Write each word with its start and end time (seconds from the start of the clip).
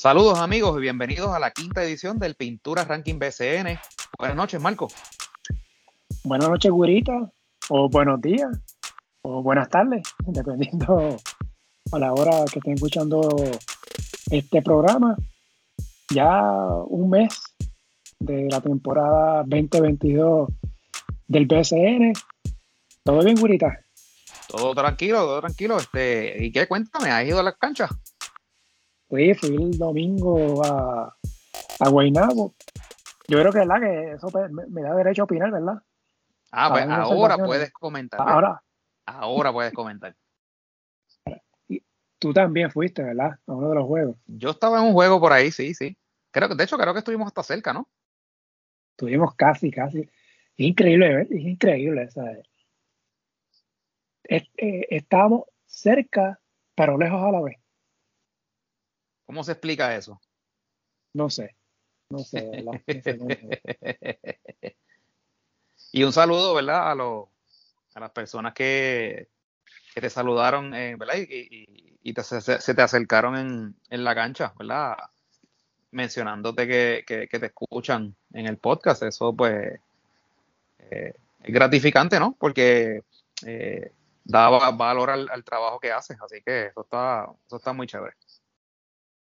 Saludos 0.00 0.38
amigos 0.38 0.78
y 0.78 0.82
bienvenidos 0.82 1.34
a 1.34 1.40
la 1.40 1.50
quinta 1.50 1.82
edición 1.82 2.20
del 2.20 2.36
Pintura 2.36 2.84
Ranking 2.84 3.18
BCN. 3.18 3.80
Buenas 4.16 4.36
noches, 4.36 4.60
Marco. 4.60 4.86
Buenas 6.22 6.48
noches, 6.48 6.70
Gurita, 6.70 7.32
o 7.68 7.88
buenos 7.88 8.20
días, 8.20 8.48
o 9.22 9.42
buenas 9.42 9.68
tardes, 9.68 10.02
dependiendo 10.24 11.16
a 11.90 11.98
la 11.98 12.12
hora 12.12 12.44
que 12.44 12.60
estén 12.60 12.74
escuchando 12.74 13.28
este 14.30 14.62
programa. 14.62 15.16
Ya 16.14 16.44
un 16.86 17.10
mes 17.10 17.34
de 18.20 18.46
la 18.48 18.60
temporada 18.60 19.42
2022 19.48 20.48
del 21.26 21.46
BCN. 21.46 22.12
¿Todo 23.02 23.24
bien, 23.24 23.34
Gurita? 23.34 23.80
Todo 24.46 24.76
tranquilo, 24.76 25.22
todo 25.22 25.40
tranquilo. 25.40 25.76
Este, 25.76 26.36
¿Y 26.44 26.52
qué? 26.52 26.68
Cuéntame, 26.68 27.10
¿has 27.10 27.26
ido 27.26 27.40
a 27.40 27.42
las 27.42 27.56
canchas? 27.56 27.90
Fui, 29.08 29.34
fui 29.34 29.56
el 29.56 29.78
domingo 29.78 30.64
a, 30.64 31.16
a 31.80 31.88
Guaynabo. 31.88 32.54
Yo 33.26 33.38
creo 33.40 33.52
que, 33.52 33.58
¿verdad? 33.58 33.80
que 33.80 34.12
eso 34.12 34.30
me, 34.50 34.82
da 34.82 34.94
derecho 34.94 35.22
a 35.22 35.24
opinar, 35.24 35.50
¿verdad? 35.50 35.82
Ah, 36.50 36.70
pues 36.70 36.88
ahora 36.88 37.36
puedes 37.36 37.72
comentar. 37.72 38.20
Ahora. 38.20 38.62
Ahora 39.06 39.52
puedes 39.52 39.72
comentar. 39.72 40.14
Y 41.68 41.82
tú 42.18 42.32
también 42.32 42.70
fuiste, 42.70 43.02
¿verdad? 43.02 43.38
A 43.46 43.52
uno 43.52 43.70
de 43.70 43.74
los 43.74 43.86
juegos. 43.86 44.16
Yo 44.26 44.50
estaba 44.50 44.78
en 44.78 44.86
un 44.86 44.92
juego 44.92 45.20
por 45.20 45.32
ahí, 45.32 45.50
sí, 45.50 45.74
sí. 45.74 45.96
Creo 46.30 46.48
que, 46.48 46.54
de 46.54 46.64
hecho, 46.64 46.76
creo 46.76 46.92
que 46.92 47.00
estuvimos 47.00 47.26
hasta 47.26 47.42
cerca, 47.42 47.72
¿no? 47.72 47.88
Estuvimos 48.90 49.34
casi, 49.34 49.70
casi. 49.70 50.00
Es 50.00 50.10
increíble, 50.56 51.22
es 51.22 51.30
increíble. 51.30 52.10
¿sabes? 52.10 52.46
Eh, 54.24 54.86
estábamos 54.90 55.44
cerca, 55.66 56.40
pero 56.74 56.98
lejos 56.98 57.22
a 57.22 57.30
la 57.30 57.40
vez. 57.40 57.56
¿Cómo 59.28 59.44
se 59.44 59.52
explica 59.52 59.94
eso? 59.94 60.18
No 61.12 61.28
sé. 61.28 61.54
No 62.08 62.20
sé. 62.20 62.64
y 65.92 66.02
un 66.02 66.14
saludo, 66.14 66.54
¿verdad? 66.54 66.92
A, 66.92 66.94
los, 66.94 67.28
a 67.94 68.00
las 68.00 68.10
personas 68.12 68.54
que, 68.54 69.28
que 69.92 70.00
te 70.00 70.08
saludaron, 70.08 70.72
eh, 70.72 70.96
¿verdad? 70.96 71.16
Y, 71.18 71.98
y, 72.02 72.14
se, 72.22 72.74
te 72.74 72.80
acercaron 72.80 73.36
en, 73.36 73.76
en, 73.90 74.02
la 74.02 74.14
cancha, 74.14 74.54
¿verdad? 74.58 74.96
Mencionándote 75.90 76.66
que, 76.66 77.04
que, 77.06 77.38
te 77.38 77.46
escuchan 77.46 78.16
en 78.32 78.46
el 78.46 78.56
podcast. 78.56 79.02
Eso, 79.02 79.34
pues, 79.34 79.78
eh, 80.90 81.12
es 81.44 81.54
gratificante, 81.54 82.18
¿no? 82.18 82.34
Porque 82.38 83.02
eh, 83.44 83.92
da 84.24 84.48
valor 84.48 85.10
al, 85.10 85.28
al, 85.30 85.44
trabajo 85.44 85.78
que 85.80 85.92
haces. 85.92 86.16
Así 86.18 86.40
que 86.40 86.68
eso 86.68 86.80
está, 86.80 87.28
eso 87.46 87.56
está 87.56 87.74
muy 87.74 87.86
chévere. 87.86 88.16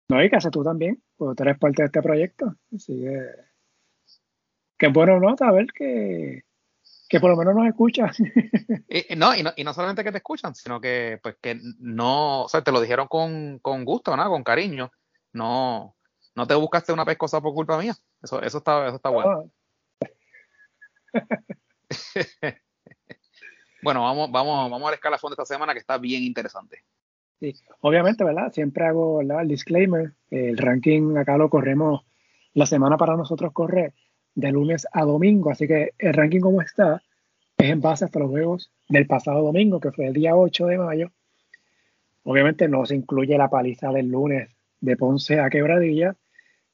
No, 0.09 0.23
y 0.23 0.29
que 0.29 0.35
haces 0.37 0.51
tú 0.51 0.63
también, 0.63 1.03
porque 1.17 1.35
tú 1.35 1.43
eres 1.43 1.59
parte 1.59 1.81
de 1.81 1.87
este 1.87 2.01
proyecto. 2.01 2.55
Así 2.73 2.99
que, 3.01 3.29
qué 4.77 4.87
bueno 4.87 5.19
nota, 5.19 5.47
a 5.47 5.51
ver 5.51 5.67
que, 5.73 6.43
que 7.09 7.19
por 7.19 7.29
lo 7.29 7.37
menos 7.37 7.55
nos 7.55 7.67
escuchan. 7.67 8.11
y, 8.89 9.15
no, 9.15 9.35
y, 9.35 9.43
no, 9.43 9.51
y 9.55 9.63
no 9.63 9.73
solamente 9.73 10.03
que 10.03 10.11
te 10.11 10.17
escuchan, 10.19 10.55
sino 10.55 10.79
que, 10.79 11.19
pues, 11.21 11.35
que 11.41 11.59
no, 11.79 12.43
o 12.43 12.49
sea, 12.49 12.61
te 12.61 12.71
lo 12.71 12.79
dijeron 12.79 13.07
con, 13.07 13.59
con 13.59 13.83
gusto, 13.83 14.15
¿no? 14.15 14.29
Con 14.29 14.43
cariño. 14.43 14.91
No, 15.33 15.95
no 16.35 16.47
te 16.47 16.55
buscaste 16.55 16.93
una 16.93 17.05
pescosa 17.05 17.41
por 17.41 17.53
culpa 17.53 17.77
mía. 17.77 17.95
Eso, 18.21 18.41
eso 18.41 18.59
está, 18.59 18.87
eso 18.87 18.95
está 18.95 19.09
bueno. 19.09 19.51
bueno, 23.81 24.03
vamos, 24.03 24.31
vamos, 24.31 24.71
vamos 24.71 24.87
a 24.87 24.91
la 24.91 24.95
escalafón 24.95 25.31
de 25.31 25.33
esta 25.33 25.45
semana 25.45 25.73
que 25.73 25.79
está 25.79 25.97
bien 25.97 26.23
interesante. 26.23 26.83
Sí, 27.39 27.53
obviamente, 27.81 28.23
¿verdad? 28.23 28.51
Siempre 28.51 28.85
hago 28.85 29.21
el 29.21 29.47
disclaimer. 29.47 30.13
El 30.31 30.57
ranking 30.57 31.17
acá 31.17 31.37
lo 31.37 31.49
corremos, 31.49 32.05
la 32.53 32.65
semana 32.65 32.97
para 32.97 33.15
nosotros 33.15 33.53
corre 33.53 33.93
de 34.33 34.51
lunes 34.51 34.87
a 34.91 35.03
domingo, 35.03 35.51
así 35.51 35.67
que 35.67 35.93
el 35.97 36.13
ranking 36.13 36.41
como 36.41 36.61
está 36.61 37.01
es 37.57 37.69
en 37.69 37.81
base 37.81 38.05
hasta 38.05 38.19
los 38.19 38.29
juegos 38.29 38.71
del 38.89 39.07
pasado 39.07 39.43
domingo, 39.43 39.79
que 39.79 39.91
fue 39.91 40.07
el 40.07 40.13
día 40.13 40.35
8 40.35 40.65
de 40.67 40.77
mayo. 40.77 41.11
Obviamente 42.23 42.67
no 42.67 42.85
se 42.85 42.95
incluye 42.95 43.37
la 43.37 43.49
paliza 43.49 43.91
del 43.91 44.09
lunes 44.09 44.49
de 44.79 44.97
Ponce 44.97 45.39
a 45.39 45.49
Quebradilla, 45.49 46.15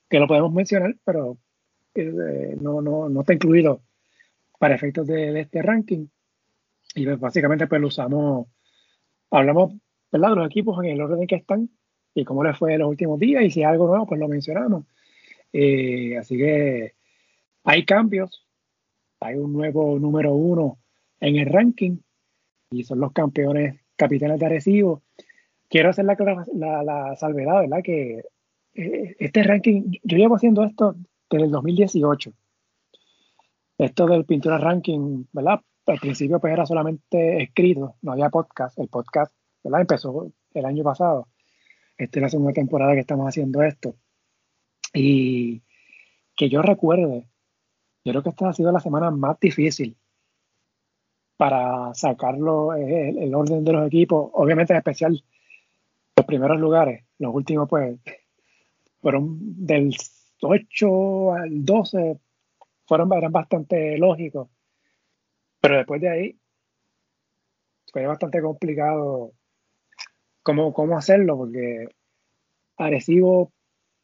que 0.09 0.19
lo 0.19 0.27
podemos 0.27 0.51
mencionar, 0.53 0.95
pero 1.05 1.37
eh, 1.95 2.57
no, 2.59 2.81
no, 2.81 3.07
no, 3.09 3.21
está 3.21 3.33
incluido 3.33 3.81
para 4.59 4.75
efectos 4.75 5.07
de, 5.07 5.31
de 5.31 5.41
este 5.41 5.61
ranking. 5.61 6.07
Y 6.95 7.05
pues, 7.05 7.19
básicamente 7.19 7.67
pues 7.67 7.81
lo 7.81 7.87
usamos, 7.87 8.47
hablamos 9.29 9.73
¿verdad? 10.13 10.35
los 10.35 10.45
equipos 10.45 10.77
en 10.83 10.91
el 10.91 11.01
orden 11.01 11.21
en 11.21 11.27
que 11.27 11.35
están 11.35 11.69
y 12.13 12.23
cómo 12.23 12.43
les 12.43 12.57
fue 12.57 12.73
en 12.73 12.79
los 12.79 12.89
últimos 12.89 13.19
días 13.19 13.43
y 13.43 13.49
si 13.49 13.61
hay 13.61 13.71
algo 13.71 13.87
nuevo, 13.87 14.05
pues 14.05 14.19
lo 14.19 14.27
mencionamos. 14.27 14.85
Eh, 15.51 16.15
así 16.17 16.37
que 16.37 16.93
hay 17.63 17.83
cambios, 17.83 18.45
hay 19.19 19.35
un 19.35 19.51
nuevo 19.51 19.97
número 19.99 20.33
uno 20.33 20.77
en 21.19 21.37
el 21.37 21.47
ranking 21.47 21.97
y 22.69 22.83
son 22.83 22.99
los 22.99 23.11
campeones 23.11 23.81
capitanes 23.95 24.39
de 24.39 24.45
Arecibo. 24.45 25.01
Quiero 25.67 25.89
hacer 25.89 26.05
la, 26.05 27.15
salvedad, 27.17 27.61
¿verdad? 27.61 27.81
Que 27.83 28.23
eh, 28.75 29.15
este 29.17 29.41
ranking, 29.41 29.93
yo 30.03 30.17
llevo 30.17 30.35
haciendo 30.35 30.63
esto 30.63 30.95
desde 31.29 31.45
el 31.45 31.51
2018. 31.51 32.31
Esto 33.79 34.05
del 34.05 34.25
pintura 34.25 34.59
ranking, 34.59 35.25
¿verdad? 35.31 35.59
Al 35.87 35.99
principio 35.99 36.39
pues 36.39 36.53
era 36.53 36.67
solamente 36.67 37.41
escrito, 37.41 37.95
no 38.03 38.11
había 38.11 38.29
podcast. 38.29 38.77
El 38.77 38.87
podcast 38.87 39.33
Empezó 39.63 40.31
el 40.53 40.65
año 40.65 40.83
pasado. 40.83 41.27
Esta 41.97 42.19
es 42.19 42.21
la 42.23 42.29
segunda 42.29 42.53
temporada 42.53 42.93
que 42.93 42.99
estamos 42.99 43.27
haciendo 43.27 43.61
esto. 43.63 43.95
Y 44.93 45.63
que 46.35 46.49
yo 46.49 46.61
recuerde, 46.61 47.27
yo 48.03 48.11
creo 48.11 48.23
que 48.23 48.29
esta 48.29 48.49
ha 48.49 48.53
sido 48.53 48.71
la 48.71 48.79
semana 48.79 49.11
más 49.11 49.39
difícil 49.39 49.97
para 51.37 51.93
sacarlo 51.93 52.73
el, 52.73 53.17
el, 53.17 53.35
orden 53.35 53.63
de 53.63 53.73
los 53.73 53.87
equipos, 53.87 54.29
obviamente 54.33 54.73
en 54.73 54.77
especial 54.77 55.23
los 56.15 56.25
primeros 56.25 56.59
lugares, 56.59 57.05
los 57.17 57.33
últimos 57.33 57.67
pues 57.67 57.99
fueron 59.01 59.65
del 59.65 59.95
8 60.41 61.33
al 61.33 61.65
12, 61.65 62.19
fueron, 62.85 63.11
eran 63.13 63.31
bastante 63.31 63.97
lógicos, 63.97 64.49
pero 65.59 65.77
después 65.77 66.01
de 66.01 66.09
ahí 66.09 66.39
fue 67.91 68.05
bastante 68.05 68.41
complicado 68.41 69.33
cómo, 70.43 70.73
cómo 70.73 70.97
hacerlo, 70.97 71.37
porque 71.37 71.87
Arecibo 72.77 73.51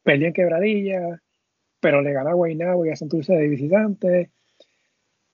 perdió 0.03 0.27
en 0.27 0.33
quebradilla, 0.33 1.21
pero 1.79 2.01
le 2.01 2.13
ganó 2.13 2.29
a 2.31 2.33
Guaynabo 2.33 2.85
y 2.85 2.89
a 2.89 2.95
Santurce 2.95 3.33
de 3.33 3.47
visitante. 3.47 4.31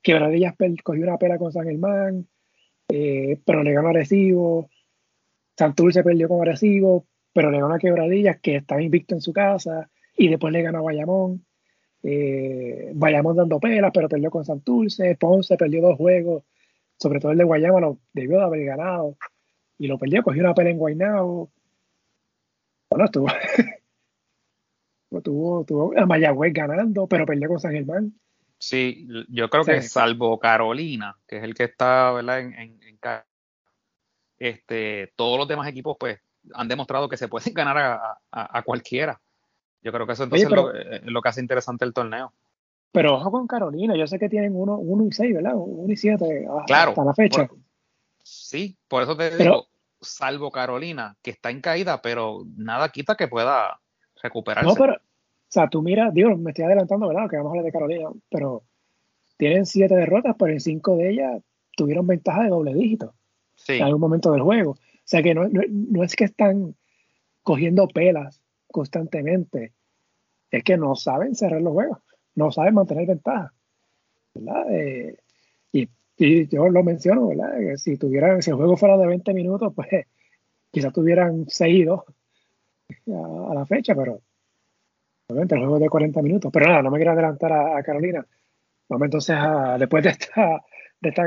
Quebradillas 0.01 0.55
cogió 0.83 1.03
una 1.03 1.17
pela 1.17 1.37
con 1.37 1.51
San 1.51 1.65
Germán, 1.65 2.27
eh, 2.89 3.39
pero 3.45 3.63
le 3.63 3.73
ganó 3.73 3.87
a 3.87 3.91
Arecibo. 3.91 4.69
Santurce 5.57 6.03
perdió 6.03 6.27
con 6.27 6.41
Arecibo, 6.41 7.05
pero 7.33 7.51
le 7.51 7.59
ganó 7.59 7.75
a 7.75 7.79
Quebradillas, 7.79 8.39
que 8.41 8.57
estaba 8.57 8.81
invicto 8.81 9.15
en 9.15 9.21
su 9.21 9.31
casa, 9.31 9.89
y 10.17 10.27
después 10.27 10.51
le 10.53 10.61
ganó 10.61 10.79
a 10.79 10.83
Bayamón. 10.83 11.45
Eh, 12.03 12.91
Bayamón 12.93 13.35
dando 13.35 13.59
pelas, 13.59 13.91
pero 13.93 14.09
perdió 14.09 14.29
con 14.29 14.45
Santurce. 14.45 15.15
Ponce 15.15 15.57
perdió 15.57 15.81
dos 15.81 15.97
juegos, 15.97 16.43
sobre 16.99 17.19
todo 17.19 17.31
el 17.31 17.37
de 17.39 17.43
Guayama 17.43 17.79
lo 17.79 17.99
debió 18.13 18.37
de 18.37 18.43
haber 18.43 18.65
ganado 18.65 19.17
y 19.77 19.87
lo 19.87 19.97
perdió, 19.97 20.23
cogió 20.23 20.41
una 20.41 20.53
pelea 20.53 20.71
en 20.73 20.77
Guaynabo. 20.77 21.49
Bueno, 22.89 23.05
estuvo, 23.05 23.27
tuvo, 25.23 25.65
tuvo 25.65 25.97
a 25.97 26.05
Mayagüez 26.05 26.53
ganando, 26.53 27.07
pero 27.07 27.25
perdió 27.25 27.47
con 27.49 27.59
San 27.59 27.73
Germán. 27.73 28.13
Sí, 28.57 29.07
yo 29.29 29.49
creo 29.49 29.65
que 29.65 29.81
salvo 29.81 30.39
Carolina, 30.39 31.17
que 31.27 31.37
es 31.37 31.43
el 31.43 31.53
que 31.53 31.65
está 31.65 32.11
¿verdad? 32.13 32.39
En, 32.39 32.53
en, 32.53 32.79
este, 34.37 35.13
todos 35.15 35.37
los 35.37 35.47
demás 35.47 35.67
equipos 35.67 35.97
pues 35.99 36.19
han 36.53 36.67
demostrado 36.67 37.09
que 37.09 37.17
se 37.17 37.27
pueden 37.27 37.53
ganar 37.53 37.77
a, 37.77 38.19
a, 38.31 38.61
cualquiera. 38.63 39.19
Yo 39.81 39.91
creo 39.91 40.07
que 40.07 40.13
eso 40.13 40.23
entonces 40.23 40.47
es, 40.47 41.03
lo, 41.03 41.21
que 41.21 41.29
hace 41.29 41.41
interesante 41.41 41.85
el 41.85 41.93
torneo. 41.93 42.33
Pero 42.91 43.15
ojo 43.15 43.29
con 43.29 43.45
Carolina, 43.45 43.95
yo 43.95 44.07
sé 44.07 44.17
que 44.17 44.29
tienen 44.29 44.55
uno, 44.55 44.77
uno 44.77 45.05
y 45.05 45.11
seis, 45.11 45.33
¿verdad? 45.33 45.53
Uno 45.55 45.91
y 45.91 45.97
siete 45.97 46.47
claro, 46.65 46.91
hasta 46.91 47.03
la 47.03 47.13
fecha. 47.13 47.49
Sí, 48.25 48.75
por 48.87 49.03
eso 49.03 49.15
te 49.15 49.37
digo, 49.37 49.67
salvo 50.01 50.49
Carolina, 50.49 51.15
que 51.21 51.29
está 51.29 51.51
en 51.51 51.61
caída, 51.61 52.01
pero 52.01 52.43
nada 52.57 52.89
quita 52.89 53.15
que 53.15 53.27
pueda 53.27 53.79
recuperarse. 54.23 54.67
No, 54.67 54.73
pero, 54.75 54.93
o 54.93 54.97
sea, 55.47 55.69
tú 55.69 55.83
mira, 55.83 56.09
digo, 56.11 56.35
me 56.35 56.49
estoy 56.49 56.65
adelantando, 56.65 57.07
¿verdad? 57.07 57.29
Que 57.29 57.37
vamos 57.37 57.49
a 57.49 57.51
hablar 57.51 57.65
de 57.65 57.71
Carolina, 57.71 58.09
pero 58.31 58.63
tienen 59.37 59.67
siete 59.67 59.95
derrotas, 59.95 60.35
pero 60.39 60.51
en 60.51 60.59
cinco 60.59 60.97
de 60.97 61.11
ellas 61.11 61.43
tuvieron 61.77 62.07
ventaja 62.07 62.41
de 62.43 62.49
doble 62.49 62.73
dígito 62.73 63.13
sí. 63.53 63.73
en 63.73 63.83
algún 63.83 64.01
momento 64.01 64.31
del 64.31 64.41
juego. 64.41 64.71
O 64.71 64.77
sea 65.03 65.21
que 65.21 65.35
no, 65.35 65.47
no, 65.47 66.03
es 66.03 66.15
que 66.15 66.23
están 66.23 66.75
cogiendo 67.43 67.87
pelas 67.87 68.41
constantemente, 68.71 69.73
es 70.49 70.63
que 70.63 70.77
no 70.77 70.95
saben 70.95 71.35
cerrar 71.35 71.61
los 71.61 71.73
juegos, 71.73 71.99
no 72.33 72.51
saben 72.51 72.73
mantener 72.73 73.05
ventaja. 73.05 73.53
¿verdad? 74.33 74.65
Eh, 74.71 75.17
y 76.17 76.41
y 76.41 76.47
yo 76.47 76.69
lo 76.69 76.83
menciono, 76.83 77.27
¿verdad? 77.27 77.75
Si 77.77 77.97
tuvieran, 77.97 78.41
si 78.41 78.51
el 78.51 78.57
juego 78.57 78.77
fuera 78.77 78.97
de 78.97 79.07
20 79.07 79.33
minutos, 79.33 79.73
pues 79.75 79.87
quizás 80.71 80.93
tuvieran 80.93 81.49
seguido 81.49 82.05
a, 83.07 83.53
la 83.53 83.65
fecha, 83.65 83.95
pero 83.95 84.21
Obviamente 85.27 85.55
el 85.55 85.61
juego 85.61 85.79
de 85.79 85.89
40 85.89 86.21
minutos. 86.21 86.51
Pero 86.53 86.67
nada, 86.67 86.81
no 86.83 86.91
me 86.91 86.97
quiero 86.97 87.11
adelantar 87.11 87.51
a, 87.51 87.81
Carolina. 87.83 88.25
Vamos 88.87 89.05
entonces 89.05 89.35
a, 89.35 89.77
después 89.77 90.03
de 90.03 90.11
esta, 90.11 90.63
de 91.01 91.09
esta 91.09 91.23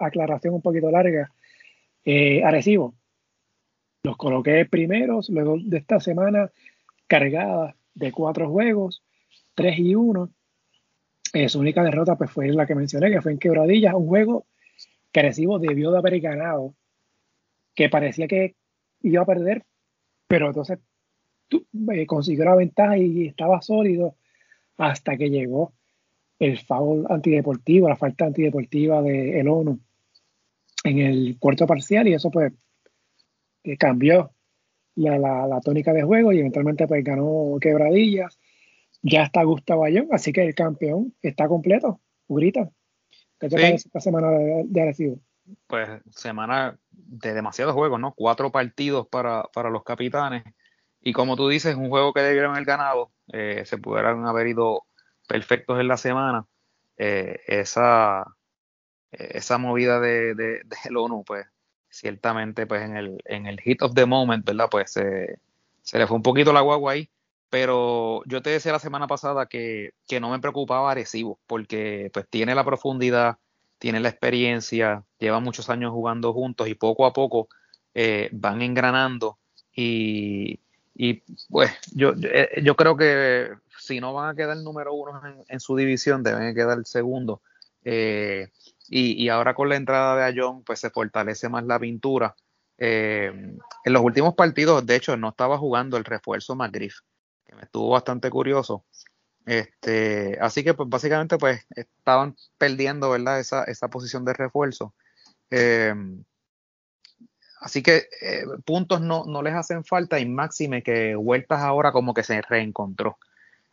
aclaración 0.00 0.54
un 0.54 0.62
poquito 0.62 0.90
larga, 0.90 1.32
eh, 2.04 2.44
Arecibo. 2.44 2.94
Los 4.02 4.18
coloqué 4.18 4.66
primeros, 4.66 5.30
luego 5.30 5.56
de 5.58 5.78
esta 5.78 5.98
semana 6.00 6.50
cargada 7.06 7.74
de 7.94 8.12
cuatro 8.12 8.50
juegos, 8.50 9.02
tres 9.54 9.78
y 9.78 9.94
uno. 9.94 10.30
Eh, 11.34 11.48
su 11.48 11.58
única 11.58 11.82
derrota 11.82 12.16
pues, 12.16 12.30
fue 12.30 12.48
la 12.52 12.64
que 12.64 12.76
mencioné, 12.76 13.10
que 13.10 13.20
fue 13.20 13.32
en 13.32 13.38
Quebradillas, 13.38 13.94
un 13.94 14.06
juego 14.06 14.46
que 15.10 15.18
Arecibo 15.18 15.58
debió 15.58 15.90
de 15.90 15.98
haber 15.98 16.20
ganado, 16.20 16.74
que 17.74 17.88
parecía 17.88 18.28
que 18.28 18.54
iba 19.02 19.22
a 19.22 19.26
perder, 19.26 19.64
pero 20.28 20.46
entonces 20.46 20.78
eh, 21.92 22.06
consiguió 22.06 22.44
la 22.44 22.54
ventaja 22.54 22.96
y 22.98 23.26
estaba 23.26 23.60
sólido 23.62 24.14
hasta 24.76 25.16
que 25.16 25.28
llegó 25.28 25.72
el 26.38 26.56
foul 26.56 27.04
antideportivo, 27.10 27.88
la 27.88 27.96
falta 27.96 28.26
antideportiva 28.26 29.02
de 29.02 29.40
el 29.40 29.48
ONU 29.48 29.80
en 30.84 30.98
el 30.98 31.36
cuarto 31.40 31.66
parcial 31.66 32.06
y 32.06 32.14
eso 32.14 32.30
pues 32.30 32.52
eh, 33.64 33.76
cambió 33.76 34.30
la, 34.94 35.18
la, 35.18 35.60
tónica 35.60 35.92
de 35.92 36.04
juego 36.04 36.32
y 36.32 36.38
eventualmente 36.38 36.86
pues 36.86 37.02
ganó 37.02 37.56
quebradillas. 37.60 38.38
Ya 39.06 39.22
está 39.22 39.42
Gustavo 39.44 39.84
Ayón, 39.84 40.08
así 40.12 40.32
que 40.32 40.42
el 40.46 40.54
campeón 40.54 41.14
está 41.20 41.46
completo. 41.46 42.00
Grita. 42.26 42.70
¿Qué 43.38 43.50
te 43.50 43.56
parece 43.56 43.88
esta 43.88 44.00
semana 44.00 44.30
de, 44.30 44.64
de 44.66 45.18
Pues 45.66 45.90
semana 46.10 46.78
de 46.90 47.34
demasiados 47.34 47.74
juegos, 47.74 48.00
¿no? 48.00 48.14
Cuatro 48.14 48.50
partidos 48.50 49.06
para, 49.06 49.42
para 49.52 49.68
los 49.68 49.84
capitanes. 49.84 50.42
Y 51.02 51.12
como 51.12 51.36
tú 51.36 51.50
dices, 51.50 51.76
un 51.76 51.90
juego 51.90 52.14
que 52.14 52.22
debieron 52.22 52.52
haber 52.52 52.64
ganado, 52.64 53.12
eh, 53.30 53.64
se 53.66 53.76
pudieran 53.76 54.26
haber 54.26 54.46
ido 54.46 54.84
perfectos 55.28 55.78
en 55.78 55.88
la 55.88 55.98
semana. 55.98 56.46
Eh, 56.96 57.40
esa, 57.46 58.24
esa 59.12 59.58
movida 59.58 60.00
de, 60.00 60.34
de, 60.34 60.62
del 60.64 60.96
ONU, 60.96 61.24
pues 61.26 61.46
ciertamente 61.90 62.66
pues 62.66 62.82
en 62.82 62.96
el, 62.96 63.22
en 63.26 63.44
el 63.44 63.60
hit 63.60 63.82
of 63.82 63.92
the 63.92 64.06
moment, 64.06 64.46
¿verdad? 64.46 64.68
Pues 64.70 64.92
se 64.92 65.98
le 65.98 66.06
fue 66.06 66.16
un 66.16 66.22
poquito 66.22 66.54
la 66.54 66.62
guagua 66.62 66.92
ahí. 66.92 67.10
Pero 67.54 68.24
yo 68.26 68.42
te 68.42 68.50
decía 68.50 68.72
la 68.72 68.80
semana 68.80 69.06
pasada 69.06 69.46
que, 69.46 69.92
que 70.08 70.18
no 70.18 70.28
me 70.28 70.40
preocupaba 70.40 70.90
Arecibo, 70.90 71.38
porque 71.46 72.10
pues 72.12 72.26
tiene 72.28 72.52
la 72.52 72.64
profundidad, 72.64 73.36
tiene 73.78 74.00
la 74.00 74.08
experiencia, 74.08 75.04
lleva 75.20 75.38
muchos 75.38 75.70
años 75.70 75.92
jugando 75.92 76.32
juntos 76.32 76.66
y 76.66 76.74
poco 76.74 77.06
a 77.06 77.12
poco 77.12 77.46
eh, 77.94 78.28
van 78.32 78.60
engranando 78.60 79.38
y, 79.72 80.58
y 80.96 81.22
pues 81.48 81.70
yo, 81.92 82.14
eh, 82.24 82.60
yo, 82.60 82.74
creo 82.74 82.96
que 82.96 83.50
si 83.78 84.00
no 84.00 84.12
van 84.12 84.30
a 84.30 84.34
quedar 84.34 84.56
número 84.56 84.92
uno 84.92 85.22
en, 85.46 85.60
su 85.60 85.76
división, 85.76 86.24
deben 86.24 86.56
quedar 86.56 86.84
segundo. 86.84 87.40
Eh, 87.84 88.48
y, 88.88 89.12
y, 89.22 89.28
ahora 89.28 89.54
con 89.54 89.68
la 89.68 89.76
entrada 89.76 90.16
de 90.16 90.24
Ayón, 90.24 90.64
pues 90.64 90.80
se 90.80 90.90
fortalece 90.90 91.48
más 91.48 91.64
la 91.64 91.78
pintura. 91.78 92.34
En 92.76 93.60
los 93.84 94.02
últimos 94.02 94.34
partidos, 94.34 94.84
de 94.84 94.96
hecho, 94.96 95.16
no 95.16 95.28
estaba 95.28 95.56
jugando 95.56 95.96
el 95.96 96.04
refuerzo 96.04 96.56
McGriff, 96.56 96.96
estuvo 97.62 97.90
bastante 97.90 98.30
curioso. 98.30 98.84
Este, 99.46 100.38
así 100.40 100.64
que 100.64 100.74
pues 100.74 100.88
básicamente 100.88 101.36
pues 101.38 101.66
estaban 101.76 102.36
perdiendo, 102.58 103.10
¿verdad? 103.10 103.40
Esa, 103.40 103.64
esa 103.64 103.88
posición 103.88 104.24
de 104.24 104.32
refuerzo. 104.32 104.94
Así 107.64 107.82
que 107.82 108.08
eh, 108.20 108.44
puntos 108.66 109.00
no, 109.00 109.24
no, 109.24 109.40
les 109.40 109.54
hacen 109.54 109.86
falta 109.86 110.20
y 110.20 110.26
máxime 110.26 110.82
que 110.82 111.14
Vueltas 111.16 111.60
ahora 111.60 111.92
como 111.92 112.12
que 112.12 112.22
se 112.22 112.42
reencontró. 112.42 113.16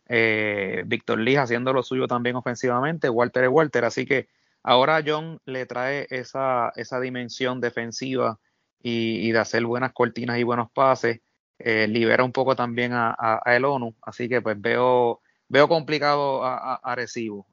Eh, 0.08 0.82
Víctor 0.86 1.18
Lee 1.18 1.36
haciendo 1.36 1.74
lo 1.74 1.82
suyo 1.82 2.06
también 2.06 2.36
ofensivamente, 2.36 3.10
Walter 3.10 3.44
es 3.44 3.50
Walter, 3.50 3.84
así 3.84 4.06
que 4.06 4.28
ahora 4.62 5.02
John 5.06 5.40
le 5.44 5.66
trae 5.66 6.06
esa, 6.08 6.72
esa 6.74 7.00
dimensión 7.00 7.60
defensiva 7.60 8.38
y, 8.82 9.30
de 9.30 9.38
hacer 9.38 9.64
buenas 9.66 9.92
cortinas 9.92 10.38
y 10.38 10.42
buenos 10.42 10.70
pases, 10.72 11.20
eh, 11.64 11.86
libera 11.88 12.24
un 12.24 12.32
poco 12.32 12.56
también 12.56 12.92
a, 12.94 13.40
el 13.46 13.64
ONU, 13.64 13.94
así 14.02 14.28
que 14.28 14.40
pues 14.40 14.60
veo, 14.60 15.20
veo 15.48 15.68
complicado 15.68 16.44
a, 16.44 16.74
a, 16.76 16.94
Recibo, 16.94 17.46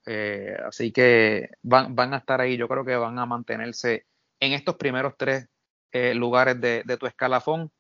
así 0.65 0.91
que 0.91 1.49
van, 1.61 1.95
van 1.95 2.13
a 2.13 2.17
estar 2.17 2.41
ahí, 2.41 2.57
yo 2.57 2.67
creo 2.67 2.85
que 2.85 2.95
van 2.95 3.19
a 3.19 3.25
mantenerse 3.25 4.05
en 4.39 4.53
estos 4.53 4.75
primeros 4.75 5.15
tres 5.17 5.47
eh, 5.91 6.13
lugares 6.13 6.59
de, 6.61 6.83
tu 6.99 7.05
escalafón. 7.07 7.71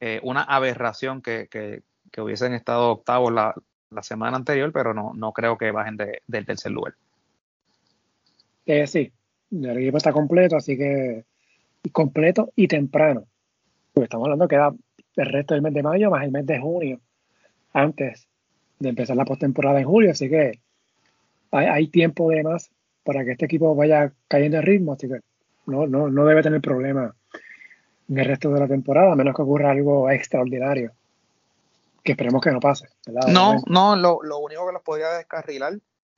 Eh, 0.00 0.18
una 0.22 0.42
aberración 0.42 1.20
que, 1.20 1.48
que, 1.48 1.82
hubiesen 2.20 2.54
estado 2.54 2.90
octavos 2.90 3.32
la, 3.32 3.54
la, 3.90 4.02
semana 4.02 4.36
anterior, 4.36 4.72
pero 4.72 4.94
no, 4.94 5.12
no 5.14 5.32
creo 5.32 5.58
que 5.58 5.70
bajen 5.70 5.96
del 5.96 6.46
tercer 6.46 6.72
lugar. 6.72 6.94
Eh, 8.66 8.86
sí, 8.86 9.12
el 9.50 9.78
equipo 9.78 9.98
está 9.98 10.12
completo, 10.12 10.56
así 10.56 10.76
que 10.76 11.24
completo 11.92 12.52
y 12.56 12.66
temprano. 12.66 13.26
Porque 13.92 14.04
estamos 14.04 14.26
hablando 14.26 14.48
que 14.48 14.56
da 14.56 14.72
el 15.16 15.26
resto 15.26 15.54
del 15.54 15.62
mes 15.62 15.74
de 15.74 15.82
mayo 15.82 16.10
más 16.10 16.24
el 16.24 16.30
mes 16.30 16.46
de 16.46 16.58
junio, 16.58 17.00
antes 17.72 18.26
de 18.78 18.88
empezar 18.88 19.16
la 19.16 19.24
postemporada 19.24 19.80
en 19.80 19.86
julio, 19.86 20.10
así 20.10 20.28
que 20.28 20.60
hay, 21.52 21.66
hay, 21.66 21.88
tiempo 21.88 22.30
de 22.30 22.42
más 22.42 22.70
para 23.04 23.24
que 23.24 23.32
este 23.32 23.46
equipo 23.46 23.74
vaya 23.74 24.12
cayendo 24.28 24.58
en 24.58 24.62
ritmo, 24.62 24.92
así 24.92 25.08
que 25.08 25.20
no, 25.66 25.86
no, 25.86 26.08
no 26.08 26.24
debe 26.24 26.42
tener 26.42 26.60
problema 26.60 27.14
en 28.10 28.18
el 28.18 28.26
resto 28.26 28.50
de 28.50 28.60
la 28.60 28.66
temporada, 28.66 29.12
a 29.12 29.16
menos 29.16 29.34
que 29.34 29.42
ocurra 29.42 29.70
algo 29.70 30.10
extraordinario. 30.10 30.92
Que 32.02 32.12
esperemos 32.12 32.42
que 32.42 32.50
no 32.50 32.60
pase. 32.60 32.88
No, 33.28 33.56
no, 33.66 33.94
lo, 33.94 34.20
lo, 34.22 34.38
único 34.38 34.66
que 34.66 34.72
los 34.72 34.82
podría 34.82 35.10
descarrilar, 35.10 35.74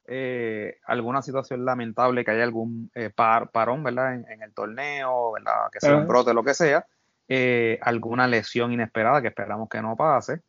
eh, 0.06 0.78
alguna 0.86 1.22
situación 1.22 1.64
lamentable, 1.64 2.24
que 2.24 2.30
haya 2.30 2.44
algún 2.44 2.90
eh, 2.94 3.10
par, 3.10 3.50
parón, 3.50 3.82
¿verdad? 3.82 4.14
En, 4.14 4.42
el 4.42 4.54
torneo, 4.54 5.32
¿verdad? 5.32 5.70
Que 5.72 5.80
sea 5.80 5.96
un 5.96 6.06
brote, 6.06 6.32
lo 6.32 6.42
que 6.42 6.54
sea. 6.54 6.86
Eh, 7.34 7.78
alguna 7.80 8.26
lesión 8.26 8.72
inesperada 8.72 9.22
que 9.22 9.28
esperamos 9.28 9.68
que 9.68 9.80
no 9.80 9.96
pase. 9.96 10.40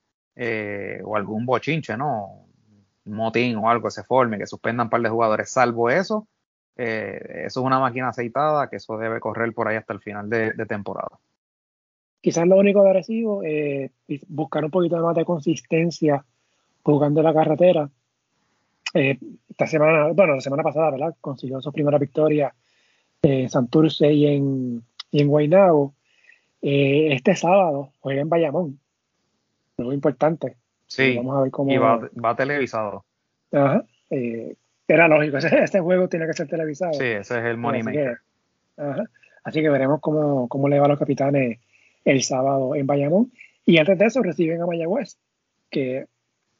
o 1.05 1.15
algún 1.15 1.45
bochinche, 1.45 1.95
¿no? 1.95 2.47
Motín 3.05 3.57
o 3.57 3.69
algo 3.69 3.87
que 3.87 3.91
se 3.91 4.03
forme, 4.03 4.37
que 4.37 4.47
suspendan 4.47 4.87
un 4.87 4.89
par 4.89 5.01
de 5.01 5.09
jugadores. 5.09 5.51
Salvo 5.51 5.89
eso, 5.89 6.27
eso 6.75 7.45
es 7.45 7.57
una 7.57 7.79
máquina 7.79 8.09
aceitada 8.09 8.69
que 8.69 8.77
eso 8.77 8.97
debe 8.97 9.19
correr 9.19 9.53
por 9.53 9.67
ahí 9.67 9.75
hasta 9.77 9.93
el 9.93 9.99
final 9.99 10.29
de 10.29 10.65
temporada. 10.65 11.19
Quizás 12.23 12.47
lo 12.47 12.55
único 12.55 12.81
de 12.81 12.89
Arecibo 12.89 13.43
es 13.43 13.91
eh, 14.07 14.21
buscar 14.29 14.63
un 14.63 14.71
poquito 14.71 14.95
más 14.99 15.13
de 15.13 15.25
consistencia 15.25 16.23
jugando 16.81 17.21
la 17.21 17.33
carretera. 17.33 17.89
Eh, 18.93 19.19
esta 19.49 19.67
semana, 19.67 20.07
bueno, 20.13 20.35
la 20.35 20.39
semana 20.39 20.63
pasada. 20.63 21.13
Consiguió 21.19 21.59
su 21.59 21.73
primera 21.73 21.97
victoria 21.97 22.55
en 23.21 23.49
Santurce 23.49 24.13
y 24.13 24.27
en, 24.27 24.85
y 25.11 25.21
en 25.21 25.27
Guaynabo. 25.27 25.95
Eh, 26.63 27.13
este 27.13 27.35
sábado 27.35 27.91
juega 27.99 28.21
en 28.21 28.29
Bayamón. 28.29 28.79
Algo 29.77 29.93
importante. 29.93 30.55
Sí, 30.87 31.15
vamos 31.15 31.37
a 31.37 31.41
ver 31.41 31.51
cómo... 31.51 31.71
y 31.71 31.77
va, 31.77 32.09
va 32.23 32.35
televisado. 32.35 33.05
Ajá. 33.51 33.83
era 34.87 35.07
lógico, 35.07 35.37
este 35.37 35.79
juego 35.79 36.07
tiene 36.07 36.25
que 36.25 36.33
ser 36.33 36.47
televisado. 36.47 36.93
Sí, 36.93 37.05
ese 37.05 37.37
es 37.37 37.45
el 37.45 37.57
money 37.57 37.83
maker. 37.83 38.17
ajá. 38.77 39.03
Así 39.43 39.61
que 39.61 39.69
veremos 39.69 39.99
cómo, 39.99 40.47
cómo 40.47 40.69
le 40.69 40.79
va 40.79 40.85
a 40.85 40.89
los 40.89 40.99
capitanes 40.99 41.59
el 42.05 42.23
sábado 42.23 42.75
en 42.75 42.87
Bayamón. 42.87 43.31
Y 43.65 43.77
antes 43.77 43.97
de 43.97 44.05
eso 44.05 44.21
reciben 44.21 44.61
a 44.61 44.65
Mayagüez, 44.65 45.17
que 45.69 46.05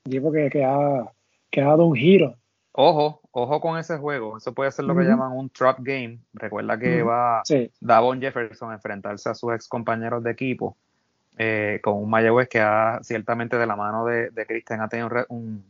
digo 0.04 0.32
que, 0.32 0.50
que, 0.50 0.64
ha, 0.64 1.12
dado 1.56 1.86
un 1.86 1.96
giro. 1.96 2.36
Ojo, 2.74 3.22
ojo 3.32 3.62
con 3.62 3.78
ese 3.78 3.98
juego. 3.98 4.38
Eso 4.38 4.54
puede 4.54 4.72
ser 4.72 4.86
lo 4.86 4.96
que 4.96 5.04
llaman 5.04 5.32
un 5.32 5.50
trap 5.50 5.78
game. 5.82 6.20
Recuerda 6.34 6.78
que 6.78 7.04
va 7.04 7.44
Davon 7.80 8.20
Jefferson 8.20 8.72
a 8.72 8.76
enfrentarse 8.76 9.30
a 9.30 9.36
sus 9.36 9.54
ex 9.54 9.68
compañeros 9.68 10.24
de 10.24 10.32
equipo 10.32 10.76
eh, 11.38 11.80
con 11.84 11.96
un 11.96 12.10
Mayagüez 12.10 12.50
que 12.50 12.60
ha 12.60 13.00
ciertamente 13.04 13.58
de 13.58 13.68
la 13.68 13.76
mano 13.76 14.06
de, 14.06 14.32
de 14.32 14.46
Cristian 14.46 14.82
ha 14.82 14.90
tenido 14.90 15.10
un, 15.30 15.64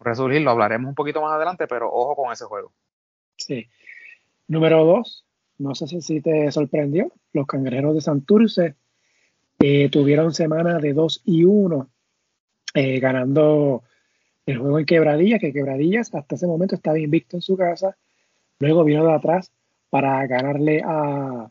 resurgir. 0.00 0.42
Lo 0.42 0.50
hablaremos 0.50 0.88
un 0.88 0.94
poquito 0.94 1.22
más 1.22 1.32
adelante, 1.32 1.66
pero 1.68 1.92
ojo 1.92 2.16
con 2.16 2.32
ese 2.32 2.44
juego. 2.44 2.72
Sí. 3.36 3.68
Número 4.48 4.84
dos, 4.84 5.24
no 5.58 5.74
sé 5.74 6.00
si 6.00 6.20
te 6.20 6.50
sorprendió, 6.50 7.12
los 7.32 7.46
cangrejeros 7.46 7.94
de 7.94 8.00
Santurce 8.00 8.74
eh, 9.60 9.88
tuvieron 9.90 10.32
semana 10.32 10.78
de 10.78 10.92
2 10.92 11.22
y 11.24 11.44
1, 11.44 11.88
eh, 12.74 13.00
ganando 13.00 13.82
el 14.48 14.56
juego 14.56 14.78
en 14.78 14.86
Quebradillas, 14.86 15.40
que 15.40 15.52
Quebradillas 15.52 16.14
hasta 16.14 16.34
ese 16.34 16.46
momento 16.46 16.74
estaba 16.74 16.98
invicto 16.98 17.36
en 17.36 17.42
su 17.42 17.54
casa. 17.54 17.98
Luego 18.58 18.82
vino 18.82 19.04
de 19.04 19.12
atrás 19.12 19.52
para 19.90 20.26
ganarle 20.26 20.82
a, 20.82 21.50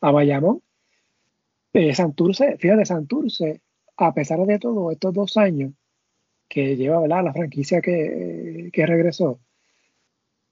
a 0.00 0.10
Bayamón. 0.10 0.62
Eh, 1.74 1.94
Santurce, 1.94 2.56
fíjate, 2.56 2.86
Santurce, 2.86 3.60
a 3.98 4.14
pesar 4.14 4.40
de 4.46 4.58
todo, 4.58 4.90
estos 4.90 5.12
dos 5.12 5.36
años 5.36 5.72
que 6.48 6.76
lleva 6.76 7.06
la 7.06 7.32
franquicia 7.34 7.82
que, 7.82 8.70
que, 8.72 8.86
regresó, 8.86 9.38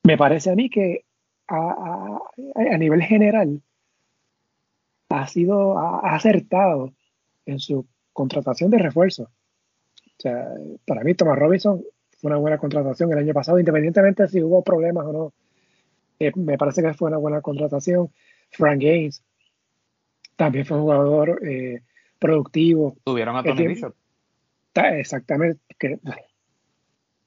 me 0.03 0.19
parece 0.19 0.51
a 0.51 0.55
mí 0.55 0.69
que 0.69 1.07
a, 1.49 2.19
a 2.55 2.77
nivel 2.77 3.03
general 3.05 3.63
ha 5.09 5.27
sido 5.29 5.79
acertado 6.05 6.93
en 7.47 7.59
su 7.59 7.87
contratación 8.13 8.71
de 8.71 8.79
refuerzo. 8.81 9.31
O 10.19 10.21
sea, 10.21 10.49
para 10.87 11.05
mí 11.05 11.15
Thomas 11.15 11.39
Robinson 11.39 11.83
fue 12.19 12.31
una 12.31 12.39
buena 12.39 12.59
contratación 12.59 13.13
el 13.13 13.19
año 13.19 13.35
pasado, 13.35 13.59
independientemente 13.59 14.25
de 14.25 14.29
si 14.29 14.43
hubo 14.43 14.63
problemas 14.63 15.07
o 15.07 15.13
no. 15.13 15.33
Eh, 16.19 16.33
me 16.35 16.57
parece 16.57 16.83
que 16.83 16.95
fue 16.95 17.09
una 17.09 17.19
buena 17.19 17.41
contratación. 17.43 18.11
Frank 18.51 18.81
Gaines 18.81 19.23
también 20.37 20.65
fue 20.65 20.79
un 20.79 20.85
jugador 20.85 21.41
eh, 21.47 21.83
productivo. 22.19 22.97
Tuvieron 23.05 23.37
a 23.37 23.43
Tony 23.43 23.67
Bishop. 23.67 23.95
Exactamente, 24.75 25.61
que, 25.79 25.99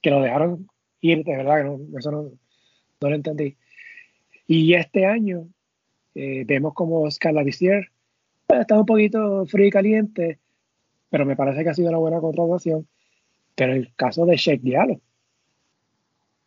que 0.01 0.09
lo 0.11 0.21
dejaron 0.21 0.67
ir, 1.01 1.23
de 1.23 1.37
verdad, 1.37 1.79
eso 1.97 2.11
no, 2.11 2.31
no, 3.01 3.09
lo 3.09 3.15
entendí. 3.15 3.57
Y 4.45 4.75
este 4.75 5.07
año 5.07 5.47
eh, 6.13 6.43
vemos 6.45 6.75
como 6.75 7.01
Oscar 7.01 7.33
Lavisier 7.33 7.91
está 8.57 8.79
un 8.79 8.85
poquito 8.85 9.45
frío 9.45 9.67
y 9.67 9.71
caliente, 9.71 10.39
pero 11.09 11.25
me 11.25 11.35
parece 11.35 11.63
que 11.63 11.69
ha 11.69 11.73
sido 11.73 11.89
una 11.89 11.97
buena 11.97 12.19
contratación. 12.19 12.87
Pero 13.55 13.73
el 13.73 13.93
caso 13.95 14.25
de 14.25 14.37
Sheikh 14.37 14.61
Diallo 14.61 14.99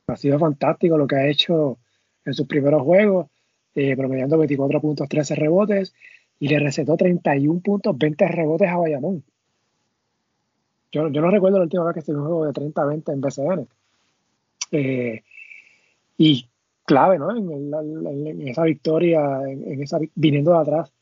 ha 0.06 0.16
sido 0.16 0.38
fantástico 0.38 0.98
lo 0.98 1.06
que 1.06 1.16
ha 1.16 1.28
hecho 1.28 1.78
en 2.24 2.34
sus 2.34 2.46
primeros 2.46 2.82
juegos, 2.82 3.28
eh, 3.74 3.96
promediando 3.96 4.38
24 4.38 4.80
puntos, 4.80 5.08
13 5.08 5.34
rebotes 5.34 5.94
y 6.38 6.48
le 6.48 6.58
recetó 6.58 6.96
31 6.96 7.60
puntos, 7.60 7.96
20 7.96 8.28
rebotes 8.28 8.68
a 8.68 8.76
Bayamón. 8.76 9.24
Yo, 10.90 11.08
yo 11.08 11.20
no 11.20 11.30
recuerdo 11.30 11.58
la 11.58 11.64
última 11.64 11.84
vez 11.84 11.94
que 11.94 12.00
estuve 12.00 12.16
un 12.16 12.26
juego 12.26 12.44
de 12.44 12.52
30-20 12.52 13.12
en 13.12 13.20
BCN. 13.20 13.68
Eh, 14.72 15.22
y 16.18 16.48
clave, 16.84 17.18
¿no? 17.18 17.30
En, 17.34 18.48
esa 18.48 18.64
victoria, 18.64 19.40
en, 19.48 19.82
esa, 19.82 19.98
viniendo 20.14 20.52
de 20.52 20.58
atrás 20.58 20.92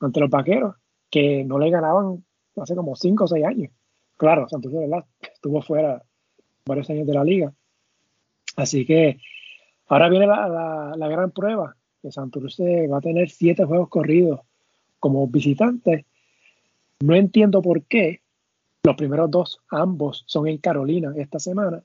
ante 0.00 0.20
los 0.20 0.30
vaqueros, 0.30 0.76
que 1.10 1.44
no 1.44 1.58
le 1.58 1.70
ganaban 1.70 2.24
hace 2.62 2.74
como 2.74 2.96
5 2.96 3.24
o 3.24 3.28
6 3.28 3.44
años. 3.44 3.72
Claro, 4.16 4.48
Santurce, 4.48 4.78
¿verdad? 4.78 5.04
Estuvo 5.20 5.62
fuera 5.62 6.02
varios 6.66 6.90
años 6.90 7.06
de 7.06 7.14
la 7.14 7.24
liga. 7.24 7.52
Así 8.56 8.84
que 8.84 9.18
ahora 9.86 10.08
viene 10.08 10.26
la, 10.26 11.08
gran 11.08 11.30
prueba, 11.30 11.76
que 12.02 12.10
Santurce 12.10 12.88
va 12.88 12.98
a 12.98 13.00
tener 13.00 13.30
7 13.30 13.64
juegos 13.64 13.88
corridos 13.88 14.40
como 14.98 15.26
visitante. 15.28 16.06
No 17.00 17.14
entiendo 17.14 17.62
por 17.62 17.84
qué. 17.84 18.22
Los 18.82 18.96
primeros 18.96 19.30
dos, 19.30 19.60
ambos, 19.70 20.24
son 20.26 20.48
en 20.48 20.58
Carolina 20.58 21.12
esta 21.16 21.38
semana. 21.38 21.82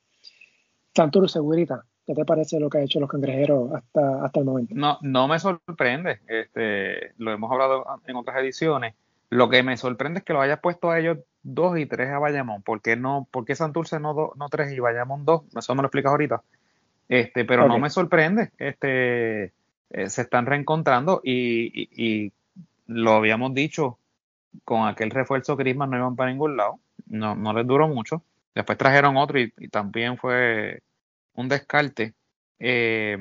Santurce, 0.93 1.33
segurita, 1.33 1.85
¿Qué 2.05 2.13
te 2.13 2.25
parece 2.25 2.59
lo 2.59 2.69
que 2.69 2.79
ha 2.79 2.81
hecho 2.81 2.99
los 2.99 3.09
cangrejeros 3.09 3.71
hasta, 3.73 4.25
hasta 4.25 4.39
el 4.39 4.45
momento? 4.45 4.75
No, 4.75 4.97
no 5.01 5.27
me 5.27 5.39
sorprende. 5.39 6.19
Este, 6.27 7.13
lo 7.17 7.31
hemos 7.31 7.49
hablado 7.49 7.85
en 8.05 8.15
otras 8.17 8.37
ediciones. 8.41 8.95
Lo 9.33 9.49
que 9.49 9.63
me 9.63 9.77
sorprende 9.77 10.19
es 10.19 10.25
que 10.25 10.33
lo 10.33 10.41
hayas 10.41 10.59
puesto 10.59 10.91
a 10.91 10.99
ellos 10.99 11.17
dos 11.41 11.77
y 11.79 11.87
tres 11.87 12.09
a 12.11 12.19
Bayamón. 12.19 12.61
¿Por 12.61 12.81
qué, 12.81 12.95
no, 12.95 13.27
por 13.31 13.45
qué 13.45 13.55
Santurce 13.55 13.99
no, 13.99 14.31
no 14.35 14.49
tres 14.49 14.71
y 14.71 14.79
Bayamón 14.79 15.25
dos? 15.25 15.41
Eso 15.55 15.73
me 15.73 15.81
lo 15.81 15.87
explicas 15.87 16.11
ahorita. 16.11 16.43
Este, 17.09 17.43
pero 17.43 17.67
no 17.67 17.79
me 17.79 17.89
sorprende. 17.89 18.51
Este, 18.59 19.45
eh, 19.89 20.09
se 20.09 20.21
están 20.21 20.45
reencontrando 20.45 21.21
y, 21.23 21.89
y, 21.91 22.31
lo 22.85 23.13
habíamos 23.13 23.53
dicho 23.53 23.97
con 24.65 24.87
aquel 24.87 25.09
refuerzo 25.09 25.55
Crisman 25.55 25.89
no 25.89 25.97
iban 25.97 26.15
para 26.15 26.29
ningún 26.29 26.57
lado. 26.57 26.79
No, 27.07 27.35
no 27.35 27.53
les 27.53 27.65
duró 27.65 27.87
mucho. 27.87 28.21
Después 28.53 28.77
trajeron 28.77 29.17
otro 29.17 29.39
y 29.39 29.49
también 29.69 30.17
fue 30.17 30.83
un 31.33 31.49
descarte. 31.49 32.13
Eh, 32.59 33.17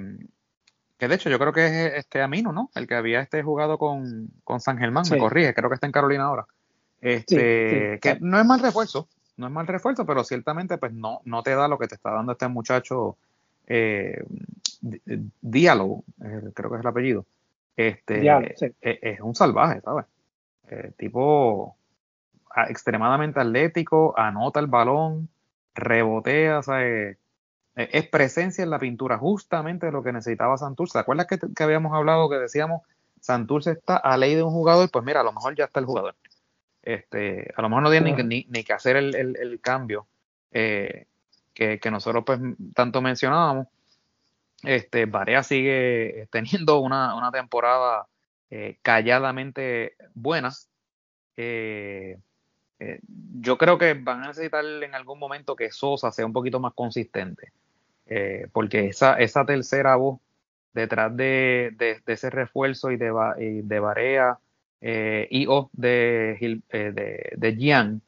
que 1.03 1.09
de 1.09 1.17
hecho 1.17 1.29
yo 1.29 1.41
creo 1.41 1.53
que 1.53 1.67
es 1.67 1.95
este 1.95 2.23
Amino, 2.23 2.53
¿no? 2.53 2.71
El 2.77 2.87
que 2.87 2.95
había 2.95 3.21
este 3.21 3.43
jugado 3.43 3.77
con, 3.77 4.29
con 4.45 4.61
San 4.61 4.79
Germán, 4.79 5.03
me 5.11 5.19
corrige, 5.19 5.53
creo 5.53 5.69
que 5.69 5.75
está 5.75 5.89
en 5.89 5.93
Carolina 5.93 6.27
ahora. 6.27 6.47
Este, 7.01 7.99
que 8.01 8.19
no 8.21 8.39
es 8.39 8.47
mal 8.47 8.61
refuerzo, 8.61 9.09
no 9.37 9.49
es 9.49 9.53
mal 9.53 9.67
refuerzo, 9.67 10.07
pero 10.07 10.23
ciertamente 10.23 10.79
pues 10.79 10.93
no, 10.93 11.21
no 11.25 11.43
te 11.43 11.57
da 11.57 11.67
lo 11.67 11.77
que 11.77 11.89
te 11.89 11.97
está 11.97 12.13
dando 12.13 12.31
este 12.31 12.47
muchacho 12.47 13.17
eh, 13.67 14.23
Diálogo, 15.41 16.05
eh, 16.25 16.53
creo 16.55 16.71
que 16.71 16.77
es 16.77 16.83
el 16.83 16.87
apellido. 16.87 17.27
Este 17.77 18.23
es, 18.81 19.21
un 19.23 19.35
salvaje, 19.35 19.81
¿sabes? 19.81 20.07
tipo 20.97 21.75
extremadamente 22.69 23.41
atlético, 23.41 24.17
anota 24.17 24.61
el 24.61 24.69
balón, 24.69 25.29
rebotea, 25.75 26.63
¿sabes? 26.63 27.19
Eh, 27.76 27.88
es 27.93 28.09
presencia 28.09 28.62
en 28.62 28.71
la 28.71 28.79
pintura, 28.79 29.19
justamente 29.19 29.91
lo 29.91 30.02
que 30.02 30.12
necesitaba 30.12 30.59
Santurce. 30.59 30.95
¿Te 30.95 30.99
acuerdas 31.00 31.26
que, 31.26 31.38
habíamos 31.62 31.93
hablado 31.95 32.29
que 32.29 32.37
decíamos 32.37 32.83
Santurce 33.21 33.73
está 33.73 33.97
a 33.97 34.17
ley 34.17 34.35
de 34.35 34.43
un 34.43 34.50
jugador? 34.50 34.91
Pues 34.91 35.05
mira, 35.05 35.21
a 35.21 35.25
lo 35.25 35.33
mejor 35.33 35.55
ya 35.57 35.64
está 35.64 35.81
el 35.81 35.87
jugador. 35.87 36.14
Este, 36.83 37.52
a 37.57 37.62
lo 37.62 37.69
mejor 37.69 37.85
no 37.85 37.91
tiene 37.91 38.12
ni, 38.25 38.47
ni, 38.49 38.64
que 38.64 38.73
hacer 38.73 38.97
el, 38.97 39.61
cambio 39.61 40.09
eh, 40.50 41.07
que, 41.55 41.79
nosotros 41.91 42.25
pues 42.26 42.41
tanto 42.75 43.00
mencionábamos. 43.00 43.69
Este, 44.64 45.07
Barea 45.07 45.43
sigue 45.43 46.29
teniendo 46.31 46.81
una, 46.81 47.31
temporada 47.33 48.07
eh, 48.50 48.79
calladamente 48.83 49.97
buena. 50.14 50.50
yo 53.41 53.59
creo 53.59 53.79
que 53.79 53.95
van 53.95 54.25
a 54.25 54.29
necesitar 54.29 54.64
en 54.64 54.95
algún 54.95 55.19
momento 55.19 55.57
que 55.57 55.71
Sosa 55.71 56.12
sea 56.12 56.26
un 56.26 56.33
poquito 56.33 56.61
más 56.61 56.75
consistente. 56.75 57.52
Eh, 58.07 58.49
porque 58.53 58.89
esa, 58.89 59.15
esa 59.15 59.47
tercera 59.47 59.97
voz 59.97 60.21
detrás 60.75 61.17
de, 61.17 61.75
ese 62.07 62.31
refuerzo 62.31 62.91
y 62.91 62.97
de, 62.97 63.63
de 63.65 63.81
Barea 63.81 64.39
eh, 64.81 65.29
y 65.31 65.47
o 65.47 65.71
de, 65.73 66.37
eh, 66.41 66.93
de, 66.93 67.33
de 67.37 67.57
Gian 67.57 68.03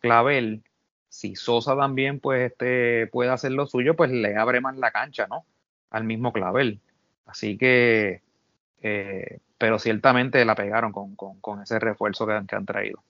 Clavel, 0.00 0.62
si 1.08 1.36
Sosa 1.36 1.76
también 1.76 2.20
pues 2.20 2.52
este, 2.52 3.08
puede 3.08 3.30
hacer 3.30 3.52
lo 3.52 3.66
suyo, 3.66 3.96
pues 3.96 4.10
le 4.10 4.36
abre 4.36 4.60
más 4.60 4.76
la 4.76 4.90
cancha, 4.90 5.26
¿no? 5.28 5.44
Al 5.90 6.04
mismo 6.04 6.32
Clavel. 6.32 6.80
Así 7.26 7.56
que, 7.56 8.22
pero 9.58 9.78
ciertamente 9.78 10.44
la 10.44 10.54
pegaron 10.54 10.92
con, 10.92 11.62
ese 11.62 11.78
refuerzo 11.78 12.26
que, 12.26 12.32
han 12.32 12.66
traído. 12.66 13.02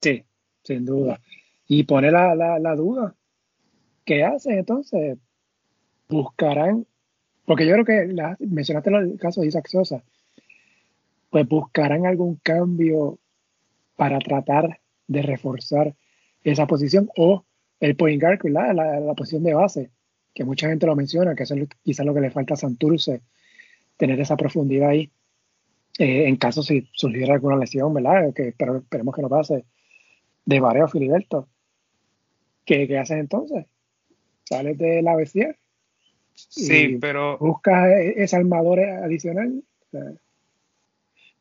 Sí, 0.00 0.24
sin 0.62 0.84
duda. 0.84 1.20
Y 1.66 1.84
pone 1.84 2.10
la, 2.10 2.34
la 2.34 2.74
duda 2.76 3.14
¿qué 4.08 4.24
hacen 4.24 4.58
entonces? 4.58 5.18
Buscarán, 6.08 6.86
porque 7.44 7.66
yo 7.66 7.74
creo 7.74 7.84
que 7.84 8.14
mencionaste 8.40 8.88
el 8.88 9.18
caso 9.18 9.42
de 9.42 9.48
Isaac 9.48 9.68
Sosa, 9.68 10.02
pues 11.28 11.46
buscarán 11.46 12.06
algún 12.06 12.36
cambio 12.36 13.18
para 13.96 14.18
tratar 14.18 14.80
de 15.08 15.20
reforzar 15.20 15.94
esa 16.42 16.66
posición 16.66 17.10
o 17.18 17.44
el 17.80 17.96
point 17.96 18.18
guard, 18.18 18.42
la, 18.44 18.72
la, 18.72 19.14
posición 19.14 19.42
de 19.42 19.52
base, 19.52 19.90
que 20.34 20.42
mucha 20.42 20.68
gente 20.70 20.86
lo 20.86 20.96
menciona, 20.96 21.34
que 21.34 21.42
es 21.42 21.52
quizás 21.82 22.06
lo 22.06 22.14
que 22.14 22.22
le 22.22 22.30
falta 22.30 22.54
a 22.54 22.56
Santurce, 22.56 23.20
tener 23.98 24.18
esa 24.20 24.38
profundidad 24.38 24.88
ahí, 24.88 25.10
eh, 25.98 26.28
en 26.28 26.36
caso 26.36 26.62
si 26.62 26.88
surgiera 26.94 27.34
alguna 27.34 27.58
lesión, 27.58 27.92
¿verdad? 27.92 28.32
Que 28.32 28.48
esperemos 28.48 29.14
que 29.14 29.22
no 29.22 29.28
pase, 29.28 29.66
de 30.46 30.60
Vareo 30.60 30.88
Filiberto. 30.88 31.46
¿Qué, 32.64 32.88
¿Qué 32.88 32.96
hacen 32.96 33.18
entonces? 33.18 33.66
Sales 34.48 34.78
de 34.78 35.02
la 35.02 35.14
BCR. 35.14 35.56
Sí, 36.34 36.98
pero. 37.00 37.38
Buscas 37.38 37.88
e-, 37.88 38.22
ese 38.22 38.36
armador 38.36 38.80
adicional. 38.80 39.62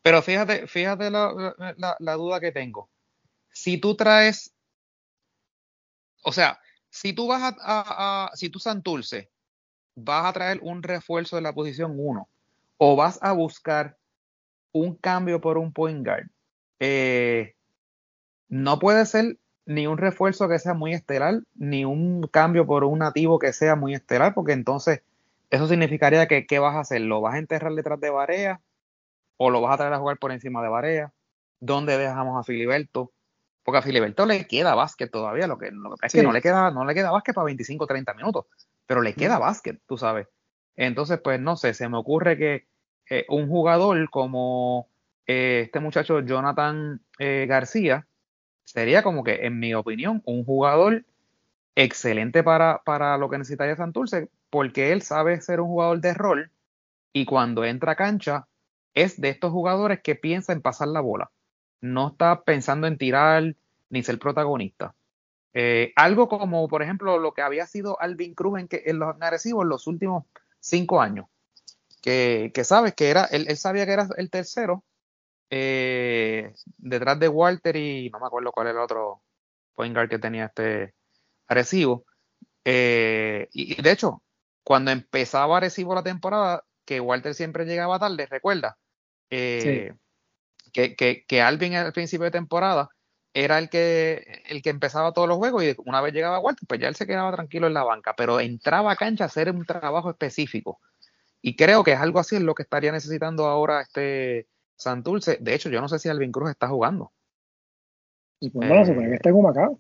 Pero 0.01 0.21
fíjate, 0.21 0.67
fíjate 0.67 1.09
la, 1.09 2.15
duda 2.15 2.39
que 2.39 2.51
tengo. 2.51 2.89
Si 3.51 3.77
tú 3.77 3.95
traes. 3.95 4.53
O 6.23 6.31
sea, 6.31 6.59
si 6.89 7.13
tú 7.13 7.27
vas 7.27 7.55
a, 7.59 8.31
si 8.35 8.49
tú 8.49 8.59
Santurce 8.59 9.29
vas 9.95 10.25
a 10.25 10.33
traer 10.33 10.59
un 10.61 10.83
refuerzo 10.83 11.35
de 11.35 11.41
la 11.41 11.53
posición 11.53 11.95
1 11.97 12.27
o 12.77 12.95
vas 12.95 13.19
a 13.21 13.31
buscar 13.31 13.97
un 14.73 14.95
cambio 14.95 15.39
por 15.39 15.57
un 15.57 15.71
point 15.71 16.05
guard, 16.05 16.27
eh, 16.79 17.55
no 18.49 18.77
puede 18.79 19.05
ser 19.05 19.37
ni 19.67 19.85
un 19.85 19.97
refuerzo 19.97 20.47
que 20.47 20.59
sea 20.59 20.73
muy 20.73 20.93
estelar, 20.93 21.41
ni 21.53 21.83
un 21.83 22.25
cambio 22.27 22.65
por 22.65 22.85
un 22.85 22.99
nativo 22.99 23.37
que 23.37 23.51
sea 23.51 23.75
muy 23.75 23.93
estelar, 23.93 24.33
porque 24.33 24.53
entonces 24.53 25.01
eso 25.49 25.67
significaría 25.67 26.25
que 26.27 26.47
¿qué 26.47 26.57
vas 26.57 26.75
a 26.75 26.79
hacer? 26.79 27.01
¿Lo 27.01 27.19
vas 27.19 27.35
a 27.35 27.39
enterrar 27.39 27.73
detrás 27.73 27.99
de 27.99 28.09
Barea? 28.09 28.61
¿O 29.35 29.49
lo 29.49 29.59
vas 29.59 29.73
a 29.73 29.77
traer 29.77 29.93
a 29.93 29.99
jugar 29.99 30.17
por 30.17 30.31
encima 30.31 30.63
de 30.63 30.69
Barea? 30.69 31.13
¿Dónde 31.59 31.97
dejamos 31.97 32.39
a 32.39 32.43
Filiberto? 32.43 33.11
Porque 33.63 33.79
a 33.79 33.81
Filiberto 33.81 34.25
le 34.25 34.47
queda 34.47 34.73
básquet 34.73 35.11
todavía, 35.11 35.47
lo 35.47 35.57
que, 35.57 35.69
es 36.01 36.13
que 36.13 36.23
no 36.23 36.31
le 36.31 36.41
queda, 36.41 36.71
no 36.71 36.85
le 36.85 36.93
queda 36.93 37.11
básquet 37.11 37.35
para 37.35 37.45
25 37.45 37.83
o 37.83 37.87
30 37.87 38.13
minutos, 38.13 38.45
pero 38.85 39.01
le 39.01 39.13
queda 39.13 39.37
básquet, 39.37 39.81
tú 39.85 39.97
sabes. 39.97 40.27
Entonces, 40.77 41.19
pues 41.21 41.41
no 41.41 41.57
sé, 41.57 41.73
se 41.73 41.89
me 41.89 41.97
ocurre 41.97 42.37
que 42.37 42.67
eh, 43.09 43.25
un 43.27 43.49
jugador 43.49 44.09
como 44.09 44.87
eh, 45.25 45.63
este 45.65 45.81
muchacho 45.81 46.21
Jonathan 46.21 47.01
eh, 47.19 47.45
García, 47.49 48.06
sería 48.67 49.01
como 49.01 49.23
que, 49.23 49.45
en 49.45 49.59
mi 49.59 49.73
opinión, 49.73 50.21
un 50.25 50.43
jugador 50.43 51.05
excelente 51.75 52.43
para, 52.43 52.81
para 52.83 53.17
lo 53.17 53.29
que 53.29 53.37
necesitaría 53.37 53.75
Santurce, 53.75 54.29
porque 54.49 54.91
él 54.91 55.01
sabe 55.01 55.39
ser 55.41 55.61
un 55.61 55.67
jugador 55.67 56.01
de 56.01 56.13
rol 56.13 56.51
y 57.13 57.25
cuando 57.25 57.63
entra 57.63 57.93
a 57.93 57.95
cancha 57.95 58.47
es 58.93 59.19
de 59.21 59.29
estos 59.29 59.51
jugadores 59.51 60.01
que 60.01 60.15
piensa 60.15 60.53
en 60.53 60.61
pasar 60.61 60.89
la 60.89 61.01
bola. 61.01 61.31
No 61.81 62.09
está 62.09 62.43
pensando 62.43 62.87
en 62.87 62.97
tirar 62.97 63.55
ni 63.89 64.03
ser 64.03 64.19
protagonista. 64.19 64.95
Eh, 65.53 65.93
algo 65.95 66.27
como, 66.27 66.67
por 66.67 66.83
ejemplo, 66.83 67.19
lo 67.19 67.33
que 67.33 67.41
había 67.41 67.65
sido 67.67 67.99
Alvin 68.01 68.33
Cruz 68.33 68.59
en, 68.59 68.67
que, 68.67 68.83
en 68.85 68.99
los 68.99 69.15
agresivos 69.21 69.63
en 69.63 69.69
los 69.69 69.87
últimos 69.87 70.25
cinco 70.59 70.99
años. 70.99 71.27
Que, 72.01 72.51
que 72.53 72.63
sabes 72.63 72.93
que 72.93 73.09
era, 73.09 73.25
él, 73.25 73.55
sabía 73.57 73.85
que 73.85 73.93
era 73.93 74.07
el 74.17 74.29
tercero, 74.29 74.83
eh, 75.49 76.53
detrás 76.77 77.19
de 77.19 77.29
Walter 77.29 77.75
y 77.75 78.09
no 78.09 78.19
me 78.19 78.27
acuerdo 78.27 78.51
cuál 78.51 78.67
era 78.67 78.79
el 78.79 78.83
otro 78.83 79.21
point 79.75 79.93
guard 79.95 80.09
que 80.09 80.19
tenía 80.19 80.45
este 80.45 80.93
agresivo. 81.47 82.05
Eh, 82.65 83.47
y, 83.53 83.81
de 83.81 83.91
hecho, 83.91 84.23
cuando 84.63 84.91
empezaba 84.91 85.55
agresivo 85.55 85.95
la 85.95 86.03
temporada, 86.03 86.63
que 86.85 86.99
Walter 86.99 87.33
siempre 87.33 87.65
llegaba 87.65 87.99
tarde, 87.99 88.25
recuerda, 88.27 88.77
que, 89.29 89.95
que, 90.73 91.25
que 91.27 91.41
Alvin 91.41 91.75
al 91.75 91.93
principio 91.93 92.25
de 92.25 92.31
temporada 92.31 92.89
era 93.33 93.59
el 93.59 93.69
que, 93.69 94.41
el 94.45 94.63
que 94.63 94.71
empezaba 94.71 95.13
todos 95.13 95.27
los 95.27 95.37
juegos 95.37 95.63
y 95.63 95.75
una 95.85 96.01
vez 96.01 96.11
llegaba 96.11 96.39
Walter, 96.39 96.67
pues 96.67 96.79
ya 96.79 96.87
él 96.87 96.95
se 96.95 97.05
quedaba 97.05 97.31
tranquilo 97.31 97.67
en 97.67 97.73
la 97.75 97.83
banca, 97.83 98.15
pero 98.15 98.39
entraba 98.39 98.91
a 98.91 98.95
cancha 98.95 99.25
a 99.25 99.27
hacer 99.27 99.51
un 99.51 99.63
trabajo 99.63 100.09
específico. 100.09 100.79
Y 101.41 101.55
creo 101.55 101.83
que 101.83 101.91
es 101.91 101.99
algo 101.99 102.19
así 102.19 102.37
es 102.37 102.41
lo 102.41 102.55
que 102.55 102.63
estaría 102.63 102.91
necesitando 102.91 103.45
ahora 103.45 103.81
este 103.81 104.47
Santurce. 104.77 105.37
De 105.41 105.53
hecho, 105.53 105.69
yo 105.69 105.81
no 105.81 105.89
sé 105.89 105.99
si 105.99 106.07
Alvin 106.07 106.31
Cruz 106.31 106.51
está 106.51 106.67
jugando. 106.67 107.11
Y 108.39 108.49
pues 108.49 108.69
no, 108.69 108.85
se 108.85 108.91
supone 108.91 109.09
que 109.09 109.15
está 109.15 109.29
en 109.29 109.35
Humacao. 109.35 109.79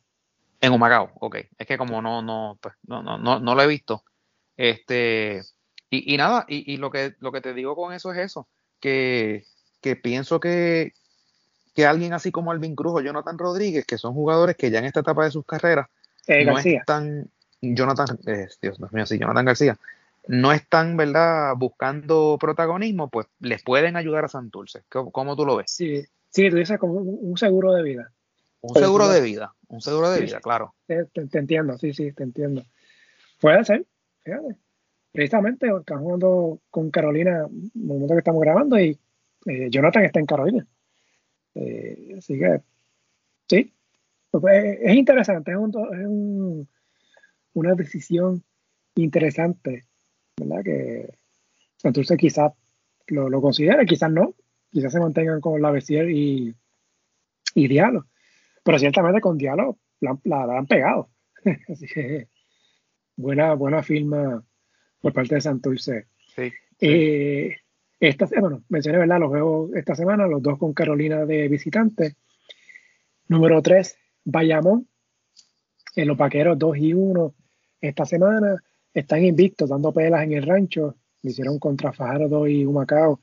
En 0.59 0.73
Humacao, 0.73 1.11
ok. 1.19 1.37
Es 1.57 1.67
que 1.67 1.77
como 1.77 2.01
no, 2.01 2.21
no, 2.21 2.57
pues, 2.59 2.73
no, 2.87 3.03
no, 3.03 3.17
no, 3.17 3.39
no 3.39 3.55
lo 3.55 3.61
he 3.61 3.67
visto. 3.67 4.03
Este, 4.57 5.41
y, 5.89 6.13
y 6.13 6.17
nada, 6.17 6.45
y, 6.47 6.73
y, 6.73 6.77
lo 6.77 6.89
que 6.89 7.13
lo 7.19 7.31
que 7.31 7.41
te 7.41 7.53
digo 7.53 7.75
con 7.75 7.93
eso 7.93 8.11
es 8.11 8.17
eso, 8.17 8.47
que, 8.79 9.45
que 9.81 9.95
pienso 9.95 10.39
que, 10.39 10.93
que 11.75 11.85
alguien 11.85 12.13
así 12.13 12.31
como 12.31 12.51
Alvin 12.51 12.75
Cruz 12.75 12.93
o 12.95 13.01
Jonathan 13.01 13.37
Rodríguez, 13.37 13.85
que 13.85 13.99
son 13.99 14.15
jugadores 14.15 14.55
que 14.55 14.71
ya 14.71 14.79
en 14.79 14.85
esta 14.85 15.01
etapa 15.01 15.25
de 15.25 15.31
sus 15.31 15.45
carreras 15.45 15.87
eh, 16.25 16.43
no 16.43 16.55
García. 16.55 16.79
están, 16.79 17.29
Jonathan, 17.61 18.19
eh, 18.25 18.47
Dios 18.59 18.79
mío, 18.91 19.05
sí, 19.05 19.19
Jonathan 19.19 19.45
García, 19.45 19.77
no 20.27 20.51
están, 20.51 20.97
¿verdad?, 20.97 21.53
buscando 21.57 22.37
protagonismo, 22.39 23.09
pues 23.09 23.27
les 23.39 23.63
pueden 23.63 23.95
ayudar 23.95 24.25
a 24.25 24.27
Santurce. 24.27 24.83
¿Cómo, 24.89 25.11
cómo 25.11 25.35
tú 25.35 25.45
lo 25.45 25.57
ves? 25.57 25.71
Sí, 25.71 26.03
sí, 26.29 26.49
tú 26.49 26.57
dices 26.57 26.77
como 26.77 26.93
un, 26.93 27.37
seguro 27.37 27.73
de 27.73 27.83
vida. 27.83 28.11
Un 28.61 28.75
seguro 28.75 29.07
de 29.07 29.21
vida, 29.21 29.53
un 29.67 29.81
seguro 29.81 30.09
de 30.09 30.21
vida, 30.21 30.39
claro. 30.41 30.73
Te, 30.87 31.05
te, 31.05 31.39
entiendo, 31.39 31.77
sí, 31.77 31.93
sí, 31.93 32.11
te 32.11 32.23
entiendo. 32.23 32.63
Puede 33.39 33.63
ser, 33.63 33.85
fíjate. 34.23 34.55
Precisamente 35.11 35.67
están 35.67 35.99
jugando 35.99 36.59
con 36.69 36.91
Carolina 36.91 37.47
en 37.49 37.71
el 37.73 37.87
momento 37.87 38.13
que 38.13 38.19
estamos 38.19 38.41
grabando 38.41 38.79
y 38.79 38.99
eh, 39.45 39.67
Jonathan 39.69 40.03
está 40.03 40.19
en 40.19 40.25
Carolina. 40.25 40.67
Eh, 41.55 42.15
así 42.17 42.37
que, 42.37 42.61
sí, 43.47 43.73
pues, 44.29 44.77
es 44.81 44.95
interesante, 44.95 45.51
es, 45.51 45.57
un, 45.57 45.69
es 45.69 46.07
un, 46.07 46.67
una 47.53 47.73
decisión 47.73 48.43
interesante, 48.95 49.86
¿verdad? 50.37 50.63
Que 50.63 51.13
entonces 51.83 52.17
quizás 52.17 52.53
lo, 53.07 53.29
lo 53.29 53.41
considere, 53.41 53.85
quizás 53.85 54.11
no, 54.11 54.35
quizás 54.71 54.91
se 54.91 54.99
mantengan 54.99 55.41
con 55.41 55.61
la 55.61 55.71
Bessier 55.71 56.09
y, 56.09 56.55
y 57.53 57.67
Diallo, 57.67 58.05
pero 58.63 58.79
ciertamente 58.79 59.21
con 59.21 59.37
Diallo 59.37 59.77
la, 59.99 60.17
la, 60.23 60.57
han 60.57 60.67
pegado. 60.67 61.09
Así 61.69 61.87
que 61.87 62.27
buena, 63.15 63.53
buena 63.53 63.83
firma 63.83 64.43
por 64.99 65.13
parte 65.13 65.35
de 65.35 65.41
Santurce. 65.41 66.07
Sí. 66.35 66.51
Eh, 66.79 67.55
esta, 67.99 68.27
bueno, 68.39 68.63
mencioné, 68.69 68.99
¿verdad? 68.99 69.19
Los 69.19 69.29
juegos 69.29 69.75
esta 69.75 69.95
semana, 69.95 70.27
los 70.27 70.41
dos 70.41 70.59
con 70.59 70.73
Carolina 70.73 71.25
de 71.25 71.47
visitante. 71.47 72.15
Número 73.27 73.61
3, 73.61 73.97
Bayamón. 74.25 74.87
En 75.95 76.07
los 76.07 76.17
vaqueros 76.17 76.59
2 76.59 76.77
y 76.77 76.93
1 76.93 77.33
esta 77.81 78.05
semana. 78.05 78.63
Están 78.97 79.23
invictos, 79.23 79.69
dando 79.69 79.91
pelas 79.91 80.23
en 80.23 80.31
el 80.31 80.43
rancho. 80.43 80.95
Lo 81.21 81.29
hicieron 81.29 81.59
contra 81.59 81.93
Fajardo 81.93 82.47
y 82.47 82.65
Humacao, 82.65 83.19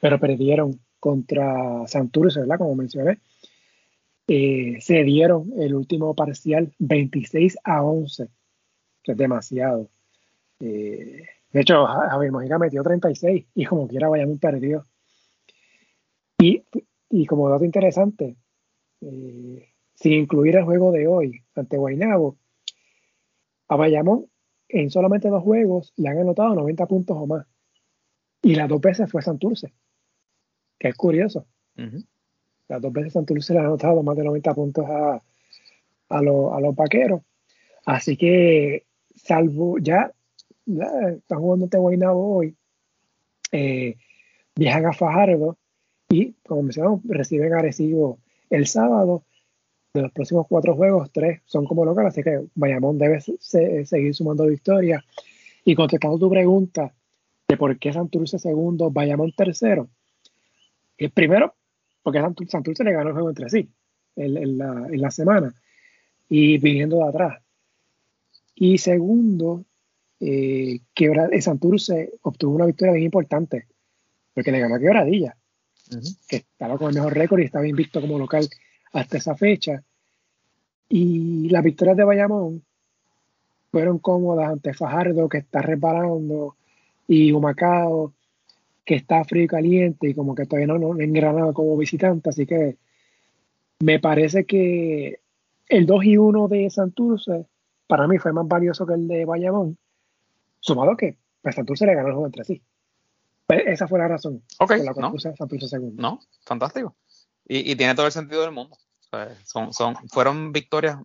pero 0.00 0.18
perdieron 0.18 0.80
contra 0.98 1.86
Santurce, 1.86 2.40
¿verdad? 2.40 2.58
Como 2.58 2.74
mencioné. 2.74 3.20
Eh, 4.26 4.78
se 4.80 5.04
dieron 5.04 5.52
el 5.56 5.76
último 5.76 6.16
parcial 6.16 6.74
26 6.80 7.58
a 7.62 7.84
11, 7.84 8.28
que 9.04 9.12
es 9.12 9.16
demasiado. 9.16 9.88
Eh, 10.58 11.22
de 11.52 11.60
hecho, 11.60 11.86
Javier 11.86 12.32
Mojica 12.32 12.58
metió 12.58 12.82
36 12.82 13.46
y 13.54 13.64
como 13.66 13.86
quiera 13.86 14.08
Bayamón 14.08 14.38
perdió. 14.40 14.84
Y, 16.38 16.64
y 17.08 17.26
como 17.26 17.48
dato 17.48 17.64
interesante, 17.64 18.34
eh, 19.00 19.68
sin 19.94 20.12
incluir 20.14 20.56
el 20.56 20.64
juego 20.64 20.90
de 20.90 21.06
hoy 21.06 21.44
ante 21.54 21.76
Guaynabo, 21.76 22.36
a 23.68 23.76
Bayamón 23.76 24.26
en 24.74 24.90
solamente 24.90 25.28
dos 25.28 25.42
juegos 25.42 25.92
le 25.96 26.08
han 26.08 26.18
anotado 26.18 26.54
90 26.54 26.86
puntos 26.86 27.16
o 27.16 27.26
más. 27.26 27.46
Y 28.42 28.56
las 28.56 28.68
dos 28.68 28.80
veces 28.80 29.10
fue 29.10 29.22
Santurce, 29.22 29.72
que 30.78 30.88
es 30.88 30.94
curioso. 30.96 31.46
Las 32.68 32.82
dos 32.82 32.92
veces 32.92 33.12
Santurce 33.12 33.54
le 33.54 33.60
ha 33.60 33.62
anotado 33.62 34.02
más 34.02 34.16
de 34.16 34.24
90 34.24 34.54
puntos 34.54 34.84
a, 34.86 35.14
a, 35.14 36.18
a 36.18 36.20
los 36.22 36.74
vaqueros. 36.74 37.22
Así 37.86 38.16
que, 38.16 38.84
salvo 39.14 39.78
ya 39.78 40.12
están 40.66 41.38
jugando 41.38 41.66
este 41.66 41.78
Guaynabo 41.78 42.36
hoy, 42.36 42.56
eh, 43.52 43.96
viajan 44.56 44.86
a 44.86 44.92
Fajardo 44.92 45.56
y, 46.08 46.32
como 46.46 46.62
mencionamos, 46.62 47.00
reciben 47.04 47.54
agresivo 47.54 48.18
el 48.50 48.66
sábado. 48.66 49.24
De 49.94 50.02
los 50.02 50.10
próximos 50.10 50.46
cuatro 50.48 50.74
juegos, 50.74 51.12
tres 51.12 51.40
son 51.44 51.66
como 51.66 51.84
locales, 51.84 52.12
así 52.12 52.24
que 52.24 52.46
Bayamón 52.56 52.98
debe 52.98 53.20
seguir 53.20 54.12
sumando 54.12 54.44
victorias. 54.44 55.04
Y 55.64 55.76
contestando 55.76 56.18
tu 56.18 56.28
pregunta 56.28 56.92
de 57.46 57.56
por 57.56 57.78
qué 57.78 57.92
Santurce 57.92 58.40
segundo, 58.40 58.90
Bayamón 58.90 59.30
tercero, 59.30 59.88
el 60.98 61.10
primero, 61.10 61.54
porque 62.02 62.20
Santurce, 62.48 62.82
le 62.82 62.92
ganó 62.92 63.10
el 63.10 63.14
juego 63.14 63.28
entre 63.28 63.48
sí 63.48 63.70
en, 64.16 64.58
la, 64.58 64.88
en 64.90 65.00
la 65.00 65.12
semana 65.12 65.54
y 66.28 66.58
viniendo 66.58 66.96
de 66.96 67.08
atrás. 67.08 67.40
Y 68.56 68.78
segundo, 68.78 69.64
eh, 70.18 70.80
Santurce 71.40 72.14
obtuvo 72.22 72.56
una 72.56 72.66
victoria 72.66 72.94
bien 72.94 73.04
importante, 73.04 73.68
porque 74.34 74.50
le 74.50 74.58
ganó 74.58 74.74
a 74.74 74.80
Quebradilla, 74.80 75.36
que 76.28 76.36
estaba 76.36 76.78
con 76.78 76.88
el 76.88 76.96
mejor 76.96 77.14
récord 77.14 77.38
y 77.38 77.44
estaba 77.44 77.68
invicto 77.68 78.00
como 78.00 78.18
local 78.18 78.48
hasta 78.94 79.18
esa 79.18 79.36
fecha. 79.36 79.82
Y 80.88 81.48
las 81.50 81.62
victorias 81.62 81.96
de 81.96 82.04
Bayamón 82.04 82.64
fueron 83.70 83.98
cómodas 83.98 84.48
ante 84.48 84.72
Fajardo, 84.72 85.28
que 85.28 85.38
está 85.38 85.60
reparando, 85.60 86.56
y 87.08 87.32
Humacao, 87.32 88.12
que 88.84 88.94
está 88.94 89.24
frío 89.24 89.44
y 89.44 89.48
caliente, 89.48 90.08
y 90.08 90.14
como 90.14 90.34
que 90.34 90.46
todavía 90.46 90.68
no, 90.68 90.78
no 90.78 91.00
engranado 91.00 91.52
como 91.52 91.76
visitante. 91.76 92.30
Así 92.30 92.46
que 92.46 92.76
me 93.80 93.98
parece 93.98 94.44
que 94.44 95.20
el 95.68 95.86
2 95.86 96.04
y 96.04 96.16
1 96.16 96.48
de 96.48 96.70
Santurce 96.70 97.46
para 97.86 98.06
mí 98.06 98.18
fue 98.18 98.32
más 98.32 98.46
valioso 98.46 98.86
que 98.86 98.94
el 98.94 99.08
de 99.08 99.24
Bayamón 99.24 99.76
Sumado 100.60 100.96
que 100.96 101.18
pues, 101.42 101.54
Santurce 101.54 101.84
le 101.84 101.94
ganó 101.94 102.08
el 102.08 102.14
juego 102.14 102.26
entre 102.26 102.44
sí. 102.44 102.62
Pues, 103.46 103.62
esa 103.66 103.86
fue 103.86 103.98
la 103.98 104.08
razón 104.08 104.42
por 104.56 104.78
la 104.78 104.94
cual 104.94 105.12
no. 105.12 105.18
Santurce 105.18 105.68
segundo. 105.68 106.00
No, 106.00 106.20
fantástico. 106.46 106.96
Y, 107.46 107.70
y, 107.70 107.76
tiene 107.76 107.94
todo 107.94 108.06
el 108.06 108.12
sentido 108.12 108.40
del 108.40 108.52
mundo. 108.52 108.78
Sea, 109.14 109.36
son, 109.44 109.72
son, 109.72 109.96
fueron 110.08 110.52
victorias 110.52 110.98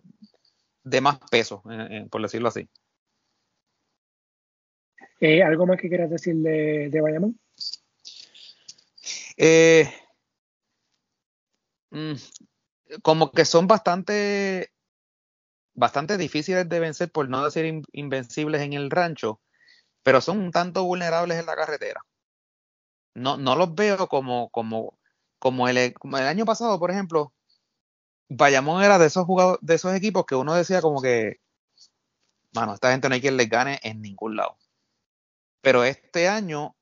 de 0.82 1.00
más 1.00 1.18
peso, 1.30 1.62
eh, 1.70 1.88
eh, 1.90 2.06
por 2.10 2.22
decirlo 2.22 2.48
así. 2.48 2.68
Eh, 5.20 5.42
¿Algo 5.42 5.66
más 5.66 5.78
que 5.78 5.88
quieras 5.88 6.10
decir 6.10 6.34
de, 6.36 6.88
de 6.90 7.00
Bayamón? 7.00 7.38
Eh, 9.36 9.88
mm, 11.90 12.14
como 13.02 13.30
que 13.30 13.44
son 13.44 13.66
bastante 13.66 14.72
bastante 15.74 16.18
difíciles 16.18 16.68
de 16.68 16.80
vencer, 16.80 17.10
por 17.10 17.28
no 17.28 17.44
decir 17.44 17.64
in, 17.64 17.82
invencibles 17.92 18.60
en 18.62 18.72
el 18.74 18.90
rancho, 18.90 19.40
pero 20.02 20.20
son 20.20 20.38
un 20.38 20.50
tanto 20.50 20.84
vulnerables 20.84 21.38
en 21.38 21.46
la 21.46 21.56
carretera. 21.56 22.02
No, 23.14 23.36
no 23.36 23.56
los 23.56 23.74
veo 23.74 24.08
como, 24.08 24.50
como, 24.50 24.98
como, 25.38 25.68
el, 25.68 25.94
como 25.94 26.18
el 26.18 26.24
año 26.24 26.44
pasado, 26.44 26.78
por 26.78 26.90
ejemplo, 26.90 27.32
Bayamón 28.30 28.82
era 28.82 28.98
de 28.98 29.06
esos 29.06 29.26
jugadores, 29.26 29.58
de 29.60 29.74
esos 29.74 29.94
equipos 29.94 30.24
que 30.24 30.36
uno 30.36 30.54
decía 30.54 30.80
como 30.80 31.02
que, 31.02 31.40
mano, 32.52 32.74
esta 32.74 32.92
gente 32.92 33.08
no 33.08 33.14
hay 33.14 33.20
quien 33.20 33.36
les 33.36 33.48
gane 33.48 33.78
en 33.82 34.00
ningún 34.00 34.36
lado. 34.36 34.56
Pero 35.60 35.84
este 35.84 36.28
año, 36.28 36.76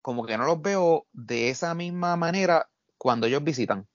como 0.00 0.24
que 0.24 0.38
no 0.38 0.44
los 0.44 0.62
veo 0.62 1.06
de 1.12 1.50
esa 1.50 1.74
misma 1.74 2.16
manera 2.16 2.70
cuando 2.96 3.26
ellos 3.26 3.44
visitan. 3.44 3.88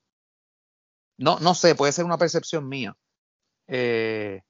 No, 1.17 1.39
no 1.39 1.55
sé, 1.55 1.75
puede 1.75 1.93
ser 1.93 2.05
una 2.05 2.17
percepción 2.17 2.67
mía. 2.67 2.95
Eh, 3.67 4.41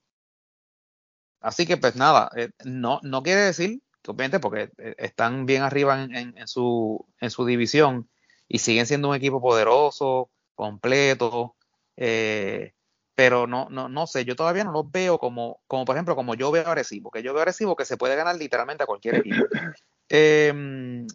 así 1.40 1.66
que 1.66 1.78
pues 1.78 1.96
nada, 1.96 2.30
eh, 2.36 2.50
no, 2.66 3.00
no 3.04 3.24
quiere 3.24 3.42
decir 3.42 3.82
obviamente 4.08 4.40
porque 4.40 4.72
eh, 4.78 4.96
están 4.98 5.46
bien 5.46 5.64
arriba 5.64 6.04
en, 6.04 6.16
en, 6.16 6.38
en, 6.38 6.48
su, 6.48 7.06
en 7.20 7.30
su 7.30 7.46
división 7.46 8.10
y 8.48 8.60
siguen 8.60 8.86
siendo 8.86 9.10
un 9.10 9.16
equipo 9.16 9.42
poderoso, 9.42 10.30
completo, 10.54 11.56
eh, 11.98 12.74
pero 13.16 13.48
no, 13.48 13.70
no, 13.70 13.88
no 13.88 14.08
sé, 14.08 14.26
yo 14.26 14.36
todavía 14.36 14.64
no 14.64 14.72
los 14.72 14.92
veo 14.92 15.18
como, 15.18 15.62
como 15.68 15.86
por 15.86 15.96
ejemplo, 15.96 16.16
como 16.16 16.36
yo 16.36 16.52
veo 16.52 16.68
a 16.68 16.76
que 16.76 17.24
yo 17.24 17.34
veo 17.34 17.44
a 17.44 17.76
que 17.76 17.86
se 17.86 17.98
puede 17.98 18.16
ganar 18.16 18.36
literalmente 18.36 18.84
a 18.84 18.88
cualquier 18.88 19.16
equipo. 19.16 19.46
Em, 20.08 21.08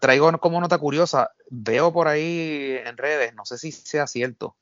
traigo 0.00 0.32
como 0.40 0.60
nota 0.60 0.78
curiosa, 0.78 1.30
veo 1.48 1.92
por 1.92 2.08
ahí 2.08 2.76
en 2.84 2.96
redes, 2.96 3.34
no 3.34 3.44
sé 3.44 3.56
si 3.56 3.70
sea 3.70 4.08
cierto, 4.08 4.56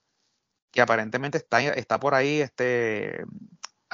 que 0.70 0.82
aparentemente 0.82 1.38
está, 1.38 1.62
está 1.62 1.98
por 1.98 2.14
ahí 2.14 2.42
este, 2.42 3.24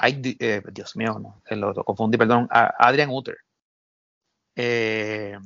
eh, 0.01 0.61
Dios 0.73 0.95
mío, 0.97 1.19
no, 1.19 1.41
lo, 1.55 1.83
confundí, 1.85 2.17
perdón, 2.17 2.49
Adrian 2.49 3.09
Uter. 3.09 3.37
Eh, 4.55 5.37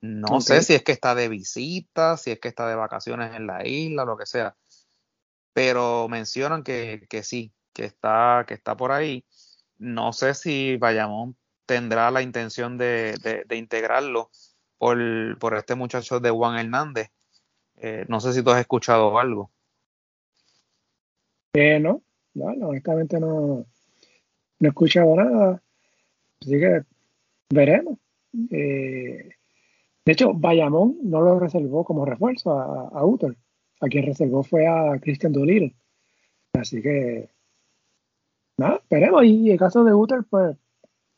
no 0.00 0.40
sé 0.40 0.62
si 0.62 0.74
es 0.74 0.82
que 0.82 0.92
está 0.92 1.14
de 1.14 1.28
visita, 1.28 2.16
si 2.16 2.30
es 2.30 2.40
que 2.40 2.48
está 2.48 2.68
de 2.68 2.76
vacaciones 2.76 3.34
en 3.34 3.46
la 3.46 3.66
isla, 3.66 4.04
lo 4.04 4.16
que 4.16 4.26
sea. 4.26 4.56
Pero 5.56 6.06
mencionan 6.06 6.62
que, 6.62 7.06
que 7.08 7.22
sí, 7.22 7.50
que 7.72 7.86
está, 7.86 8.44
que 8.46 8.52
está 8.52 8.76
por 8.76 8.92
ahí. 8.92 9.24
No 9.78 10.12
sé 10.12 10.34
si 10.34 10.76
Bayamón 10.76 11.34
tendrá 11.64 12.10
la 12.10 12.20
intención 12.20 12.76
de, 12.76 13.14
de, 13.48 13.56
integrarlo 13.56 14.28
por, 14.76 14.98
por, 15.38 15.56
este 15.56 15.74
muchacho 15.74 16.20
de 16.20 16.28
Juan 16.28 16.58
Hernández. 16.58 17.08
Eh, 17.76 18.04
no 18.06 18.20
sé 18.20 18.34
si 18.34 18.42
tú 18.42 18.50
has 18.50 18.60
escuchado 18.60 19.18
algo. 19.18 19.50
Eh, 21.54 21.80
no, 21.80 22.02
honestamente 22.34 23.18
no, 23.18 23.64
no 24.58 24.60
he 24.60 24.68
escuchado 24.68 25.16
nada. 25.16 25.62
Así 26.42 26.50
que 26.50 26.82
veremos. 27.48 27.98
Eh, 28.50 29.30
de 30.04 30.12
hecho, 30.12 30.34
Bayamón 30.34 30.98
no 31.02 31.22
lo 31.22 31.38
reservó 31.40 31.82
como 31.82 32.04
refuerzo 32.04 32.58
a, 32.58 32.90
a. 32.92 33.45
A 33.80 33.88
quien 33.88 34.06
reservó 34.06 34.42
fue 34.42 34.66
a 34.66 34.98
Christian 35.00 35.32
Doolittle. 35.32 35.74
Así 36.54 36.82
que, 36.82 37.28
nada, 38.56 38.76
esperemos. 38.76 39.24
Y 39.24 39.50
el 39.50 39.58
caso 39.58 39.84
de 39.84 39.92
Uter, 39.92 40.24
pues, 40.28 40.56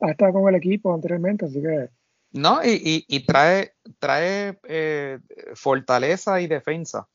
ha 0.00 0.10
estado 0.10 0.32
con 0.34 0.48
el 0.48 0.54
equipo 0.56 0.92
anteriormente, 0.92 1.46
así 1.46 1.60
que. 1.60 1.90
No, 2.30 2.60
y, 2.62 3.04
y, 3.08 3.20
trae, 3.24 3.72
trae 3.98 4.58
eh, 4.64 5.18
fortaleza 5.54 6.40
y 6.40 6.46
defensa 6.46 7.08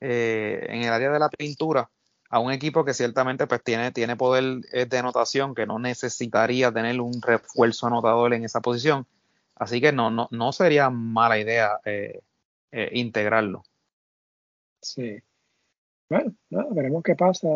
eh, 0.00 0.66
en 0.68 0.82
el 0.82 0.92
área 0.92 1.12
de 1.12 1.18
la 1.20 1.28
pintura 1.28 1.88
a 2.28 2.40
un 2.40 2.52
equipo 2.52 2.84
que 2.84 2.92
ciertamente 2.92 3.46
pues 3.46 3.62
tiene, 3.62 3.92
tiene 3.92 4.16
poder 4.16 4.60
eh, 4.72 4.84
de 4.84 4.98
anotación, 4.98 5.54
que 5.54 5.64
no 5.64 5.78
necesitaría 5.78 6.72
tener 6.72 7.00
un 7.00 7.22
refuerzo 7.22 7.86
anotador 7.86 8.34
en 8.34 8.44
esa 8.44 8.60
posición. 8.60 9.06
Así 9.54 9.80
que 9.80 9.92
no, 9.92 10.10
no, 10.10 10.28
no 10.32 10.52
sería 10.52 10.90
mala 10.90 11.38
idea 11.38 11.80
integrarlo. 12.92 13.64
Sí. 14.80 15.18
Bueno, 16.08 16.34
veremos 16.70 17.02
qué 17.02 17.14
pasa 17.14 17.48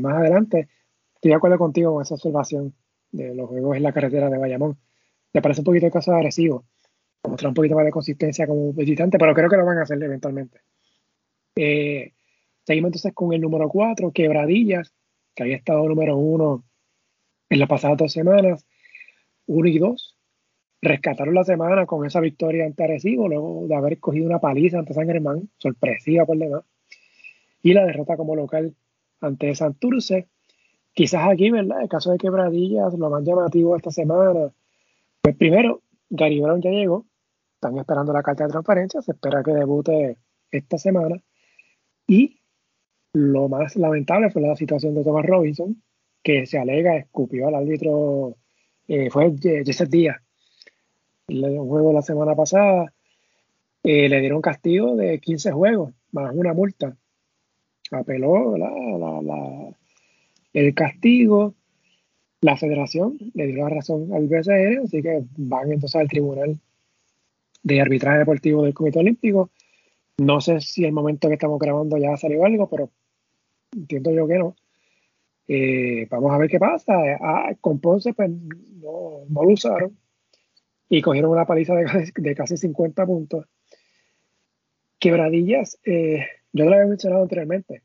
más 0.00 0.14
adelante. 0.14 0.68
Estoy 1.14 1.30
de 1.30 1.34
acuerdo 1.36 1.58
contigo 1.58 1.92
con 1.94 2.02
esa 2.02 2.14
observación 2.14 2.74
de 3.12 3.34
los 3.34 3.48
juegos 3.48 3.76
en 3.76 3.82
la 3.82 3.92
carretera 3.92 4.28
de 4.28 4.38
Bayamón. 4.38 4.78
Me 5.32 5.42
parece 5.42 5.60
un 5.60 5.64
poquito 5.64 5.86
el 5.86 5.92
caso 5.92 6.12
agresivo. 6.12 6.64
Mostrar 7.26 7.48
un 7.48 7.54
poquito 7.54 7.74
más 7.74 7.84
de 7.84 7.90
consistencia 7.90 8.46
como 8.46 8.72
visitante, 8.72 9.18
pero 9.18 9.34
creo 9.34 9.48
que 9.48 9.56
lo 9.56 9.64
van 9.64 9.78
a 9.78 9.82
hacer 9.82 10.02
eventualmente. 10.02 10.60
Eh, 11.56 12.14
Seguimos 12.66 12.88
entonces 12.88 13.12
con 13.12 13.32
el 13.32 13.42
número 13.42 13.68
4, 13.68 14.12
Quebradillas, 14.12 14.94
que 15.34 15.42
había 15.42 15.56
estado 15.56 15.86
número 15.86 16.16
1 16.16 16.64
en 17.50 17.58
las 17.58 17.68
pasadas 17.68 17.98
dos 17.98 18.12
semanas. 18.12 18.66
1 19.46 19.68
y 19.68 19.78
2. 19.78 20.13
Rescataron 20.84 21.34
la 21.34 21.44
semana 21.44 21.86
con 21.86 22.04
esa 22.04 22.20
victoria 22.20 22.66
ante 22.66 22.84
Arecibo, 22.84 23.26
luego 23.26 23.66
de 23.66 23.74
haber 23.74 23.98
cogido 23.98 24.26
una 24.26 24.38
paliza 24.38 24.78
ante 24.78 24.92
San 24.92 25.06
Germán, 25.06 25.48
sorpresiva 25.56 26.26
por 26.26 26.36
demás. 26.36 26.62
Y 27.62 27.72
la 27.72 27.86
derrota 27.86 28.18
como 28.18 28.36
local 28.36 28.74
ante 29.22 29.54
Santurce. 29.54 30.28
Quizás 30.92 31.26
aquí, 31.26 31.50
¿verdad? 31.50 31.80
El 31.80 31.88
caso 31.88 32.12
de 32.12 32.18
Quebradillas, 32.18 32.92
lo 32.98 33.08
más 33.08 33.24
llamativo 33.24 33.74
esta 33.74 33.90
semana. 33.90 34.52
Pues 35.22 35.34
primero, 35.36 35.80
Gary 36.10 36.42
Brown 36.42 36.60
ya 36.60 36.70
llegó. 36.70 37.06
Están 37.54 37.78
esperando 37.78 38.12
la 38.12 38.22
carta 38.22 38.44
de 38.44 38.50
transparencia. 38.50 39.00
Se 39.00 39.12
espera 39.12 39.42
que 39.42 39.52
debute 39.52 40.18
esta 40.50 40.76
semana. 40.76 41.16
Y 42.06 42.42
lo 43.14 43.48
más 43.48 43.74
lamentable 43.76 44.28
fue 44.28 44.42
la 44.42 44.54
situación 44.54 44.94
de 44.94 45.02
Thomas 45.02 45.24
Robinson, 45.24 45.82
que 46.22 46.44
se 46.44 46.58
alega 46.58 46.98
escupió 46.98 47.48
al 47.48 47.54
árbitro, 47.54 48.36
eh, 48.86 49.08
fue 49.08 49.34
ese 49.42 49.86
día, 49.86 50.20
un 51.28 51.68
juego 51.68 51.92
la 51.92 52.02
semana 52.02 52.34
pasada, 52.34 52.92
eh, 53.82 54.08
le 54.08 54.20
dieron 54.20 54.42
castigo 54.42 54.96
de 54.96 55.18
15 55.20 55.52
juegos, 55.52 55.92
más 56.12 56.34
una 56.34 56.52
multa. 56.52 56.96
Apeló 57.90 58.54
el 60.52 60.74
castigo, 60.74 61.54
la 62.40 62.56
federación 62.56 63.18
le 63.34 63.46
dio 63.46 63.58
la 63.58 63.68
razón 63.68 64.12
al 64.12 64.26
BCN, 64.26 64.84
así 64.84 65.02
que 65.02 65.24
van 65.36 65.72
entonces 65.72 66.00
al 66.00 66.08
tribunal 66.08 66.58
de 67.62 67.80
arbitraje 67.80 68.18
deportivo 68.18 68.64
del 68.64 68.74
Comité 68.74 68.98
Olímpico. 69.00 69.50
No 70.18 70.40
sé 70.40 70.60
si 70.60 70.84
el 70.84 70.92
momento 70.92 71.28
que 71.28 71.34
estamos 71.34 71.58
grabando 71.58 71.96
ya 71.98 72.16
salió 72.16 72.44
algo, 72.44 72.68
pero 72.68 72.90
entiendo 73.72 74.12
yo 74.12 74.26
que 74.26 74.38
no. 74.38 74.56
Eh, 75.46 76.06
vamos 76.10 76.32
a 76.32 76.38
ver 76.38 76.48
qué 76.48 76.58
pasa. 76.58 76.94
Ah, 77.20 77.54
con 77.60 77.80
Ponce, 77.80 78.14
pues 78.14 78.30
no, 78.30 79.24
lo 79.28 79.48
usaron 79.48 79.96
y 80.96 81.02
cogieron 81.02 81.32
una 81.32 81.44
paliza 81.44 81.74
de, 81.74 82.34
casi 82.36 82.56
50 82.56 83.04
puntos. 83.04 83.46
Quebradillas, 85.00 85.76
eh, 85.84 86.24
yo 86.52 86.66
lo 86.66 86.72
había 86.72 86.86
mencionado 86.86 87.22
anteriormente. 87.22 87.82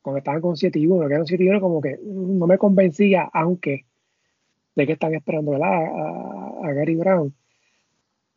Cuando 0.00 0.18
estaban 0.18 0.40
con 0.40 0.56
7 0.56 0.78
y 0.78 0.86
1, 0.86 1.06
que 1.06 1.12
era 1.12 1.20
un 1.20 1.26
7 1.26 1.44
y 1.44 1.48
1, 1.50 1.60
como 1.60 1.82
que 1.82 1.98
no 2.02 2.46
me 2.46 2.56
convencía, 2.56 3.28
aunque 3.34 3.84
de 4.76 4.86
que 4.86 4.94
están 4.94 5.14
esperando 5.14 5.62
A, 5.62 6.68
a, 6.68 6.72
Gary 6.72 6.94
Brown. 6.94 7.34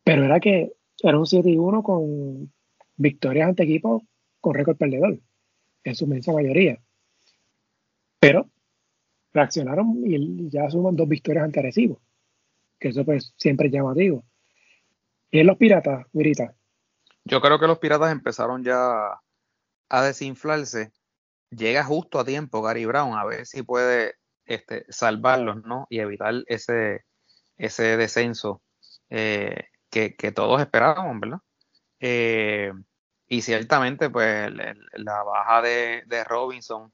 Pero 0.04 0.24
era 0.24 0.38
que 0.38 0.74
era 1.02 1.18
un 1.18 1.26
7 1.26 1.48
y 1.48 1.56
1 1.56 1.82
con 1.82 2.52
victorias 2.98 3.48
ante 3.48 3.62
equipos 3.62 4.02
con 4.42 4.52
récord 4.52 4.76
perdedor 4.76 5.18
en 5.84 5.94
su 5.94 6.04
inmensa 6.04 6.32
mayoría. 6.32 6.78
Pero 8.20 8.50
reaccionaron 9.32 10.02
y 10.04 10.50
ya 10.50 10.68
suman 10.68 10.96
dos 10.96 11.08
victorias 11.08 11.44
ante 11.44 11.60
Arecibo, 11.60 11.98
que 12.82 12.88
eso 12.88 13.04
pues 13.04 13.32
siempre 13.36 13.68
es 13.68 13.72
llamativo. 13.72 14.24
¿Y 15.30 15.38
en 15.38 15.46
los 15.46 15.56
piratas, 15.56 16.06
Mirita? 16.12 16.54
Yo 17.24 17.40
creo 17.40 17.58
que 17.58 17.68
los 17.68 17.78
piratas 17.78 18.10
empezaron 18.12 18.64
ya 18.64 19.20
a 19.88 20.02
desinflarse. 20.02 20.92
Llega 21.50 21.84
justo 21.84 22.18
a 22.18 22.24
tiempo 22.24 22.60
Gary 22.60 22.84
Brown 22.84 23.16
a 23.16 23.24
ver 23.24 23.46
si 23.46 23.62
puede 23.62 24.16
este, 24.44 24.84
salvarlos, 24.88 25.64
¿no? 25.64 25.86
Y 25.88 26.00
evitar 26.00 26.34
ese, 26.46 27.04
ese 27.56 27.96
descenso 27.96 28.62
eh, 29.08 29.66
que, 29.88 30.32
todos 30.34 30.60
esperábamos, 30.60 31.20
¿verdad? 31.20 31.38
Eh, 32.00 32.72
y 33.28 33.42
ciertamente, 33.42 34.10
pues 34.10 34.50
la 34.94 35.22
baja 35.22 35.62
de, 35.62 36.24
Robinson 36.26 36.92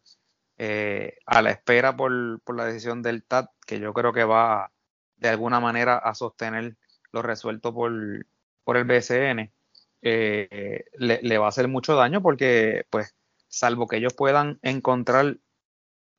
eh, 0.59 1.16
a 1.24 1.40
la 1.40 1.51
espera 1.51 1.96
por, 1.96 2.11
la 2.55 2.66
decisión 2.66 3.03
del 3.03 3.24
TAT, 3.24 3.51
que 3.66 3.81
yo 3.81 3.94
creo 3.94 4.12
que 4.12 4.24
va 4.24 4.70
de 5.18 5.28
alguna 5.28 5.61
manera 5.61 5.98
a 5.98 6.14
sostener 6.14 6.76
lo 7.12 7.22
resuelto 7.22 7.74
por, 7.74 7.92
por 8.64 8.76
el 8.76 8.85
BCN, 8.85 9.52
eh, 10.02 10.85
le, 10.94 11.38
va 11.38 11.46
a 11.46 11.48
hacer 11.48 11.68
mucho 11.68 11.94
daño 11.96 12.22
porque, 12.22 12.87
pues, 12.90 13.14
salvo 13.48 13.87
que 13.87 13.96
ellos 13.96 14.14
puedan 14.14 14.59
encontrar 14.62 15.38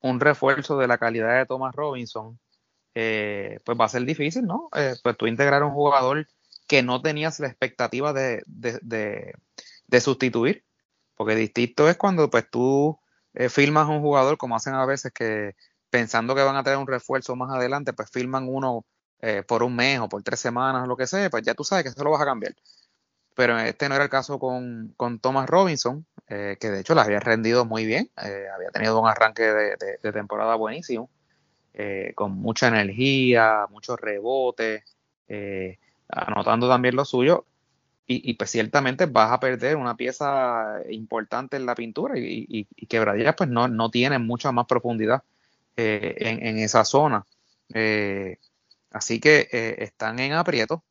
un 0.02 0.20
refuerzo 0.20 0.78
de 0.78 0.88
la 0.88 0.98
calidad 0.98 1.38
de 1.38 1.46
Thomas 1.46 1.76
Robinson, 1.76 2.40
eh, 2.96 3.60
pues 3.66 3.78
va 3.80 3.86
a 3.86 3.90
ser 3.90 4.04
difícil, 4.04 4.46
¿no? 4.46 4.70
pues 5.04 5.18
tú 5.18 5.28
integrar 5.28 5.64
un 5.64 5.72
jugador 5.72 6.28
que 6.68 6.82
no 6.84 7.02
tenías 7.02 7.40
la 7.40 7.48
expectativa 7.48 8.14
de, 8.14 8.44
de 8.46 10.02
sustituir, 10.02 10.66
porque 11.16 11.36
distinto 11.36 11.90
es 11.90 11.98
cuando 11.98 12.30
pues 12.30 12.50
tú 12.50 13.00
eh, 13.34 13.50
filmas 13.50 13.88
un 13.90 14.02
jugador 14.02 14.38
como 14.38 14.56
hacen 14.56 14.74
a 14.74 14.86
veces 14.86 15.12
que 15.12 15.56
pensando 15.90 16.36
que 16.36 16.44
van 16.44 16.56
a 16.56 16.64
tener 16.64 16.78
un 16.78 16.88
refuerzo 16.88 17.36
más 17.36 17.52
adelante, 17.56 17.94
pues 17.94 18.10
filman 18.12 18.48
uno 18.48 18.86
eh, 19.22 19.44
por 19.48 19.64
un 19.64 19.76
mes 19.76 20.00
o 20.00 20.10
por 20.10 20.24
tres 20.24 20.40
semanas 20.40 20.84
o 20.84 20.88
lo 20.88 20.98
que 20.98 21.08
sea, 21.08 21.30
pues 21.30 21.44
ya 21.44 21.54
tú 21.54 21.64
sabes 21.64 21.84
que 21.84 21.90
eso 21.90 22.04
lo 22.04 22.12
vas 22.12 22.22
a 22.22 22.26
cambiar. 22.26 22.56
Pero 23.36 23.58
este 23.60 23.90
no 23.90 23.96
era 23.96 24.04
el 24.06 24.10
caso 24.10 24.40
con, 24.40 24.94
con 24.98 25.20
Thomas 25.20 25.50
Robinson, 25.50 26.06
eh, 26.28 26.58
que 26.60 26.70
de 26.70 26.82
hecho 26.82 26.96
las 26.96 27.06
había 27.06 27.20
rendido 27.20 27.66
muy 27.66 27.86
bien, 27.86 28.12
había 28.16 28.70
tenido 28.74 29.00
un 29.00 29.08
arranque 29.08 29.44
de, 29.44 30.12
temporada 30.12 30.56
buenísimo, 30.56 31.10
con 32.16 32.34
mucha 32.34 32.68
energía, 32.68 33.66
muchos 33.70 33.98
rebotes, 34.00 34.84
anotando 36.10 36.68
también 36.68 36.96
lo 36.96 37.06
suyo 37.06 37.46
y, 38.12 38.34
pues 38.34 38.50
ciertamente 38.50 39.06
vas 39.06 39.32
a 39.32 39.40
perder 39.40 39.76
una 39.76 39.96
pieza 39.96 40.82
importante 40.90 41.58
en 41.58 41.68
la 41.68 41.76
pintura 41.76 42.18
y, 42.18 42.66
y, 42.76 42.86
quebradillas 42.88 43.36
pues 43.38 43.50
no, 43.52 43.68
no 43.68 43.92
tienen 43.92 44.26
mucha 44.26 44.52
más 44.52 44.66
profundidad 44.66 45.22
eh, 45.76 46.16
en, 46.20 46.58
esa 46.60 46.84
zona. 46.86 47.26
Eh, 47.74 48.38
así 48.92 49.20
que 49.20 49.48
eh, 49.52 49.76
están 49.80 50.20
en 50.20 50.34
aprieto. 50.34 50.84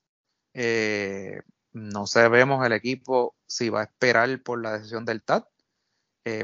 no 1.72 2.06
sabemos 2.06 2.64
el 2.66 2.72
equipo 2.72 3.34
si 3.46 3.68
va 3.68 3.80
a 3.80 3.84
esperar 3.84 4.42
por 4.42 4.62
la 4.62 4.78
decisión 4.78 5.04
del 5.04 5.22
TAT 5.22 5.46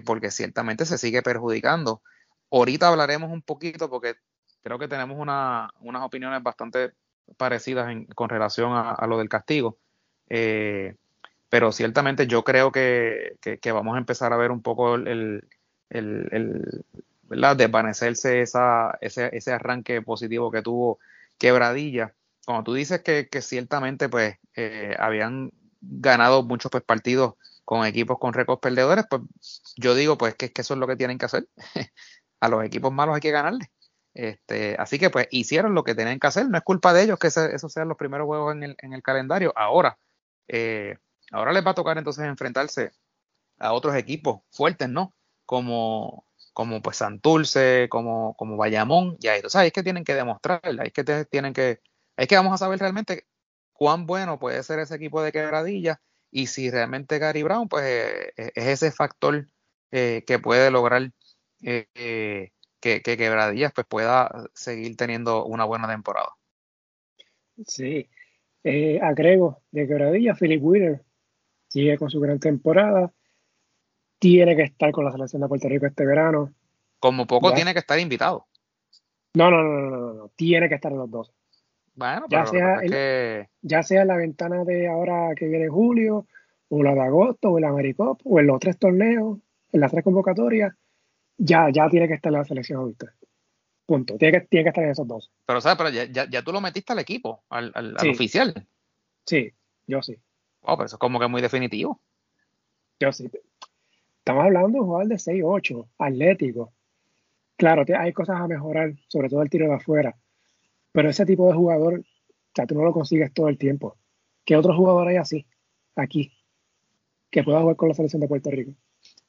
porque 0.07 0.31
ciertamente 0.31 0.87
se 0.87 0.97
sigue 0.97 1.23
perjudicando. 1.23 2.01
Ahorita 2.51 2.89
hablaremos 2.89 3.31
un 3.31 3.43
poquito 3.43 3.91
porque 3.91 4.15
creo 4.63 4.79
que 4.79 4.89
tenemos 4.89 5.19
unas 5.19 6.03
opiniones 6.03 6.43
bastante 6.43 6.93
parecidas 7.37 7.95
con 8.15 8.31
relación 8.31 8.73
a, 8.73 9.07
lo 9.07 9.19
del 9.19 9.29
castigo. 9.29 9.77
Pero 11.55 11.71
ciertamente 11.71 12.27
yo 12.27 12.43
creo 12.43 12.73
que, 12.73 13.37
vamos 13.67 13.95
a 13.95 13.99
empezar 13.99 14.33
a 14.33 14.37
ver 14.37 14.51
un 14.51 14.61
poco 14.61 14.97
el, 14.97 15.47
el, 15.89 16.85
desvanecerse 17.29 18.43
esa, 18.43 18.99
ese, 19.01 19.31
ese, 19.37 19.53
arranque 19.53 20.03
positivo 20.03 20.51
que 20.51 20.63
tuvo 20.63 20.99
Quebradilla. 21.39 22.15
Como 22.47 22.63
tú 22.65 22.75
dices 22.75 23.03
que, 23.03 23.29
ciertamente 23.41 24.09
pues 24.09 24.37
eh, 24.57 24.95
habían 24.99 25.51
ganado 25.81 26.43
muchos 26.43 26.71
pues, 26.71 26.85
partidos 26.85 27.35
con 27.65 27.87
equipos 27.87 28.19
con 28.19 28.35
récords 28.35 28.61
perdedores, 28.61 29.07
pues 29.09 29.23
yo 29.77 29.95
digo 29.95 30.19
pues 30.19 30.35
que, 30.35 30.53
que 30.53 30.61
eso 30.61 30.75
es 30.75 30.81
lo 30.81 30.87
que 30.87 30.97
tienen 30.97 31.19
que 31.19 31.27
hacer. 31.27 31.49
a 32.41 32.49
los 32.49 32.65
equipos 32.65 32.93
malos 32.93 33.15
hay 33.15 33.21
que 33.21 33.31
ganarles. 33.31 33.69
Este, 34.15 34.77
así 34.79 34.99
que 34.99 35.11
pues 35.11 35.27
hicieron 35.31 35.75
lo 35.75 35.83
que 35.83 35.95
tenían 35.95 36.21
que 36.21 36.27
hacer, 36.29 36.49
no 36.49 36.57
es 36.57 36.63
culpa 36.63 36.93
de 36.93 37.03
ellos 37.03 37.19
que 37.19 37.27
esos 37.27 37.73
sean 37.73 37.89
los 37.89 37.97
primeros 37.97 38.27
juegos 38.27 38.55
en 38.55 38.63
el, 38.63 38.77
en 38.81 38.93
el 38.93 39.03
calendario. 39.03 39.53
Ahora, 39.57 39.99
eh, 40.47 40.99
ahora 41.33 41.53
les 41.53 41.67
va 41.67 41.73
a 41.73 41.75
tocar 41.75 41.99
entonces 41.99 42.25
enfrentarse 42.25 42.93
a 43.59 43.73
otros 43.73 43.97
equipos 43.97 44.43
fuertes, 44.51 44.89
¿no? 44.89 45.15
Como, 45.47 46.27
como 46.55 46.81
pues 46.81 46.97
Santurce, 46.97 47.89
como, 47.91 48.35
como 48.37 48.57
Bayamón, 48.57 49.19
y 49.21 49.29
ahí, 49.29 49.37
entonces 49.37 49.61
ahí 49.61 49.67
es 49.67 49.73
que 49.75 49.83
tienen 49.83 50.05
que 50.05 50.15
demostrar, 50.15 50.61
ahí 50.65 50.87
es 50.87 50.93
que 50.93 51.05
tienen 51.27 51.53
que, 51.53 51.81
es 52.17 52.29
que 52.29 52.37
vamos 52.37 52.55
a 52.55 52.59
saber 52.59 52.79
realmente 52.79 53.27
cuán 53.75 54.07
bueno 54.07 54.39
puede 54.39 54.63
ser 54.63 54.79
ese 54.79 54.95
equipo 54.95 55.23
de 55.23 55.33
quebradilla 55.33 56.01
y 56.31 56.47
si 56.47 56.71
realmente 56.71 57.19
Gary 57.19 57.43
Brown 57.43 57.69
pues 57.69 57.85
eh, 57.85 58.53
es 58.55 58.67
ese 58.67 58.93
factor 58.93 59.49
eh, 59.91 60.25
que 60.27 60.39
puede 60.39 60.71
lograr 60.71 61.11
eh, 61.63 62.51
que, 62.81 63.01
Quebradillas 63.03 63.73
pues 63.73 63.87
pueda 63.87 64.31
seguir 64.53 64.97
teniendo 64.97 65.45
una 65.47 65.65
buena 65.65 65.89
temporada. 65.89 66.29
Sí, 67.67 68.09
eh, 68.63 69.01
agrego 69.01 69.63
de 69.71 69.87
Quebradillas, 69.87 70.39
Philip 70.39 70.63
Wheeler 70.63 71.05
sigue 71.69 71.97
con 71.97 72.11
su 72.11 72.21
gran 72.21 72.39
temporada, 72.39 73.13
tiene 74.25 74.57
que 74.57 74.63
estar 74.63 74.91
con 74.91 75.05
la 75.05 75.13
selección 75.13 75.43
de 75.43 75.49
Puerto 75.49 75.69
Rico 75.69 75.85
este 75.85 76.07
verano. 76.07 76.51
Como 76.99 77.27
poco 77.27 77.53
tiene 77.53 77.75
que 77.75 77.81
estar 77.81 77.99
invitado. 77.99 78.47
No, 79.35 79.51
no, 79.51 79.63
no, 79.63 79.91
no, 79.91 80.15
no, 80.15 80.29
tiene 80.35 80.67
que 80.67 80.77
estar 80.77 80.91
en 80.91 80.97
los 80.97 81.11
dos. 81.11 81.31
Bueno, 81.95 82.25
ya 82.31 82.47
sea, 82.47 82.81
ya 83.61 83.83
sea 83.83 84.01
en 84.01 84.09
la 84.09 84.17
ventana 84.17 84.65
de 84.65 84.89
ahora 84.89 85.35
que 85.37 85.47
viene 85.47 85.69
julio, 85.69 86.27
o 86.71 86.83
la 86.83 86.95
de 86.95 87.03
agosto, 87.03 87.51
o 87.51 87.59
el 87.59 87.65
Americop, 87.65 88.23
o 88.25 88.41
en 88.41 88.47
los 88.47 88.59
tres 88.61 88.79
torneos, 88.79 89.41
en 89.73 89.81
las 89.81 89.93
tres 89.93 90.03
convocatorias, 90.03 90.73
ya, 91.37 91.69
ya 91.71 91.91
tiene 91.91 92.09
que 92.09 92.15
estar 92.15 92.33
en 92.33 92.39
la 92.39 92.45
selección 92.47 92.81
ahorita. 92.81 93.13
Punto. 93.85 94.17
Tiene 94.17 94.41
que, 94.41 94.47
tiene 94.47 94.65
que 94.65 94.69
estar 94.71 94.85
en 94.85 94.91
esos 94.91 95.07
dos. 95.07 95.31
Pero, 95.45 95.61
¿sabes? 95.61 95.77
Pero 95.77 95.91
ya, 95.91 96.27
ya, 96.31 96.43
tú 96.43 96.51
lo 96.51 96.63
metiste 96.63 96.95
al 96.95 96.99
equipo, 96.99 97.45
al, 97.51 97.73
al, 97.75 97.95
oficial. 98.09 98.67
Sí, 99.27 99.53
yo 99.87 100.01
sí. 100.01 100.17
Oh, 100.63 100.79
pero 100.79 100.87
eso 100.87 100.97
es 100.97 101.01
como 101.01 101.21
que 101.21 101.29
muy 101.29 101.43
definitivo. 101.43 102.01
Yo 102.99 103.13
sí. 103.13 103.31
Estamos 104.25 104.47
hablando 104.47 104.69
de 104.71 104.81
un 104.81 104.87
jugador 104.87 105.09
de 105.09 105.17
6-8, 105.17 105.87
atlético. 105.99 106.73
Claro, 107.59 107.85
hay 107.95 108.15
cosas 108.15 108.41
a 108.41 108.49
mejorar, 108.49 108.95
sobre 109.07 109.29
todo 109.29 109.43
el 109.43 109.51
tiro 109.51 109.69
de 109.69 109.75
afuera. 109.75 110.17
Pero 110.93 111.11
ese 111.11 111.27
tipo 111.27 111.47
de 111.47 111.53
jugador, 111.53 111.99
o 111.99 112.53
sea, 112.55 112.67
tú 112.67 112.75
no 112.75 112.85
lo 112.85 112.95
consigues 112.95 113.35
todo 113.35 113.51
el 113.51 113.59
tiempo. 113.59 113.99
¿Qué 114.47 114.57
otro 114.57 114.75
jugador 114.75 115.09
hay 115.09 115.17
así, 115.17 115.47
aquí, 115.95 116.33
que 117.31 117.45
pueda 117.45 117.61
jugar 117.61 117.77
con 117.77 117.91
la 117.91 117.95
selección 117.95 118.21
de 118.21 118.29
Puerto 118.29 118.51
Rico? 118.51 118.73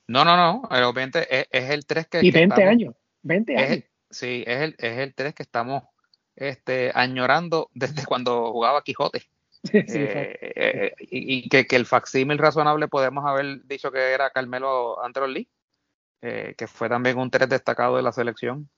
No, 0.07 0.23
no, 0.23 0.37
no, 0.37 0.61
obviamente 0.61 1.27
es, 1.29 1.45
es 1.51 1.71
el 1.71 1.85
3 1.85 2.07
que... 2.07 2.19
Y 2.23 2.31
20 2.31 2.63
años, 2.63 2.95
20 3.23 3.57
años. 3.57 3.83
sí, 4.09 4.45
es 4.47 4.61
el, 4.61 4.75
es 4.77 4.97
el 4.99 5.13
3 5.13 5.35
que 5.35 5.43
estamos 5.43 5.83
este, 6.37 6.93
añorando 6.95 7.69
desde 7.73 8.05
cuando 8.05 8.53
jugaba 8.53 8.81
Quijote. 8.81 9.23
Sí, 9.71 9.77
eh, 9.83 10.37
eh, 10.55 10.95
y, 10.99 11.49
que, 11.49 11.65
que, 11.65 11.75
el 11.75 11.85
facsímil 11.85 12.37
razonable 12.37 12.87
podemos 12.87 13.25
haber 13.25 13.65
dicho 13.65 13.91
que 13.91 14.11
era 14.11 14.29
Carmelo 14.29 15.03
Antrolli, 15.03 15.49
eh, 16.21 16.55
que 16.57 16.67
fue 16.67 16.89
también 16.89 17.17
un 17.17 17.31
3 17.31 17.49
destacado 17.49 17.97
de 17.97 18.03
la 18.03 18.11
selección. 18.11 18.69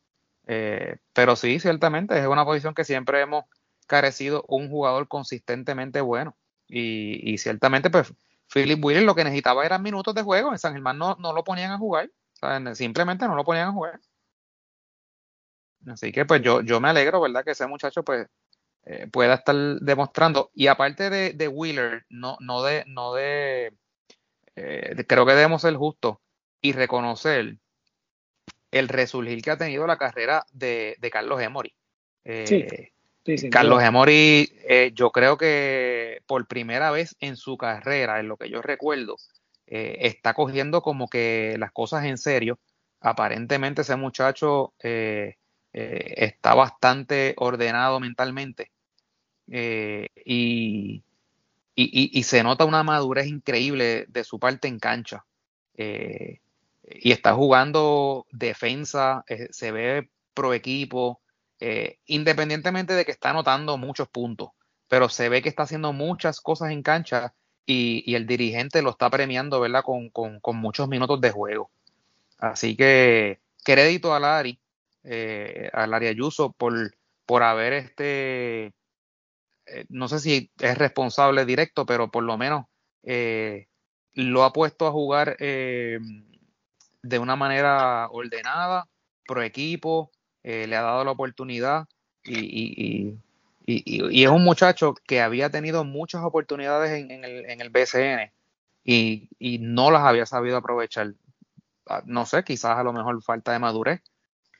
pero 1.13 1.35
sí, 1.35 1.59
ciertamente 1.59 2.17
es 2.19 2.27
una 2.27 2.45
posición 2.45 2.73
que 2.73 2.85
siempre 2.85 3.21
hemos 3.21 3.45
carecido 3.87 4.45
un 4.47 4.69
jugador 4.69 5.07
consistentemente 5.07 6.01
bueno. 6.01 6.37
Y, 6.67 7.33
y 7.33 7.37
ciertamente, 7.37 7.89
pues 7.89 8.13
Philip 8.53 8.83
Wheeler 8.83 9.03
lo 9.03 9.15
que 9.15 9.23
necesitaba 9.23 9.65
eran 9.65 9.81
minutos 9.83 10.15
de 10.15 10.23
juego. 10.23 10.51
En 10.51 10.59
San 10.59 10.73
Germán 10.73 10.97
no, 10.97 11.15
no 11.19 11.33
lo 11.33 11.43
ponían 11.43 11.71
a 11.71 11.77
jugar. 11.77 12.09
simplemente 12.73 13.27
no 13.27 13.35
lo 13.35 13.43
ponían 13.43 13.69
a 13.69 13.71
jugar. 13.71 13.99
Así 15.87 16.11
que 16.11 16.25
pues 16.25 16.41
yo, 16.41 16.61
yo 16.61 16.79
me 16.79 16.89
alegro, 16.89 17.21
¿verdad? 17.21 17.43
Que 17.43 17.51
ese 17.51 17.67
muchacho 17.67 18.03
pues 18.03 18.27
eh, 18.89 19.05
pueda 19.11 19.33
estar 19.33 19.53
demostrando. 19.81 20.49
Y 20.53 20.67
aparte 20.67 21.09
de, 21.09 21.33
de 21.33 21.47
Wheeler, 21.49 22.05
no, 22.07 22.37
no 22.39 22.63
de, 22.63 22.85
no 22.87 23.13
de, 23.13 23.73
eh, 24.55 25.03
creo 25.05 25.25
que 25.25 25.33
debemos 25.33 25.61
ser 25.61 25.75
justos 25.75 26.19
y 26.61 26.71
reconocer 26.71 27.57
el 28.71 28.87
resurgir 28.87 29.41
que 29.41 29.51
ha 29.51 29.57
tenido 29.57 29.85
la 29.87 29.97
carrera 29.97 30.45
de, 30.53 30.95
de 30.99 31.09
Carlos 31.09 31.41
Emory. 31.41 31.73
Eh, 32.23 32.93
Carlos 33.51 33.83
Emori, 33.83 34.53
eh, 34.69 34.91
yo 34.93 35.11
creo 35.11 35.37
que 35.37 36.21
por 36.25 36.47
primera 36.47 36.89
vez 36.89 37.17
en 37.19 37.35
su 37.35 37.57
carrera, 37.57 38.21
en 38.21 38.29
lo 38.29 38.37
que 38.37 38.49
yo 38.49 38.61
recuerdo, 38.61 39.17
está 39.65 40.33
cogiendo 40.33 40.81
como 40.81 41.09
que 41.09 41.57
las 41.59 41.73
cosas 41.73 42.05
en 42.05 42.17
serio. 42.17 42.57
Aparentemente 43.01 43.81
ese 43.81 43.97
muchacho 43.97 44.73
eh, 44.81 45.35
está 45.73 46.53
bastante 46.53 47.33
ordenado 47.35 47.99
mentalmente 47.99 48.71
y, 49.47 51.03
y, 51.75 52.23
se 52.23 52.43
nota 52.43 52.65
una 52.65 52.83
madurez 52.83 53.27
increíble 53.27 54.05
de 54.09 54.23
su 54.23 54.39
parte 54.39 54.67
en 54.67 54.79
cancha. 54.79 55.25
y 55.77 57.11
está 57.11 57.33
jugando 57.33 58.25
defensa, 58.31 59.23
se 59.51 59.71
ve 59.71 60.09
pro 60.33 60.53
equipo, 60.53 61.19
eh, 61.59 61.97
independientemente 62.05 62.93
de 62.93 63.03
que 63.03 63.11
está 63.11 63.31
anotando 63.31 63.77
muchos 63.77 64.07
puntos, 64.07 64.49
pero 64.87 65.09
se 65.09 65.27
ve 65.27 65.41
que 65.41 65.49
está 65.49 65.63
haciendo 65.63 65.91
muchas 65.91 66.39
cosas 66.39 66.69
en 66.71 66.83
cancha 66.83 67.33
y, 67.65 68.13
el 68.13 68.27
dirigente 68.27 68.83
lo 68.83 68.91
está 68.91 69.09
premiando, 69.09 69.59
¿verdad? 69.59 69.81
Con, 69.83 70.11
muchos 70.53 70.87
minutos 70.87 71.19
de 71.19 71.31
juego. 71.31 71.71
Así 72.37 72.75
que 72.77 73.39
crédito 73.63 74.13
a 74.13 74.19
Lari, 74.19 74.59
eh, 75.03 75.69
a 75.73 75.87
Lari 75.87 76.07
Ayuso 76.07 76.51
por, 76.51 76.95
por 77.25 77.41
haber 77.41 77.73
este, 77.73 78.71
eh, 79.67 79.85
no 79.89 80.07
sé 80.07 80.19
si 80.19 80.51
es 80.59 80.77
responsable 80.77 81.45
directo, 81.45 81.85
pero 81.85 82.09
por 82.09 82.23
lo 82.23 82.37
menos 82.37 82.65
eh, 83.03 83.67
lo 84.13 84.43
ha 84.43 84.53
puesto 84.53 84.87
a 84.87 84.91
jugar 84.91 85.37
de 85.37 87.19
una 87.19 87.35
manera 87.35 88.09
ordenada, 88.09 88.87
pro 89.25 89.41
equipo, 89.41 90.11
eh, 90.43 90.65
le 90.67 90.75
ha 90.75 90.81
dado 90.81 91.03
la 91.03 91.11
oportunidad 91.11 91.87
y, 92.23 93.17
es 93.69 94.29
un 94.29 94.45
muchacho 94.45 94.95
que 95.05 95.19
había 95.19 95.49
tenido 95.49 95.83
muchas 95.83 96.23
oportunidades 96.23 96.91
en, 96.91 97.25
el, 97.25 97.49
en 97.49 97.59
el 97.59 97.69
BCN 97.69 98.31
y, 98.85 99.27
no 99.59 99.91
las 99.91 100.03
había 100.03 100.25
sabido 100.25 100.55
aprovechar. 100.55 101.13
Ah, 101.85 102.01
no 102.05 102.25
sé, 102.25 102.45
quizás 102.45 102.77
a 102.77 102.83
lo 102.83 102.93
mejor 102.93 103.21
falta 103.21 103.51
de 103.51 103.59
madurez, 103.59 104.01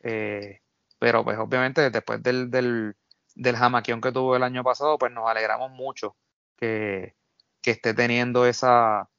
eh, 0.04 0.60
pero 1.00 1.24
pues 1.24 1.38
obviamente 1.38 1.90
después 1.90 2.22
del, 2.22 2.96
del 3.38 3.56
jamaquión 3.56 4.02
que 4.02 4.12
tuvo 4.12 4.36
el 4.36 4.44
año 4.44 4.64
pasado, 4.64 4.98
pues 4.98 5.12
nos 5.12 5.30
alegramos 5.30 5.72
mucho 5.72 6.16
que, 6.58 7.16
que 7.62 7.72
esté 7.72 7.94
teniendo 7.94 8.46
esa, 8.46 9.10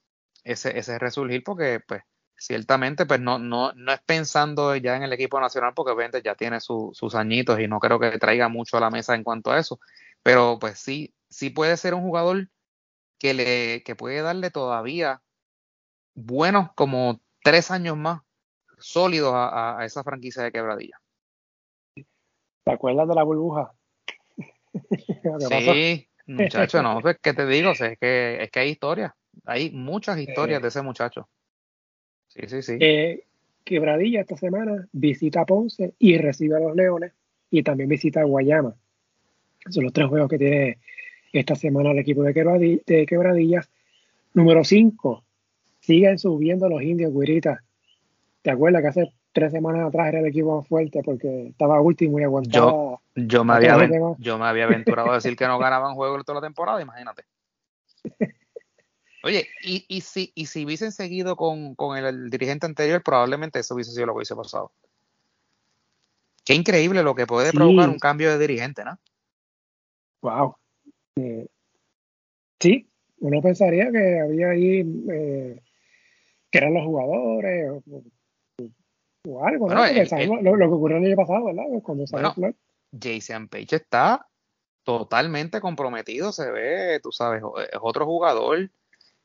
ese, 0.45 0.79
ese 0.79 0.99
resurgir 0.99 1.45
porque 1.45 1.81
pues 1.87 2.03
ciertamente, 2.37 3.07
pues 3.07 3.21
no, 3.21 3.39
no, 3.39 3.73
no 3.73 3.93
es 3.93 4.01
pensando 4.03 4.75
ya 4.77 4.97
en 4.97 5.03
el 5.03 5.13
equipo 5.13 5.41
nacional, 5.41 5.73
porque 5.75 5.93
obviamente 5.93 6.23
ya 6.23 6.35
tiene 6.35 6.61
sus 6.61 7.15
añitos 7.15 7.61
y 7.61 7.69
no 7.69 7.81
creo 7.81 7.99
que 7.99 8.19
traiga 8.19 8.49
mucho 8.49 8.77
a 8.77 8.81
la 8.81 8.91
mesa 8.91 9.15
en 9.15 9.25
cuanto 9.25 9.51
a 9.51 9.59
eso. 9.59 9.79
Pero 10.23 10.59
pues 10.61 10.79
sí, 10.79 11.15
sí 11.29 11.51
puede 11.51 11.77
ser 11.77 11.95
un 11.95 12.03
jugador 12.03 12.49
que 13.19 13.35
le, 13.35 13.83
que 13.83 13.97
puede 13.97 14.23
darle 14.23 14.51
todavía 14.51 15.23
buenos 16.15 16.71
como 16.75 17.21
tres 17.43 17.71
años 17.71 17.97
más 17.97 18.23
sólidos 18.79 19.33
a, 19.35 19.79
esa 19.85 20.05
franquicia 20.05 20.43
de 20.43 20.53
quebradilla. 20.53 21.01
¿Te 22.65 22.73
acuerdas 22.73 23.09
de 23.09 23.15
la 23.15 23.25
burbuja? 23.25 23.73
sí, 25.49 26.09
muchacho, 26.27 26.83
no, 26.83 27.01
pues, 27.01 27.19
¿qué 27.23 27.35
te 27.35 27.47
digo? 27.47 27.71
es, 27.81 27.99
que, 27.99 28.43
es 28.43 28.51
que 28.51 28.61
hay 28.61 28.71
historias, 28.71 29.13
hay 29.45 29.71
muchas 29.71 30.19
historias 30.19 30.63
de 30.63 30.69
ese 30.69 30.83
muchacho. 30.83 31.29
Sí, 32.29 32.43
sí, 32.47 32.63
sí. 32.63 32.77
Eh, 32.81 33.25
Quebradilla 33.65 34.21
esta 34.21 34.37
semana 34.37 34.89
visita 34.93 35.45
Ponce 35.45 35.93
y 35.99 36.17
recibe 36.17 36.57
a 36.57 36.61
los 36.61 36.75
Leones 36.75 37.13
y 37.51 37.63
también 37.63 37.89
visita 37.89 38.21
a 38.21 38.25
Guayama. 38.25 38.75
Son 39.69 39.85
los 39.85 39.93
tres 39.93 40.09
juegos 40.09 40.31
que 40.31 40.39
tiene 40.39 40.79
esta 41.33 41.55
semana 41.55 41.91
el 41.91 41.99
equipo 41.99 42.23
de, 42.23 43.07
Quebradillas. 43.07 43.71
Número 44.35 44.65
5, 44.65 45.25
siguen 45.81 46.19
subiendo 46.19 46.69
los 46.69 46.83
indios 46.83 47.13
guiritas 47.13 47.61
¿Te 48.43 48.51
acuerdas 48.51 48.83
que 48.83 48.89
hace 48.89 49.13
tres 49.33 49.53
semanas 49.53 49.87
atrás 49.87 50.09
era 50.09 50.21
el 50.21 50.27
equipo 50.27 50.57
más 50.59 50.69
fuerte 50.69 51.03
porque 51.05 51.49
estaba 51.49 51.81
último 51.81 52.19
y 52.19 52.25
aguantaba? 52.25 52.71
Yo, 52.71 53.01
yo, 53.15 53.45
me, 53.45 53.55
había, 53.55 53.89
yo 54.19 54.39
me 54.39 54.47
había 54.47 54.65
aventurado 54.65 55.11
a 55.11 55.15
decir 55.15 55.37
que 55.37 55.47
no 55.47 55.59
ganaban 55.59 55.95
juegos 55.95 56.25
toda 56.25 56.41
la 56.41 56.47
temporada, 56.47 56.81
imagínate. 56.81 57.25
Oye, 59.25 59.49
y, 59.63 59.85
y, 59.89 60.01
si, 60.01 60.33
y 60.35 60.47
si 60.47 60.65
hubiesen 60.65 60.93
seguido 60.93 61.37
con, 61.37 61.77
el, 61.97 62.31
dirigente 62.31 62.67
anterior, 62.67 63.03
probablemente 63.03 63.59
eso 63.59 63.75
hubiese 63.75 63.93
sido 63.93 64.07
lo 64.07 64.13
que 64.13 64.19
hubiese 64.19 64.37
pasado. 64.37 64.71
Qué 66.45 66.55
increíble 66.55 67.03
lo 67.03 67.15
que 67.15 67.27
puede 67.27 67.53
provocar 67.53 67.89
un 67.91 67.99
cambio 67.99 68.31
de 68.31 68.39
dirigente, 68.39 68.85
¿no? 68.85 68.99
Wow. 70.23 70.57
Eh, 71.17 71.47
sí, 72.59 72.89
uno 73.19 73.43
pensaría 73.43 73.91
que 73.91 74.21
había 74.21 74.51
ahí 74.51 75.05
eh, 75.11 75.61
que 76.51 76.59
eran 76.59 76.75
los 76.75 76.85
jugadores 76.85 77.83
o, 79.29 79.45
algo, 79.47 79.69
¿no? 79.69 79.77
lo, 79.77 80.59
que 80.59 80.65
ocurrió 80.65 80.97
el 80.99 81.07
año 81.07 81.17
pasado, 81.17 81.45
¿verdad? 81.45 81.65
Cuando 81.83 82.05
bueno, 82.11 82.35
Jason 83.01 83.49
Page 83.49 83.77
está 83.77 84.27
totalmente 84.83 85.61
comprometido, 85.61 86.33
se 86.33 86.51
ve, 86.51 87.01
tú 87.03 87.13
sabes, 87.13 87.43
es 87.71 87.79
otro 87.81 88.07
jugador. 88.07 88.71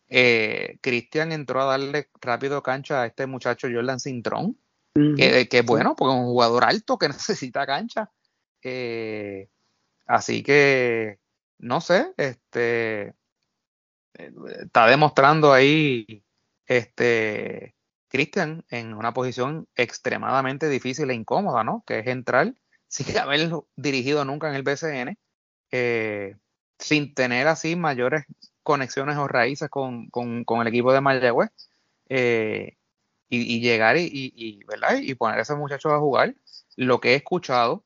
Eh, 0.10 0.78
Cristian 0.82 1.32
entró 1.32 1.62
a 1.62 1.66
darle 1.66 2.10
rápido 2.22 2.62
cancha 2.62 3.02
a 3.02 3.06
este 3.06 3.26
muchacho 3.28 3.70
Jordan 3.74 4.00
Cintrón, 4.00 4.58
que, 4.94 5.48
es 5.50 5.66
bueno, 5.66 5.96
porque 5.96 6.14
es 6.14 6.20
un 6.20 6.28
jugador 6.28 6.66
alto 6.66 6.98
que 6.98 7.08
necesita 7.10 7.66
cancha. 7.66 8.12
Eh, 8.62 9.48
así 10.06 10.44
que, 10.44 11.20
no 11.60 11.82
sé, 11.82 12.14
este 12.18 13.16
está 14.14 14.88
demostrando 14.88 15.52
ahí 15.52 16.24
este 16.68 17.76
Cristian 18.14 18.64
en 18.70 18.94
una 18.94 19.12
posición 19.12 19.68
extremadamente 19.76 20.70
difícil 20.70 21.10
e 21.10 21.16
incómoda, 21.16 21.64
¿no? 21.64 21.84
Que 21.88 21.98
es 21.98 22.08
entrar 22.08 22.54
sin 22.88 23.18
haber 23.18 23.50
dirigido 23.76 24.24
nunca 24.24 24.50
en 24.50 24.56
el 24.56 24.62
BCN, 24.62 25.18
eh, 25.72 26.38
sin 26.78 27.16
tener 27.16 27.48
así 27.48 27.76
mayores 27.76 28.26
conexiones 28.62 29.18
o 29.18 29.28
raíces 29.28 29.68
con, 29.70 30.12
el 30.16 30.68
equipo 30.68 30.94
de 30.94 31.02
Mayagüez, 31.02 31.50
eh, 32.08 32.78
y, 33.30 33.62
llegar 33.62 33.98
y, 33.98 34.64
¿verdad? 34.68 34.98
y 35.02 35.16
poner 35.16 35.40
a 35.40 35.42
ese 35.42 35.56
muchacho 35.56 35.90
a 35.90 36.00
jugar. 36.00 36.36
Lo 36.76 37.02
que 37.02 37.14
he 37.14 37.16
escuchado 37.16 37.84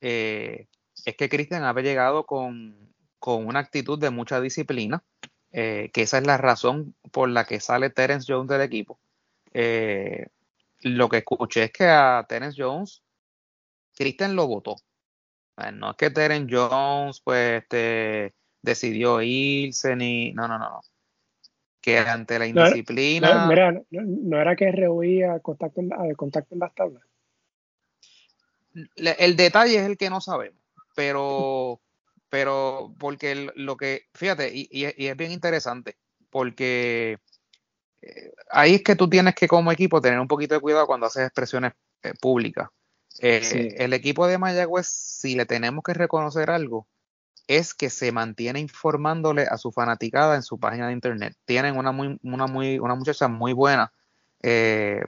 eh, 0.00 0.66
es 1.04 1.14
que 1.16 1.28
Cristian 1.28 1.62
ha 1.62 1.72
llegado 1.74 2.26
con, 2.26 2.92
con 3.20 3.46
una 3.46 3.60
actitud 3.60 4.00
de 4.00 4.10
mucha 4.10 4.40
disciplina, 4.40 5.04
que 5.52 5.90
esa 5.94 6.18
es 6.18 6.26
la 6.26 6.38
razón 6.38 6.96
por 7.12 7.28
la 7.28 7.44
que 7.44 7.60
sale 7.60 7.90
Terence 7.90 8.32
Jones 8.32 8.48
del 8.48 8.62
equipo. 8.62 8.98
Eh, 9.52 10.26
lo 10.82 11.08
que 11.08 11.18
escuché 11.18 11.64
es 11.64 11.72
que 11.72 11.84
a 11.84 12.24
Terence 12.28 12.60
Jones, 12.60 13.02
Christian 13.94 14.36
lo 14.36 14.46
votó. 14.46 14.76
No 15.74 15.90
es 15.90 15.96
que 15.96 16.10
Terence 16.10 16.54
Jones 16.54 17.20
pues 17.22 17.62
este, 17.62 18.34
decidió 18.62 19.20
irse 19.20 19.94
ni... 19.94 20.32
No, 20.32 20.48
no, 20.48 20.58
no. 20.58 20.80
Que 21.82 21.98
ante 21.98 22.38
la 22.38 22.46
indisciplina... 22.46 23.46
No, 23.90 24.40
era 24.40 24.56
que 24.56 24.72
rehuía 24.72 25.38
contacto 25.40 25.80
en, 25.80 26.14
contacto 26.14 26.54
en 26.54 26.60
las 26.60 26.74
tablas. 26.74 27.02
El 28.96 29.36
detalle 29.36 29.76
es 29.76 29.86
el 29.86 29.96
que 29.96 30.08
no 30.08 30.20
sabemos, 30.20 30.62
pero 30.94 31.80
pero 32.30 32.94
porque 32.98 33.50
lo 33.56 33.76
que, 33.76 34.06
fíjate, 34.14 34.52
y, 34.54 34.84
es 34.84 35.16
bien 35.16 35.32
interesante, 35.32 35.96
porque 36.30 37.18
ahí 38.50 38.76
es 38.76 38.82
que 38.82 38.96
tú 38.96 39.08
tienes 39.08 39.34
que 39.34 39.48
como 39.48 39.72
equipo 39.72 40.00
tener 40.00 40.20
un 40.20 40.28
poquito 40.28 40.54
de 40.54 40.60
cuidado 40.60 40.86
cuando 40.86 41.06
haces 41.06 41.26
expresiones 41.26 41.72
eh, 42.02 42.12
públicas. 42.20 42.68
Eh, 43.18 43.74
el 43.78 43.92
equipo 43.92 44.26
de 44.26 44.38
Mayagüez, 44.38 44.86
si 44.86 45.34
le 45.34 45.46
tenemos 45.46 45.82
que 45.84 45.94
reconocer 45.94 46.50
algo, 46.50 46.86
es 47.46 47.74
que 47.74 47.90
se 47.90 48.12
mantiene 48.12 48.60
informándole 48.60 49.42
a 49.42 49.58
su 49.58 49.72
fanaticada 49.72 50.36
en 50.36 50.42
su 50.42 50.58
página 50.58 50.86
de 50.86 50.92
internet. 50.92 51.36
Tienen 51.44 51.76
una 51.76 51.92
muy, 51.92 52.18
una 52.22 52.46
muy, 52.46 52.78
una 52.78 52.94
muchacha 52.94 53.28
muy 53.28 53.52
buena 53.52 53.92
de, 54.40 55.04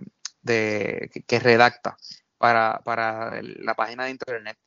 que, 1.26 1.38
redacta 1.38 1.96
para, 2.37 2.81
para 2.85 3.40
la 3.42 3.74
página 3.74 4.05
de 4.05 4.11
internet. 4.11 4.59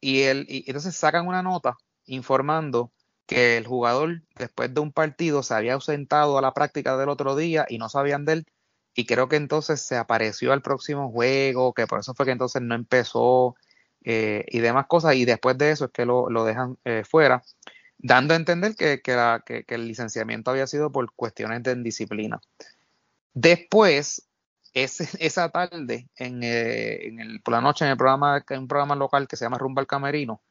Y, 0.00 0.22
el, 0.22 0.46
y 0.48 0.64
entonces 0.66 0.96
sacan 0.96 1.28
una 1.28 1.42
nota 1.42 1.76
informando 2.06 2.92
que 3.26 3.56
el 3.56 3.66
jugador 3.66 4.22
después 4.36 4.72
de 4.74 4.80
un 4.80 4.92
partido 4.92 5.42
se 5.42 5.54
había 5.54 5.74
ausentado 5.74 6.38
a 6.38 6.42
la 6.42 6.54
práctica 6.54 6.96
del 6.96 7.08
otro 7.08 7.36
día 7.36 7.66
y 7.68 7.78
no 7.78 7.88
sabían 7.88 8.24
de 8.24 8.32
él 8.34 8.46
y 8.94 9.06
creo 9.06 9.28
que 9.28 9.36
entonces 9.36 9.80
se 9.80 9.96
apareció 9.96 10.52
al 10.52 10.62
próximo 10.62 11.10
juego, 11.10 11.72
que 11.72 11.86
por 11.86 12.00
eso 12.00 12.14
fue 12.14 12.26
que 12.26 12.32
entonces 12.32 12.62
no 12.62 12.74
empezó 12.74 13.56
eh, 14.04 14.44
y 14.48 14.60
demás 14.60 14.86
cosas 14.86 15.14
y 15.14 15.24
después 15.24 15.56
de 15.58 15.70
eso 15.70 15.86
es 15.86 15.90
que 15.92 16.04
lo, 16.04 16.44
dejan 16.44 16.76
eh, 16.84 17.02
fuera, 17.08 17.42
dando 17.98 18.34
a 18.34 18.36
entender 18.36 18.74
que, 18.76 19.00
que, 19.00 19.64
el 19.68 19.88
licenciamiento 19.88 20.50
había 20.50 20.66
sido 20.66 20.92
por 20.92 21.12
cuestiones 21.14 21.62
de 21.62 21.72
indisciplina. 21.72 22.40
Después, 23.34 24.28
esa 24.74 25.48
tarde, 25.50 26.08
en, 26.16 26.42
eh, 26.42 27.06
el, 27.18 27.40
por 27.42 27.52
la 27.52 27.60
noche, 27.60 27.84
en 27.84 27.92
el 27.92 27.96
programa, 27.96 28.44
en 28.48 28.58
un 28.58 28.68
programa 28.68 28.96
local 28.96 29.26
que 29.28 29.36
se 29.36 29.44
llama 29.44 29.58
Rumba 29.58 29.80
al 29.80 29.86
Camerino, 29.86 30.42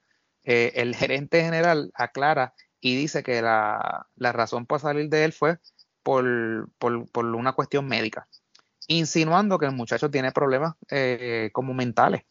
eh, 0.43 0.71
el 0.75 0.95
gerente 0.95 1.43
general 1.43 1.91
aclara 1.93 2.54
y 2.80 2.95
dice 2.95 3.21
que 3.21 3.41
la, 3.41 4.08
razón 4.17 4.65
por 4.65 4.80
salir 4.80 5.10
de 5.10 5.25
él 5.25 5.34
fue 5.34 5.60
por, 6.04 6.25
una 6.25 7.54
cuestión 7.54 7.88
médica, 7.88 8.27
insinuando 8.88 9.60
que 9.60 9.67
el 9.67 9.73
muchacho 9.73 10.10
tiene 10.10 10.32
problemas 10.32 10.73
eh, 10.89 11.51
como 11.54 11.75
mentales, 11.75 12.23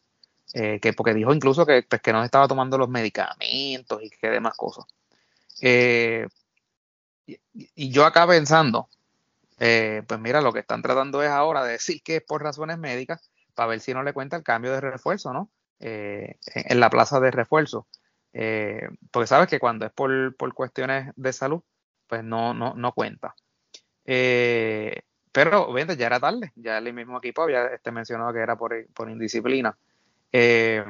eh, 0.55 0.81
que 0.81 0.93
porque 0.93 1.15
dijo 1.15 1.33
incluso 1.33 1.65
que, 1.65 1.85
pues, 1.89 2.03
que 2.03 2.13
no 2.13 2.25
estaba 2.25 2.49
tomando 2.49 2.79
los 2.79 2.89
medicamentos 2.89 4.03
y 4.03 4.11
que 4.11 4.29
demás 4.29 4.57
cosas. 4.57 4.87
y, 5.63 6.27
yo 7.91 8.05
acá 8.05 8.27
pensando, 8.27 8.89
pues 9.57 10.21
mira, 10.21 10.41
lo 10.41 10.53
que 10.53 10.61
están 10.61 10.83
tratando 10.83 11.23
es 11.23 11.31
ahora 11.31 11.63
de 11.65 11.73
decir 11.73 12.03
que 12.03 12.17
es 12.17 12.23
por 12.23 12.43
razones 12.43 12.79
médicas, 12.79 13.31
para 13.55 13.69
ver 13.69 13.81
si 13.81 13.95
no 13.95 14.03
le 14.03 14.13
cuenta 14.13 14.37
el 14.37 14.43
cambio 14.43 14.73
de 14.73 14.81
refuerzo, 14.81 15.33
¿no? 15.33 15.51
en 15.79 16.81
la 16.81 16.91
plaza 16.91 17.21
de 17.21 17.31
refuerzo. 17.31 17.87
Eh, 18.33 18.89
porque 19.11 19.27
sabes 19.27 19.49
que 19.49 19.59
cuando 19.59 19.87
es 19.87 19.93
por, 19.93 20.35
cuestiones 20.55 21.13
de 21.17 21.33
salud, 21.33 21.63
pues 22.07 22.25
no, 22.25 22.55
no, 22.55 22.75
no 22.75 22.93
cuenta. 22.93 23.35
Eh, 24.05 25.03
pero 25.33 25.67
obviamente 25.69 25.97
ya 25.97 26.07
era 26.07 26.21
tarde, 26.21 26.53
ya 26.57 26.79
el 26.79 26.93
mismo 26.93 27.19
equipo 27.19 27.43
había 27.43 27.67
este, 27.67 27.93
mencionado 27.93 28.33
que 28.33 28.41
era 28.41 28.57
por, 28.57 28.75
indisciplina. 29.09 29.77
Eh, 30.33 30.85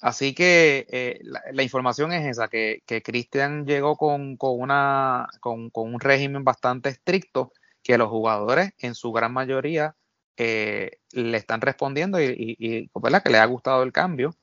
así 0.00 0.34
que 0.34 1.20
la, 1.22 1.62
información 1.62 2.12
es 2.12 2.26
esa, 2.26 2.48
que, 2.48 2.82
que 2.86 3.02
Cristian 3.02 3.66
llegó 3.66 3.96
con, 3.96 4.36
una, 4.40 5.28
con, 5.40 5.70
un 5.72 6.00
régimen 6.00 6.44
bastante 6.44 6.88
estricto, 6.88 7.52
que 7.82 7.98
los 7.98 8.08
jugadores 8.08 8.72
en 8.78 8.94
su 8.94 9.12
gran 9.12 9.32
mayoría 9.32 9.94
le 10.36 11.36
están 11.36 11.60
respondiendo 11.60 12.20
y, 12.20 12.56
que 12.88 13.30
le 13.30 13.38
ha 13.38 13.46
gustado 13.46 13.82
el 13.82 13.92
cambio. 13.92 14.34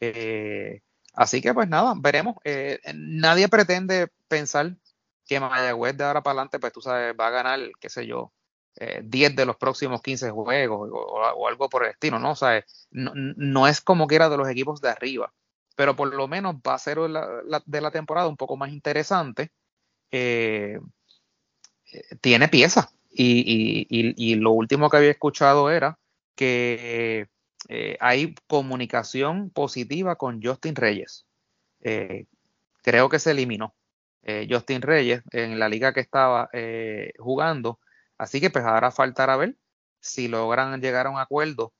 Eh, 0.00 0.80
Así 1.14 1.40
que 1.40 1.54
pues 1.54 1.68
nada, 1.68 1.94
veremos. 1.96 2.36
Eh, 2.44 2.80
nadie 2.94 3.48
pretende 3.48 4.08
pensar 4.28 4.76
que 5.26 5.40
Mayagüez 5.40 5.96
de 5.96 6.04
ahora 6.04 6.22
para 6.22 6.32
adelante, 6.32 6.58
pues 6.58 6.72
tú 6.72 6.80
sabes, 6.80 7.14
va 7.18 7.28
a 7.28 7.30
ganar, 7.30 7.60
qué 7.80 7.88
sé 7.88 8.06
yo, 8.06 8.32
10 9.02 9.30
eh, 9.30 9.34
de 9.34 9.46
los 9.46 9.56
próximos 9.56 10.02
15 10.02 10.30
juegos 10.30 10.90
o, 10.92 11.46
algo 11.48 11.68
por 11.68 11.84
el 11.84 11.90
estilo, 11.90 12.18
¿no? 12.18 12.32
O 12.32 12.36
sea, 12.36 12.64
no, 12.90 13.68
es 13.68 13.80
como 13.80 14.06
que 14.06 14.16
era 14.16 14.28
de 14.28 14.36
los 14.36 14.48
equipos 14.48 14.80
de 14.80 14.90
arriba, 14.90 15.32
pero 15.76 15.94
por 15.96 16.12
lo 16.12 16.28
menos 16.28 16.56
va 16.56 16.74
a 16.74 16.78
ser 16.78 16.98
de 16.98 17.80
la 17.80 17.90
temporada 17.90 18.28
un 18.28 18.36
poco 18.36 18.56
más 18.56 18.70
interesante. 18.70 19.50
Eh, 20.10 20.78
tiene 22.20 22.48
piezas 22.48 22.88
y, 23.10 23.86
y, 23.88 24.34
lo 24.36 24.50
último 24.52 24.90
que 24.90 24.96
había 24.96 25.10
escuchado 25.10 25.70
era 25.70 25.98
que 26.34 27.28
eh, 27.68 27.96
hay 28.00 28.34
comunicación 28.46 29.50
positiva 29.50 30.16
con 30.16 30.42
Justin 30.42 30.74
Reyes. 30.74 31.26
Eh, 31.80 32.26
creo 32.82 33.08
que 33.08 33.18
se 33.18 33.30
eliminó 33.32 33.74
eh, 34.22 34.46
Justin 34.50 34.82
Reyes 34.82 35.22
en 35.30 35.58
la 35.58 35.68
liga 35.68 35.92
que 35.92 36.00
estaba 36.00 36.50
jugando. 37.18 37.80
Así 38.18 38.40
que 38.40 38.50
pues 38.50 38.64
ahora 38.64 38.90
faltará 38.90 39.36
ver 39.36 39.56
si 40.00 40.28
logran 40.28 40.80
llegar 40.80 41.06
a 41.06 41.10
un 41.10 41.18
acuerdo 41.18 41.72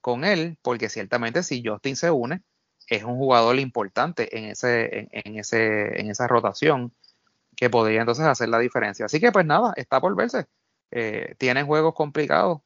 con 0.00 0.24
él, 0.24 0.58
porque 0.62 0.88
ciertamente 0.88 1.42
si 1.42 1.62
Justin 1.64 1.96
se 1.96 2.10
une, 2.10 2.42
es 2.88 3.02
un 3.04 3.16
jugador 3.16 3.58
importante 3.58 4.38
en, 4.38 4.44
ese, 4.44 5.08
en, 5.10 5.38
ese, 5.38 6.00
en 6.00 6.10
esa 6.10 6.28
rotación 6.28 6.94
que 7.56 7.70
podría 7.70 8.00
entonces 8.00 8.24
hacer 8.24 8.48
la 8.48 8.58
diferencia. 8.58 9.06
Así 9.06 9.18
que 9.20 9.32
pues 9.32 9.46
nada, 9.46 9.72
está 9.76 10.00
por 10.00 10.14
verse. 10.14 10.46
tienen 11.38 11.66
juegos 11.66 11.94
complicados 11.94 12.60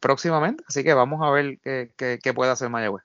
próximamente. 0.00 0.64
Así 0.66 0.82
que 0.84 0.94
vamos 0.94 1.20
a 1.22 1.30
ver 1.30 1.58
qué, 1.60 2.32
puede 2.34 2.50
hacer 2.50 2.68
Mayagüez. 2.68 3.04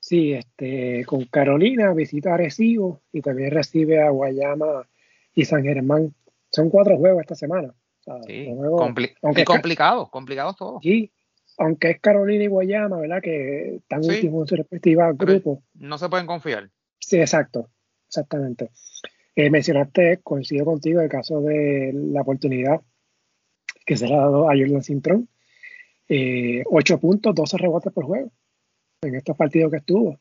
Sí, 0.00 0.32
este, 0.32 1.04
con 1.04 1.24
Carolina 1.26 1.92
visita 1.92 2.30
a 2.30 2.34
Arecibo 2.34 3.00
y 3.12 3.20
también 3.20 3.52
recibe 3.52 4.02
a 4.02 4.10
Guayama 4.10 4.88
y 5.34 5.44
San 5.44 5.62
Germán. 5.62 6.14
Son 6.50 6.68
cuatro 6.70 6.96
juegos 6.96 7.20
esta 7.20 7.34
semana. 7.34 7.72
sí, 8.26 8.48
complicado, 9.46 10.10
complicado 10.10 10.54
todo. 10.54 10.80
Sí, 10.82 11.12
aunque 11.58 11.90
es 11.90 12.00
Carolina 12.00 12.44
y 12.44 12.48
Guayama, 12.48 12.98
¿verdad? 12.98 13.20
Que 13.22 13.76
están 13.76 14.04
últimos 14.04 14.42
en 14.42 14.48
su 14.48 14.56
respectiva 14.56 15.12
grupo. 15.12 15.62
No 15.74 15.98
se 15.98 16.08
pueden 16.08 16.26
confiar. 16.26 16.70
Sí, 16.98 17.20
exacto, 17.20 17.68
exactamente. 18.08 18.70
Eh, 19.36 19.50
mencionaste, 19.50 20.20
coincido 20.22 20.64
contigo, 20.64 21.00
el 21.00 21.08
caso 21.08 21.40
de 21.40 21.92
la 21.94 22.22
oportunidad 22.22 22.80
que 23.84 23.96
se 23.96 24.06
le 24.06 24.14
ha 24.14 24.18
dado 24.18 24.50
a 24.50 24.56
Jordan 24.56 24.82
Cintrón. 24.82 25.28
Eh, 26.08 26.62
8 26.66 26.98
puntos, 26.98 27.34
12 27.34 27.58
rebotes 27.58 27.92
por 27.92 28.04
juego 28.04 28.32
en 29.02 29.14
estos 29.14 29.36
partidos 29.36 29.70
que 29.70 29.78
estuvo. 29.78 30.20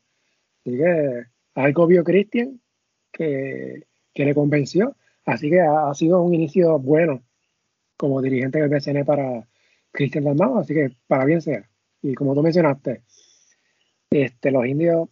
Así 0.65 0.77
que 0.77 1.23
algo 1.55 1.87
vio 1.87 2.03
Cristian 2.03 2.61
que, 3.11 3.87
que, 4.13 4.25
le 4.25 4.33
convenció. 4.33 4.95
Así 5.25 5.49
que 5.49 5.59
ha, 5.59 5.93
sido 5.93 6.21
un 6.21 6.33
inicio 6.33 6.79
bueno 6.79 7.23
como 7.97 8.21
dirigente 8.21 8.59
del 8.59 8.69
BCN 8.69 9.05
para 9.05 9.47
Cristian 9.91 10.23
Dalmau, 10.23 10.59
así 10.59 10.73
que 10.73 10.91
para 11.07 11.25
bien 11.25 11.41
sea. 11.41 11.69
Y 12.01 12.13
como 12.15 12.33
tú 12.33 12.41
mencionaste, 12.41 13.01
este, 14.09 14.51
los 14.51 14.65
indios 14.65 15.09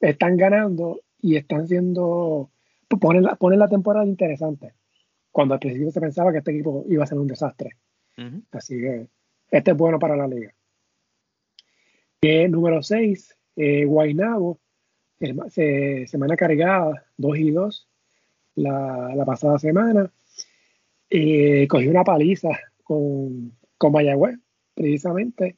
están 0.00 0.36
ganando 0.36 1.00
y 1.20 1.36
están 1.36 1.66
siendo, 1.68 2.50
ponen 3.00 3.24
la, 3.24 3.36
ponen 3.36 3.58
la 3.58 3.68
temporada 3.68 4.06
interesante, 4.06 4.74
cuando 5.32 5.54
al 5.54 5.60
principio 5.60 5.90
se 5.90 6.00
pensaba 6.00 6.30
que 6.30 6.38
este 6.38 6.52
equipo 6.52 6.84
iba 6.88 7.04
a 7.04 7.06
ser 7.06 7.18
un 7.18 7.26
desastre. 7.26 7.76
Así 8.52 8.78
que 8.78 9.08
este 9.50 9.70
es 9.72 9.76
bueno 9.76 9.98
para 9.98 10.16
la 10.16 10.28
liga. 10.28 10.54
Eh, 12.20 12.48
número 12.48 12.82
6, 12.82 13.36
eh, 13.56 13.84
Guainabo, 13.84 14.60
semana 15.18 16.36
cargada, 16.36 17.06
2 17.16 17.38
y 17.38 17.50
2, 17.50 17.88
la, 18.56 19.24
pasada 19.26 19.58
semana. 19.58 20.12
Eh, 21.10 21.66
cogió 21.68 21.90
una 21.90 22.04
paliza 22.04 22.50
con, 22.84 23.58
con 23.76 23.92
Mayagüez, 23.92 24.38
precisamente, 24.74 25.56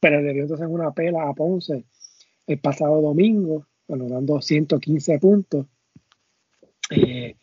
pero 0.00 0.20
le 0.20 0.32
dio 0.32 0.42
entonces 0.42 0.66
una 0.68 0.92
pela 0.92 1.28
a 1.28 1.34
Ponce 1.34 1.84
el 2.46 2.58
pasado 2.60 3.02
domingo, 3.02 3.66
dando 3.86 4.40
115 4.40 5.18
puntos. 5.18 5.66
Eh, 6.90 7.36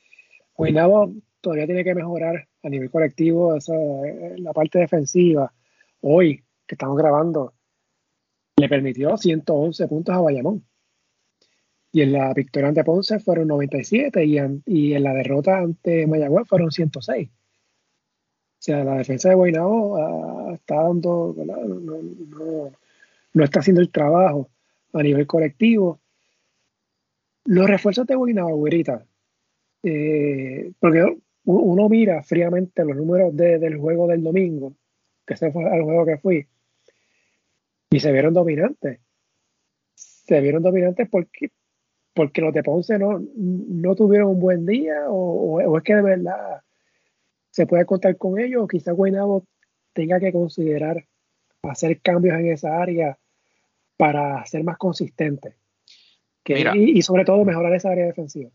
Guaynabo 0.56 1.14
todavía 1.46 1.68
tiene 1.68 1.84
que 1.84 1.94
mejorar 1.94 2.48
a 2.64 2.70
nivel 2.70 2.90
colectivo 2.90 3.56
esa, 3.56 3.76
la 4.38 4.52
parte 4.52 4.80
defensiva. 4.80 5.54
Hoy, 6.02 6.44
que 6.66 6.74
estamos 6.74 6.98
grabando, 6.98 7.54
le 8.58 8.68
permitió 8.68 9.16
111 9.16 9.88
puntos 9.88 10.16
a 10.16 10.22
Bayamón. 10.22 10.66
Y 11.92 12.02
en 12.02 12.14
la 12.14 12.34
victoria 12.34 12.70
ante 12.70 12.84
Ponce 12.84 13.20
fueron 13.20 13.48
97 13.48 14.26
y, 14.26 14.38
y 14.66 14.94
en 14.96 15.04
la 15.04 15.14
derrota 15.14 15.60
ante 15.60 16.08
Mayagüez 16.08 16.48
fueron 16.48 16.72
106. 16.72 17.30
O 17.30 17.32
sea, 18.58 18.84
la 18.84 18.96
defensa 18.96 19.30
de 19.30 19.36
Guaynabo 19.36 19.98
ah, 19.98 20.54
está 20.56 20.82
dando, 20.82 21.36
no, 23.34 23.44
está 23.44 23.60
haciendo 23.60 23.82
el 23.82 23.92
trabajo 23.92 24.50
a 24.94 25.04
nivel 25.04 25.28
colectivo. 25.28 26.02
Los 27.44 27.70
refuerzos 27.70 28.08
de 28.08 28.16
Guaynabo, 28.16 28.56
güerita, 28.56 29.06
eh, 29.84 30.72
porque 30.80 31.18
uno 31.46 31.90
mira 31.90 32.24
fríamente 32.24 32.84
los 32.84 32.96
números 32.96 33.36
del 33.36 33.78
juego 33.78 34.08
del 34.08 34.24
domingo, 34.24 34.74
que 35.26 35.36
ese 35.36 35.52
fue 35.52 35.64
el 35.64 35.84
juego 35.84 36.06
que 36.06 36.18
fui, 36.18 36.48
y 37.90 38.00
se 38.00 38.12
vieron 38.12 38.34
dominantes. 38.34 39.00
Se 39.94 40.42
vieron 40.42 40.64
dominantes 40.64 41.08
porque, 41.10 41.52
porque 42.14 42.42
los 42.42 42.54
de 42.54 42.64
Ponce 42.64 42.98
no, 42.98 43.24
no 43.38 43.96
tuvieron 43.96 44.30
un 44.30 44.40
buen 44.40 44.66
día 44.66 45.06
o, 45.08 45.78
es 45.78 45.84
que 45.84 45.96
de 45.96 46.02
verdad 46.02 46.62
se 47.52 47.66
puede 47.68 47.86
contar 47.86 48.18
con 48.18 48.40
ellos 48.40 48.64
o 48.64 48.68
quizás 48.68 48.96
Guaynabo 48.96 49.46
tenga 49.94 50.20
que 50.20 50.34
considerar 50.34 51.06
hacer 51.64 52.02
cambios 52.02 52.38
en 52.38 52.48
esa 52.48 52.82
área 52.82 53.18
para 53.98 54.46
ser 54.46 54.64
más 54.64 54.78
consistente 54.78 55.56
y, 56.46 57.02
sobre 57.02 57.24
todo 57.24 57.46
mejorar 57.46 57.74
esa 57.74 57.92
área 57.92 58.06
defensiva. 58.06 58.52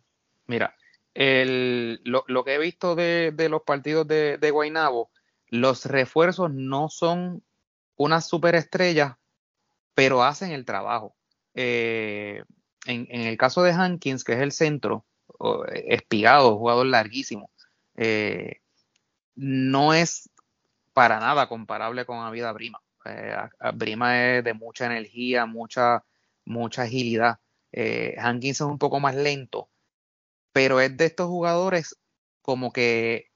Mira, 0.46 0.74
lo, 1.14 2.44
que 2.44 2.54
he 2.54 2.58
visto 2.58 2.94
de, 2.94 3.48
los 3.50 3.62
partidos 3.62 4.06
de, 4.06 4.38
de 4.38 4.50
Guaynabo, 4.50 5.10
los 5.48 5.84
refuerzos 5.86 6.52
no 6.52 6.88
son 6.88 7.42
unas 7.96 8.26
superestrellas, 8.26 9.16
pero 9.94 10.22
hacen 10.22 10.52
el 10.52 10.64
trabajo. 10.64 11.14
Eh, 11.54 12.42
en, 12.86 13.06
el 13.10 13.36
caso 13.36 13.62
de 13.62 13.72
Hankins, 13.72 14.24
que 14.24 14.32
es 14.32 14.40
el 14.40 14.52
centro, 14.52 15.04
espigado, 15.72 16.56
jugador 16.56 16.86
larguísimo, 16.86 17.50
eh, 17.96 18.60
no 19.34 19.92
es 19.92 20.30
para 20.92 21.20
nada 21.20 21.48
comparable 21.48 22.06
con 22.06 22.18
Avida 22.18 22.52
Brima. 22.52 22.80
Eh, 23.04 23.36
Brima 23.74 24.36
es 24.38 24.44
de 24.44 24.54
mucha 24.54 24.86
energía, 24.86 25.44
mucha, 25.44 26.04
mucha 26.44 26.82
agilidad. 26.82 27.38
Hankins 28.18 28.62
es 28.62 28.66
un 28.66 28.78
poco 28.78 28.98
más 28.98 29.14
lento, 29.14 29.68
pero 30.52 30.80
es 30.80 30.96
de 30.96 31.06
estos 31.06 31.28
jugadores 31.28 31.96
como 32.42 32.72
que, 32.72 33.26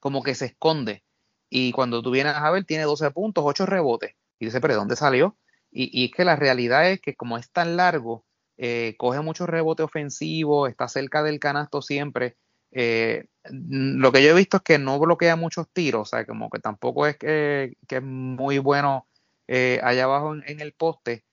como 0.00 0.22
que 0.22 0.34
se 0.34 0.46
esconde. 0.46 1.04
Y 1.50 1.72
cuando 1.72 2.02
tú 2.02 2.10
vienes 2.10 2.34
a 2.34 2.50
ver, 2.50 2.64
tiene 2.64 2.84
12 2.84 3.10
puntos, 3.10 3.44
8 3.46 3.66
rebotes. 3.66 4.14
Y 4.38 4.46
dice, 4.46 4.60
pero 4.60 4.74
¿de 4.74 4.80
dónde 4.80 4.96
salió? 4.96 5.36
Y, 5.70 5.90
y 6.00 6.06
es 6.06 6.12
que 6.12 6.24
la 6.24 6.36
realidad 6.36 6.90
es 6.90 7.00
que 7.00 7.14
como 7.16 7.38
es 7.38 7.50
tan 7.50 7.76
largo, 7.76 8.24
eh, 8.62 8.94
coge 8.98 9.20
mucho 9.22 9.46
rebote 9.46 9.82
ofensivo, 9.82 10.66
está 10.66 10.86
cerca 10.86 11.22
del 11.22 11.40
canasto 11.40 11.80
siempre. 11.80 12.36
Eh, 12.72 13.26
lo 13.50 14.12
que 14.12 14.22
yo 14.22 14.30
he 14.30 14.34
visto 14.34 14.58
es 14.58 14.62
que 14.62 14.78
no 14.78 14.98
bloquea 14.98 15.34
muchos 15.34 15.66
tiros, 15.72 16.02
o 16.02 16.04
sea, 16.04 16.26
como 16.26 16.50
que 16.50 16.58
tampoco 16.60 17.06
es 17.06 17.16
que, 17.16 17.74
que 17.88 17.96
es 17.96 18.02
muy 18.02 18.58
bueno 18.58 19.08
eh, 19.48 19.80
allá 19.82 20.04
abajo 20.04 20.34
en, 20.34 20.44
en, 20.46 20.60
el 20.60 20.74
poste, 20.74 21.24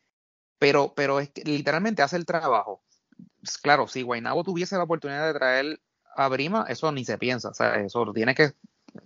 pero, 0.59 0.93
pero 0.95 1.19
es 1.19 1.29
que 1.31 1.43
literalmente 1.43 2.01
hace 2.01 2.15
el 2.17 2.25
trabajo 2.25 2.81
claro, 3.61 3.87
si 3.87 4.01
Guaynabo 4.01 4.43
tuviese 4.43 4.77
la 4.77 4.83
oportunidad 4.83 5.27
de 5.27 5.39
traer 5.39 5.81
a 6.15 6.27
Brima, 6.27 6.65
eso 6.67 6.91
ni 6.91 7.05
se 7.05 7.17
piensa, 7.17 7.49
o 7.49 7.53
sea, 7.53 7.75
eso 7.75 8.11
tiene 8.13 8.35
que 8.35 8.53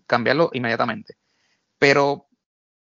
cambiarlo 0.08 0.50
inmediatamente. 0.54 1.18
Pero 1.78 2.28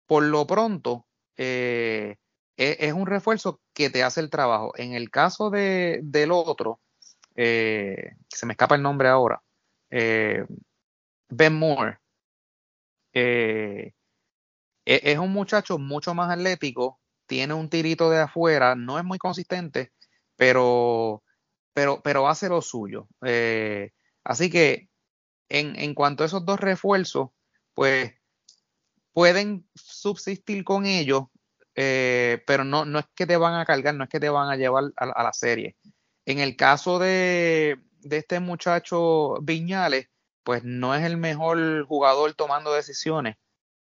por 0.06 0.24
lo 0.24 0.46
pronto, 0.46 1.06
eh, 1.38 2.18
e, 2.58 2.78
es, 2.80 2.94
un 2.94 3.08
refuerzo 3.08 3.62
que 3.74 3.90
te 3.90 4.04
hace 4.04 4.20
el 4.22 4.30
trabajo. 4.30 4.74
En 4.76 4.94
el 4.94 5.10
caso 5.10 5.50
de, 5.50 6.02
del 6.04 6.32
otro, 6.32 6.80
eh, 7.36 8.16
se 8.28 8.46
me 8.46 8.54
escapa 8.54 8.76
el 8.76 8.84
nombre 8.84 9.08
ahora, 9.08 9.42
eh, 9.90 10.46
Ben 11.30 11.54
Moore, 11.54 12.00
e, 13.14 13.94
es 14.86 15.18
un 15.18 15.32
muchacho 15.32 15.78
mucho 15.78 16.14
más 16.14 16.30
atlético, 16.30 17.00
tiene 17.26 17.54
un 17.54 17.70
tirito 17.70 18.10
de 18.10 18.20
afuera, 18.20 18.76
no 18.76 19.00
es 19.00 19.06
muy 19.06 19.18
consistente, 19.18 19.92
pero 20.42 21.22
pero, 21.72 22.02
pero 22.04 22.28
hace 22.28 22.50
lo 22.50 22.64
suyo. 22.64 23.08
Eh, 23.24 23.92
así 24.24 24.50
que 24.50 24.90
en, 25.50 25.76
en 25.80 25.94
cuanto 25.94 26.24
a 26.24 26.26
esos 26.26 26.44
dos 26.44 26.60
refuerzos, 26.60 27.30
pues 27.76 28.16
pueden 29.14 29.68
subsistir 29.76 30.64
con 30.64 30.88
ellos, 30.88 31.26
eh, 31.76 32.42
pero 32.48 32.64
no, 32.64 32.86
no 32.86 32.98
es 32.98 33.06
que 33.14 33.28
te 33.28 33.38
van 33.38 33.54
a 33.54 33.66
cargar, 33.66 33.94
no 33.94 34.06
es 34.06 34.10
que 34.10 34.20
te 34.20 34.30
van 34.30 34.50
a 34.50 34.56
llevar 34.56 34.86
a, 34.96 35.24
la 35.24 35.34
serie. 35.34 35.76
En 36.26 36.40
el 36.40 36.56
caso 36.56 36.98
de, 36.98 37.80
de, 38.00 38.18
este 38.18 38.40
muchacho 38.40 39.36
Viñales, 39.44 40.08
pues 40.44 40.64
no 40.64 40.96
es 40.96 41.06
el 41.06 41.18
mejor 41.18 41.86
jugador 41.86 42.34
tomando 42.34 42.74
decisiones, 42.74 43.36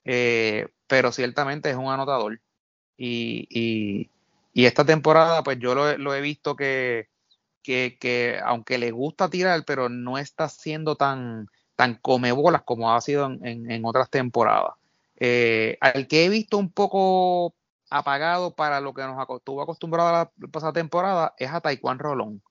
eh, 0.05 0.67
pero 0.85 1.11
ciertamente 1.11 1.71
es 1.71 1.77
un 1.77 1.87
anotador. 1.87 2.39
Y, 2.95 3.47
y, 3.49 4.11
y, 4.53 4.65
esta 4.65 4.85
temporada, 4.85 5.43
pues 5.43 5.59
yo 5.59 5.75
lo, 5.75 5.97
lo 5.97 6.13
he 6.15 6.21
visto 6.21 6.55
que, 6.55 7.09
que, 7.63 7.97
que, 7.99 8.39
aunque 8.43 8.77
le 8.77 8.91
gusta 8.91 9.29
tirar, 9.29 9.63
pero 9.65 9.89
no 9.89 10.17
está 10.17 10.49
siendo 10.49 10.95
tan, 10.95 11.47
tan 11.75 11.95
comebolas 11.95 12.63
como 12.63 12.93
ha 12.93 13.01
sido 13.01 13.25
en, 13.25 13.69
en, 13.71 13.85
otras 13.85 14.09
temporadas. 14.09 14.73
Eh, 15.17 15.77
al 15.81 16.07
que 16.07 16.25
he 16.25 16.29
visto 16.29 16.57
un 16.57 16.71
poco 16.71 17.55
apagado 17.89 18.55
para 18.55 18.81
lo 18.81 18.93
que 18.93 19.03
nos 19.03 19.17
estuvo 19.37 19.61
acostumbrado 19.61 20.11
la 20.11 20.49
pasada 20.49 20.73
temporada 20.73 21.33
es 21.37 21.51
a 21.51 21.61
Taekwondo 21.61 22.03
Rolón. 22.03 22.41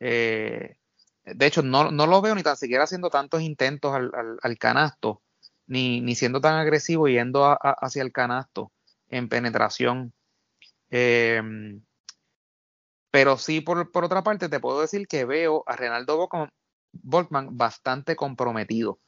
Eh, 0.00 0.76
de 1.24 1.46
hecho, 1.46 1.62
no, 1.62 1.90
no, 1.90 2.06
lo 2.06 2.22
veo 2.22 2.34
ni 2.34 2.42
tan 2.42 2.56
siquiera 2.56 2.84
haciendo 2.84 3.10
tantos 3.10 3.42
intentos 3.42 3.94
al, 3.94 4.10
al, 4.14 4.38
al 4.42 4.58
canasto, 4.58 5.22
ni, 5.66 6.00
ni, 6.00 6.14
siendo 6.14 6.40
tan 6.40 6.54
agresivo 6.54 7.08
yendo 7.08 7.58
hacia 7.60 8.02
el 8.02 8.12
canasto 8.12 8.72
en 9.08 9.28
penetración. 9.28 10.12
Eh, 10.90 11.42
pero 13.10 13.38
sí, 13.38 13.60
por, 13.60 13.90
por, 13.90 14.04
otra 14.04 14.22
parte, 14.22 14.48
te 14.48 14.60
puedo 14.60 14.80
decir 14.80 15.08
que 15.08 15.24
veo 15.24 15.64
a 15.66 15.76
Renaldo 15.76 16.28
Volkman 16.92 17.56
bastante 17.56 18.16
comprometido. 18.16 18.98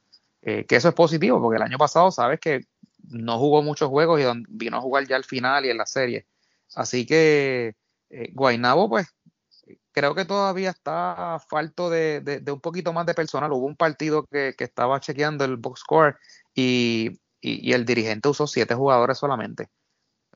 Eh, 0.43 0.64
que 0.66 0.76
eso 0.76 0.89
es 0.89 0.95
positivo, 0.95 1.41
porque 1.41 1.57
el 1.57 1.62
año 1.62 1.76
pasado 1.76 2.11
sabes 2.11 2.41
que 2.41 2.62
no 3.09 3.39
jugó 3.39 3.62
muchos 3.62 3.89
juegos 3.89 4.20
y 4.20 4.24
vino 4.49 4.78
a 4.78 4.81
jugar 4.81 5.07
ya 5.07 5.16
al 5.16 5.24
final 5.24 5.66
y 5.66 5.70
en 5.70 5.76
la 5.76 5.87
serie. 5.87 6.26
Así 6.74 7.05
que 7.07 7.74
eh, 8.11 8.31
Guainabo, 8.33 8.89
pues, 8.89 9.09
creo 9.93 10.14
que 10.14 10.24
todavía 10.24 10.70
está 10.70 11.39
falto 11.49 11.91
de, 11.91 12.43
un 12.51 12.61
poquito 12.61 12.93
más 12.93 13.07
de 13.07 13.14
personal. 13.14 13.53
Hubo 13.53 13.66
un 13.66 13.76
partido 13.76 14.26
que, 14.26 14.55
estaba 14.59 15.01
chequeando 15.01 15.45
el 15.45 15.57
box 15.57 15.81
score 15.81 16.16
y, 16.55 17.20
el 17.43 17.87
dirigente 17.87 18.28
usó 18.28 18.47
siete 18.47 18.74
jugadores 18.74 19.18
solamente. 19.18 19.68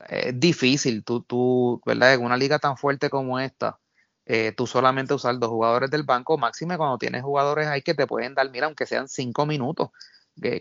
Es 0.08 0.38
difícil, 0.38 1.04
tú, 1.04 1.22
tú, 1.22 1.80
¿verdad? 1.86 2.14
En 2.14 2.22
una 2.24 2.36
liga 2.36 2.58
tan 2.58 2.76
fuerte 2.76 3.10
como 3.10 3.38
esta, 3.38 3.78
eh, 4.26 4.52
tú 4.56 4.66
solamente 4.66 5.14
usar 5.14 5.38
dos 5.38 5.50
jugadores 5.50 5.90
del 5.90 6.02
banco, 6.02 6.38
máxime 6.38 6.76
cuando 6.76 6.98
tienes 6.98 7.22
jugadores 7.22 7.68
ahí 7.68 7.82
que 7.82 7.94
te 7.94 8.06
pueden 8.06 8.34
dar, 8.34 8.50
mira, 8.50 8.66
aunque 8.66 8.86
sean 8.86 9.08
cinco 9.08 9.46
minutos, 9.46 9.90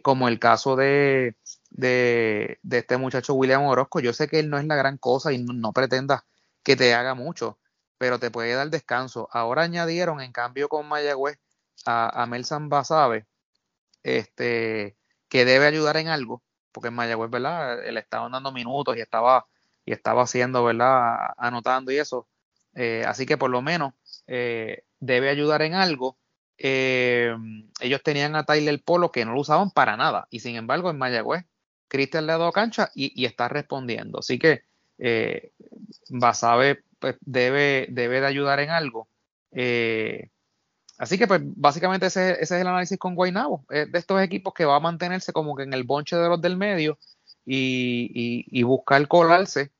como 0.03 0.27
el 0.27 0.39
caso 0.39 0.75
de, 0.75 1.35
de, 1.71 2.59
este 2.71 2.97
muchacho 2.97 3.33
William 3.33 3.63
Orozco. 3.63 3.99
Yo 3.99 4.13
sé 4.13 4.27
que 4.27 4.39
él 4.39 4.49
no 4.49 4.57
es 4.57 4.65
la 4.65 4.75
gran 4.75 4.97
cosa 4.97 5.33
y 5.33 5.43
no, 5.43 5.53
no 5.53 5.73
pretenda 5.73 6.25
que 6.63 6.75
te 6.75 6.93
haga 6.93 7.15
mucho, 7.15 7.57
pero 7.97 8.19
te 8.19 8.31
puede 8.31 8.53
dar 8.53 8.69
descanso. 8.69 9.29
Ahora 9.31 9.63
añadieron, 9.63 10.21
en 10.21 10.31
cambio, 10.31 10.69
con 10.69 10.87
Mayagüez 10.87 11.39
a, 11.85 12.23
a 12.23 12.25
Melsan 12.27 12.69
Basabe, 12.69 13.25
este, 14.03 14.97
que 15.29 15.45
debe 15.45 15.65
ayudar 15.67 15.97
en 15.97 16.09
algo, 16.09 16.43
porque 16.73 16.89
en 16.89 16.95
Mayagüez, 16.95 17.29
¿verdad? 17.29 17.85
Él 17.85 17.97
estaba 17.97 18.27
dando 18.27 18.51
minutos 18.51 18.97
y 18.97 19.01
estaba, 19.01 19.45
y 19.85 19.93
estaba 19.93 20.23
haciendo, 20.23 20.63
¿verdad? 20.63 21.33
Anotando 21.37 21.91
y 21.91 21.97
eso. 21.97 22.27
Eh, 22.75 23.03
así 23.07 23.25
que 23.25 23.37
por 23.37 23.49
lo 23.49 23.61
menos 23.61 23.93
eh, 24.27 24.83
debe 24.99 25.29
ayudar 25.29 25.61
en 25.61 25.75
algo. 25.75 26.17
Eh, 26.57 27.35
ellos 27.79 28.01
tenían 28.03 28.35
a 28.35 28.45
Tyler 28.45 28.81
Polo 28.83 29.11
que 29.11 29.25
no 29.25 29.33
lo 29.33 29.41
usaban 29.41 29.71
para 29.71 29.95
nada, 29.97 30.27
y 30.29 30.39
sin 30.39 30.55
embargo, 30.55 30.89
en 30.89 30.97
Mayagüez, 30.97 31.45
Cristian 31.87 32.25
le 32.25 32.33
ha 32.33 32.37
dado 32.37 32.51
cancha 32.51 32.91
y, 32.95 33.25
está 33.25 33.47
respondiendo. 33.47 34.19
Así 34.19 34.39
que 34.39 34.63
Basabe 36.09 36.83
pues 36.99 37.17
debe, 37.21 37.87
debe 37.89 38.21
de 38.21 38.27
ayudar 38.27 38.59
en 38.59 38.71
algo. 38.71 39.07
Así 41.03 41.17
que 41.17 41.27
pues 41.27 41.41
básicamente 41.43 42.07
ese, 42.07 42.41
es 42.41 42.51
el 42.51 42.67
análisis 42.67 42.97
con 42.97 43.15
Guaynabo, 43.15 43.65
de 43.69 43.89
estos 43.93 44.21
equipos 44.21 44.53
que 44.53 44.65
va 44.65 44.77
a 44.77 44.79
mantenerse 44.79 45.33
como 45.33 45.55
que 45.55 45.63
en 45.63 45.73
el 45.73 45.83
bonche 45.83 46.15
de 46.15 46.29
los 46.29 46.41
del 46.41 46.57
medio 46.57 46.97
y, 47.45 48.45
y, 48.49 48.63
buscar 48.63 49.07
colarse, 49.07 49.71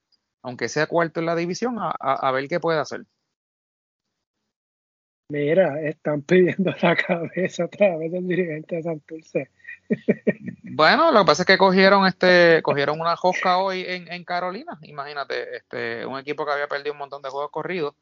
aunque 0.42 0.70
sea 0.70 0.88
cuarto 0.88 1.20
en 1.20 1.26
la 1.26 1.36
división, 1.36 1.78
a, 1.80 2.32
ver 2.32 2.48
qué 2.48 2.60
puede 2.60 2.80
hacer. 2.80 3.06
Mira, 5.30 5.82
están 5.82 6.22
pidiendo 6.22 6.74
la 6.82 6.96
cabeza 6.96 7.66
otra 7.66 7.98
vez 7.98 8.12
del 8.12 8.28
dirigente 8.28 8.76
de 8.76 8.84
Santurce. 8.84 9.50
Bueno, 10.76 11.12
lo 11.12 11.20
que 11.20 11.26
pasa 11.28 11.44
es 11.44 11.46
que 11.46 11.58
cogieron 11.60 12.08
este, 12.08 12.64
cogieron 12.64 13.00
una 13.00 13.16
josca 13.16 13.60
hoy 13.60 13.86
en, 13.88 14.24
Carolina. 14.24 14.80
Imagínate, 14.82 15.58
este, 15.58 16.04
un 16.04 16.18
equipo 16.18 16.48
que 16.48 16.52
había 16.52 16.68
perdido 16.68 16.94
un 16.94 16.98
montón 16.98 17.22
de 17.22 17.30
juegos 17.30 17.52
corridos. 17.52 17.94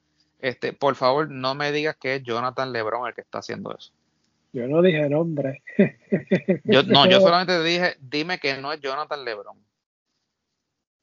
Este, 0.42 0.74
por 0.74 0.96
favor, 0.96 1.30
no 1.30 1.54
me 1.54 1.72
digas 1.72 1.96
que 1.98 2.16
es 2.16 2.24
Jonathan 2.24 2.74
Lebron 2.74 3.08
el 3.08 3.14
que 3.14 3.22
está 3.22 3.40
haciendo 3.40 3.76
eso. 3.78 3.92
Yo 4.54 4.68
no 4.68 4.82
dije 4.82 5.08
nombre. 5.08 5.62
Yo, 6.64 6.84
no, 6.84 7.08
yo 7.08 7.22
solamente 7.22 7.54
te 7.54 7.64
dije, 7.64 7.96
dime 8.00 8.40
que 8.40 8.58
no 8.58 8.74
es 8.74 8.82
Jonathan 8.82 9.24
Lebron. 9.24 9.58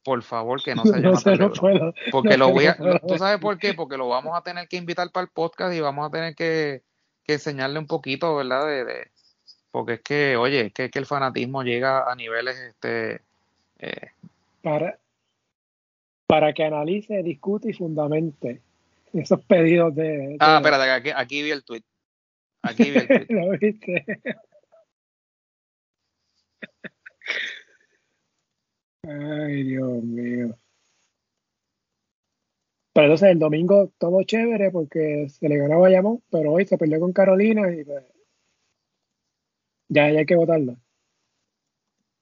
Por 0.03 0.21
favor, 0.23 0.61
que 0.61 0.75
no 0.75 0.83
sea 0.85 0.99
Jonathan 0.99 1.37
Lebron. 1.37 1.93
Porque 2.11 2.37
lo 2.37 2.51
voy 2.51 2.65
a, 2.65 2.77
¿tú 3.07 3.17
sabes 3.17 3.39
por 3.39 3.57
qué? 3.57 3.73
Porque 3.73 3.97
lo 3.97 4.09
vamos 4.09 4.37
a 4.37 4.43
tener 4.43 4.67
que 4.67 4.75
invitar 4.75 5.09
para 5.11 5.23
el 5.23 5.31
podcast 5.31 5.73
y 5.73 5.79
vamos 5.79 6.05
a 6.05 6.11
tener 6.11 6.35
que, 6.35 6.83
enseñarle 7.25 7.77
un 7.79 7.87
poquito, 7.87 8.35
¿verdad? 8.35 8.65
de, 8.65 9.07
porque 9.69 9.93
es 9.93 10.01
que, 10.01 10.35
oye, 10.35 10.71
es 10.73 10.73
que, 10.73 10.99
el 10.99 11.05
fanatismo 11.05 11.63
llega 11.63 12.11
a 12.11 12.15
niveles, 12.15 12.57
este... 12.57 13.21
Eh, 13.77 14.09
para, 14.63 14.97
para 16.25 16.53
que 16.53 16.65
analice, 16.65 17.21
discute 17.21 17.69
y 17.69 17.73
fundamente 17.73 18.61
esos 19.13 19.43
pedidos 19.45 19.95
de... 19.95 20.37
Ah, 20.39 20.57
espérate, 20.57 20.91
aquí, 20.91 21.09
aquí 21.15 21.43
vi 21.43 21.51
el 21.51 21.63
tweet. 21.63 21.83
Aquí 22.61 22.91
vi 22.91 22.97
el 22.97 23.07
tweet. 23.07 23.25
¿Lo 23.29 23.57
viste? 23.57 24.05
Ay, 29.03 29.63
Dios 29.63 30.03
mío. 30.03 30.57
Pero 32.93 33.05
entonces 33.05 33.29
el 33.29 33.39
domingo 33.39 33.91
todo 33.97 34.23
chévere 34.23 34.71
porque 34.71 35.29
se 35.29 35.47
le 35.47 35.57
ganó 35.57 35.75
a 35.75 35.79
Bayamón, 35.79 36.21
pero 36.29 36.51
hoy 36.51 36.65
se 36.65 36.77
perdió 36.77 36.99
con 36.99 37.13
Carolina 37.13 37.71
y 37.71 37.83
pues 37.83 38.03
ya, 39.89 40.03
hay 40.03 40.25
que 40.25 40.35
votarlo. 40.35 40.77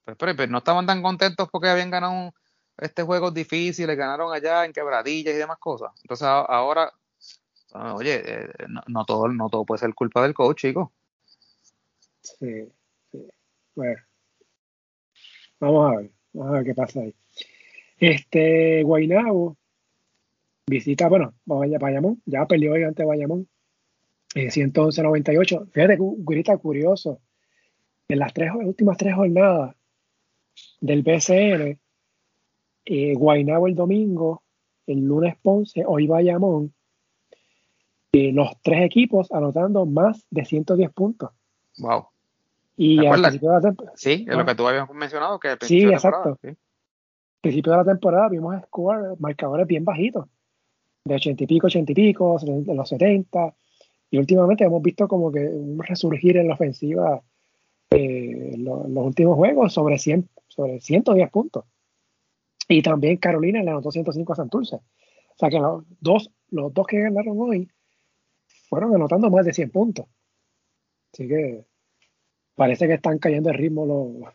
Pues, 0.06 0.18
pero, 0.18 0.48
no 0.48 0.60
estaban 0.60 0.86
tan 0.86 1.02
contentos 1.02 1.50
porque 1.52 1.68
habían 1.68 1.92
ganado 1.92 2.34
este 2.78 3.04
juego 3.04 3.32
difícil, 3.32 3.88
ganaron 3.96 4.34
allá 4.34 4.66
en 4.66 4.74
quebradillas 4.74 5.34
y 5.34 5.38
demás 5.38 5.58
cosas. 5.58 5.92
Entonces 6.02 6.28
ahora, 6.28 6.94
oye, 7.74 8.22
eh, 8.26 8.50
no, 8.88 9.06
todo, 9.06 9.28
no 9.28 9.50
todo 9.50 9.66
puede 9.66 9.80
ser 9.80 9.94
culpa 9.94 10.24
del 10.24 10.34
coach, 10.34 10.62
chico. 10.62 10.94
Sí, 12.22 12.70
sí. 13.12 13.28
Bueno, 13.76 14.02
vamos 15.60 15.92
a 15.92 15.98
ver, 15.98 16.12
vamos 16.34 16.54
a 16.54 16.58
ver 16.58 16.66
qué 16.66 16.74
pasa 16.74 17.00
ahí. 17.00 17.16
Este, 18.00 18.84
Guainabo 18.84 19.58
visita, 20.68 21.08
bueno, 21.08 21.34
vamos 21.46 21.74
a 21.74 21.78
Bayamón, 21.80 22.22
ya 22.26 22.46
perdió 22.46 22.74
hoy 22.74 22.84
ante 22.84 23.06
Bayamón, 23.06 23.48
eh, 24.36 24.52
111-98. 24.52 25.72
Fíjate, 25.72 25.98
grita 26.00 26.58
curioso 26.58 27.22
en 28.10 28.20
las 28.20 28.34
tres, 28.34 28.52
últimas 28.54 28.98
tres 28.98 29.16
jornadas 29.16 29.76
del 30.82 31.04
BCN, 31.04 31.80
eh, 32.90 33.14
Guaynabo 33.16 33.68
el 33.68 33.76
domingo, 33.76 34.44
el 34.86 35.02
lunes 35.02 35.36
Ponce, 35.42 35.84
hoy 35.86 36.08
Bayamón, 36.08 36.74
eh, 38.14 38.32
los 38.32 38.52
tres 38.62 38.86
equipos 38.86 39.32
anotando 39.32 39.86
más 39.86 40.26
de 40.30 40.46
110 40.46 40.92
puntos. 40.92 41.32
Wow. 41.80 42.06
Y 42.78 43.00
sí, 43.96 44.26
es 44.30 44.38
lo 44.38 44.46
que 44.46 44.56
tú 44.56 44.68
habías 44.68 44.90
mencionado. 44.94 45.40
Que 45.40 45.58
sí, 45.62 45.84
exacto. 45.84 46.38
Al 46.44 46.58
principio 47.42 47.74
de 47.74 47.78
la 47.80 47.86
temporada 47.86 48.30
vimos 48.30 48.56
score, 48.66 49.20
marcadores 49.20 49.68
bien 49.68 49.84
bajitos, 49.84 50.28
de 51.04 51.16
80 51.16 51.44
y 51.44 51.48
pico, 51.48 51.68
80 51.68 51.92
y 51.92 51.96
pico, 51.96 52.38
de 52.42 52.74
los 52.74 52.88
70. 52.88 53.54
Y 54.12 54.18
últimamente 54.18 54.64
hemos 54.64 54.82
visto 54.82 55.08
como 55.08 55.32
que 55.32 55.42
un 55.42 55.80
resurgir 55.84 56.38
en 56.38 56.48
la 56.48 56.54
ofensiva 56.54 57.22
eh, 57.90 58.56
los, 58.58 58.86
últimos 58.88 59.36
juegos 59.36 59.74
sobre 59.74 59.98
100, 59.98 60.30
sobre 60.48 60.80
110 60.80 61.30
puntos. 61.32 61.66
Y 62.68 62.82
también 62.82 63.18
Carolina 63.18 63.64
le 63.64 63.72
anotó 63.72 63.92
105 63.92 64.34
a 64.34 64.36
Santurce. 64.36 64.76
O 64.76 65.38
sea 65.38 65.50
que 65.50 65.60
los 65.60 65.84
dos, 66.00 66.32
los 66.50 66.74
dos 66.74 66.88
que 66.88 67.00
ganaron 67.00 67.38
hoy 67.40 67.70
fueron 68.70 68.96
anotando 68.96 69.30
más 69.30 69.46
de 69.46 69.54
100 69.54 69.72
puntos. 69.72 70.06
Así 71.14 71.28
que 71.28 71.66
parece 72.56 72.88
que 72.88 72.96
están 72.96 73.20
cayendo 73.20 73.50
el 73.50 73.58
ritmo 73.58 73.86
los, 73.86 74.34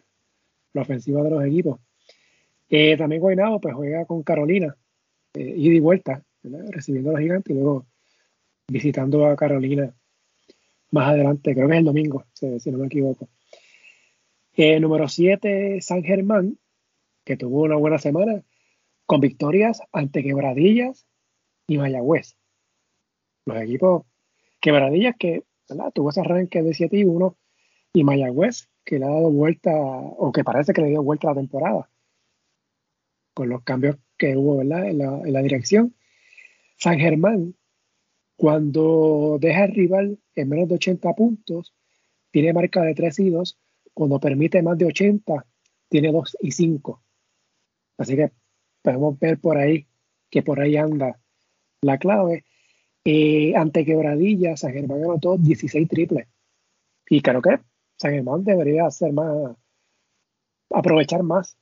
la 0.72 0.82
ofensiva 0.82 1.22
de 1.22 1.30
los 1.30 1.44
equipos. 1.44 1.80
Eh, 2.68 2.96
también 2.96 3.20
Guaynabo 3.20 3.60
pues 3.60 3.74
juega 3.74 4.06
con 4.06 4.22
Carolina, 4.22 4.74
eh, 5.34 5.54
ida 5.56 5.74
y 5.74 5.80
vuelta, 5.80 6.22
recibiendo 6.42 7.10
a 7.10 7.12
los 7.14 7.20
gigantes 7.20 7.54
y 7.54 7.58
luego 7.58 7.86
visitando 8.68 9.26
a 9.26 9.36
Carolina 9.36 9.94
más 10.90 11.08
adelante, 11.08 11.54
creo 11.54 11.68
que 11.68 11.74
es 11.74 11.78
el 11.78 11.84
domingo, 11.84 12.24
si 12.32 12.70
no 12.70 12.78
me 12.78 12.86
equivoco. 12.86 13.28
Eh, 14.54 14.78
número 14.80 15.08
7, 15.08 15.80
San 15.80 16.02
Germán, 16.02 16.58
que 17.24 17.36
tuvo 17.36 17.62
una 17.62 17.76
buena 17.76 17.98
semana 17.98 18.42
con 19.06 19.20
victorias 19.20 19.80
ante 19.92 20.22
Quebradillas 20.22 21.06
y 21.66 21.78
Mayagüez. 21.78 22.36
Los 23.46 23.62
equipos 23.62 24.04
Quebradillas 24.60 25.16
que 25.18 25.44
tuvo 25.94 26.10
ese 26.10 26.20
arranque 26.20 26.62
de 26.62 26.74
7 26.74 26.96
y 26.98 27.04
1 27.04 27.36
y 27.94 28.04
Mayagüez 28.04 28.68
que 28.84 28.98
le 28.98 29.06
ha 29.06 29.10
dado 29.10 29.30
vuelta 29.30 29.70
o 29.72 30.32
que 30.32 30.44
parece 30.44 30.72
que 30.72 30.82
le 30.82 30.88
dio 30.88 31.02
vuelta 31.02 31.28
la 31.28 31.34
temporada 31.34 31.90
con 33.34 33.48
los 33.48 33.62
cambios 33.62 33.96
que 34.18 34.36
hubo 34.36 34.60
En, 34.60 34.68
la, 34.68 34.86
en 34.88 35.32
la 35.32 35.42
dirección. 35.42 35.94
San 36.76 36.98
Germán, 36.98 37.54
cuando 38.36 39.38
deja 39.40 39.64
el 39.64 39.74
rival 39.74 40.18
en 40.34 40.48
menos 40.48 40.68
de 40.68 40.74
80 40.76 41.12
puntos, 41.14 41.74
tiene 42.30 42.52
marca 42.52 42.82
de 42.82 42.94
3 42.94 43.18
y 43.20 43.30
2 43.30 43.58
cuando 43.94 44.20
permite 44.20 44.62
más 44.62 44.78
de 44.78 44.86
80, 44.86 45.46
tiene 45.88 46.12
2 46.12 46.36
y 46.40 46.50
5. 46.52 47.02
Así 48.03 48.16
que 48.16 48.32
podemos 48.82 49.18
ver 49.18 49.38
por 49.38 49.57
ahí 49.57 49.86
que 50.28 50.42
por 50.42 50.61
ahí 50.61 50.76
anda 50.76 51.18
la 51.82 51.98
clave. 51.98 52.44
Eh, 53.05 53.55
ante 53.57 53.84
Quebradilla, 53.84 54.57
San 54.57 54.72
Germán 54.72 55.05
anotó 55.05 55.36
16 55.36 55.88
triples. 55.88 56.26
Y 57.09 57.20
creo 57.20 57.42
que 57.42 57.61
San 57.96 58.12
Germán 58.12 58.44
debería 58.44 58.86
hacer 58.86 59.12
más, 59.12 59.57
aprovechar 60.70 61.22
más 61.22 61.57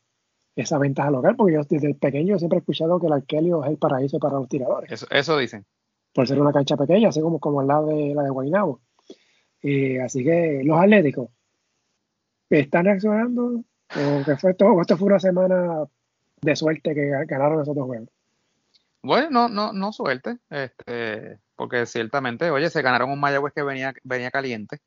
esa 0.57 0.79
ventaja 0.79 1.11
local, 1.11 1.37
porque 1.37 1.55
yo 1.55 1.63
desde 1.65 1.95
pequeño 1.95 2.39
siempre 2.39 2.59
he 2.59 2.61
escuchado 2.61 3.01
que 3.01 3.07
el 3.07 3.13
Arquelio 3.13 3.65
es 3.65 3.71
el 3.71 3.79
paraíso 3.79 4.19
para 4.19 4.39
los 4.39 4.49
tiradores. 4.49 4.91
Eso, 4.91 5.07
eso 5.11 5.37
dicen. 5.39 5.65
Por 6.13 6.27
ser 6.27 6.41
una 6.41 6.53
cancha 6.53 6.77
pequeña, 6.77 7.09
así 7.09 7.21
como, 7.21 7.39
como 7.39 7.63
lado 7.63 7.87
de 7.87 8.15
la 8.15 8.23
de 8.23 8.31
Guaynabo. 8.31 8.81
Eh, 9.63 10.01
así 10.01 10.25
que 10.25 10.63
los 10.65 10.79
atléticos, 10.79 11.31
¿Están 12.51 12.85
reaccionando? 12.85 13.63
¿O 13.95 14.25
que 14.25 14.37
fue 14.37 14.55
todo? 14.55 14.81
Esto 14.81 14.97
fue 14.97 15.07
una 15.07 15.21
semana 15.21 15.85
de 16.43 16.57
suerte 16.57 16.95
que 16.95 17.11
ganaron 17.27 17.61
esos 17.63 17.75
dos 17.75 17.87
juegos. 17.87 18.09
Bueno, 19.03 19.31
no, 19.31 19.49
no, 19.49 19.73
no 19.73 19.93
suerte, 19.93 20.39
este, 20.51 21.39
porque 21.57 21.87
ciertamente, 21.87 22.51
oye, 22.51 22.69
se 22.69 22.83
ganaron 22.83 23.11
un 23.11 23.21
Mayagüez 23.21 23.55
que 23.55 23.63
venía, 23.63 23.95
venía 24.05 24.31
caliente 24.31 24.79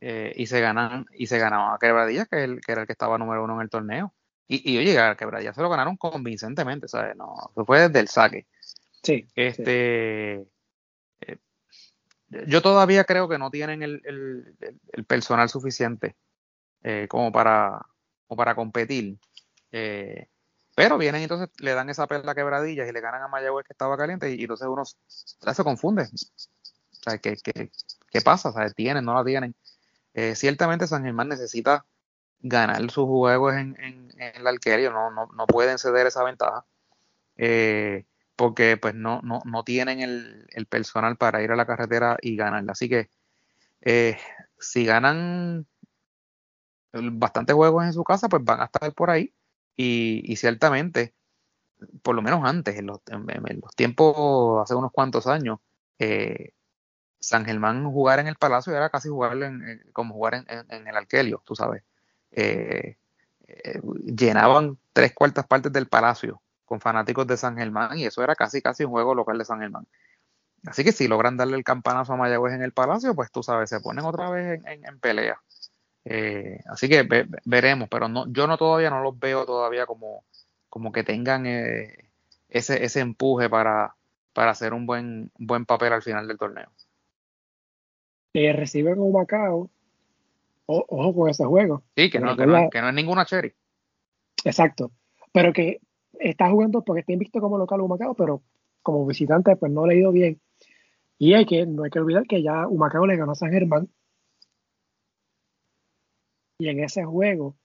eh, 0.00 0.32
y 0.36 0.46
se 0.46 0.60
ganan 0.60 1.06
y 1.12 1.26
se 1.26 1.38
ganaba 1.38 1.74
a 1.74 1.78
Quebradillas, 1.78 2.28
que, 2.28 2.44
el, 2.44 2.60
que 2.60 2.72
era 2.72 2.82
el 2.82 2.86
que 2.86 2.92
estaba 2.92 3.16
número 3.16 3.44
uno 3.44 3.54
en 3.54 3.62
el 3.62 3.70
torneo. 3.70 4.12
Y, 4.46 4.70
y 4.70 4.78
oye, 4.78 4.98
a 4.98 5.16
Quebradillas 5.16 5.56
se 5.56 5.62
lo 5.62 5.70
ganaron 5.70 5.96
convincentemente, 5.96 6.86
¿sabes? 6.86 7.16
No, 7.16 7.34
fue 7.64 7.80
desde 7.80 8.00
el 8.00 8.08
saque. 8.08 8.46
Sí. 9.02 9.26
Este, 9.34 10.46
eh, 11.20 11.38
yo 12.46 12.60
todavía 12.60 13.04
creo 13.04 13.28
que 13.28 13.38
no 13.38 13.50
tienen 13.50 13.82
el, 13.82 14.02
el, 14.04 14.54
el 14.92 15.04
personal 15.04 15.48
suficiente 15.48 16.14
eh, 16.82 17.06
como 17.08 17.32
para 17.32 17.80
como 18.26 18.36
para 18.36 18.54
competir. 18.54 19.18
Eh, 19.72 20.28
pero 20.76 20.98
vienen 20.98 21.22
entonces, 21.22 21.48
le 21.58 21.72
dan 21.72 21.88
esa 21.88 22.06
perla 22.06 22.34
quebradillas 22.34 22.86
y 22.86 22.92
le 22.92 23.00
ganan 23.00 23.22
a 23.22 23.28
Mayagüez 23.28 23.66
que 23.66 23.72
estaba 23.72 23.96
caliente 23.96 24.30
y, 24.34 24.42
entonces 24.42 24.68
uno 24.68 24.84
se 24.84 25.64
confunde. 25.64 26.02
O 26.02 27.10
sea, 27.10 27.16
¿qué, 27.16 27.38
qué, 27.42 27.70
qué 28.10 28.20
pasa? 28.20 28.50
O 28.50 28.52
sea, 28.52 28.68
¿tienen, 28.68 29.06
no 29.06 29.14
la 29.14 29.24
tienen? 29.24 29.54
Eh, 30.12 30.34
ciertamente 30.34 30.86
San 30.86 31.02
Germán 31.02 31.30
necesita 31.30 31.86
ganar 32.40 32.90
sus 32.90 33.06
juegos 33.06 33.54
en, 33.54 33.74
en, 33.80 34.10
el 34.18 34.46
alquerio, 34.46 34.92
no, 34.92 35.10
no, 35.10 35.28
no, 35.34 35.46
pueden 35.46 35.78
ceder 35.78 36.06
esa 36.08 36.22
ventaja. 36.22 36.66
Eh, 37.36 38.04
porque 38.36 38.76
pues 38.76 38.94
no, 38.94 39.22
no, 39.22 39.40
no 39.46 39.64
tienen 39.64 40.00
el, 40.00 40.46
el, 40.50 40.66
personal 40.66 41.16
para 41.16 41.42
ir 41.42 41.52
a 41.52 41.56
la 41.56 41.66
carretera 41.66 42.18
y 42.20 42.36
ganarla. 42.36 42.72
Así 42.72 42.90
que 42.90 43.08
eh, 43.80 44.18
si 44.58 44.84
ganan 44.84 45.66
bastantes 46.92 47.56
juegos 47.56 47.84
en 47.86 47.94
su 47.94 48.04
casa, 48.04 48.28
pues 48.28 48.44
van 48.44 48.60
a 48.60 48.66
estar 48.66 48.92
por 48.92 49.08
ahí. 49.08 49.32
Y, 49.76 50.36
ciertamente, 50.36 51.14
por 52.02 52.14
lo 52.14 52.22
menos 52.22 52.44
antes, 52.44 52.78
en 52.78 52.86
los, 52.86 53.00
tiempos, 53.76 54.62
hace 54.62 54.74
unos 54.74 54.92
cuantos 54.92 55.26
años, 55.26 55.58
eh, 55.98 56.52
San 57.20 57.44
Germán 57.44 57.90
jugar 57.90 58.18
en 58.20 58.28
el 58.28 58.36
Palacio 58.36 58.74
era 58.74 58.90
casi 58.90 59.08
jugar 59.08 59.42
en, 59.42 59.82
como 59.92 60.14
jugar 60.14 60.34
en, 60.34 60.46
en, 60.70 60.86
el 60.86 60.96
Arquelio, 60.96 61.42
tú 61.44 61.54
sabes. 61.56 61.82
Eh, 62.30 62.96
eh, 63.48 63.80
llenaban 64.04 64.78
tres 64.92 65.12
cuartas 65.14 65.46
partes 65.46 65.72
del 65.72 65.88
Palacio 65.88 66.42
con 66.64 66.80
fanáticos 66.80 67.26
de 67.26 67.36
San 67.36 67.56
Germán 67.56 67.96
y 67.96 68.04
eso 68.04 68.22
era 68.22 68.34
casi 68.34 68.60
casi 68.60 68.84
un 68.84 68.90
juego 68.90 69.14
local 69.14 69.38
de 69.38 69.44
San 69.44 69.60
Germán. 69.60 69.86
Así 70.66 70.82
que 70.82 70.92
si 70.92 71.06
logran 71.06 71.36
darle 71.36 71.56
el 71.56 71.64
campanazo 71.64 72.12
a 72.12 72.16
Mayagüez 72.16 72.54
en 72.54 72.62
el 72.62 72.72
Palacio, 72.72 73.14
pues 73.14 73.30
tú 73.30 73.42
sabes, 73.42 73.70
se 73.70 73.80
ponen 73.80 74.04
otra 74.04 74.30
vez 74.30 74.60
en, 74.64 74.98
pelea. 74.98 75.40
Eh, 76.08 76.60
así 76.66 76.88
que 76.88 77.02
ve, 77.02 77.26
veremos, 77.44 77.88
pero 77.88 78.08
no, 78.08 78.32
yo 78.32 78.46
no 78.46 78.56
todavía 78.56 78.90
no 78.90 79.02
los 79.02 79.18
veo 79.18 79.44
todavía 79.44 79.86
como, 79.86 80.22
como 80.68 80.92
que 80.92 81.02
tengan 81.02 81.46
eh, 81.46 82.10
ese, 82.48 82.84
ese 82.84 83.00
empuje 83.00 83.50
para, 83.50 83.96
para 84.32 84.52
hacer 84.52 84.72
un 84.72 84.86
buen, 84.86 85.32
buen 85.36 85.66
papel 85.66 85.92
al 85.92 86.02
final 86.02 86.28
del 86.28 86.38
torneo. 86.38 86.70
Eh, 88.34 88.52
reciben 88.52 89.00
un 89.00 89.12
Macao, 89.12 89.68
o, 90.66 90.84
ojo 90.88 91.14
con 91.14 91.28
ese 91.28 91.44
juego. 91.44 91.82
Sí, 91.96 92.08
que 92.08 92.20
no, 92.20 92.36
que 92.36 92.46
no, 92.46 92.70
que 92.70 92.80
no 92.80 92.88
es 92.88 92.94
ninguna 92.94 93.26
cherry. 93.26 93.52
Exacto, 94.44 94.92
pero 95.32 95.52
que 95.52 95.80
está 96.20 96.48
jugando 96.48 96.82
porque 96.82 97.00
está 97.00 97.14
visto 97.16 97.40
como 97.40 97.58
local 97.58 97.80
Humacao, 97.80 98.14
pero 98.14 98.42
como 98.80 99.04
visitante 99.06 99.56
pues 99.56 99.72
no 99.72 99.86
le 99.86 99.94
ha 99.94 99.98
ido 99.98 100.12
bien. 100.12 100.40
Y 101.18 101.34
hay 101.34 101.46
que, 101.46 101.66
no 101.66 101.82
hay 101.82 101.90
que 101.90 101.98
olvidar 101.98 102.28
que 102.28 102.44
ya 102.44 102.68
Humacao 102.68 103.08
le 103.08 103.16
ganó 103.16 103.32
a 103.32 103.34
San 103.34 103.50
Germán 103.50 103.88
y 106.58 106.68
en 106.68 106.80
ese 106.82 107.04
juego 107.04 107.56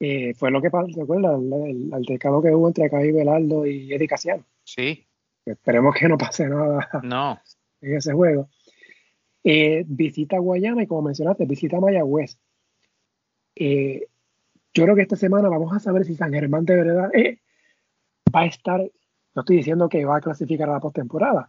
eh, 0.00 0.34
fue 0.34 0.50
lo 0.50 0.60
que 0.60 0.70
pasó. 0.70 0.86
El, 0.86 1.52
el, 1.52 1.94
altercado 1.94 2.42
que 2.42 2.54
hubo 2.54 2.68
entre 2.68 2.90
Caí 2.90 3.12
Belardo 3.12 3.66
y 3.66 3.92
Eddie 3.92 4.08
Casiano. 4.08 4.44
Sí. 4.64 5.06
Esperemos 5.44 5.94
que 5.94 6.08
no 6.08 6.18
pase 6.18 6.48
nada 6.48 6.88
no. 7.02 7.40
en 7.80 7.96
ese 7.96 8.12
juego. 8.12 8.48
Eh, 9.44 9.84
visita 9.86 10.38
Guayama 10.38 10.82
y 10.82 10.86
como 10.88 11.02
mencionaste, 11.02 11.44
visita 11.46 11.78
Mayagüez. 11.78 12.36
Eh, 13.54 14.08
yo 14.74 14.84
creo 14.84 14.96
que 14.96 15.02
esta 15.02 15.14
semana 15.16 15.48
vamos 15.48 15.72
a 15.72 15.78
saber 15.78 16.04
si 16.04 16.16
San 16.16 16.32
Germán 16.32 16.64
de 16.64 16.74
verdad 16.76 17.14
eh, 17.14 17.38
va 18.34 18.40
a 18.40 18.46
estar, 18.46 18.80
no 18.80 19.42
estoy 19.42 19.58
diciendo 19.58 19.88
que 19.88 20.04
va 20.04 20.16
a 20.16 20.20
clasificar 20.20 20.68
a 20.68 20.72
la 20.72 20.80
postemporada, 20.80 21.48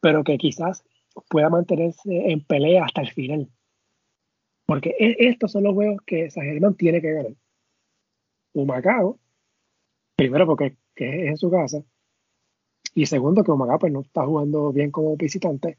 pero 0.00 0.22
que 0.22 0.36
quizás 0.36 0.84
pueda 1.30 1.48
mantenerse 1.48 2.30
en 2.30 2.44
pelea 2.44 2.84
hasta 2.84 3.00
el 3.00 3.10
final. 3.10 3.48
Porque 4.68 4.94
estos 4.98 5.50
son 5.50 5.62
los 5.64 5.72
juegos 5.72 6.02
que 6.04 6.30
San 6.30 6.44
Germán 6.44 6.74
tiene 6.74 7.00
que 7.00 7.10
ganar. 7.10 7.32
Humacao, 8.52 9.18
primero 10.14 10.44
porque 10.44 10.76
es 10.94 11.28
en 11.28 11.38
su 11.38 11.50
casa, 11.50 11.82
y 12.94 13.06
segundo 13.06 13.42
que 13.42 13.50
Humacao 13.50 13.78
pues, 13.78 13.90
no 13.90 14.02
está 14.02 14.26
jugando 14.26 14.70
bien 14.70 14.90
como 14.90 15.16
visitante, 15.16 15.78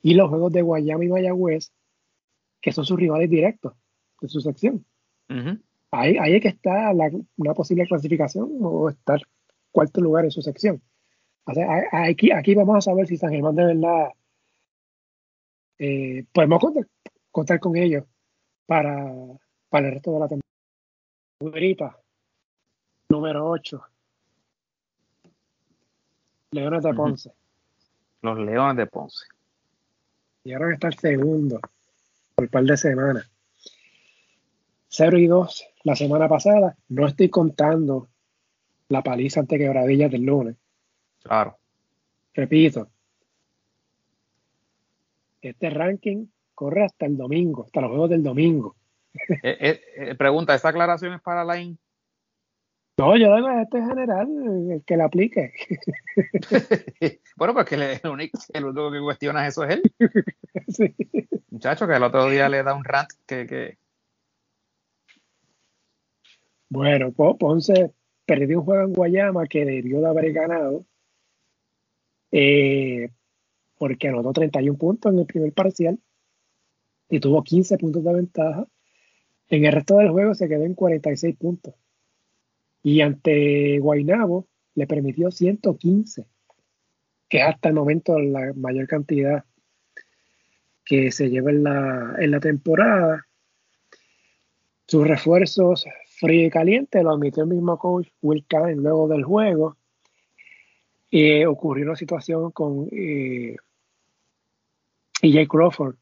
y 0.00 0.14
los 0.14 0.28
juegos 0.28 0.52
de 0.52 0.62
Guayama 0.62 1.04
y 1.04 1.08
Mayagüez, 1.08 1.72
que 2.60 2.70
son 2.70 2.84
sus 2.84 3.00
rivales 3.00 3.28
directos 3.28 3.74
de 4.20 4.28
su 4.28 4.40
sección. 4.40 4.86
ahí, 5.90 6.16
ahí, 6.16 6.36
es 6.36 6.42
que 6.42 6.48
está 6.48 6.92
la, 6.92 7.10
una 7.36 7.52
posible 7.52 7.84
clasificación 7.84 8.48
o 8.60 8.90
estar 8.90 9.20
cuarto 9.72 10.00
lugar 10.00 10.24
en 10.24 10.30
su 10.30 10.40
sección. 10.40 10.80
O 11.46 11.52
sea, 11.52 11.66
aquí, 11.90 12.30
aquí 12.30 12.54
vamos 12.54 12.76
a 12.76 12.80
saber 12.80 13.08
si 13.08 13.16
San 13.16 13.32
Germán 13.32 13.56
de 13.56 13.64
verdad 13.64 14.10
eh, 15.78 16.24
podemos 16.32 16.60
contar, 17.34 17.58
con 17.58 17.76
ellos 17.76 18.04
para, 18.64 19.12
para 19.68 19.88
el 19.88 19.94
resto 19.94 20.12
de 20.12 20.20
la 20.20 20.28
temporada. 21.40 21.98
Número 23.08 23.50
8. 23.50 23.82
Leones 26.52 26.82
de 26.84 26.94
Ponce. 26.94 27.32
Los 28.22 28.38
Leones 28.38 28.76
de 28.76 28.86
Ponce. 28.86 29.26
Y 30.44 30.52
ahora 30.52 30.74
está 30.74 30.86
el 30.86 30.94
segundo 30.96 31.60
por 32.36 32.44
un 32.44 32.50
par 32.50 32.64
de 32.64 32.76
semanas. 32.76 33.28
0 34.88 35.18
y 35.18 35.26
2 35.26 35.66
la 35.82 35.96
semana 35.96 36.28
pasada. 36.28 36.76
No 36.88 37.08
estoy 37.08 37.28
contando 37.30 38.08
la 38.88 39.02
paliza 39.02 39.40
ante 39.40 39.58
quebradillas 39.58 40.10
del 40.10 40.22
lunes. 40.22 40.56
Claro. 41.24 41.58
Repito. 42.32 42.88
Este 45.42 45.68
ranking 45.70 46.26
corre 46.54 46.84
hasta 46.84 47.06
el 47.06 47.16
domingo, 47.16 47.64
hasta 47.64 47.80
los 47.80 47.90
juegos 47.90 48.10
del 48.10 48.22
domingo. 48.22 48.76
Eh, 49.28 49.56
eh, 49.60 49.80
eh, 49.96 50.14
pregunta, 50.14 50.54
¿esta 50.54 50.70
aclaración 50.70 51.12
es 51.14 51.22
para 51.22 51.44
la 51.44 51.60
IN? 51.60 51.78
No, 52.96 53.16
yo 53.16 53.34
digo 53.34 53.48
este 53.50 53.80
general, 53.80 54.28
el 54.70 54.84
que 54.84 54.96
la 54.96 55.06
aplique. 55.06 55.52
bueno, 57.36 57.54
pues 57.54 57.66
que 57.66 57.74
el, 57.74 58.10
único, 58.10 58.38
el 58.52 58.64
único 58.64 58.92
que 58.92 59.00
cuestiona 59.00 59.46
eso 59.46 59.64
es 59.64 59.76
él. 59.76 59.82
sí. 60.68 60.94
Muchacho, 61.50 61.86
que 61.86 61.94
el 61.94 62.02
otro 62.02 62.28
día 62.28 62.48
le 62.48 62.62
da 62.62 62.74
un 62.74 62.84
rant 62.84 63.10
que, 63.26 63.46
que... 63.46 63.78
Bueno, 66.68 67.12
Ponce 67.12 67.92
perdió 68.26 68.60
un 68.60 68.64
juego 68.64 68.84
en 68.84 68.92
Guayama 68.92 69.46
que 69.46 69.64
debió 69.64 70.00
de 70.00 70.06
haber 70.06 70.32
ganado 70.32 70.84
eh, 72.36 73.10
porque 73.78 74.08
anotó 74.08 74.32
31 74.32 74.76
puntos 74.76 75.12
en 75.12 75.20
el 75.20 75.26
primer 75.26 75.52
parcial 75.52 76.00
y 77.08 77.20
tuvo 77.20 77.42
15 77.42 77.78
puntos 77.78 78.04
de 78.04 78.12
ventaja. 78.12 78.66
En 79.48 79.64
el 79.64 79.72
resto 79.72 79.98
del 79.98 80.10
juego 80.10 80.34
se 80.34 80.48
quedó 80.48 80.64
en 80.64 80.74
46 80.74 81.36
puntos. 81.36 81.74
Y 82.82 83.00
ante 83.00 83.78
Guainabo 83.78 84.46
le 84.74 84.86
permitió 84.86 85.30
115, 85.30 86.26
que 87.28 87.42
hasta 87.42 87.68
el 87.68 87.74
momento 87.74 88.18
la 88.18 88.52
mayor 88.54 88.86
cantidad 88.86 89.44
que 90.84 91.10
se 91.10 91.30
lleva 91.30 91.50
en 91.50 91.64
la, 91.64 92.16
en 92.18 92.30
la 92.30 92.40
temporada. 92.40 93.26
Sus 94.86 95.06
refuerzos 95.06 95.86
frío 96.06 96.46
y 96.46 96.50
caliente 96.50 97.02
lo 97.02 97.12
admitió 97.12 97.44
el 97.44 97.50
mismo 97.50 97.78
coach 97.78 98.08
Will 98.22 98.44
Cannon 98.46 98.82
luego 98.82 99.08
del 99.08 99.24
juego. 99.24 99.76
Eh, 101.10 101.46
ocurrió 101.46 101.86
una 101.86 101.96
situación 101.96 102.50
con 102.50 102.88
eh, 102.92 103.56
EJ 105.22 105.48
Crawford. 105.48 105.96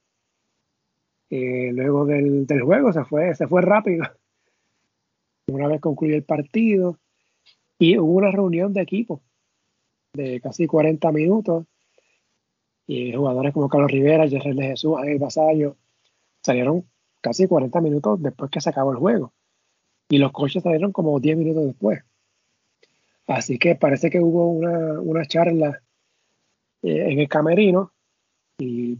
Eh, 1.35 1.71
luego 1.73 2.05
del, 2.05 2.47
del, 2.47 2.61
juego 2.61 2.93
se 2.93 3.05
fue, 3.07 3.35
se 3.35 3.49
fue 3.49 3.63
rápido 3.63 4.05
una 5.47 5.67
vez 5.67 5.81
concluyó 5.81 6.15
el 6.15 6.25
partido 6.25 6.99
y 7.79 7.97
hubo 7.97 8.13
una 8.13 8.31
reunión 8.31 8.75
de 8.75 8.83
equipo 8.83 9.23
de 10.13 10.43
casi 10.43 10.67
40 10.67 11.11
minutos 11.11 11.65
y 12.87 13.15
jugadores 13.15 13.55
como 13.55 13.71
Carlos 13.71 13.91
Rivera, 13.91 14.29
Jerry 14.29 14.55
de 14.55 14.67
Jesús, 14.67 14.99
Ángel 14.99 15.19
Basayo 15.19 15.79
salieron 16.43 16.85
casi 17.23 17.49
40 17.49 17.81
minutos 17.81 18.23
después 18.23 18.51
que 18.51 18.61
se 18.61 18.69
acabó 18.69 18.93
el 18.93 18.99
juego 18.99 19.33
y 20.11 20.19
los 20.19 20.33
coches 20.33 20.63
salieron 20.63 20.93
como 20.93 21.19
10 21.19 21.39
minutos 21.39 21.65
después. 21.65 22.05
Así 23.27 23.59
que 23.59 23.75
parece 23.75 24.11
que 24.11 24.21
hubo 24.21 24.51
una, 24.51 25.01
una 25.01 25.25
charla 25.25 25.81
eh, 26.83 27.11
en 27.11 27.21
el 27.21 27.29
camerino 27.29 27.95
y 28.59 28.99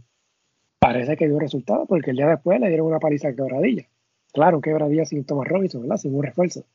parece 0.83 1.15
que 1.15 1.27
dio 1.27 1.39
resultado 1.39 1.85
porque 1.85 2.11
el 2.11 2.17
día 2.17 2.27
después 2.27 2.59
le 2.59 2.67
dieron 2.67 2.87
una 2.87 2.99
paliza 2.99 3.29
a 3.29 3.33
quebradilla. 3.33 3.87
Claro, 4.33 4.59
quebradilla 4.59 5.05
sin 5.05 5.23
Thomas 5.23 5.47
Robinson, 5.47 5.81
¿verdad? 5.81 5.95
Sin 5.95 6.13
un 6.13 6.23
refuerzo. 6.23 6.65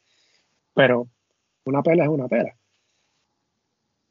Pero 0.72 1.09
una 1.64 1.82
pela 1.82 2.04
es 2.04 2.09
una 2.09 2.26
pela. 2.26 2.56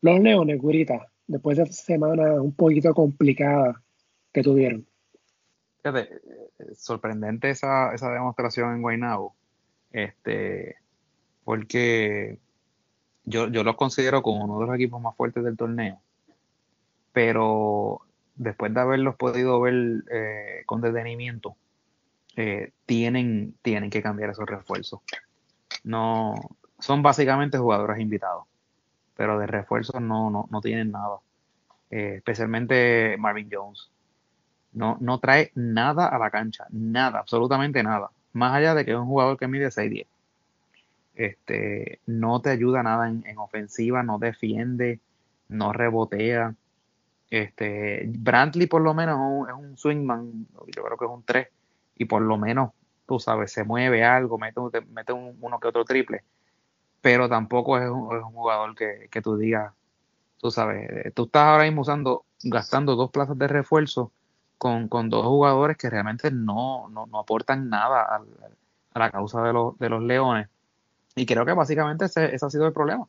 los 0.01 0.19
Leones, 0.19 0.61
Gurita, 0.61 1.07
después 1.25 1.57
de 1.57 1.63
esta 1.63 1.75
semana 1.75 2.39
un 2.39 2.53
poquito 2.53 2.93
complicada 2.93 3.81
que 4.31 4.43
tuvieron. 4.43 4.85
Fíjate, 5.77 6.13
eh, 6.13 6.75
sorprendente 6.75 7.49
esa, 7.49 7.91
esa 7.95 8.11
demostración 8.11 8.75
en 8.75 8.81
Guaynabo, 8.83 9.33
este, 9.91 10.75
porque 11.43 12.37
yo, 13.23 13.47
yo 13.47 13.63
los 13.63 13.75
considero 13.75 14.21
como 14.21 14.43
uno 14.43 14.59
de 14.59 14.67
los 14.67 14.75
equipos 14.75 15.01
más 15.01 15.15
fuertes 15.15 15.43
del 15.43 15.57
torneo, 15.57 15.99
pero 17.13 18.01
después 18.38 18.73
de 18.73 18.79
haberlos 18.79 19.15
podido 19.15 19.59
ver 19.61 20.03
eh, 20.11 20.63
con 20.65 20.81
detenimiento, 20.81 21.55
eh, 22.35 22.71
tienen, 22.85 23.55
tienen 23.61 23.89
que 23.89 24.01
cambiar 24.01 24.29
esos 24.29 24.45
refuerzos. 24.45 25.01
No, 25.83 26.35
son 26.79 27.01
básicamente 27.01 27.57
jugadores 27.57 27.99
invitados, 27.99 28.45
pero 29.15 29.39
de 29.39 29.47
refuerzos 29.47 30.01
no, 30.01 30.29
no, 30.29 30.47
no 30.49 30.61
tienen 30.61 30.91
nada. 30.91 31.17
Eh, 31.89 32.15
especialmente 32.17 33.15
Marvin 33.17 33.49
Jones. 33.51 33.89
No, 34.73 34.97
no 34.99 35.19
trae 35.19 35.51
nada 35.55 36.07
a 36.07 36.19
la 36.19 36.29
cancha, 36.29 36.67
nada, 36.69 37.19
absolutamente 37.19 37.81
nada. 37.81 38.11
Más 38.33 38.53
allá 38.53 38.75
de 38.75 38.85
que 38.85 38.91
es 38.91 38.97
un 38.97 39.07
jugador 39.07 39.38
que 39.38 39.47
mide 39.47 39.67
6'10. 39.67 40.05
Este, 41.15 41.99
no 42.05 42.41
te 42.41 42.51
ayuda 42.51 42.83
nada 42.83 43.09
en, 43.09 43.38
ofensiva, 43.39 44.03
no 44.03 44.19
defiende, 44.19 44.99
no 45.49 45.73
rebotea. 45.73 46.53
Este, 47.30 48.05
Brantley 48.07 48.67
por 48.67 48.82
lo 48.82 48.93
menos 48.93 49.47
es 49.49 49.55
un, 49.55 49.78
swingman, 49.78 50.47
yo 50.75 50.84
creo 50.84 50.97
que 50.97 51.05
es 51.05 51.11
un 51.11 51.23
3, 51.23 51.47
y 51.97 52.05
por 52.05 52.21
lo 52.21 52.38
menos, 52.38 52.71
tú 53.05 53.19
sabes, 53.19 53.51
se 53.51 53.63
mueve 53.63 54.03
algo, 54.03 54.38
mete, 54.38 54.61
mete 54.89 55.13
uno 55.13 55.59
que 55.59 55.67
otro 55.67 55.84
triple, 55.84 56.23
pero 57.01 57.28
tampoco 57.28 57.78
es 57.78 57.89
un, 57.89 58.21
jugador 58.21 58.75
que, 58.75 59.07
que, 59.11 59.21
tú 59.21 59.38
digas, 59.38 59.73
tú 60.38 60.51
sabes, 60.51 60.89
eh, 60.89 61.11
tú 61.11 61.25
estás 61.25 61.43
ahora 61.43 61.63
mismo 61.63 61.82
usando, 61.82 62.25
gastando 62.43 62.95
dos 62.95 63.11
plazas 63.11 63.38
de 63.38 63.47
refuerzo 63.47 64.11
con, 64.57 64.88
con 64.88 65.09
dos 65.09 65.25
jugadores 65.25 65.78
que 65.78 65.89
realmente 65.89 66.32
no, 66.32 66.89
no, 66.89 67.05
no 67.07 67.19
aportan 67.19 67.69
nada 67.69 68.01
a, 68.01 68.23
a, 68.93 68.99
la 68.99 69.11
causa 69.11 69.41
de, 69.43 69.53
los, 69.53 69.78
de 69.80 69.89
los 69.89 70.01
Leones. 70.01 70.47
Y 71.15 71.25
creo 71.25 71.45
que 71.45 71.53
básicamente 71.53 72.05
ese, 72.05 72.34
ese 72.34 72.45
ha 72.45 72.49
sido 72.49 72.67
el 72.67 72.73
problema. 72.73 73.07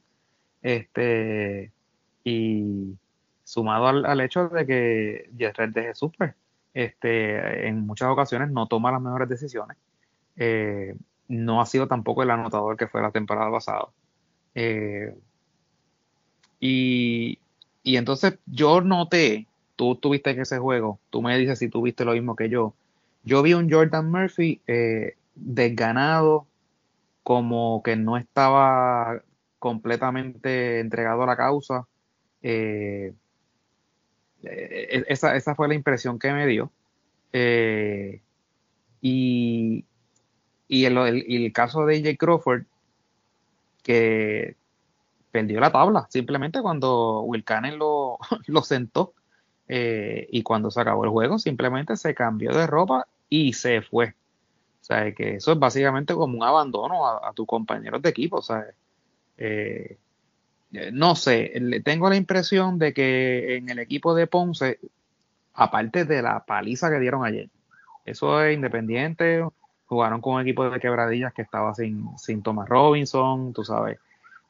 Este, 0.62 1.72
y 2.24 2.96
sumado 3.48 3.88
al, 3.88 4.04
al 4.04 4.20
hecho 4.20 4.50
de 4.50 4.66
que 4.66 5.30
Red 5.38 5.70
de 5.70 5.84
Jesús, 5.84 6.12
pues, 6.18 6.34
este, 6.74 7.66
en 7.66 7.86
muchas 7.86 8.10
ocasiones 8.10 8.50
no 8.50 8.66
toma 8.66 8.92
las 8.92 9.00
mejores 9.00 9.26
decisiones. 9.26 9.78
Eh, 10.36 10.94
no 11.28 11.62
ha 11.62 11.66
sido 11.66 11.88
tampoco 11.88 12.22
el 12.22 12.30
anotador 12.30 12.76
que 12.76 12.88
fue 12.88 13.00
la 13.00 13.10
temporada 13.10 13.50
pasada. 13.50 13.86
Eh, 14.54 15.14
y, 16.60 17.38
entonces 17.84 18.38
yo 18.44 18.82
noté, 18.82 19.46
tú 19.76 19.96
tuviste 19.96 20.38
ese 20.38 20.58
juego, 20.58 21.00
tú 21.08 21.22
me 21.22 21.38
dices 21.38 21.58
si 21.58 21.70
tuviste 21.70 22.04
lo 22.04 22.12
mismo 22.12 22.36
que 22.36 22.50
yo. 22.50 22.74
Yo 23.24 23.42
vi 23.42 23.54
un 23.54 23.70
Jordan 23.70 24.10
Murphy 24.10 24.60
eh, 24.66 25.16
desganado, 25.34 26.46
como 27.22 27.82
que 27.82 27.96
no 27.96 28.18
estaba 28.18 29.22
completamente 29.58 30.80
entregado 30.80 31.22
a 31.22 31.26
la 31.26 31.36
causa. 31.36 31.86
Eh, 34.44 35.04
esa, 35.08 35.36
esa, 35.36 35.54
fue 35.54 35.68
la 35.68 35.74
impresión 35.74 36.18
que 36.18 36.32
me 36.32 36.46
dio. 36.46 36.70
y, 39.00 39.84
y 40.68 40.84
el, 40.84 41.52
caso 41.52 41.86
de 41.86 41.96
AJ 41.96 42.18
Crawford, 42.18 42.62
que 43.82 44.56
perdió 45.30 45.60
la 45.60 45.72
tabla, 45.72 46.06
simplemente 46.10 46.60
cuando 46.60 47.22
Will 47.22 47.44
Cannon 47.44 47.78
lo, 47.78 48.18
lo 48.46 48.62
sentó 48.62 49.14
eh, 49.68 50.26
y 50.30 50.42
cuando 50.42 50.70
se 50.70 50.80
acabó 50.80 51.04
el 51.04 51.10
juego, 51.10 51.38
simplemente 51.38 51.96
se 51.96 52.14
cambió 52.14 52.52
de 52.52 52.66
ropa 52.66 53.06
y 53.28 53.52
se 53.52 53.82
fue. 53.82 54.14
O 54.80 54.84
sea, 54.88 55.12
que 55.14 55.36
eso 55.36 55.52
es 55.52 55.58
básicamente 55.58 56.14
como 56.14 56.36
un 56.38 56.44
abandono 56.44 57.06
a, 57.06 57.32
tus 57.34 57.46
compañeros 57.46 58.00
de 58.00 58.08
equipo. 58.08 58.40
Sea, 58.40 58.64
eh, 59.36 59.98
no 60.70 61.14
sé, 61.14 61.52
tengo 61.84 62.08
la 62.10 62.16
impresión 62.16 62.78
de 62.78 62.92
que 62.92 63.56
en 63.56 63.70
el 63.70 63.78
equipo 63.78 64.14
de 64.14 64.26
Ponce, 64.26 64.78
aparte 65.54 66.04
de 66.04 66.22
la 66.22 66.44
paliza 66.44 66.90
que 66.90 67.00
dieron 67.00 67.24
ayer, 67.24 67.48
eso 68.04 68.42
es 68.42 68.54
independiente, 68.54 69.44
jugaron 69.86 70.20
con 70.20 70.34
un 70.34 70.42
equipo 70.42 70.68
de 70.68 70.80
quebradillas 70.80 71.32
que 71.32 71.42
estaba 71.42 71.74
sin, 71.74 72.06
sin 72.18 72.42
Thomas 72.42 72.68
Robinson, 72.68 73.52
tú 73.52 73.64
sabes. 73.64 73.98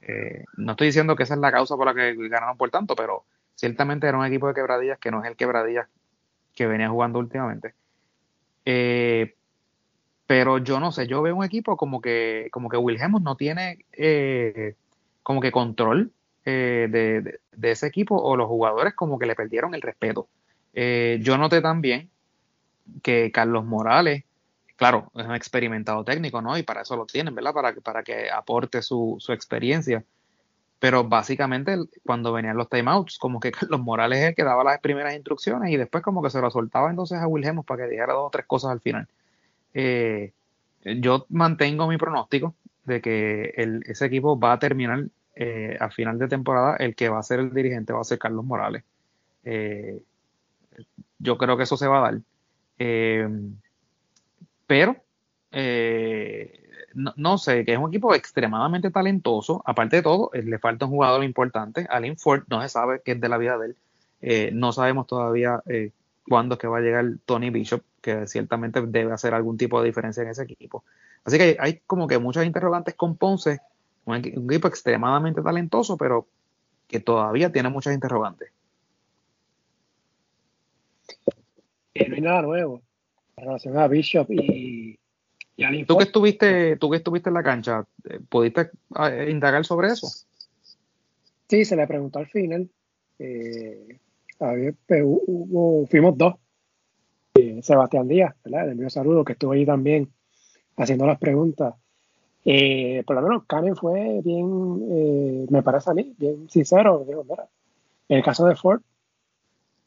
Eh, 0.01 0.45
no 0.57 0.73
estoy 0.73 0.89
diciendo 0.89 1.17
que 1.17 1.25
esa 1.25 1.35
es 1.35 1.41
la 1.41 1.53
causa 1.53 1.77
por 1.77 1.87
la 1.87 1.95
que 1.95 2.15
ganaron 2.29 2.57
por 2.57 2.71
tanto, 2.71 2.97
pero 2.97 3.25
ciertamente 3.55 4.07
era 4.07 4.19
un 4.19 4.27
equipo 4.27 4.49
de 4.49 4.55
quebradillas 4.55 4.99
que 4.99 5.11
no 5.11 5.23
es 5.23 5.29
el 5.31 5.37
quebradillas 5.37 5.89
que 6.55 6.67
venía 6.67 6.89
jugando 6.89 7.19
últimamente. 7.19 7.75
Eh, 8.65 9.35
pero 10.27 10.59
yo 10.59 10.79
no 10.79 10.93
sé, 10.93 11.07
yo 11.07 11.23
veo 11.23 11.37
un 11.37 11.45
equipo 11.45 11.77
como 11.77 12.01
que, 12.01 12.49
como 12.53 12.69
que 12.69 12.77
Wilhelmus 12.77 13.23
no 13.23 13.37
tiene 13.37 13.85
eh, 13.93 14.75
como 15.29 15.41
que 15.41 15.53
control 15.53 16.11
de, 16.45 17.39
de, 17.53 17.71
ese 17.71 17.87
equipo 17.87 18.17
o 18.17 18.35
los 18.35 18.49
jugadores 18.49 18.95
como 18.95 19.19
que 19.19 19.27
le 19.27 19.35
perdieron 19.35 19.75
el 19.75 19.83
respeto. 19.83 20.29
yo 20.75 21.37
noté 21.37 21.61
también 21.61 22.09
que 23.03 23.31
Carlos 23.31 23.67
Morales 23.67 24.25
claro, 24.79 25.11
es 25.17 25.27
un 25.27 25.35
experimentado 25.35 26.05
técnico, 26.05 26.41
¿no? 26.41 26.57
Y 26.57 26.63
para 26.63 26.83
eso 26.83 26.97
lo 26.97 27.05
tienen, 27.05 27.35
¿verdad? 27.35 27.53
Para, 27.53 27.75
para 27.75 28.03
que 28.05 28.31
aporte 28.31 28.81
su, 28.81 29.17
su 29.19 29.33
experiencia. 29.33 30.05
Pero 30.79 31.05
básicamente 31.05 31.77
cuando 32.07 32.33
venían 32.33 32.57
los 32.57 32.69
timeouts, 32.69 33.19
como 33.19 33.41
que 33.41 33.51
Carlos 33.53 33.81
Morales 33.81 34.21
es 34.21 34.29
el 34.29 34.35
que 34.37 34.45
daba 34.45 34.65
las 34.65 34.81
primeras 34.81 35.15
instrucciones 35.15 35.71
y 35.73 35.77
después 35.77 36.03
como 36.03 36.23
que 36.23 36.31
se 36.31 36.41
lo 36.41 36.51
soltaba 36.51 36.91
entonces 36.91 37.19
a 37.19 37.27
Wilhelmus 37.27 37.67
para 37.67 37.85
que 37.85 37.91
dijera 37.91 38.15
dos 38.15 38.29
o 38.29 38.31
tres 38.31 38.47
cosas 38.47 38.71
al 38.71 38.81
final. 38.81 39.09
Eh, 39.75 40.33
yo 40.85 41.27
mantengo 41.29 41.89
mi 41.89 41.99
pronóstico 41.99 42.55
de 42.85 43.01
que 43.03 43.53
ese 43.85 44.07
equipo 44.07 44.39
va 44.39 44.53
a 44.55 44.59
terminar 44.59 45.07
eh, 45.41 45.77
a 45.79 45.89
final 45.89 46.19
de 46.19 46.27
temporada, 46.27 46.75
el 46.79 46.97
que 46.97 47.09
va 47.09 47.21
a 47.21 47.23
ser 47.23 47.39
el 47.39 47.55
dirigente 47.55 47.93
va 47.93 48.01
a 48.01 48.05
ser 48.05 48.19
Carlos 48.19 48.45
Morales. 48.45 48.83
Eh, 49.45 50.03
yo 51.21 51.39
creo 51.39 51.57
que 51.57 51.63
eso 51.63 51.77
se 51.77 51.87
va 51.87 51.99
a 51.99 52.11
dar. 52.11 52.21
Eh, 52.77 53.29
pero 54.67 54.97
eh, 55.53 56.69
no, 56.95 57.39
sé, 57.39 57.65
que 57.65 57.73
es 57.73 57.79
un 57.79 57.91
equipo 57.91 58.17
extremadamente 58.17 58.91
talentoso. 58.91 59.63
Aparte 59.65 59.97
de 59.97 60.03
todo, 60.03 60.31
le 60.33 60.59
falta 60.59 60.87
un 60.87 60.91
jugador 60.91 61.23
importante. 61.23 61.87
Alin 61.89 62.19
Ford 62.19 62.43
no 62.49 62.61
se 62.61 62.69
sabe 62.69 63.01
qué 63.05 63.13
es 63.13 63.21
de 63.21 63.29
la 63.29 63.39
vida 63.39 63.57
de 63.59 63.75
él. 64.21 64.59
No 64.59 64.73
sabemos 64.73 65.07
todavía 65.07 65.63
cuándo 66.29 66.57
es 66.57 66.61
que 66.61 66.67
va 66.67 66.79
a 66.79 66.81
llegar 66.81 67.05
Tony 67.27 67.51
Bishop, 67.51 67.83
que 68.01 68.27
ciertamente 68.27 68.83
debe 68.83 69.13
hacer 69.13 69.35
algún 69.35 69.57
tipo 69.57 69.81
de 69.81 69.87
diferencia 69.87 70.25
en 70.25 70.31
ese 70.31 70.43
equipo. 70.43 70.83
Así 71.25 71.39
que 71.39 71.57
hay 71.61 71.81
como 71.87 72.09
que 72.09 72.19
muchos 72.19 72.45
interrogantes 72.45 72.95
con 72.95 73.17
Ponce, 73.17 73.61
un, 74.05 74.17
equipo 74.17 74.69
extremadamente 74.69 75.43
talentoso, 75.43 75.97
pero 75.97 76.27
que 76.87 77.01
todavía 77.01 77.53
tiene 77.53 77.69
muchas 77.69 77.95
interrogantes. 77.95 78.51
no 81.95 82.15
hay 82.15 82.21
nada 82.21 82.43
nuevo 82.43 82.81
en 83.37 83.45
relación 83.45 83.77
a 83.77 83.89
Bishop 83.89 84.31
y, 84.31 84.99
y 85.57 85.85
¿Tú 85.85 85.99
que, 85.99 86.05
estuviste, 86.05 86.77
tú 86.77 86.89
que 86.89 86.99
estuviste 86.99 87.31
en 87.31 87.35
la 87.35 87.43
cancha, 87.43 87.85
eh, 88.09 88.21
¿pudiste 88.29 88.71
ah, 88.95 89.13
indagar 89.29 89.65
sobre 89.65 89.89
eso? 89.89 90.07
Sí, 91.49 91.65
se 91.65 91.75
le 91.75 91.87
preguntó 91.89 92.21
al 92.21 92.29
final. 92.29 92.71
Eh, 93.19 93.99
pues, 94.39 95.05
fuimos 95.91 96.17
dos. 96.17 96.35
Eh, 97.35 97.61
Sebastián 97.63 98.07
Díaz, 98.07 98.37
¿verdad? 98.45 98.67
Le 98.67 98.73
envío 98.73 98.89
saludo, 98.89 99.25
que 99.25 99.33
estuvo 99.33 99.51
ahí 99.51 99.67
también 99.67 100.13
haciendo 100.77 101.07
las 101.07 101.19
preguntas. 101.19 101.75
Eh, 102.51 103.03
por 103.07 103.15
lo 103.15 103.21
menos 103.21 103.45
Karen 103.47 103.77
fue 103.77 104.23
bien, 104.25 105.49
me 105.51 105.63
parece 105.63 105.91
a 105.91 105.93
mí, 105.95 106.15
bien 106.17 106.49
sincero. 106.49 107.05
Digo, 107.07 107.23
mira, 107.29 107.47
en 108.09 108.17
el 108.17 108.25
caso 108.25 108.47
de 108.47 108.57
Ford, 108.57 108.81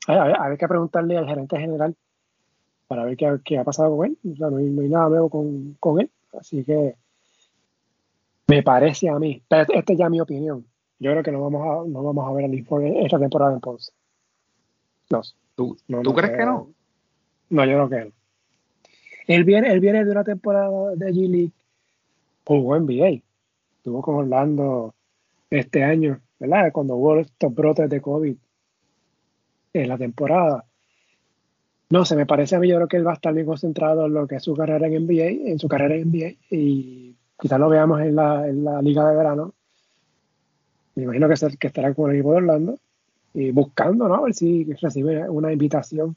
hay 0.05 0.57
que 0.57 0.67
preguntarle 0.67 1.17
al 1.17 1.25
gerente 1.25 1.57
general 1.57 1.95
para 2.87 3.03
ver 3.03 3.17
qué, 3.43 3.57
ha 3.57 3.63
pasado 3.63 3.97
con 3.97 4.05
él. 4.05 4.17
O 4.31 4.35
sea, 4.35 4.51
no 4.51 4.57
hay, 4.57 4.65
nada 4.65 5.09
nuevo 5.09 5.27
con, 5.79 5.99
él. 6.01 6.11
Así 6.39 6.63
que 6.63 6.93
me 8.45 8.61
parece 8.61 9.09
a 9.09 9.17
mí, 9.17 9.41
pero 9.47 9.73
esta 9.73 9.93
es 9.93 9.97
ya 9.97 10.07
mi 10.07 10.21
opinión. 10.21 10.63
Yo 10.99 11.09
creo 11.09 11.23
que 11.23 11.31
no 11.31 11.41
vamos 11.41 11.61
a, 11.63 11.89
no 11.89 12.03
vamos 12.03 12.29
a 12.29 12.33
ver 12.33 12.45
al 12.45 12.53
informe 12.53 13.03
esta 13.03 13.17
temporada 13.17 13.53
en 13.53 13.59
Ponce. 13.59 13.91
No. 15.09 15.21
¿Tú, 15.55 15.75
¿tú 16.03 16.13
crees 16.13 16.37
que 16.37 16.45
no? 16.45 16.69
No, 17.49 17.65
yo 17.65 17.87
creo 17.87 17.89
que 17.89 18.05
no. 18.05 18.11
Él 19.25 19.45
viene, 19.45 19.71
él 19.71 19.79
viene 19.79 20.05
de 20.05 20.11
una 20.11 20.23
temporada 20.23 20.91
de 20.95 21.11
G-League, 21.11 21.53
jugó 22.59 22.79
NBA. 22.79 23.21
Estuvo 23.77 24.01
con 24.01 24.15
Orlando 24.15 24.93
este 25.49 25.83
año, 25.83 26.21
¿verdad? 26.39 26.71
Cuando 26.71 26.95
hubo 26.95 27.19
estos 27.19 27.53
brotes 27.53 27.89
de 27.89 28.01
COVID 28.01 28.35
en 29.73 29.89
la 29.89 29.97
temporada. 29.97 30.65
No 31.89 32.05
sé, 32.05 32.15
me 32.15 32.25
parece 32.25 32.55
a 32.55 32.59
mí, 32.59 32.69
yo 32.69 32.77
creo 32.77 32.87
que 32.87 32.97
él 32.97 33.05
va 33.05 33.11
a 33.11 33.15
estar 33.15 33.33
bien 33.33 33.45
concentrado 33.45 34.05
en 34.05 34.13
lo 34.13 34.27
que 34.27 34.35
es 34.35 34.43
su 34.43 34.55
carrera 34.55 34.87
en 34.87 35.05
NBA, 35.05 35.49
en 35.51 35.59
su 35.59 35.67
carrera 35.67 35.95
en 35.95 36.09
NBA, 36.09 36.35
y 36.49 37.15
quizás 37.37 37.59
lo 37.59 37.67
veamos 37.67 37.99
en 38.01 38.15
la, 38.15 38.81
liga 38.81 39.09
de 39.09 39.15
verano. 39.15 39.53
me 40.95 41.03
imagino 41.03 41.27
que, 41.27 41.57
que 41.57 41.67
estará 41.67 41.93
con 41.93 42.09
el 42.09 42.15
equipo 42.15 42.31
de 42.31 42.37
Orlando 42.37 42.79
y 43.33 43.51
buscando, 43.51 44.07
¿no? 44.07 44.15
A 44.15 44.21
ver 44.21 44.33
si 44.33 44.63
recibe 44.73 45.29
una 45.29 45.51
invitación 45.51 46.15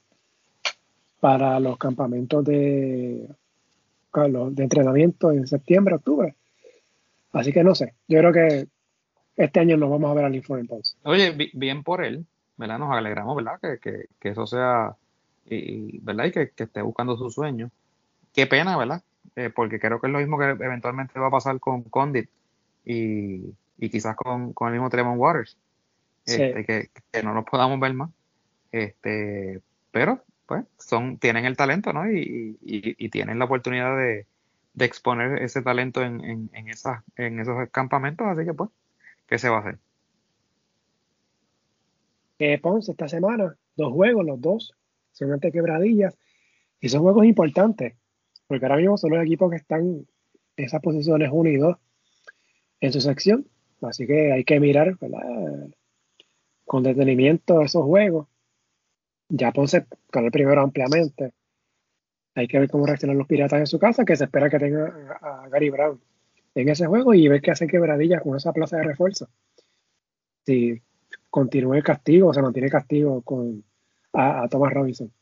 para 1.18 1.58
los 1.58 1.76
campamentos 1.78 2.44
de, 2.44 3.28
de 4.22 4.62
entrenamiento 4.62 5.32
en 5.32 5.46
septiembre, 5.46 5.96
octubre. 5.96 6.34
Así 7.32 7.52
que 7.52 7.64
no 7.64 7.74
sé, 7.74 7.94
yo 8.06 8.18
creo 8.20 8.32
que 8.32 8.68
este 9.36 9.60
año 9.60 9.76
nos 9.76 9.90
vamos 9.90 10.10
a 10.10 10.14
ver 10.14 10.24
al 10.24 10.34
informe 10.34 10.62
entonces. 10.62 10.96
Oye, 11.02 11.50
bien 11.52 11.82
por 11.82 12.04
él, 12.04 12.24
¿verdad? 12.56 12.78
Nos 12.78 12.92
alegramos, 12.92 13.36
¿verdad? 13.36 13.58
Que, 13.60 14.06
que, 14.18 14.28
eso 14.28 14.46
sea, 14.46 14.94
y, 15.46 15.98
¿verdad? 15.98 16.26
Y 16.26 16.30
que, 16.32 16.52
esté 16.56 16.82
buscando 16.82 17.16
su 17.16 17.30
sueño. 17.30 17.70
Qué 18.32 18.46
pena, 18.46 18.76
¿verdad? 18.76 19.02
Eh, 19.36 19.50
porque 19.50 19.80
creo 19.80 20.00
que 20.00 20.06
es 20.06 20.12
lo 20.12 20.20
mismo 20.20 20.38
que 20.38 20.44
eventualmente 20.44 21.18
va 21.18 21.28
a 21.28 21.32
pasar 21.32 21.58
con 21.58 21.82
Condit 21.82 22.28
y, 22.84 23.52
quizás 23.78 24.14
con, 24.16 24.52
con, 24.52 24.68
el 24.68 24.74
mismo 24.74 24.90
Tremont 24.90 25.18
Waters. 25.18 25.56
Este, 26.24 26.64
que, 26.64 27.22
no 27.22 27.34
nos 27.34 27.44
podamos 27.44 27.78
ver 27.80 27.94
más. 27.94 28.10
Este, 28.70 29.60
pero, 29.90 30.22
pues, 30.46 30.64
son, 30.78 31.18
tienen 31.18 31.44
el 31.44 31.56
talento, 31.56 31.92
¿no? 31.92 32.10
Y, 32.10 32.58
y, 32.62 33.08
tienen 33.08 33.38
la 33.38 33.46
oportunidad 33.46 33.96
de, 33.96 34.26
de 34.74 34.84
exponer 34.84 35.42
ese 35.42 35.62
talento 35.62 36.02
en, 36.02 36.22
en, 36.24 36.50
en, 36.52 36.68
esas, 36.68 37.02
en 37.16 37.40
esos 37.40 37.68
campamentos, 37.70 38.26
así 38.26 38.44
que 38.44 38.54
pues, 38.54 38.70
¿qué 39.26 39.38
se 39.38 39.48
va 39.48 39.56
a 39.56 39.60
hacer? 39.60 39.78
Eh, 42.38 42.58
Ponce 42.58 42.92
esta 42.92 43.08
semana, 43.08 43.56
dos 43.76 43.92
juegos, 43.92 44.24
los 44.26 44.40
dos, 44.40 44.74
son 45.12 45.32
ante 45.32 45.52
quebradillas, 45.52 46.18
y 46.80 46.88
son 46.88 47.02
juegos 47.02 47.24
importantes, 47.24 47.94
porque 48.46 48.66
ahora 48.66 48.76
mismo 48.76 48.98
son 48.98 49.12
los 49.12 49.22
equipos 49.22 49.50
que 49.50 49.56
están 49.56 49.80
en 49.80 50.06
esas 50.56 50.82
posiciones 50.82 51.30
1 51.32 51.50
y 51.50 51.56
2 51.56 51.76
en 52.80 52.92
su 52.92 53.00
sección, 53.00 53.46
así 53.80 54.06
que 54.06 54.32
hay 54.32 54.44
que 54.44 54.60
mirar 54.60 54.98
con 56.66 56.82
detenimiento 56.82 57.62
esos 57.62 57.84
juegos. 57.84 58.26
Ya 59.28 59.52
Ponce 59.52 59.86
con 60.10 60.24
el 60.24 60.30
primero 60.30 60.60
ampliamente. 60.60 61.32
Hay 62.34 62.48
que 62.48 62.58
ver 62.58 62.70
cómo 62.70 62.86
reaccionan 62.86 63.18
los 63.18 63.26
piratas 63.26 63.60
en 63.60 63.66
su 63.66 63.78
casa, 63.78 64.04
que 64.04 64.16
se 64.16 64.24
espera 64.24 64.50
que 64.50 64.58
tenga 64.58 65.18
a 65.20 65.48
Gary 65.48 65.70
Brown 65.70 66.00
en 66.54 66.68
ese 66.68 66.86
juego 66.86 67.14
y 67.14 67.28
ver 67.28 67.40
qué 67.40 67.50
hace 67.50 67.66
quebradillas 67.66 68.22
con 68.22 68.36
esa 68.36 68.52
plaza 68.52 68.76
de 68.76 68.84
refuerzo. 68.84 69.28
Si 70.46 70.80
continúe 71.30 71.74
el 71.74 71.82
castigo, 71.82 72.28
o 72.28 72.34
se 72.34 72.42
mantiene 72.42 72.66
el 72.66 72.72
castigo 72.72 73.22
con, 73.22 73.64
a, 74.12 74.48
Thomas 74.48 74.72
Robinson. 74.72 75.12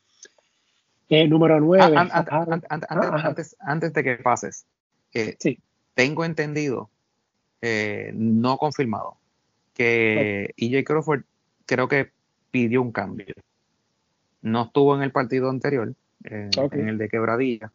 Eh, 1.09 1.27
número 1.29 1.61
9. 1.61 1.97
antes, 1.97 3.57
antes, 3.61 3.93
de 3.93 4.03
que 4.03 4.17
pases, 4.17 4.67
sí. 5.39 5.59
tengo 5.95 6.25
entendido, 6.25 6.91
eh, 7.61 8.13
no 8.15 8.57
confirmado, 8.57 9.17
que 9.75 10.55
EJ 10.57 10.85
Crawford 10.85 11.23
creo 11.67 11.89
que 11.89 12.11
pidió 12.51 12.81
un 12.83 12.93
cambio. 12.93 13.35
No 14.43 14.65
estuvo 14.65 14.95
en 14.97 15.03
el 15.03 15.13
partido 15.13 15.49
anterior, 15.49 15.95
eh, 16.25 16.51
en 16.57 16.89
el 16.89 16.99
de 16.99 17.09
quebradilla. 17.09 17.73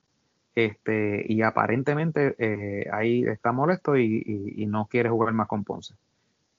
Este, 0.56 1.24
y 1.28 1.44
aparentemente 1.44 2.36
eh, 2.40 2.90
ahí 2.92 3.24
está 3.24 3.52
molesto 3.52 3.96
y, 3.96 4.66
no 4.68 4.88
quiere 4.88 5.10
jugar 5.10 5.34
más 5.34 5.48
con 5.48 5.64
Ponce. 5.64 5.94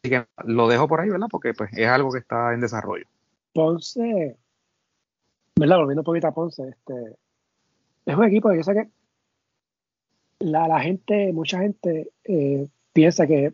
Así 0.02 0.10
que 0.10 0.26
lo 0.44 0.68
dejo 0.68 0.86
por 0.86 1.00
ahí, 1.00 1.10
¿verdad? 1.10 1.26
Porque 1.30 1.52
pues 1.52 1.70
es 1.76 1.88
algo 1.88 2.12
que 2.12 2.20
está 2.20 2.54
en 2.54 2.60
desarrollo. 2.60 3.06
Ponce, 3.52 4.36
¿verdad? 5.56 5.78
Volviendo 5.78 6.02
un 6.02 6.04
poquito 6.04 6.28
a 6.28 6.32
Ponce, 6.32 6.68
este, 6.68 7.16
es 8.06 8.16
un 8.16 8.24
equipo 8.24 8.50
que 8.50 8.56
yo 8.56 8.62
sé 8.62 8.74
que 8.74 8.88
la, 10.38 10.68
la 10.68 10.80
gente, 10.80 11.32
mucha 11.32 11.58
gente 11.58 12.12
eh, 12.24 12.68
piensa 12.92 13.26
que 13.26 13.52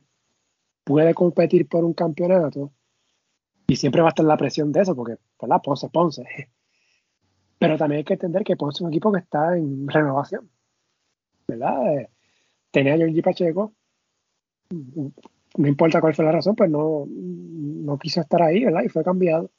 puede 0.84 1.14
competir 1.14 1.66
por 1.66 1.84
un 1.84 1.94
campeonato 1.94 2.70
y 3.66 3.76
siempre 3.76 4.02
va 4.02 4.08
a 4.08 4.10
estar 4.10 4.26
la 4.26 4.36
presión 4.36 4.72
de 4.72 4.82
eso, 4.82 4.94
porque, 4.94 5.16
¿verdad? 5.40 5.60
Ponce, 5.62 5.88
Ponce. 5.88 6.24
Pero 7.58 7.78
también 7.78 7.98
hay 7.98 8.04
que 8.04 8.14
entender 8.14 8.44
que 8.44 8.56
Ponce 8.56 8.78
es 8.78 8.80
un 8.82 8.88
equipo 8.88 9.12
que 9.12 9.20
está 9.20 9.56
en 9.56 9.88
renovación, 9.88 10.50
¿verdad? 11.48 11.98
Eh, 11.98 12.10
tenía 12.70 12.94
a 12.94 12.96
Giorgi 12.96 13.22
Pacheco, 13.22 13.72
no 15.56 15.68
importa 15.68 16.00
cuál 16.00 16.14
fue 16.14 16.24
la 16.24 16.32
razón, 16.32 16.56
pues 16.56 16.70
no, 16.70 17.06
no 17.08 17.98
quiso 17.98 18.20
estar 18.20 18.42
ahí, 18.42 18.64
¿verdad? 18.64 18.82
Y 18.84 18.88
fue 18.88 19.04
cambiado. 19.04 19.50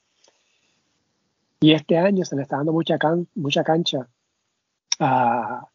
Y 1.61 1.73
este 1.73 1.97
año 1.97 2.25
se 2.25 2.35
le 2.35 2.43
está 2.43 2.57
dando 2.57 2.73
mucha, 2.73 2.97
mucha 3.35 3.63
cancha 3.63 4.07
a, 4.99 5.67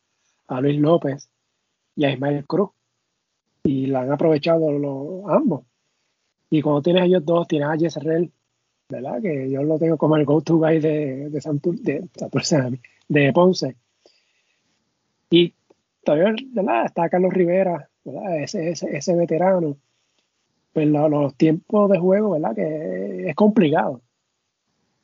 a, 0.46 0.60
Luis 0.60 0.78
López 0.78 1.30
y 1.96 2.04
a 2.04 2.12
Ismael 2.12 2.46
Cruz. 2.46 2.70
Y 3.64 3.86
la 3.86 4.02
han 4.02 4.12
aprovechado 4.12 4.70
los, 4.70 5.30
ambos. 5.30 5.64
Y 6.50 6.62
cuando 6.62 6.82
tienes 6.82 7.02
a 7.02 7.06
ellos 7.06 7.24
dos, 7.24 7.46
tienes 7.46 7.68
a 7.68 7.78
Jezreel, 7.78 8.32
¿verdad? 8.88 9.22
Que 9.22 9.48
yo 9.48 9.62
lo 9.62 9.78
tengo 9.78 9.96
como 9.96 10.16
el 10.16 10.24
go-to 10.24 10.58
guy 10.58 10.80
de, 10.80 11.30
de, 11.30 11.40
Santur, 11.40 11.78
de, 11.78 12.08
de 13.08 13.32
Ponce. 13.32 13.76
Y 15.30 15.54
todavía, 16.02 16.34
¿verdad? 16.52 16.86
Está 16.86 17.08
Carlos 17.08 17.32
Rivera, 17.32 17.88
¿verdad? 18.04 18.42
Ese, 18.42 18.70
ese, 18.70 18.96
ese 18.96 19.14
veterano 19.14 19.76
pues 20.72 20.86
los 20.86 21.34
tiempos 21.36 21.90
de 21.90 21.98
juego, 21.98 22.30
¿verdad? 22.30 22.54
Que 22.54 23.28
es 23.28 23.34
complicado. 23.34 24.02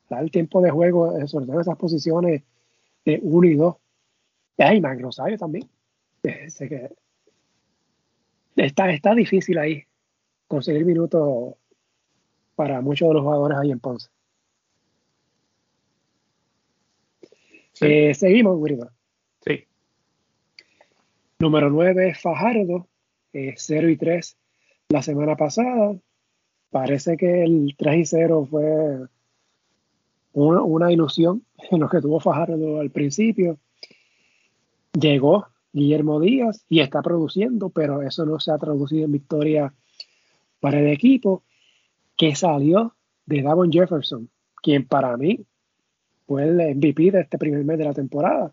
El 0.09 0.31
tiempo 0.31 0.61
de 0.61 0.71
juego, 0.71 1.17
eh, 1.17 1.27
sobre 1.27 1.45
todo 1.45 1.55
en 1.55 1.61
esas 1.61 1.77
posiciones 1.77 2.43
de 3.03 3.19
1 3.21 3.47
y 3.47 3.55
2. 3.55 3.75
Y 4.57 4.79
más 4.81 5.01
Rosario 5.01 5.37
también. 5.37 5.69
está, 8.55 8.91
está 8.91 9.13
difícil 9.13 9.57
ahí 9.57 9.86
conseguir 10.47 10.85
minutos 10.85 11.55
para 12.55 12.81
muchos 12.81 13.07
de 13.07 13.13
los 13.13 13.23
jugadores 13.23 13.57
ahí 13.57 13.71
en 13.71 13.79
Ponce. 13.79 14.09
Eh, 17.81 18.13
seguimos, 18.15 18.57
Guriba. 18.57 18.91
Sí. 19.45 19.65
Número 21.39 21.69
9, 21.69 22.15
Fajardo, 22.15 22.87
0 23.31 23.87
eh, 23.87 23.91
y 23.91 23.97
3 23.97 24.37
la 24.89 25.01
semana 25.01 25.35
pasada. 25.35 25.95
Parece 26.71 27.17
que 27.17 27.43
el 27.43 27.75
3 27.77 27.97
y 27.97 28.05
0 28.05 28.47
fue 28.49 29.07
una, 30.33 30.91
ilusión 30.91 31.43
en 31.71 31.79
lo 31.79 31.89
que 31.89 32.01
tuvo 32.01 32.19
Fajardo 32.19 32.79
al 32.79 32.89
principio. 32.89 33.59
Llegó 34.99 35.47
Guillermo 35.73 36.19
Díaz 36.19 36.65
y 36.69 36.79
está 36.79 37.01
produciendo, 37.01 37.69
pero 37.69 38.01
eso 38.01 38.25
no 38.25 38.39
se 38.39 38.51
ha 38.51 38.57
traducido 38.57 39.05
en 39.05 39.11
victoria 39.11 39.73
para 40.59 40.79
el 40.79 40.87
equipo 40.87 41.43
que 42.15 42.35
salió 42.35 42.95
de 43.25 43.41
Davon 43.41 43.71
Jefferson, 43.71 44.29
quien 44.61 44.87
para 44.87 45.15
mí 45.17 45.45
fue 46.25 46.43
el 46.43 46.75
MVP 46.75 47.11
de 47.11 47.21
este 47.21 47.37
primer 47.37 47.63
mes 47.63 47.77
de 47.77 47.85
la 47.85 47.93
temporada. 47.93 48.51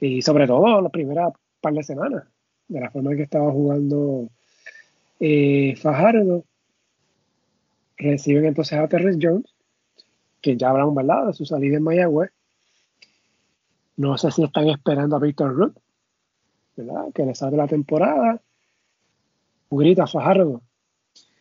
Y 0.00 0.22
sobre 0.22 0.46
todo 0.46 0.80
la 0.80 0.88
primera 0.88 1.32
par 1.60 1.72
de 1.72 1.82
semanas, 1.82 2.24
de 2.68 2.80
la 2.80 2.90
forma 2.90 3.12
en 3.12 3.16
que 3.16 3.22
estaba 3.22 3.50
jugando 3.50 4.28
eh, 5.20 5.76
Fajardo 5.76 6.44
reciben 7.96 8.44
entonces 8.44 8.78
a 8.78 8.88
Terrence 8.88 9.18
Jones, 9.22 9.54
que 10.40 10.56
ya 10.56 10.70
habrán 10.70 10.94
¿verdad? 10.94 11.28
de 11.28 11.32
su 11.32 11.46
salida 11.46 11.76
en 11.76 11.82
Mayagüez. 11.82 12.30
No 13.96 14.18
sé 14.18 14.30
si 14.30 14.42
están 14.42 14.68
esperando 14.68 15.16
a 15.16 15.20
Victor 15.20 15.54
Root, 15.54 15.78
¿verdad? 16.76 17.12
Que 17.14 17.24
le 17.24 17.34
sale 17.34 17.56
la 17.56 17.68
temporada. 17.68 18.40
Grita 19.70 20.06
Fajardo. 20.06 20.60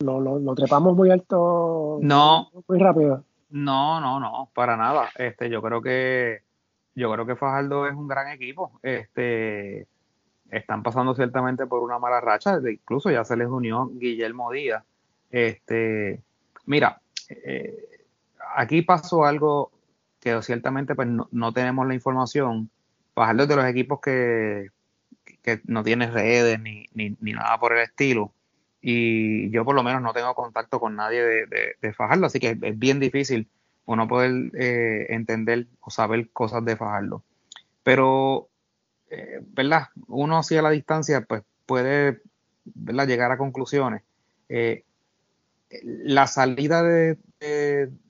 Lo, 0.03 0.19
lo, 0.19 0.55
trepamos 0.55 0.95
muy 0.95 1.09
alto. 1.11 1.99
No. 2.01 2.49
Muy 2.67 2.79
rápido. 2.79 3.23
No, 3.49 4.01
no, 4.01 4.19
no, 4.19 4.49
para 4.53 4.75
nada. 4.75 5.09
Este, 5.15 5.49
yo 5.49 5.61
creo 5.61 5.81
que 5.81 6.41
yo 6.95 7.11
creo 7.11 7.25
que 7.25 7.35
Fajardo 7.35 7.87
es 7.87 7.95
un 7.95 8.07
gran 8.07 8.29
equipo. 8.29 8.79
Este, 8.81 9.87
están 10.49 10.83
pasando 10.83 11.15
ciertamente 11.15 11.65
por 11.65 11.81
una 11.81 11.99
mala 11.99 12.21
racha, 12.21 12.59
incluso 12.69 13.09
ya 13.11 13.23
se 13.23 13.35
les 13.35 13.47
unió 13.47 13.89
Guillermo 13.93 14.51
Díaz. 14.51 14.83
Este, 15.31 16.21
mira, 16.65 17.01
eh, 17.29 18.05
aquí 18.55 18.81
pasó 18.83 19.25
algo 19.25 19.71
que 20.19 20.41
ciertamente 20.41 20.95
pues, 20.95 21.07
no, 21.07 21.53
tenemos 21.53 21.87
la 21.87 21.93
información. 21.93 22.69
Fajardo 23.13 23.45
de 23.45 23.55
los 23.55 23.65
equipos 23.65 23.99
que, 23.99 24.69
que 25.41 25.61
no 25.65 25.83
tiene 25.83 26.09
redes 26.09 26.59
ni, 26.59 26.85
ni, 26.93 27.33
nada 27.33 27.59
por 27.59 27.73
el 27.73 27.83
estilo. 27.83 28.32
Y 28.85 29.49
yo 29.49 29.63
por 29.63 29.75
lo 29.75 29.83
menos 29.83 30.01
no 30.01 30.13
tengo 30.13 30.35
contacto 30.35 30.79
con 30.79 30.95
nadie 30.95 31.23
de, 31.23 31.75
de, 31.81 31.93
Fajardo, 31.93 32.25
así 32.25 32.39
que 32.39 32.57
es 32.61 32.77
bien 32.77 32.99
difícil 32.99 33.47
uno 33.85 34.07
poder 34.07 34.51
eh, 34.55 35.07
entender 35.09 35.67
o 35.79 35.89
saber 35.89 36.29
cosas 36.31 36.65
de 36.65 36.75
Fajardo. 36.75 37.23
Pero 37.83 38.49
eh, 39.13 39.41
¿verdad? 39.41 39.89
Uno 40.07 40.39
así 40.39 40.57
a 40.57 40.63
la 40.63 40.71
distancia, 40.71 41.21
pues 41.21 41.43
puede. 41.65 42.21
Llegar 42.65 43.29
a 43.31 43.37
conclusiones. 43.37 44.03
Eh, 44.47 44.85
la 45.83 46.27
salida 46.27 46.81
de, 46.81 47.17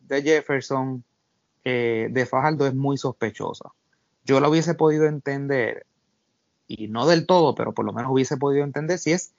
Jefferson 0.07 1.03
eh, 1.63 2.07
de 2.11 2.26
Fajardo 2.28 2.67
es 2.67 2.76
muy 2.76 2.97
sospechosa. 2.97 3.71
Yo 4.26 4.39
la 4.39 4.49
hubiese 4.49 4.76
podido 4.76 5.07
entender, 5.07 5.88
y 6.67 6.88
no 6.88 7.07
del 7.07 7.26
todo, 7.26 7.55
pero 7.55 7.74
por 7.74 7.84
lo 7.84 7.93
menos 7.93 8.11
hubiese 8.11 8.38
podido 8.38 8.63
entender 8.63 8.99
si 8.99 9.11
es 9.11 9.34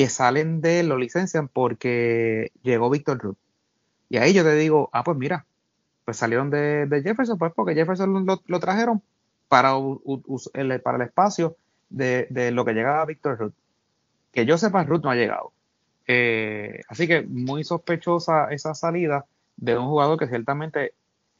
que 0.00 0.08
salen 0.08 0.62
de 0.62 0.82
lo 0.82 0.96
licencian 0.96 1.48
porque 1.48 2.52
llegó 2.62 2.88
Víctor 2.88 3.18
Ruth. 3.18 3.36
Y 4.08 4.16
ahí 4.16 4.32
yo 4.32 4.42
te 4.42 4.54
digo, 4.54 4.88
ah, 4.94 5.04
pues 5.04 5.18
mira, 5.18 5.44
pues 6.06 6.16
salieron 6.16 6.48
de, 6.48 7.02
Jefferson, 7.04 7.36
pues 7.36 7.52
porque 7.54 7.74
Jefferson 7.74 8.24
lo, 8.24 8.60
trajeron 8.60 9.02
para, 9.48 9.74
el, 10.54 10.80
para 10.80 10.96
el 10.96 11.02
espacio 11.02 11.54
de, 11.90 12.50
lo 12.50 12.64
que 12.64 12.72
llegaba 12.72 13.04
Víctor 13.04 13.38
Ruth. 13.40 13.52
Que 14.32 14.46
yo 14.46 14.56
sepa, 14.56 14.84
Ruth 14.84 15.02
no 15.02 15.10
ha 15.10 15.16
llegado. 15.16 15.52
Eh, 16.06 16.80
así 16.88 17.06
que 17.06 17.20
muy 17.20 17.62
sospechosa 17.62 18.50
esa 18.50 18.74
salida 18.74 19.26
de 19.58 19.76
un 19.76 19.84
jugador 19.86 20.18
que 20.18 20.28
ciertamente 20.28 20.94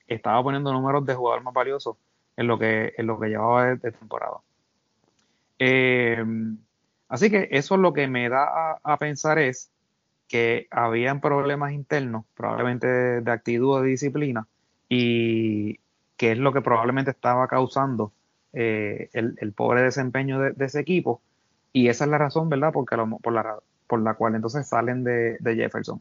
estaba 0.06 0.42
poniendo 0.42 0.70
números 0.70 1.06
de 1.06 1.14
jugador 1.14 1.42
más 1.44 1.54
valioso 1.54 1.96
en 2.36 2.46
lo 2.46 2.58
que, 2.58 2.92
en 2.98 3.06
lo 3.06 3.18
que 3.18 3.28
llevaba 3.28 3.74
de, 3.74 3.90
temporada. 3.90 4.36
Eh, 5.58 6.22
así 7.10 7.30
que 7.30 7.48
eso 7.50 7.74
es 7.74 7.80
lo 7.80 7.92
que 7.92 8.08
me 8.08 8.28
da 8.30 8.78
a, 8.82 8.96
pensar 8.96 9.38
es 9.38 9.70
que 10.28 10.68
habían 10.70 11.20
problemas 11.20 11.72
internos, 11.72 12.24
probablemente 12.34 12.86
de, 12.86 13.30
actitud 13.30 13.68
o 13.68 13.82
de 13.82 13.90
disciplina, 13.90 14.46
y 14.88 15.78
que 16.16 16.32
es 16.32 16.38
lo 16.38 16.52
que 16.52 16.62
probablemente 16.62 17.10
estaba 17.10 17.46
causando 17.48 18.12
eh, 18.52 19.10
el, 19.12 19.52
pobre 19.52 19.82
desempeño 19.82 20.40
de, 20.40 20.64
ese 20.64 20.80
equipo. 20.80 21.20
Y 21.72 21.88
esa 21.88 22.04
es 22.04 22.10
la 22.10 22.18
razón, 22.18 22.48
¿verdad? 22.48 22.72
Porque 22.72 22.96
por, 23.22 23.32
la, 23.32 23.58
por 23.86 24.00
la 24.00 24.14
cual 24.14 24.36
entonces 24.36 24.68
salen 24.68 25.04
de, 25.04 25.38
Jefferson. 25.42 26.00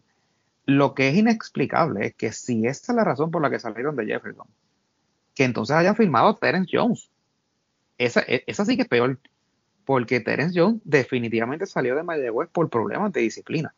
Lo 0.66 0.93
que 0.93 1.10
es 1.10 1.16
inexplicable 1.16 2.07
es 2.07 2.16
que 2.16 2.32
si 2.32 2.68
esa 2.68 2.91
es 2.91 2.95
la 2.95 3.03
razón 3.03 3.32
por 3.32 3.41
la 3.41 3.49
que 3.49 3.60
salieron 3.60 3.95
de 3.95 4.05
Jefferson, 4.05 4.47
que 5.34 5.43
entonces 5.43 5.76
hayan 5.76 5.95
firmado 5.95 6.38
Terence 6.38 6.70
Jones. 6.72 7.10
Esa, 7.97 8.22
e, 8.22 8.43
esa 8.45 8.66
sí 8.66 8.76
que 8.76 8.84
es 8.84 8.88
peor, 8.88 9.20
porque 9.90 10.20
Terence 10.20 10.54
Jones 10.56 10.82
definitivamente 10.84 11.66
salió 11.66 11.96
de 11.96 12.04
Mayagüez 12.04 12.48
por 12.52 12.70
problemas 12.70 13.12
de 13.12 13.22
disciplina. 13.22 13.74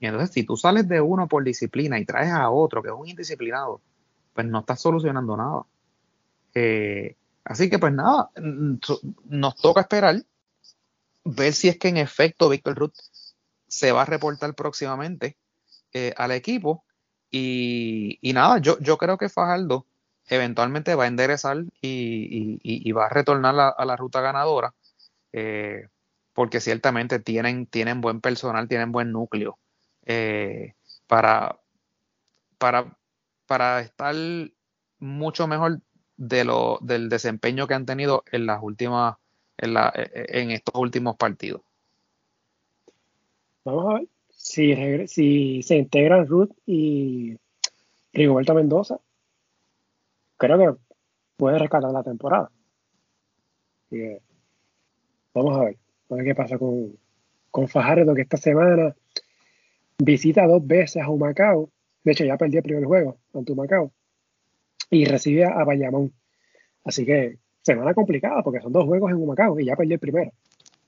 Y 0.00 0.06
entonces, 0.06 0.32
si 0.32 0.42
tú 0.42 0.56
sales 0.56 0.88
de 0.88 1.00
uno 1.00 1.28
por 1.28 1.44
disciplina 1.44 1.96
y 2.00 2.04
traes 2.04 2.32
a 2.32 2.50
otro 2.50 2.82
que 2.82 2.88
es 2.88 2.94
un 2.98 3.06
indisciplinado, 3.06 3.80
pues 4.34 4.48
no 4.48 4.58
estás 4.58 4.80
solucionando 4.80 5.36
nada. 5.36 5.62
Eh, 6.56 7.14
así 7.44 7.70
que, 7.70 7.78
pues 7.78 7.92
nada, 7.92 8.30
nos 8.34 9.54
toca 9.58 9.82
esperar, 9.82 10.24
ver 11.24 11.52
si 11.52 11.68
es 11.68 11.78
que 11.78 11.86
en 11.86 11.98
efecto 11.98 12.48
Víctor 12.48 12.74
Ruth 12.74 12.98
se 13.68 13.92
va 13.92 14.02
a 14.02 14.06
reportar 14.06 14.56
próximamente 14.56 15.36
eh, 15.92 16.12
al 16.16 16.32
equipo. 16.32 16.82
Y, 17.30 18.18
nada, 18.34 18.58
yo, 18.58 18.76
yo 18.80 18.98
creo 18.98 19.18
que 19.18 19.28
Fajardo 19.28 19.86
eventualmente 20.26 20.96
va 20.96 21.04
a 21.04 21.06
enderezar 21.06 21.62
y, 21.80 22.90
va 22.90 23.06
a 23.06 23.08
retornar 23.08 23.74
a 23.78 23.84
la 23.84 23.94
ruta 23.94 24.20
ganadora, 24.20 24.74
eh, 25.32 25.88
porque 26.32 26.60
ciertamente 26.60 27.18
tienen, 27.18 27.66
tienen 27.66 28.00
buen 28.00 28.20
personal, 28.20 28.68
tienen 28.68 28.92
buen 28.92 29.12
núcleo 29.12 29.58
eh, 30.06 30.74
para, 31.06 31.58
para, 32.58 32.96
para 33.46 33.80
estar 33.80 34.14
mucho 34.98 35.46
mejor 35.46 35.80
de 36.16 36.44
lo, 36.44 36.78
del 36.80 37.08
desempeño 37.08 37.66
que 37.66 37.74
han 37.74 37.86
tenido 37.86 38.24
en 38.30 38.46
las 38.46 38.62
últimas, 38.62 39.16
en, 39.58 39.74
la, 39.74 39.92
en 39.94 40.50
estos 40.50 40.74
últimos 40.74 41.16
partidos. 41.16 41.62
Vamos 43.64 43.94
a 43.94 43.98
ver 43.98 44.08
si, 44.30 45.06
si 45.06 45.62
se 45.62 45.76
integran 45.76 46.26
Ruth 46.26 46.50
y 46.66 47.36
Rigoberto 48.12 48.54
Mendoza. 48.54 48.98
Creo 50.36 50.58
que 50.58 50.80
puede 51.36 51.58
rescatar 51.58 51.92
la 51.92 52.02
temporada. 52.02 52.50
Vamos 55.34 55.58
a 55.58 55.64
ver, 55.64 55.76
a 56.10 56.14
ver 56.14 56.24
qué 56.24 56.34
pasa 56.34 56.58
con, 56.58 56.96
con 57.50 57.68
Fajardo, 57.68 58.14
que 58.14 58.22
esta 58.22 58.36
semana 58.36 58.94
visita 59.98 60.46
dos 60.46 60.66
veces 60.66 61.02
a 61.02 61.10
Humacao. 61.10 61.70
De 62.04 62.12
hecho, 62.12 62.24
ya 62.24 62.36
perdió 62.36 62.58
el 62.58 62.64
primer 62.64 62.84
juego 62.84 63.18
ante 63.32 63.52
Humacao. 63.52 63.92
Y 64.90 65.04
recibe 65.04 65.44
a 65.44 65.64
Bayamón. 65.64 66.12
Así 66.84 67.06
que 67.06 67.38
semana 67.62 67.94
complicada 67.94 68.42
porque 68.42 68.60
son 68.60 68.72
dos 68.72 68.84
juegos 68.84 69.10
en 69.10 69.18
Humacao 69.18 69.58
y 69.60 69.66
ya 69.66 69.76
perdió 69.76 69.94
el 69.94 70.00
primero. 70.00 70.32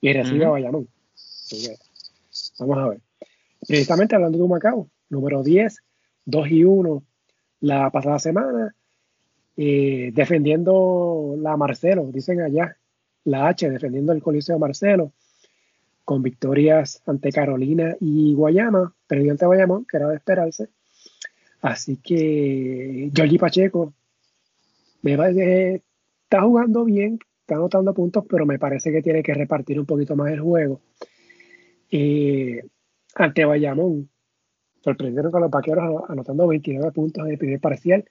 Y 0.01 0.12
recibe 0.12 0.45
a 0.45 0.51
Bayamón. 0.51 0.88
Así 1.14 1.68
que, 1.68 1.76
vamos 2.59 2.78
a 2.78 2.88
ver. 2.88 3.01
Precisamente 3.66 4.14
hablando 4.14 4.36
de 4.36 4.45
Humacao, 4.45 4.88
número 5.09 5.42
10, 5.42 5.82
2 6.26 6.49
y 6.51 6.64
1 6.64 7.03
la 7.61 7.90
pasada 7.90 8.18
semana, 8.18 8.74
eh, 9.57 10.11
defendiendo 10.12 11.34
la 11.38 11.57
Marcelo, 11.57 12.11
dicen 12.12 12.40
allá, 12.42 12.76
la 13.25 13.49
H, 13.49 13.68
defendiendo 13.68 14.12
el 14.12 14.22
Coliseo 14.22 14.59
Marcelo, 14.59 15.12
con 16.05 16.22
victorias 16.22 17.03
ante 17.07 17.33
Carolina 17.33 17.97
y 18.01 18.35
Guayama, 18.35 18.95
perdió 19.07 19.33
ante 19.33 19.47
Guayamón, 19.47 19.87
que 19.87 19.97
era 19.97 20.09
de 20.09 20.16
esperarse. 20.16 20.68
Así 21.62 21.97
que 21.97 23.11
Jordi 23.16 23.39
Pacheco 23.39 23.95
parece, 25.03 25.83
está 26.25 26.43
jugando 26.43 26.85
bien, 26.85 27.18
está 27.41 27.57
anotando 27.57 27.95
puntos, 27.95 28.25
pero 28.29 28.47
me 28.47 28.59
parece 28.59 28.91
que 28.91 29.03
tiene 29.03 29.22
que 29.22 29.35
repartir 29.35 29.79
un 29.79 29.87
poquito 29.87 30.16
más 30.16 30.33
el 30.33 30.41
juego. 30.41 30.81
Eh, 31.91 32.62
ante 33.14 33.45
Bayamón, 33.45 34.09
sorprendieron 34.83 35.31
con 35.31 35.43
los 35.43 35.51
vaqueros 35.51 36.05
anotando 36.09 36.47
29 36.47 36.93
puntos 36.93 37.25
en 37.25 37.33
el 37.33 37.39
primer 37.39 37.61
parcial, 37.61 38.05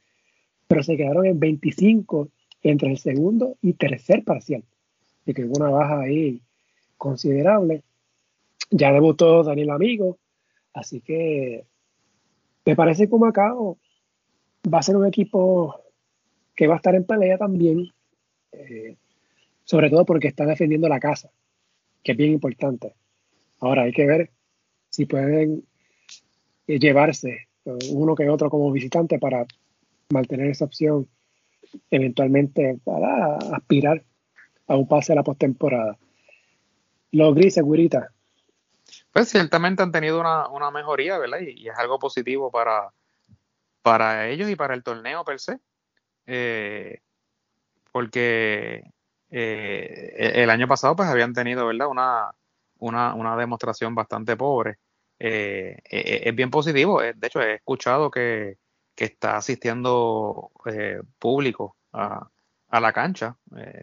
pero 0.67 0.83
se 0.83 0.95
quedaron 0.95 1.25
en 1.25 1.39
25 1.39 2.29
entre 2.61 2.91
el 2.91 2.97
segundo 2.97 3.57
y 3.61 3.73
tercer 3.73 4.23
parcial. 4.23 4.63
Y 5.25 5.33
que 5.33 5.45
hubo 5.45 5.53
una 5.57 5.69
baja 5.69 6.01
ahí 6.01 6.41
considerable. 6.97 7.83
Ya 8.71 8.91
debutó 8.91 9.43
Daniel 9.43 9.71
Amigo, 9.71 10.17
así 10.73 11.01
que 11.01 11.65
me 12.65 12.75
parece 12.75 13.09
que 13.09 13.15
Macao 13.17 13.77
va 14.71 14.79
a 14.79 14.83
ser 14.83 14.95
un 14.95 15.05
equipo 15.05 15.81
que 16.55 16.67
va 16.67 16.75
a 16.75 16.77
estar 16.77 16.95
en 16.95 17.03
pelea 17.03 17.37
también, 17.37 17.89
eh, 18.51 18.95
sobre 19.63 19.89
todo 19.89 20.05
porque 20.05 20.27
está 20.27 20.45
defendiendo 20.45 20.87
la 20.87 20.99
casa, 20.99 21.29
que 22.03 22.13
es 22.13 22.17
bien 22.17 22.31
importante. 22.31 22.93
Ahora 23.59 23.83
hay 23.83 23.91
que 23.91 24.05
ver 24.05 24.31
si 24.89 25.05
pueden 25.05 25.63
eh, 26.67 26.79
llevarse 26.79 27.47
eh, 27.65 27.77
uno 27.91 28.15
que 28.15 28.29
otro 28.29 28.49
como 28.49 28.71
visitante 28.71 29.19
para 29.19 29.45
mantener 30.09 30.47
esa 30.47 30.65
opción 30.65 31.07
eventualmente 31.89 32.77
para 32.83 33.37
aspirar 33.37 34.03
a 34.67 34.75
un 34.75 34.87
pase 34.87 35.13
a 35.13 35.15
la 35.15 35.23
postemporada. 35.23 35.97
Los 37.11 37.35
grises, 37.35 37.63
Guirita. 37.63 38.09
Pues 39.11 39.29
ciertamente 39.29 39.83
han 39.83 39.91
tenido 39.91 40.19
una, 40.19 40.71
mejoría, 40.71 41.17
¿verdad? 41.17 41.39
Y, 41.41 41.67
es 41.67 41.77
algo 41.77 41.99
positivo 41.99 42.51
para, 42.51 42.91
para 43.81 44.27
ellos 44.27 44.49
y 44.49 44.55
para 44.55 44.73
el 44.73 44.83
torneo 44.83 45.23
per 45.23 45.39
se. 45.39 45.59
Eh, 46.25 46.99
porque 47.91 48.83
el 49.29 50.49
año 50.49 50.67
pasado 50.67 50.95
pues 50.95 51.09
habían 51.09 51.33
tenido, 51.33 51.65
¿verdad? 51.67 51.87
Una, 51.87 52.31
una, 52.79 53.13
una 53.13 53.37
demostración 53.37 53.95
bastante 53.95 54.35
pobre. 54.35 54.77
Eh, 55.19 55.77
eh, 55.89 55.99
eh, 55.99 56.21
es 56.25 56.35
bien 56.35 56.49
positivo. 56.49 57.01
De 57.01 57.27
hecho, 57.27 57.41
he 57.41 57.55
escuchado 57.55 58.11
que, 58.11 58.57
está 58.95 59.37
asistiendo 59.37 60.51
público 61.19 61.75
a, 61.91 62.29
la 62.79 62.93
cancha 62.93 63.37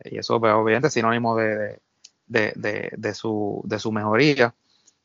y 0.05 0.19
eso 0.19 0.41
pues, 0.41 0.53
obviamente 0.53 0.89
es 0.89 0.95
sinónimo 0.95 1.37
de, 1.37 1.81
de, 2.27 3.15
su, 3.15 3.63
de 3.65 3.79
su 3.79 3.93
mejoría. 3.93 4.55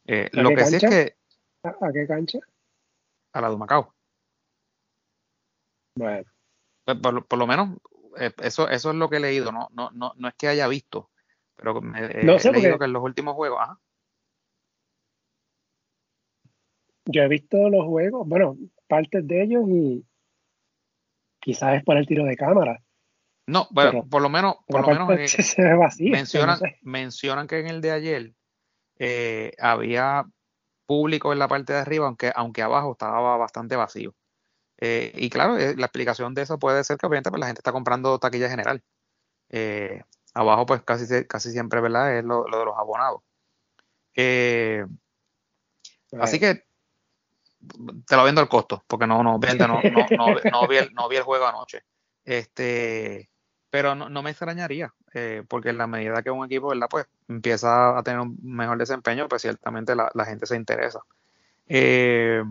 lo 0.06 0.50
que 0.50 0.66
sí 0.66 0.76
es 0.76 0.84
que... 0.84 1.16
¿A, 1.64 1.92
qué 1.92 2.06
cancha? 2.08 2.40
A 3.34 3.42
la 3.42 3.50
de 3.50 3.58
Macao. 3.58 3.94
Bueno. 5.98 6.30
Pues, 6.86 6.98
por, 7.02 7.40
lo 7.40 7.48
menos 7.48 7.70
eso, 8.42 8.70
eso 8.70 8.90
es 8.92 8.96
lo 8.96 9.10
que 9.10 9.18
he 9.18 9.20
leído, 9.20 9.52
no, 9.52 9.70
no, 9.74 9.90
no, 9.92 10.14
no 10.18 10.28
es 10.28 10.36
que 10.36 10.48
haya 10.48 10.68
visto, 10.68 11.10
pero 11.56 11.82
me, 11.82 12.00
he 12.06 12.24
leído 12.24 12.80
que 12.80 12.86
en 12.86 12.94
los 12.94 13.04
últimos 13.04 13.34
juegos, 13.34 13.60
ajá. 13.62 13.80
yo 17.06 17.22
he 17.22 17.28
visto 17.28 17.70
los 17.70 17.86
juegos, 17.86 18.28
bueno, 18.28 18.58
partes 18.88 19.26
de 19.28 19.44
ellos 19.44 19.64
y 19.70 20.06
quizás 21.40 21.78
es 21.78 21.84
por 21.84 21.98
el 21.98 22.08
tiro 22.08 22.26
de 22.26 22.36
cámara. 22.36 22.82
No, 23.48 23.68
bueno, 23.70 24.08
por 24.10 24.22
lo 24.22 24.30
menos, 24.30 24.56
por 24.68 24.82
lo 24.82 24.88
menos 25.06 25.12
eh, 25.20 25.28
se 25.28 25.62
ve 25.62 25.76
vacío, 25.76 26.12
mencionan, 26.12 26.60
mencionan 26.82 27.48
que 27.48 27.60
en 27.60 27.68
el 27.68 27.80
de 27.80 27.92
ayer 27.92 28.34
eh, 28.98 29.52
había 29.60 30.26
público 30.88 31.32
en 31.32 31.40
la 31.40 31.48
parte 31.48 31.74
de 31.74 31.80
arriba, 31.80 32.08
aunque, 32.08 32.32
aunque 32.36 32.64
abajo 32.64 32.94
estaba 32.94 33.38
bastante 33.38 33.76
vacío. 33.76 34.16
Eh, 34.78 35.12
y 35.16 35.30
claro, 35.30 35.58
la 35.58 35.86
explicación 35.86 36.34
de 36.34 36.42
eso 36.42 36.58
puede 36.58 36.84
ser 36.84 36.98
que 36.98 37.06
obviamente 37.06 37.30
pues, 37.30 37.40
la 37.40 37.46
gente 37.46 37.60
está 37.60 37.72
comprando 37.72 38.18
taquilla 38.20 38.50
general. 38.50 38.84
abajo, 40.34 40.66
pues 40.66 40.82
casi, 40.82 41.26
casi 41.26 41.52
siempre, 41.52 41.82
¿verdad? 41.82 42.18
Es 42.18 42.26
lo, 42.26 42.46
de 42.46 42.66
los 42.66 42.76
abonados. 42.76 43.22
así 46.20 46.40
que 46.40 46.66
te 48.08 48.16
lo 48.16 48.24
vendo 48.24 48.42
al 48.42 48.50
costo, 48.50 48.84
porque 48.88 49.06
no, 49.06 49.22
no, 49.22 49.38
no, 49.38 49.40
no, 49.40 50.68
vi 50.68 50.78
el, 50.78 50.94
no 50.94 51.10
vi 51.10 51.18
el 51.18 51.24
juego 51.24 51.46
anoche. 51.46 51.84
Este, 52.24 53.30
pero 53.76 53.94
no, 53.94 54.24
me 54.24 54.30
extrañaría, 54.30 54.94
eh, 55.14 55.44
porque 55.50 55.72
en 55.72 55.78
la 55.78 55.86
medida 55.86 56.24
que 56.24 56.32
un 56.32 56.46
equipo, 56.46 56.70
¿verdad? 56.70 56.88
Pues 56.90 57.08
empieza 57.28 57.98
a 57.98 58.04
tener 58.04 58.22
un 58.22 58.38
mejor 58.42 58.78
desempeño, 58.78 59.28
pues 59.28 59.42
ciertamente 59.42 59.94
la, 59.98 60.26
gente 60.26 60.46
se 60.46 60.56
interesa. 60.56 61.02
Eh, 61.68 62.42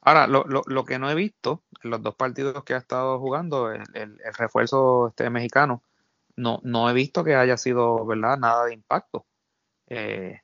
ahora, 0.00 0.26
lo, 0.26 0.44
lo, 0.48 0.84
que 0.84 0.98
no 0.98 1.08
he 1.08 1.14
visto 1.14 1.62
en 1.84 1.90
los 1.90 2.02
dos 2.02 2.16
partidos 2.16 2.64
que 2.64 2.74
ha 2.74 2.78
estado 2.78 3.20
jugando, 3.20 3.70
el, 3.70 3.84
el, 3.94 4.18
refuerzo 4.36 5.10
este 5.10 5.30
mexicano, 5.30 5.84
no, 6.34 6.58
no 6.64 6.90
he 6.90 6.92
visto 6.92 7.22
que 7.22 7.36
haya 7.36 7.56
sido, 7.56 8.04
¿verdad? 8.04 8.36
Nada 8.36 8.64
de 8.64 8.74
impacto. 8.74 9.26
Eh, 9.86 10.40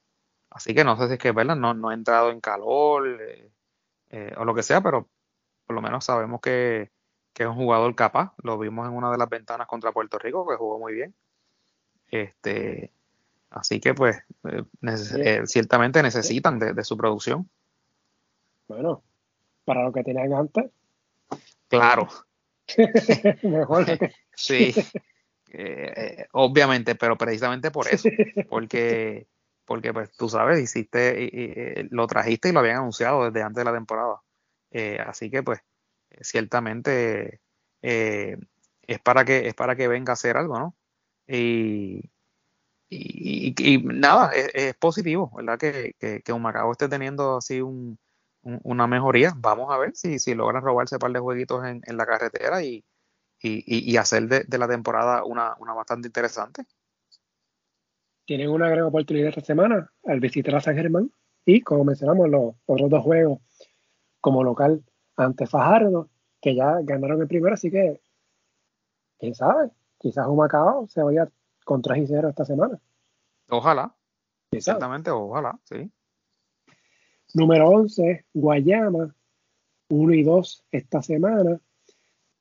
así 0.49 0.77
que 0.77 0.85
no 0.85 0.97
sé 0.97 1.09
si 1.09 1.15
es 1.15 1.19
que, 1.19 1.33
¿verdad? 1.33 1.57
No, 1.57 1.75
no 1.75 1.89
ha 1.89 1.95
entrado 1.95 2.31
en 2.31 2.41
calor 2.41 3.05
o 4.37 4.45
lo 4.45 4.55
que 4.55 4.63
sea, 4.63 4.81
pero 4.81 5.09
por 5.67 5.75
lo 5.75 5.83
menos 5.83 6.05
sabemos 6.05 6.41
que, 6.41 6.93
que 7.35 7.43
es 7.43 7.49
un 7.49 7.57
jugador 7.57 7.95
capaz. 7.95 8.33
Lo 8.43 8.57
vimos 8.59 8.89
en 8.89 8.95
una 8.95 9.11
de 9.11 9.19
las 9.19 9.29
ventanas 9.29 9.67
contra 9.67 9.93
Puerto 9.93 10.19
Rico, 10.19 10.47
que 10.49 10.57
jugó 10.57 10.79
muy 10.79 10.95
bien. 10.95 11.15
Este, 12.11 12.93
así 13.51 13.81
que, 13.81 13.93
pues, 13.93 14.17
eh, 14.45 14.63
eh, 15.19 15.43
ciertamente 15.47 16.01
necesitan 16.03 16.61
de, 16.61 16.85
su 16.85 16.97
producción. 16.97 17.51
Bueno, 18.69 19.03
para 19.65 19.83
lo 19.83 19.93
que 19.93 20.05
tenían 20.05 20.33
antes. 20.33 20.71
Claro. 21.69 22.09
Mejor. 23.43 23.85
sí, 24.37 24.73
eh, 25.53 26.27
obviamente, 26.33 26.95
pero 26.95 27.19
precisamente 27.19 27.73
por 27.73 27.89
eso, 27.89 28.09
porque, 28.49 29.27
porque 29.65 29.93
pues 29.93 30.13
tú 30.17 30.29
sabes, 30.29 30.61
hiciste, 30.61 31.89
lo 31.91 32.07
trajiste 32.07 32.49
y 32.49 32.53
lo 32.53 32.61
habían 32.61 32.77
anunciado 32.77 33.25
desde 33.25 33.43
antes 33.43 33.57
de 33.57 33.65
la 33.65 33.77
temporada. 33.77 34.23
así 35.05 35.31
que, 35.31 35.43
pues, 35.43 35.61
ciertamente 36.21 37.41
eh, 37.83 38.37
es 38.87 39.01
para 39.01 39.25
que 39.25 39.49
es 39.49 39.55
para 39.55 39.77
que 39.77 39.89
venga 39.89 40.13
a 40.13 40.15
hacer 40.15 40.37
algo, 40.37 40.59
¿no? 40.59 40.77
Y, 41.27 42.11
y, 42.89 43.83
nada, 43.85 44.31
es, 44.33 44.75
positivo, 44.77 45.31
¿verdad? 45.37 45.59
Que, 45.59 45.95
que, 45.99 46.23
que 46.23 46.33
esté 46.73 46.89
teniendo 46.89 47.39
así 47.39 47.61
un, 47.61 47.99
una 48.43 48.87
mejoría. 48.87 49.33
Vamos 49.37 49.73
a 49.73 49.79
ver 49.79 49.97
si, 49.97 50.19
si 50.19 50.35
logran 50.35 50.63
robarse 50.63 50.97
un 50.97 51.01
par 51.01 51.13
de 51.13 51.21
jueguitos 51.21 51.65
en, 51.65 51.97
la 51.97 52.07
carretera 52.07 52.63
y, 52.63 52.85
y, 53.41 53.97
hacer 53.97 54.29
de, 54.29 54.59
la 54.59 54.69
temporada 54.69 55.25
una, 55.25 55.55
una 55.59 55.73
bastante 55.73 56.09
interesante. 56.09 56.65
Tienen 58.27 58.51
una 58.51 58.69
gran 58.71 58.85
oportunidad 58.85 59.29
esta 59.29 59.43
semana 59.43 59.91
al 60.05 60.21
visitar 60.21 60.55
a 60.55 60.61
San 60.61 60.77
Germán 60.77 61.11
y, 61.45 61.61
como 61.61 61.85
mencionamos, 61.85 62.29
los 62.29 62.55
otros 62.67 62.91
dos 62.91 63.03
juegos 63.03 63.41
como 64.21 64.43
local 64.43 64.83
ante 65.17 65.47
Fajardo, 65.47 66.09
que 66.41 66.55
ya 66.55 66.81
ganaron 66.83 67.21
el 67.21 67.29
primero, 67.29 67.55
así 67.55 67.71
que, 67.71 68.01
quién 69.19 69.35
sabe, 69.35 69.71
quizás 69.99 70.27
un 70.27 70.37
Macao 70.37 70.87
se 70.89 71.03
vaya 71.03 71.29
con 71.65 71.81
3 71.83 72.05
y 72.05 72.07
0 72.07 72.29
esta 72.29 72.45
semana. 72.45 72.79
Ojalá, 73.49 73.95
exactamente, 74.51 75.11
ojalá, 75.11 75.59
sí. 75.65 75.91
Número 77.35 77.69
11, 77.69 78.27
Guayama, 78.33 79.15
1 79.89 80.15
y 80.15 80.23
2 80.23 80.65
esta 80.71 81.03
semana. 81.03 81.61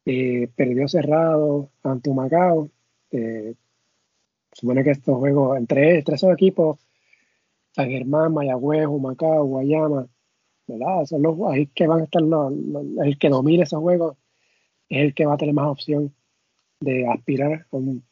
Eh, 0.06 0.50
perdió 0.56 0.88
cerrado 0.88 1.72
ante 1.82 2.14
Macao. 2.14 2.70
Eh, 3.12 3.56
supone 4.52 4.84
que 4.84 4.92
estos 4.92 5.18
juegos 5.18 5.58
entre, 5.58 6.00
entre 6.00 6.16
esos 6.16 6.32
equipos, 6.32 6.80
San 7.72 7.90
Germán, 7.90 8.34
Mayagüez, 8.34 8.88
Macao, 8.88 9.46
Guayama, 9.46 10.08
¿verdad? 10.68 11.06
Son 11.06 11.22
los, 11.22 11.38
ahí 11.52 11.68
que 11.68 11.88
van 11.88 12.02
a 12.02 12.04
estar 12.06 12.22
los, 12.22 12.54
el 13.04 13.18
que 13.18 13.30
domine 13.30 13.64
esos 13.64 13.80
juegos 13.80 14.18
es 14.90 15.06
el 15.06 15.14
que 15.14 15.26
va 15.26 15.34
a 15.34 15.38
tener 15.38 15.54
más 15.54 15.68
opción 15.68 16.14
de 16.80 17.08
aspirar 17.08 17.66
a 17.72 17.76
un, 17.76 18.04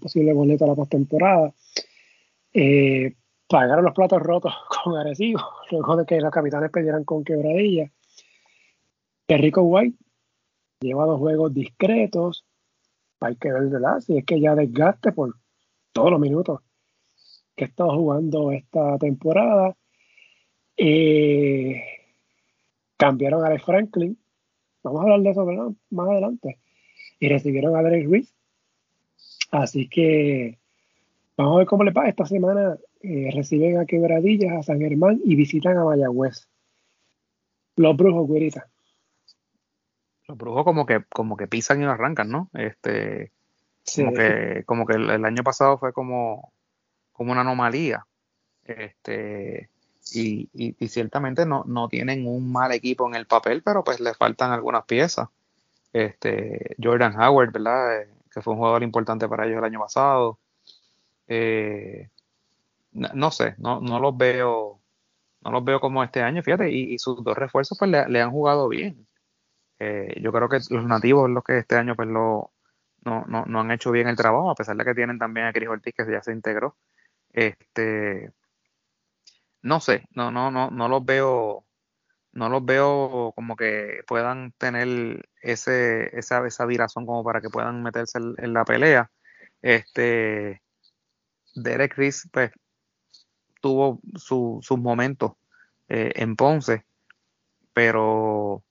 posible 0.00 0.32
boleto 0.32 0.64
a 0.64 0.68
la 0.68 0.74
postemporada. 0.74 1.52
Eh, 2.52 3.14
pagaron 3.46 3.84
los 3.84 3.94
platos 3.94 4.20
rotos 4.22 4.52
con 4.84 4.96
Arecibo, 4.96 5.40
luego 5.70 5.96
de 5.96 6.06
que 6.06 6.20
los 6.20 6.30
capitanes 6.30 6.70
perdieran 6.70 7.04
con 7.04 7.24
quebradilla. 7.24 7.90
Perrico 9.26 9.62
White 9.62 9.96
lleva 10.80 11.04
dos 11.04 11.18
juegos 11.18 11.54
discretos. 11.54 12.44
Hay 13.20 13.36
que 13.36 13.52
ver. 13.52 13.70
Si 14.02 14.16
es 14.16 14.24
que 14.24 14.40
ya 14.40 14.54
desgaste 14.54 15.12
por 15.12 15.36
todos 15.92 16.10
los 16.10 16.20
minutos 16.20 16.60
que 17.54 17.66
estado 17.66 17.94
jugando 17.94 18.50
esta 18.52 18.96
temporada. 18.98 19.76
Eh, 20.82 21.82
cambiaron 22.96 23.44
a 23.44 23.48
Alex 23.48 23.64
Franklin. 23.64 24.18
Vamos 24.82 25.00
a 25.00 25.02
hablar 25.02 25.20
de 25.20 25.30
eso 25.30 25.76
más 25.90 26.08
adelante. 26.08 26.58
Y 27.18 27.28
recibieron 27.28 27.76
a 27.76 27.82
Derek 27.82 28.06
Ruiz. 28.06 28.34
Así 29.50 29.88
que 29.88 30.58
vamos 31.36 31.54
a 31.54 31.58
ver 31.58 31.66
cómo 31.66 31.84
le 31.84 31.90
va. 31.90 32.08
Esta 32.08 32.24
semana 32.24 32.78
eh, 33.02 33.30
reciben 33.34 33.76
a 33.76 33.84
Quebradillas, 33.84 34.52
a 34.52 34.62
San 34.62 34.80
Germán 34.80 35.20
y 35.22 35.36
visitan 35.36 35.76
a 35.76 35.84
Mayagüez. 35.84 36.48
Los 37.76 37.94
brujos, 37.94 38.26
güerita. 38.26 38.66
Los 40.28 40.38
brujos 40.38 40.64
como 40.64 40.86
que, 40.86 41.04
como 41.10 41.36
que 41.36 41.46
pisan 41.46 41.82
y 41.82 41.84
arrancan, 41.84 42.30
¿no? 42.30 42.48
Este, 42.54 43.32
como 43.96 44.14
que, 44.14 44.62
como 44.64 44.86
que 44.86 44.94
el, 44.94 45.10
el, 45.10 45.24
año 45.26 45.42
pasado 45.42 45.76
fue 45.76 45.92
como, 45.92 46.54
como 47.12 47.32
una 47.32 47.42
anomalía. 47.42 48.06
Este, 48.64 49.68
y, 50.14 50.48
ciertamente 50.88 51.46
no, 51.46 51.64
no, 51.66 51.88
tienen 51.88 52.26
un 52.26 52.50
mal 52.52 52.72
equipo 52.72 53.06
en 53.08 53.14
el 53.14 53.26
papel, 53.26 53.62
pero 53.62 53.84
pues 53.84 54.00
le 54.00 54.14
faltan 54.14 54.52
algunas 54.52 54.84
piezas. 54.84 55.28
Este, 55.92 56.76
Jordan 56.82 57.20
Howard, 57.20 57.52
¿verdad? 57.52 58.02
Eh, 58.02 58.08
que 58.32 58.42
fue 58.42 58.52
un 58.52 58.58
jugador 58.58 58.82
importante 58.82 59.28
para 59.28 59.46
ellos 59.46 59.58
el 59.58 59.64
año 59.64 59.80
pasado. 59.80 60.38
Eh, 61.28 62.08
no, 62.92 63.30
sé, 63.30 63.54
no, 63.58 63.80
no 63.80 64.00
los 64.00 64.16
veo, 64.16 64.80
no 65.42 65.50
los 65.50 65.64
veo 65.64 65.80
como 65.80 66.02
este 66.02 66.22
año, 66.22 66.42
fíjate, 66.42 66.70
y, 66.70 66.98
sus 66.98 67.22
dos 67.22 67.36
refuerzos 67.36 67.78
pues 67.78 67.90
le, 67.90 68.20
han 68.20 68.30
jugado 68.30 68.68
bien. 68.68 69.06
Eh, 69.78 70.20
yo 70.20 70.32
creo 70.32 70.48
que 70.48 70.58
los 70.70 70.84
nativos 70.84 71.30
los 71.30 71.42
que 71.44 71.58
este 71.58 71.76
año 71.76 71.96
pues 71.96 72.08
lo, 72.08 72.50
no, 73.04 73.24
no, 73.26 73.44
no 73.46 73.60
han 73.60 73.70
hecho 73.70 73.90
bien 73.90 74.08
el 74.08 74.16
trabajo, 74.16 74.50
a 74.50 74.54
pesar 74.54 74.76
de 74.76 74.84
que 74.84 74.94
tienen 74.94 75.18
también 75.18 75.46
a 75.46 75.52
Chris 75.52 75.68
Ortiz 75.68 75.94
que 75.94 76.10
ya 76.10 76.22
se 76.22 76.32
integró. 76.32 76.76
Este, 77.32 78.32
no 79.62 79.80
sé, 79.80 80.06
no, 80.14 80.30
no, 80.30 80.50
no, 80.50 80.70
no 80.70 80.88
los 80.88 81.04
veo, 81.04 81.66
no 82.32 82.48
los 82.48 82.64
veo 82.64 83.32
como 83.34 83.56
que 83.56 84.02
puedan 84.06 84.52
tener 84.52 85.28
ese, 85.42 86.16
esa, 86.18 86.46
esa 86.46 86.66
virazón 86.66 87.06
como 87.06 87.24
para 87.24 87.40
que 87.40 87.50
puedan 87.50 87.82
meterse 87.82 88.18
en, 88.18 88.52
la 88.54 88.64
pelea. 88.64 89.10
Este 89.62 90.62
Derek 91.54 91.94
Chris 91.94 92.28
pues, 92.32 92.52
tuvo 93.60 94.00
sus 94.16 94.78
momentos 94.78 95.32
eh, 95.88 96.12
en 96.16 96.36
Ponce, 96.36 96.86
pero 97.74 98.64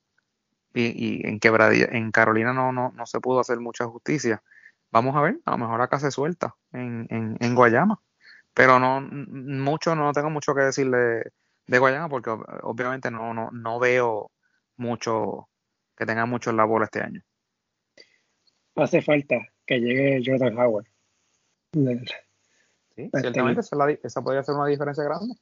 y, 0.74 1.26
en 1.26 1.40
quebradilla, 1.40 1.86
en 1.90 2.10
Carolina 2.12 2.52
no, 2.52 2.72
no, 2.72 2.92
no 2.92 3.06
se 3.06 3.20
pudo 3.20 3.40
hacer 3.40 3.60
mucha 3.60 3.86
justicia. 3.86 4.42
Vamos 4.90 5.14
a 5.16 5.20
ver, 5.20 5.40
a 5.44 5.52
lo 5.52 5.58
mejor 5.58 5.82
acá 5.82 6.00
se 6.00 6.10
suelta 6.10 6.56
en, 6.72 7.06
en, 7.10 7.36
en 7.40 7.54
Guayama 7.54 8.00
pero 8.54 8.78
no 8.78 9.00
mucho, 9.00 9.94
no 9.94 10.12
tengo 10.12 10.30
mucho 10.30 10.54
que 10.54 10.62
decir 10.62 10.90
de, 10.90 11.78
Guayama 11.78 12.08
porque 12.08 12.30
obviamente 12.62 13.10
no, 13.10 13.32
no, 13.32 13.50
no 13.52 13.78
veo 13.78 14.30
mucho 14.76 15.48
que 15.96 16.06
tenga 16.06 16.26
mucho 16.26 16.50
en 16.50 16.56
la 16.56 16.64
bola 16.64 16.86
este 16.86 17.00
año. 17.00 17.22
Hace 18.74 19.02
falta 19.02 19.36
que 19.66 19.78
llegue 19.78 20.22
Jordan 20.24 20.58
Howard. 20.58 20.86
Sí, 21.72 23.10
ciertamente 23.12 23.60
esa, 24.02 24.22
podría 24.22 24.42
ser 24.42 24.54
una 24.54 24.66
diferencia 24.66 25.04
grande. 25.04 25.34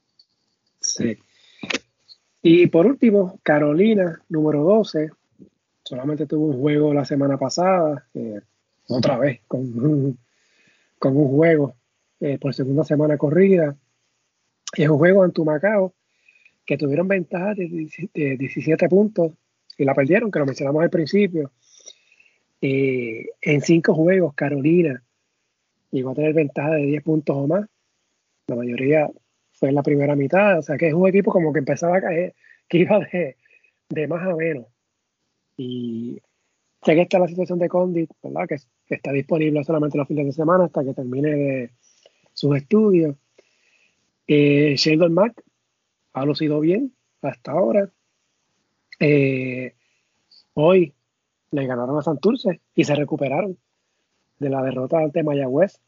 Sí. 0.79 1.17
Y 2.41 2.67
por 2.67 2.85
último, 2.85 3.39
Carolina, 3.43 4.21
número 4.29 4.63
12, 4.63 5.09
solamente 5.83 6.25
tuvo 6.25 6.47
un 6.47 6.59
juego 6.59 6.93
la 6.93 7.05
semana 7.05 7.37
pasada, 7.37 8.07
eh, 8.13 8.39
otra 8.87 9.17
vez, 9.17 9.41
con, 9.47 10.17
con 10.99 11.17
un 11.17 11.27
juego 11.29 11.75
eh, 12.19 12.37
por 12.37 12.53
segunda 12.53 12.83
semana 12.83 13.17
corrida. 13.17 13.75
Es 14.75 14.89
un 14.89 14.97
juego 14.97 15.23
ante 15.23 15.43
Macao 15.43 15.93
que 16.65 16.77
tuvieron 16.77 17.07
ventaja 17.07 17.53
de, 17.55 17.89
17 18.13 18.89
puntos 18.89 19.33
y 19.77 19.85
la 19.85 19.95
perdieron, 19.95 20.29
que 20.29 20.39
lo 20.39 20.45
mencionamos 20.45 20.83
al 20.83 20.89
principio. 20.89 21.51
Eh, 22.61 23.25
en 23.41 23.61
cinco 23.61 23.95
juegos, 23.95 24.33
Carolina 24.35 25.01
llegó 25.91 26.11
a 26.11 26.15
tener 26.15 26.33
ventaja 26.33 26.71
de 26.71 26.85
10 26.85 27.03
puntos 27.03 27.35
o 27.35 27.47
más. 27.47 27.67
La 28.47 28.55
mayoría 28.55 29.09
fue 29.53 29.69
en 29.69 29.75
la 29.75 29.83
primera 29.83 30.15
mitad. 30.15 30.59
O 30.59 30.61
sea 30.61 30.77
que 30.77 30.87
es 30.87 30.93
un 30.93 31.07
equipo 31.07 31.31
como 31.31 31.53
que 31.53 31.59
empezaba 31.59 31.97
a 31.97 32.01
caer, 32.01 32.35
que 32.67 32.79
iba 32.79 32.99
de, 32.99 33.37
de 33.89 34.07
más 34.07 34.27
a 34.27 34.35
menos. 34.35 34.67
Y 35.57 36.21
sé 36.83 36.95
que 36.95 37.01
está 37.01 37.19
la 37.19 37.27
situación 37.27 37.59
de 37.59 37.69
Condit, 37.69 38.11
¿verdad? 38.23 38.47
Que, 38.47 38.57
está 38.93 39.11
disponible 39.11 39.63
solamente 39.63 39.97
los 39.97 40.07
fines 40.07 40.25
de 40.25 40.31
semana 40.31 40.65
hasta 40.65 40.83
que 40.83 40.93
termine 40.93 41.29
de, 41.29 41.71
sus 42.39 42.55
estudios. 42.55 43.17
Eh, 44.25 44.75
Sheldon 44.77 45.13
Mack 45.13 45.43
ha 46.13 46.23
lucido 46.23 46.61
bien 46.61 46.93
hasta 47.21 47.51
ahora. 47.51 47.91
Eh, 48.97 49.73
hoy 50.53 50.93
le 51.51 51.67
ganaron 51.67 51.97
a 51.97 52.01
Santurce 52.01 52.61
y 52.75 52.85
se 52.85 52.95
recuperaron. 52.95 53.57
de 54.39 54.49
la 54.49 54.63
derrota 54.63 54.99
ante 54.99 55.21
Mayagüez, 55.21 55.81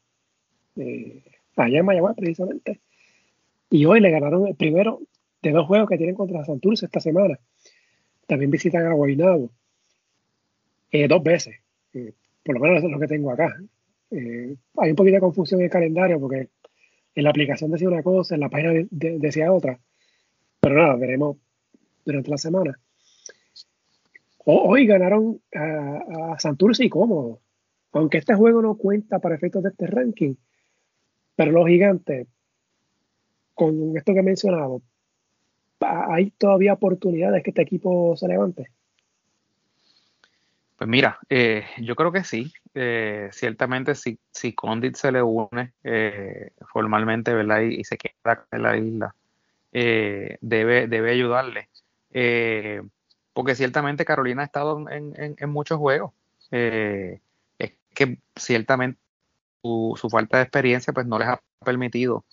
eh, 0.76 1.24
allá 1.56 1.78
en 1.78 1.86
Mayagüez 1.86 2.14
precisamente. 2.16 2.80
Y 3.70 3.86
hoy 3.86 4.00
le 4.00 4.10
ganaron 4.10 4.46
el 4.46 4.54
primero 4.54 5.00
de 5.40 5.52
dos 5.52 5.66
juegos 5.66 5.88
que 5.88 5.96
tienen 5.96 6.14
contra 6.14 6.44
Santurce 6.44 6.84
esta 6.84 7.00
semana. 7.00 7.38
También 8.26 8.50
visitan 8.50 8.84
a 8.84 8.92
Guaynabo 8.92 9.48
eh, 10.90 11.08
dos 11.08 11.22
veces, 11.22 11.56
por 12.44 12.56
lo 12.56 12.60
menos 12.60 12.84
es 12.84 12.90
lo 12.90 12.98
que 12.98 13.06
tengo 13.06 13.30
acá. 13.30 13.56
Hay 14.12 14.90
un 14.90 14.96
poquito 14.96 15.14
de 15.14 15.20
confusión 15.20 15.60
en 15.60 15.64
el 15.66 15.70
calendario 15.70 16.20
porque 16.20 16.50
en 17.14 17.24
la 17.24 17.30
aplicación 17.30 17.70
decía 17.70 17.88
una 17.88 18.02
cosa, 18.02 18.34
en 18.34 18.40
la 18.40 18.48
página 18.48 18.86
decía 18.90 19.52
otra. 19.52 19.78
Pero 20.60 20.76
nada, 20.76 20.96
veremos 20.96 21.36
durante 22.04 22.30
la 22.30 22.38
semana. 22.38 22.78
hoy 24.44 24.86
ganaron 24.86 25.40
a, 25.54 26.32
a 26.32 26.38
Santurce 26.38 26.84
y 26.84 26.88
cómodo. 26.88 27.40
Aunque 27.92 28.18
este 28.18 28.34
juego 28.34 28.62
no 28.62 28.76
cuenta 28.76 29.18
para 29.18 29.34
efectos 29.34 29.62
de 29.62 29.70
este 29.70 29.86
ranking, 29.86 30.34
pero 31.36 31.52
los 31.52 31.66
gigantes, 31.66 32.26
con 33.54 33.96
esto 33.96 34.14
que 34.14 34.20
he 34.20 34.22
mencionado, 34.22 34.82
¿hay 35.80 36.30
todavía 36.30 36.74
oportunidades 36.74 37.42
que 37.42 37.50
este 37.50 37.62
equipo 37.62 38.16
se 38.16 38.28
levante? 38.28 38.68
Pues 40.82 40.90
mira, 40.90 41.20
eh, 41.28 41.64
yo 41.78 41.94
creo 41.94 42.10
que 42.10 42.24
sí. 42.24 42.52
Eh, 42.74 43.28
ciertamente, 43.30 43.94
si, 43.94 44.18
si 44.32 44.52
Condit 44.52 44.96
se 44.96 45.12
le 45.12 45.22
une 45.22 45.74
eh, 45.84 46.50
formalmente, 46.72 47.32
¿verdad? 47.32 47.60
Y, 47.60 47.84
se 47.84 47.96
queda 47.96 48.48
en 48.50 48.62
la 48.62 48.76
isla, 48.76 49.14
debe, 49.70 50.88
debe 50.88 51.12
ayudarle. 51.12 51.68
porque 53.32 53.54
ciertamente 53.54 54.04
Carolina 54.04 54.42
ha 54.42 54.46
estado 54.46 54.84
en, 54.90 55.14
en 55.38 55.50
muchos 55.50 55.78
juegos. 55.78 56.12
es 56.50 57.20
que 57.94 58.18
ciertamente 58.34 58.98
su, 59.62 60.08
falta 60.10 60.38
de 60.38 60.42
experiencia 60.42 60.92
pues 60.92 61.06
no 61.06 61.16
les 61.20 61.28
ha 61.28 61.40
permitido 61.64 62.24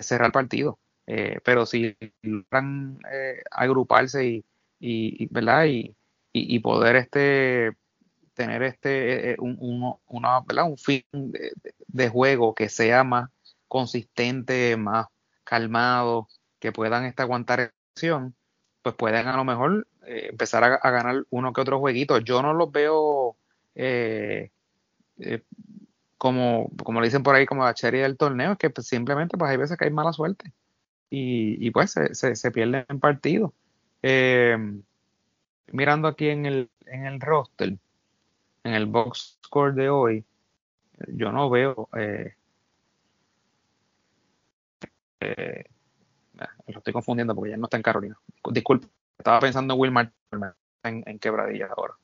cerrar 0.00 0.32
partido. 0.32 0.78
pero 1.06 1.64
si 1.64 1.96
logran 2.20 2.98
agruparse 3.50 4.44
y, 4.80 5.26
¿verdad? 5.30 5.64
Y, 5.64 5.96
y, 6.32 6.58
poder 6.60 6.96
este 6.96 7.76
tener 8.34 8.62
este 8.62 9.32
eh, 9.32 9.36
un, 9.38 9.96
una, 10.06 10.64
un 10.64 10.78
fin 10.78 11.04
de, 11.12 12.08
juego 12.08 12.54
que 12.54 12.68
sea 12.68 13.04
más 13.04 13.28
consistente, 13.68 14.76
más 14.76 15.06
calmado, 15.44 16.28
que 16.58 16.72
puedan 16.72 17.04
este, 17.04 17.22
aguantar 17.22 17.72
acción, 17.94 18.34
pues 18.82 18.94
pueden 18.94 19.26
a 19.26 19.36
lo 19.36 19.44
mejor 19.44 19.86
eh, 20.06 20.28
empezar 20.30 20.64
a, 20.64 20.90
ganar 20.90 21.24
uno 21.30 21.52
que 21.52 21.60
otro 21.60 21.80
jueguito. 21.80 22.18
Yo 22.18 22.42
no 22.42 22.54
los 22.54 22.70
veo 22.70 23.36
eh, 23.74 24.50
como, 26.16 26.70
como 26.84 27.00
le 27.00 27.08
dicen 27.08 27.22
por 27.22 27.34
ahí, 27.34 27.46
como 27.46 27.64
la 27.64 27.74
cherry 27.74 28.00
del 28.00 28.16
torneo, 28.16 28.52
es 28.52 28.58
que 28.58 28.70
pues, 28.70 28.86
simplemente 28.86 29.36
pues 29.36 29.50
hay 29.50 29.56
veces 29.56 29.76
que 29.76 29.84
hay 29.86 29.90
mala 29.90 30.12
suerte 30.12 30.52
y, 31.10 31.66
y 31.66 31.70
pues 31.72 31.90
se, 31.90 32.14
se, 32.14 32.36
se 32.36 32.50
pierden 32.50 33.00
partidos. 33.00 33.52
Eh, 34.02 34.56
mirando 35.72 36.08
aquí 36.08 36.28
en 36.28 36.46
el, 36.46 36.70
en 36.86 37.06
el 37.06 37.20
roster, 37.20 37.76
en 38.64 38.74
el 38.74 38.86
box 38.86 39.38
score 39.44 39.74
de 39.74 39.88
hoy, 39.88 40.24
yo 41.08 41.32
no 41.32 41.48
veo. 41.50 41.88
Eh, 41.96 42.34
eh, 45.20 45.64
lo 46.66 46.78
estoy 46.78 46.92
confundiendo 46.92 47.34
porque 47.34 47.50
ya 47.50 47.56
no 47.56 47.64
está 47.64 47.76
en 47.76 47.82
Carolina. 47.82 48.18
Disculpe, 48.50 48.86
estaba 49.18 49.40
pensando 49.40 49.74
en 49.74 49.80
Wilmar 49.80 50.12
en, 50.82 51.02
en 51.06 51.18
quebradillas 51.18 51.70
ahora. 51.76 51.94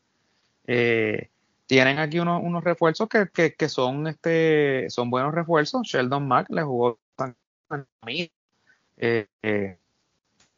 Eh, 0.66 1.30
tienen 1.66 1.98
aquí 1.98 2.18
unos, 2.18 2.43
unos 2.43 2.62
refuerzos 2.62 3.09
que, 3.09 3.55
que, 3.55 3.68
son 3.68 4.06
este 4.06 4.88
son 4.90 5.10
buenos 5.10 5.34
refuerzos. 5.34 5.86
Sheldon 5.86 6.26
Mack 6.26 6.51
le 6.51 6.62
jugó 6.62 6.98
a 7.18 7.84
mí. 8.05 8.30
Eh, 8.97 9.26
eh, 9.43 9.78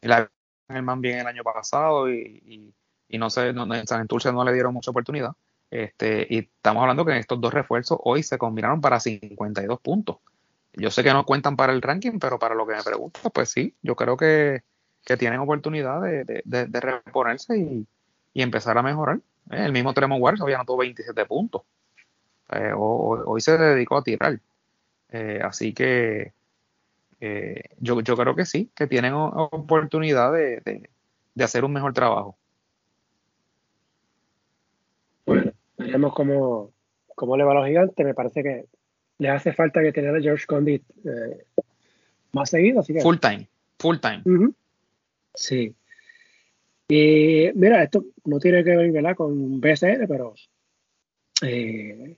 el 0.01 0.83
man 0.83 1.01
bien 1.01 1.19
el 1.19 1.27
año 1.27 1.43
pasado 1.43 2.09
y 2.09 2.73
no 3.17 3.29
sé, 3.29 3.53
no, 3.53 3.73
en 3.73 3.87
San 3.87 4.01
Enturce 4.01 4.31
no 4.31 4.43
le 4.43 4.53
dieron 4.53 4.73
mucha 4.73 4.91
oportunidad. 4.91 5.31
Este, 5.71 6.25
y 6.29 6.39
estamos 6.39 6.81
hablando 6.81 7.05
que 7.05 7.17
estos 7.17 7.39
dos 7.39 7.53
refuerzos 7.53 7.99
hoy 8.03 8.23
se 8.23 8.37
combinaron 8.37 8.81
para 8.81 8.99
52 8.99 9.79
puntos. 9.81 10.17
Yo 10.73 10.91
sé 10.91 11.03
que 11.03 11.13
no 11.13 11.25
cuentan 11.25 11.55
para 11.55 11.73
el 11.73 11.81
ranking, 11.81 12.19
pero 12.19 12.39
para 12.39 12.55
lo 12.55 12.65
que 12.65 12.75
me 12.75 12.83
pregunta, 12.83 13.19
pues 13.33 13.49
sí, 13.49 13.75
yo 13.81 13.95
creo 13.95 14.17
que, 14.17 14.63
tienen 15.17 15.39
oportunidad 15.39 16.01
de, 16.01 16.79
reponerse 16.79 17.57
y, 17.57 17.87
empezar 18.35 18.77
a 18.77 18.83
mejorar. 18.83 19.19
Eh, 19.51 19.65
el 19.65 19.71
mismo 19.71 19.93
Tremont 19.93 20.21
Waters 20.21 20.41
había 20.41 20.55
anotado 20.55 20.77
27 20.77 21.25
puntos. 21.25 21.63
Eh, 22.51 22.71
hoy, 22.75 23.41
se 23.41 23.57
dedicó 23.57 23.97
a 23.97 24.03
tirar. 24.03 24.39
Eh, 25.11 25.41
así 25.43 25.73
que 25.73 26.33
yo, 27.79 27.99
yo 28.01 28.15
creo 28.15 28.35
que 28.35 28.45
sí, 28.45 28.71
que 28.75 28.87
tienen 28.87 29.13
oportunidad 29.13 30.31
de 30.31 31.43
hacer 31.43 31.65
un 31.65 31.73
mejor 31.73 31.93
trabajo. 31.93 32.38
Veremos 35.89 36.13
cómo, 36.13 36.71
cómo 37.15 37.35
le 37.35 37.43
va 37.43 37.51
a 37.51 37.55
los 37.55 37.67
gigantes. 37.67 38.05
Me 38.05 38.13
parece 38.13 38.43
que 38.43 38.65
le 39.17 39.29
hace 39.29 39.53
falta 39.53 39.81
que 39.81 39.91
tener 39.91 40.15
a 40.15 40.21
George 40.21 40.45
Condit 40.45 40.83
eh, 41.03 41.43
más 42.31 42.49
seguido. 42.49 42.79
Así 42.79 42.93
que... 42.93 43.01
Full 43.01 43.17
time, 43.17 43.47
full 43.77 43.97
time. 43.97 44.23
Sí. 45.33 45.75
Y 46.87 47.49
mira, 47.53 47.83
esto 47.83 48.05
no 48.25 48.39
tiene 48.39 48.63
que 48.63 48.75
ver 48.75 49.15
con 49.15 49.61
BCN, 49.61 50.07
pero 50.07 50.33
eh, 51.43 52.17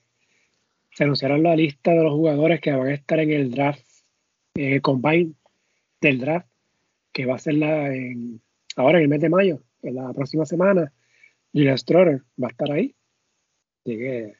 se 0.91 1.03
anunciaron 1.03 1.43
la 1.43 1.55
lista 1.55 1.91
de 1.91 2.03
los 2.03 2.13
jugadores 2.13 2.61
que 2.61 2.71
van 2.71 2.87
a 2.87 2.93
estar 2.93 3.19
en 3.19 3.31
el 3.31 3.51
draft 3.51 3.85
eh, 4.55 4.81
combine 4.81 5.33
del 6.01 6.19
draft, 6.19 6.47
que 7.11 7.25
va 7.25 7.35
a 7.35 7.39
ser 7.39 7.55
la 7.55 7.93
en, 7.93 8.41
ahora 8.75 8.97
en 8.97 9.03
el 9.03 9.09
mes 9.09 9.21
de 9.21 9.29
mayo, 9.29 9.61
en 9.81 9.95
la 9.95 10.13
próxima 10.13 10.45
semana. 10.45 10.91
Julian 11.53 11.77
Stroller 11.77 12.21
va 12.41 12.47
a 12.47 12.51
estar 12.51 12.71
ahí. 12.71 12.95
Así 13.83 13.97
que 13.97 14.35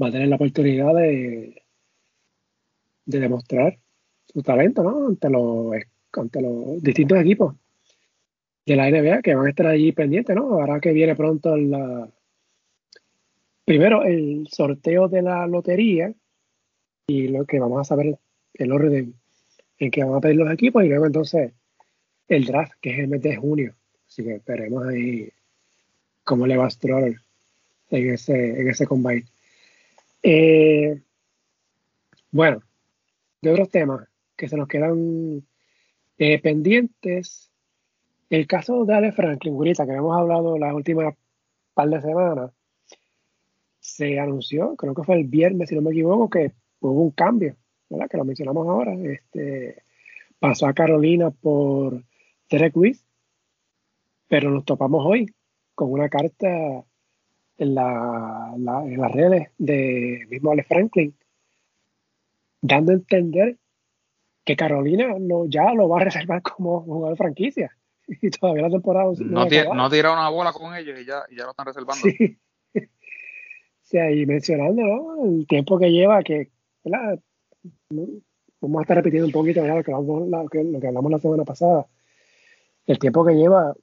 va 0.00 0.08
a 0.08 0.12
tener 0.12 0.28
la 0.28 0.36
oportunidad 0.36 0.94
de, 0.94 1.62
de 3.06 3.20
demostrar 3.20 3.78
su 4.26 4.42
talento 4.42 4.82
¿no? 4.82 5.08
ante, 5.08 5.28
los, 5.28 5.74
ante 6.12 6.40
los 6.40 6.82
distintos 6.82 7.18
equipos 7.18 7.54
de 8.66 8.76
la 8.76 8.90
NBA 8.90 9.22
que 9.22 9.34
van 9.34 9.46
a 9.46 9.50
estar 9.50 9.66
allí 9.66 9.92
pendientes, 9.92 10.34
¿no? 10.34 10.54
Ahora 10.54 10.80
que 10.80 10.92
viene 10.92 11.14
pronto 11.14 11.56
la 11.56 12.08
primero 13.64 14.04
el 14.04 14.46
sorteo 14.50 15.08
de 15.08 15.22
la 15.22 15.46
lotería 15.46 16.12
y 17.06 17.28
lo 17.28 17.44
que 17.44 17.58
vamos 17.58 17.80
a 17.80 17.84
saber 17.84 18.18
el 18.54 18.72
orden 18.72 19.14
en 19.78 19.90
que 19.90 20.04
van 20.04 20.14
a 20.14 20.20
pedir 20.20 20.36
los 20.36 20.52
equipos 20.52 20.84
y 20.84 20.88
luego 20.88 21.06
entonces 21.06 21.52
el 22.28 22.44
draft 22.46 22.72
que 22.80 22.90
es 22.90 22.98
el 23.00 23.08
mes 23.08 23.22
de 23.22 23.36
junio. 23.36 23.74
Así 24.06 24.22
que 24.24 24.36
esperemos 24.36 24.86
ahí 24.86 25.28
cómo 26.22 26.46
le 26.46 26.56
va 26.56 26.66
a 26.66 26.70
Stroller 26.70 27.23
en 27.94 28.14
ese, 28.14 28.60
en 28.60 28.68
ese 28.68 28.86
combine. 28.86 29.24
Eh, 30.22 31.00
bueno, 32.30 32.62
de 33.42 33.50
otros 33.50 33.68
temas 33.68 34.08
que 34.36 34.48
se 34.48 34.56
nos 34.56 34.68
quedan 34.68 35.46
eh, 36.18 36.40
pendientes, 36.40 37.50
el 38.30 38.46
caso 38.46 38.84
de 38.84 38.94
Ale 38.94 39.12
Franklin, 39.12 39.54
Gurita, 39.54 39.86
que 39.86 39.92
hemos 39.92 40.16
hablado 40.16 40.58
las 40.58 40.74
últimas 40.74 41.14
par 41.74 41.88
de 41.88 42.00
semanas, 42.00 42.50
se 43.80 44.18
anunció, 44.18 44.76
creo 44.76 44.94
que 44.94 45.04
fue 45.04 45.16
el 45.16 45.24
viernes, 45.24 45.68
si 45.68 45.74
no 45.74 45.82
me 45.82 45.90
equivoco, 45.90 46.30
que 46.30 46.52
hubo 46.80 47.02
un 47.02 47.10
cambio, 47.10 47.56
¿verdad? 47.90 48.08
Que 48.08 48.16
lo 48.16 48.24
mencionamos 48.24 48.66
ahora. 48.66 48.94
Este, 48.94 49.82
pasó 50.38 50.66
a 50.66 50.72
Carolina 50.72 51.30
por 51.30 52.02
Derek 52.50 52.76
Weiss, 52.76 53.04
pero 54.26 54.50
nos 54.50 54.64
topamos 54.64 55.04
hoy 55.06 55.32
con 55.74 55.92
una 55.92 56.08
carta 56.08 56.48
en, 57.58 57.74
la, 57.74 58.52
en 58.54 59.00
las 59.00 59.12
redes 59.12 59.48
de 59.58 60.26
mismo 60.28 60.50
Ale 60.50 60.64
Franklin, 60.64 61.14
dando 62.60 62.92
a 62.92 62.96
entender 62.96 63.56
que 64.44 64.56
Carolina 64.56 65.14
no, 65.18 65.46
ya 65.46 65.72
lo 65.72 65.88
va 65.88 66.00
a 66.00 66.04
reservar 66.04 66.42
como 66.42 66.80
jugador 66.82 67.10
de 67.10 67.16
franquicia. 67.16 67.76
Y 68.20 68.28
todavía 68.28 68.64
la 68.64 68.70
temporada 68.70 69.10
no, 69.18 69.46
no, 69.74 69.90
tira 69.90 70.12
una 70.12 70.28
bola 70.28 70.52
con 70.52 70.76
ellos 70.76 71.00
y 71.00 71.06
ya, 71.06 71.24
ya 71.34 71.44
lo 71.44 71.52
están 71.52 71.64
reservando. 71.64 72.02
Sí. 72.02 72.36
sí, 73.80 73.96
ahí 73.96 74.26
mencionando 74.26 75.24
el 75.24 75.46
tiempo 75.46 75.78
que 75.78 75.90
lleva, 75.90 76.22
que 76.22 76.50
vamos 78.60 78.78
a 78.78 78.82
estar 78.82 78.98
repitiendo 78.98 79.26
un 79.26 79.32
poquito 79.32 79.66
lo, 79.66 79.82
que 79.82 79.90
hablamos, 79.90 80.28
lo 80.28 80.80
que 80.80 80.86
hablamos 80.86 81.12
la 81.12 81.18
semana 81.18 81.44
pasada, 81.44 81.86
el 82.84 82.98
tiempo 82.98 83.24
que 83.24 83.36
lleva 83.36 83.74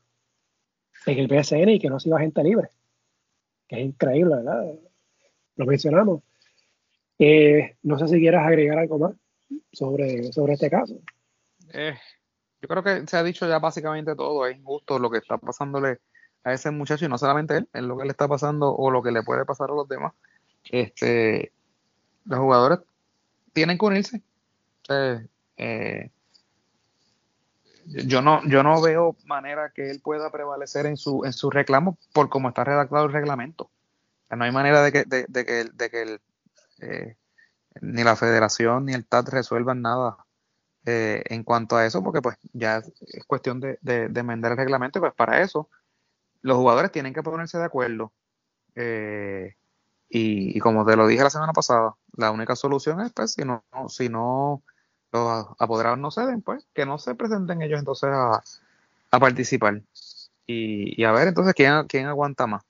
en 1.07 1.17
el 1.17 1.27
BSN 1.27 1.69
y 1.69 1.79
que 1.79 1.89
no 1.89 1.95
ha 1.95 1.99
sido 1.99 2.15
agente 2.15 2.43
libre 2.43 2.69
que 3.71 3.79
es 3.79 3.85
increíble, 3.85 4.35
¿verdad? 4.35 4.65
Lo 5.55 5.65
mencionamos. 5.65 6.21
Eh, 7.17 7.77
no 7.83 7.97
sé 7.97 8.09
si 8.09 8.19
quieras 8.19 8.45
agregar 8.45 8.77
algo 8.77 8.99
más 8.99 9.13
sobre, 9.71 10.33
sobre 10.33 10.53
este 10.53 10.69
caso. 10.69 10.99
Eh, 11.73 11.95
yo 12.61 12.67
creo 12.67 12.83
que 12.83 13.07
se 13.07 13.15
ha 13.15 13.23
dicho 13.23 13.47
ya 13.47 13.59
básicamente 13.59 14.13
todo. 14.13 14.45
Es 14.45 14.57
injusto 14.57 14.99
lo 14.99 15.09
que 15.09 15.19
está 15.19 15.37
pasándole 15.37 15.99
a 16.43 16.51
ese 16.51 16.69
muchacho 16.69 17.05
y 17.05 17.07
no 17.07 17.17
solamente 17.17 17.55
él, 17.55 17.69
es 17.71 17.83
lo 17.83 17.97
que 17.97 18.03
le 18.03 18.11
está 18.11 18.27
pasando 18.27 18.75
o 18.75 18.91
lo 18.91 19.01
que 19.01 19.11
le 19.11 19.23
puede 19.23 19.45
pasar 19.45 19.69
a 19.71 19.75
los 19.75 19.87
demás. 19.87 20.11
este, 20.65 21.53
los 22.25 22.39
jugadores 22.39 22.79
tienen 23.53 23.77
que 23.77 23.85
unirse. 23.85 24.21
Eh, 24.89 26.09
yo 27.85 28.21
no, 28.21 28.41
yo 28.47 28.63
no 28.63 28.81
veo 28.81 29.15
manera 29.25 29.71
que 29.73 29.89
él 29.89 30.01
pueda 30.01 30.31
prevalecer 30.31 30.85
en 30.85 30.97
su, 30.97 31.25
en 31.25 31.33
su 31.33 31.49
reclamo 31.49 31.97
por 32.13 32.29
cómo 32.29 32.49
está 32.49 32.63
redactado 32.63 33.05
el 33.05 33.13
reglamento. 33.13 33.69
no 34.29 34.43
hay 34.43 34.51
manera 34.51 34.81
de 34.81 34.91
que, 34.91 35.03
de, 35.05 35.25
que, 35.45 35.65
de 35.73 35.89
que 35.89 36.19
eh, 36.79 37.15
ni 37.81 38.03
la 38.03 38.15
federación 38.15 38.85
ni 38.85 38.93
el 38.93 39.05
TAT 39.05 39.29
resuelvan 39.29 39.81
nada 39.81 40.17
eh, 40.85 41.23
en 41.27 41.43
cuanto 41.43 41.75
a 41.77 41.85
eso, 41.85 42.03
porque 42.03 42.21
pues 42.21 42.37
ya 42.53 42.77
es 42.77 43.25
cuestión 43.25 43.59
de, 43.59 43.77
de, 43.81 44.05
enmendar 44.19 44.53
el 44.53 44.57
reglamento 44.57 44.99
y 44.99 45.01
pues 45.01 45.13
para 45.13 45.41
eso 45.41 45.69
los 46.41 46.57
jugadores 46.57 46.91
tienen 46.91 47.13
que 47.13 47.23
ponerse 47.23 47.57
de 47.59 47.65
acuerdo. 47.65 48.11
Eh, 48.75 49.55
y, 50.09 50.59
como 50.59 50.85
te 50.85 50.95
lo 50.95 51.07
dije 51.07 51.23
la 51.23 51.29
semana 51.29 51.53
pasada, 51.53 51.95
la 52.17 52.31
única 52.31 52.55
solución 52.55 52.99
es 53.01 53.13
pues 53.13 53.33
si 53.33 53.43
no, 53.45 53.63
si 53.87 54.09
no 54.09 54.63
los 55.11 55.47
apoderados 55.59 55.99
no 55.99 56.11
ceden, 56.11 56.41
pues 56.41 56.65
que 56.73 56.85
no 56.85 56.97
se 56.97 57.15
presenten 57.15 57.61
ellos 57.61 57.79
entonces 57.79 58.09
a, 58.11 58.41
participar. 59.19 59.81
Y, 60.47 61.03
a 61.03 61.11
ver 61.11 61.27
entonces 61.27 61.53
quién, 61.53 61.85
quién 61.87 62.07
aguanta 62.07 62.47
más. 62.47 62.63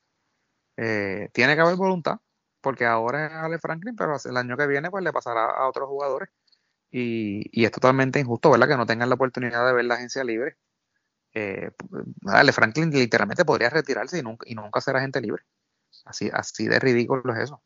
Eh, 0.77 1.29
tiene 1.33 1.55
que 1.55 1.61
haber 1.61 1.75
voluntad, 1.75 2.19
porque 2.61 2.85
ahora 2.85 3.27
es 3.27 3.33
Ale 3.33 3.59
Franklin, 3.59 3.95
pero 3.95 4.17
el 4.23 4.37
año 4.37 4.57
que 4.57 4.67
viene 4.67 4.89
pues 4.89 5.03
le 5.03 5.13
pasará 5.13 5.45
a 5.45 5.67
otros 5.67 5.87
jugadores. 5.87 6.29
Y, 6.91 7.63
es 7.65 7.71
totalmente 7.71 8.19
injusto, 8.19 8.51
¿verdad? 8.51 8.67
Que 8.67 8.77
no 8.77 8.85
tengan 8.85 9.09
la 9.09 9.15
oportunidad 9.15 9.65
de 9.65 9.73
ver 9.73 9.85
la 9.85 9.95
agencia 9.95 10.23
libre. 10.23 10.57
Eh, 11.33 11.71
Ale 12.27 12.51
Franklin 12.51 12.91
literalmente 12.91 13.45
podría 13.45 13.69
retirarse 13.69 14.19
y 14.19 14.23
nunca, 14.23 14.45
y 14.49 14.55
nunca 14.55 14.81
ser 14.81 14.97
agente 14.97 15.21
libre. 15.21 15.43
Así, 16.05 16.29
así 16.33 16.67
de 16.67 16.79
ridículo 16.79 17.33
es 17.33 17.43
eso. 17.43 17.61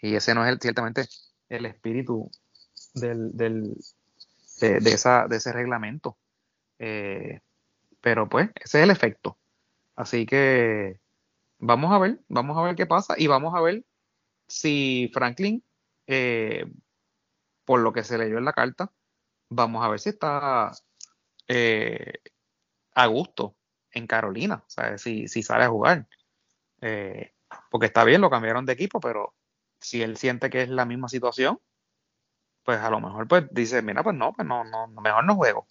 Y 0.00 0.14
ese 0.16 0.34
no 0.34 0.44
es 0.44 0.52
el, 0.52 0.60
ciertamente 0.60 1.08
el 1.48 1.66
espíritu 1.66 2.30
del, 2.96 3.36
del 3.36 3.76
de, 4.60 4.90
esa, 4.90 5.26
de 5.28 5.36
ese 5.36 5.52
reglamento. 5.52 6.16
Eh, 6.78 7.40
pero 8.00 8.28
pues, 8.28 8.50
ese 8.56 8.78
es 8.78 8.84
el 8.84 8.90
efecto. 8.90 9.38
Así 9.94 10.26
que 10.26 11.00
vamos 11.58 11.92
a 11.92 11.98
ver, 11.98 12.20
vamos 12.28 12.58
a 12.58 12.62
ver 12.62 12.76
qué 12.76 12.86
pasa 12.86 13.14
y 13.16 13.26
vamos 13.26 13.54
a 13.54 13.60
ver 13.60 13.84
si 14.48 15.10
Franklin 15.12 15.62
eh, 16.06 16.66
por 17.64 17.80
lo 17.80 17.92
que 17.92 18.04
se 18.04 18.16
leyó 18.16 18.38
en 18.38 18.44
la 18.44 18.52
carta, 18.52 18.92
vamos 19.48 19.84
a 19.84 19.88
ver 19.88 20.00
si 20.00 20.10
está 20.10 20.72
eh, 21.48 22.20
a 22.94 23.06
gusto 23.06 23.56
en 23.90 24.06
Carolina, 24.06 24.64
sea, 24.68 24.98
si, 24.98 25.28
si 25.28 25.42
sale 25.42 25.64
a 25.64 25.68
jugar. 25.68 26.06
Eh, 26.80 27.32
porque 27.70 27.86
está 27.86 28.04
bien, 28.04 28.20
lo 28.20 28.30
cambiaron 28.30 28.66
de 28.66 28.72
equipo, 28.72 29.00
pero 29.00 29.34
si 29.80 30.02
él 30.02 30.16
siente 30.16 30.50
que 30.50 30.62
es 30.62 30.68
la 30.68 30.84
misma 30.84 31.08
situación, 31.08 31.60
pues 32.66 32.78
a 32.80 32.90
lo 32.90 33.00
mejor 33.00 33.26
pues 33.28 33.44
dice, 33.52 33.80
mira, 33.80 34.02
pues 34.02 34.16
no, 34.16 34.32
pues 34.34 34.46
no, 34.46 34.64
no 34.64 34.88
mejor 35.00 35.24
no 35.24 35.36
juego. 35.36 35.66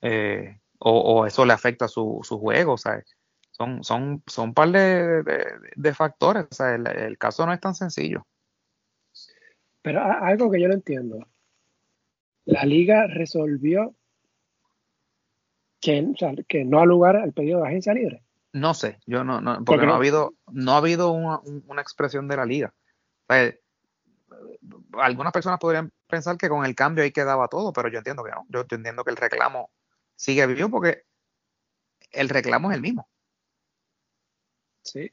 Eh, 0.00 0.58
o, 0.78 1.26
eso 1.26 1.44
le 1.44 1.52
afecta 1.52 1.88
su, 1.88 2.20
su 2.22 2.38
juego, 2.38 2.72
o 2.72 2.78
sea, 2.78 3.02
son, 3.50 3.84
son, 3.84 4.22
son 4.26 4.48
un 4.48 4.54
par 4.54 4.70
de, 4.70 5.94
factores, 5.94 6.46
o 6.50 6.54
sea, 6.54 6.74
el, 6.74 7.18
caso 7.18 7.44
no 7.44 7.52
es 7.52 7.60
tan 7.60 7.74
sencillo. 7.74 8.26
Pero 9.82 10.00
algo 10.02 10.50
que 10.50 10.60
yo 10.60 10.68
no 10.68 10.74
entiendo. 10.74 11.26
La 12.46 12.64
liga 12.64 13.06
resolvió 13.06 13.94
que, 15.80 16.14
que 16.48 16.64
no 16.64 16.80
ha 16.80 16.86
lugar 16.86 17.16
al 17.16 17.32
pedido 17.32 17.60
de 17.60 17.68
agencia 17.68 17.92
libre. 17.92 18.22
No 18.52 18.74
sé, 18.74 18.98
yo 19.06 19.22
no, 19.22 19.40
no 19.40 19.62
porque 19.64 19.86
no, 19.86 19.92
ha 19.92 19.96
habido, 19.96 20.34
no 20.50 20.72
ha 20.72 20.78
habido 20.78 21.12
una, 21.12 21.82
expresión 21.82 22.26
de 22.28 22.36
la 22.36 22.46
liga. 22.46 22.74
algunas 24.94 25.32
personas 25.32 25.58
podrían 25.60 25.92
pensar 26.10 26.36
que 26.36 26.48
con 26.48 26.64
el 26.64 26.74
cambio 26.74 27.04
ahí 27.04 27.12
quedaba 27.12 27.48
todo, 27.48 27.72
pero 27.72 27.88
yo 27.88 27.98
entiendo 27.98 28.24
que 28.24 28.30
no. 28.30 28.46
Yo 28.48 28.66
entiendo 28.70 29.04
que 29.04 29.10
el 29.10 29.16
reclamo 29.16 29.70
sigue 30.16 30.46
vivo 30.46 30.70
porque 30.70 31.04
el 32.12 32.28
reclamo 32.28 32.70
es 32.70 32.76
el 32.76 32.82
mismo. 32.82 33.08
Sí. 34.82 35.10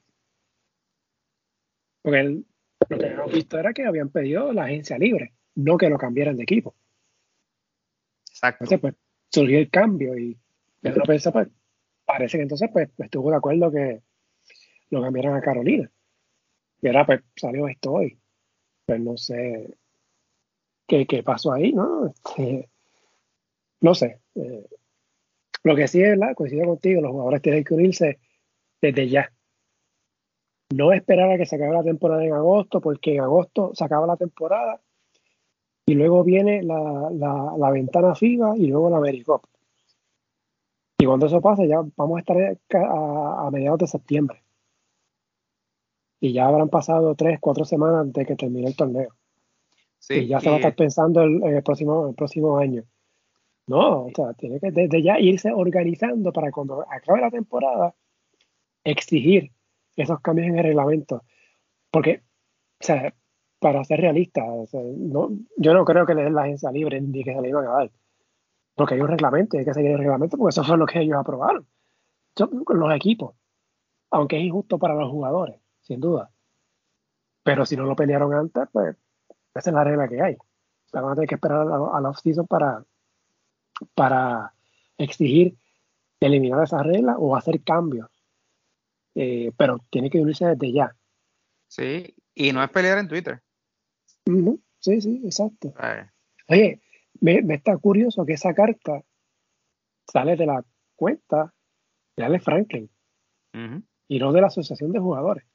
Porque 2.02 2.20
el, 2.20 2.46
lo 2.90 2.98
que 2.98 3.08
hemos 3.08 3.32
visto 3.32 3.60
era 3.60 3.74
que 3.74 3.86
habían 3.86 4.10
pedido 4.10 4.52
la 4.54 4.66
agencia 4.66 4.98
libre, 4.98 5.34
no 5.56 5.78
que 5.78 5.90
lo 5.90 5.98
cambiaran 5.98 6.38
de 6.38 6.44
equipo. 6.44 6.76
Exacto. 8.30 8.64
Entonces, 8.64 8.80
pues, 8.80 8.96
surgió 9.32 9.60
el 9.60 9.70
cambio 9.70 10.18
y 10.18 10.38
uno 10.84 11.04
piensa, 11.06 11.32
pues, 11.32 11.48
parece 12.06 12.38
que 12.38 12.44
entonces, 12.44 12.70
pues, 12.72 12.90
estuvo 12.98 13.32
de 13.32 13.38
acuerdo 13.38 13.72
que 13.72 14.02
lo 14.90 15.02
cambiaran 15.02 15.36
a 15.36 15.42
Carolina. 15.42 15.92
Y 16.82 16.88
ahora, 16.88 17.06
pues, 17.06 17.22
salió 17.36 17.68
esto 17.68 17.94
hoy. 17.94 18.20
Pues 18.86 19.02
no 19.02 19.18
sé 19.18 19.76
qué, 20.88 21.24
pasó 21.24 21.52
ahí, 21.52 21.74
¿no? 21.74 22.08
Este, 22.08 22.70
no 23.82 23.94
sé. 23.94 24.22
Eh, 24.36 24.66
lo 25.64 25.76
que 25.76 25.88
sí 25.88 26.02
es, 26.02 26.18
la 26.18 26.34
coincido 26.34 26.66
contigo, 26.66 27.02
los 27.02 27.12
jugadores 27.12 27.42
tienen 27.42 27.64
que 27.64 27.74
unirse 27.74 28.20
desde 28.82 29.10
ya 29.10 29.32
no 30.76 30.92
esperar 30.92 31.32
a 31.32 31.38
que 31.38 31.46
se 31.46 31.56
acabe 31.56 31.74
la 31.74 31.84
temporada 31.84 32.24
en 32.24 32.34
agosto, 32.34 32.82
porque 32.82 33.16
en 33.16 33.22
agosto 33.22 33.72
se 33.74 33.84
acaba 33.84 34.08
la 34.08 34.18
temporada 34.18 34.82
y 35.86 35.94
luego 35.94 36.24
viene 36.24 36.64
la, 36.64 37.10
la, 37.12 37.72
ventana 37.72 38.16
FIBA 38.16 38.58
y 38.58 38.68
luego 38.68 38.90
la 38.90 38.98
AmeriCup. 38.98 39.44
Y 41.00 41.06
cuando 41.06 41.28
eso 41.28 41.40
pase, 41.40 41.68
ya 41.68 41.82
vamos 41.96 42.18
a 42.18 42.20
estar 42.20 42.58
a, 42.74 43.50
mediados 43.52 43.80
de 43.80 43.88
septiembre. 43.88 44.44
Y 46.20 46.34
ya 46.34 46.48
habrán 46.48 46.70
pasado 46.70 47.16
tres, 47.16 47.40
cuatro 47.40 47.64
semanas 47.64 48.12
de 48.12 48.26
que 48.26 48.36
termine 48.36 48.68
el 48.68 48.76
torneo. 48.76 49.16
Y 50.10 50.28
ya 50.28 50.40
se 50.40 50.50
va 50.50 50.56
a 50.56 50.60
estar 50.60 50.76
pensando 50.76 51.24
en 51.24 51.44
el 51.44 51.64
próximo, 51.64 52.10
el 52.10 52.16
próximo 52.16 52.58
año. 52.58 52.84
No, 53.68 54.06
o 54.06 54.12
sea, 54.16 54.34
tiene 54.34 54.60
que 54.60 54.72
desde 54.72 55.02
ya 55.04 55.20
irse 55.20 55.52
organizando 55.52 56.32
para 56.32 56.52
cuando 56.52 56.86
acabe 56.90 57.20
la 57.20 57.30
temporada, 57.30 57.96
exigir 58.84 59.52
esos 59.96 60.22
cambios 60.22 60.48
en 60.48 60.58
el 60.58 60.64
reglamento. 60.64 61.24
Porque, 61.92 62.24
o 62.80 62.84
sea, 62.86 63.14
para 63.60 63.84
ser 63.84 64.00
realista, 64.00 64.46
no, 64.74 65.32
yo 65.58 65.74
no 65.74 65.84
creo 65.84 66.06
que 66.06 66.16
le 66.16 66.24
den 66.24 66.36
la 66.36 66.44
agencia 66.44 66.72
libre 66.72 67.02
ni 67.02 67.24
que 67.24 67.34
se 67.34 67.42
le 67.42 67.50
iban 67.50 67.66
a 67.66 67.72
dar. 67.72 67.92
Porque 68.76 68.94
hay 68.94 69.02
un 69.02 69.10
reglamento 69.10 69.58
y 69.58 69.60
hay 69.60 69.66
que 69.66 69.74
seguir 69.74 69.92
el 69.92 69.98
reglamento 69.98 70.38
porque 70.38 70.52
eso 70.52 70.64
fue 70.64 70.78
lo 70.78 70.86
que 70.86 71.00
ellos 71.00 71.18
aprobaron. 71.18 71.68
los 72.38 72.96
equipos. 72.96 73.36
Aunque 74.12 74.38
es 74.38 74.44
injusto 74.44 74.80
para 74.80 74.94
los 74.94 75.12
jugadores, 75.12 75.60
sin 75.82 76.00
duda. 76.00 76.32
Pero 77.44 77.66
si 77.66 77.76
no 77.76 77.84
lo 77.84 77.96
pelearon 77.96 78.34
antes, 78.34 78.64
pues 78.72 78.96
esa 79.58 79.70
es 79.70 79.74
la 79.74 79.84
regla 79.84 80.08
que 80.08 80.22
hay. 80.22 80.38
van 80.92 81.06
a 81.06 81.16
tener 81.16 81.30
que 81.30 81.36
esperar 81.36 81.62
a 81.62 82.00
la, 82.02 82.10
off-season 82.10 82.48
para, 82.48 82.84
para 83.96 84.54
exigir 84.98 85.56
eliminar 86.20 86.64
esa 86.64 86.82
regla 86.82 87.18
o 87.18 87.36
hacer 87.36 87.62
cambios 87.64 88.10
eh, 89.20 89.52
pero 89.58 89.80
tiene 89.90 90.12
que 90.12 90.20
unirse 90.20 90.46
desde 90.46 90.72
ya. 90.72 90.96
Sí, 91.68 92.16
y 92.36 92.52
no 92.52 92.64
es 92.64 92.70
pelear 92.70 93.00
en 93.00 93.08
Twitter. 93.08 93.42
Sí, 94.80 95.02
sí, 95.02 95.22
exacto. 95.26 95.74
Oye, 96.50 96.82
me, 97.20 97.42
está 97.56 97.76
curioso 97.78 98.28
que 98.28 98.34
esa 98.34 98.54
carta 98.54 99.02
sale 100.08 100.36
de 100.36 100.46
la 100.46 100.64
cuenta 100.96 101.52
de 102.16 102.26
Ale 102.26 102.40
Franklin 102.40 102.92
y 104.08 104.20
no 104.20 104.32
de 104.32 104.42
la 104.42 104.48
Asociación 104.48 104.92
de 104.92 105.00
Jugadores. 105.00 105.46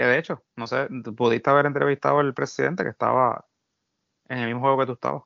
Que 0.00 0.06
de 0.06 0.18
hecho, 0.18 0.42
no 0.56 0.66
sé, 0.66 0.88
pudiste 1.14 1.50
haber 1.50 1.66
entrevistado 1.66 2.20
al 2.20 2.32
presidente 2.32 2.82
que 2.84 2.88
estaba 2.88 3.46
en 4.30 4.38
el 4.38 4.46
mismo 4.46 4.62
juego 4.62 4.78
que 4.78 4.86
tú 4.86 4.92
estabas. 4.92 5.24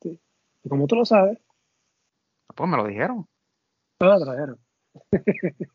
Sí. 0.00 0.18
¿Y 0.62 0.68
como 0.70 0.86
tú 0.86 0.96
lo 0.96 1.04
sabes? 1.04 1.38
Pues 2.54 2.70
me 2.70 2.78
lo 2.78 2.86
dijeron. 2.86 3.28
No 4.00 4.06
lo 4.06 4.24
trajeron. 4.24 4.58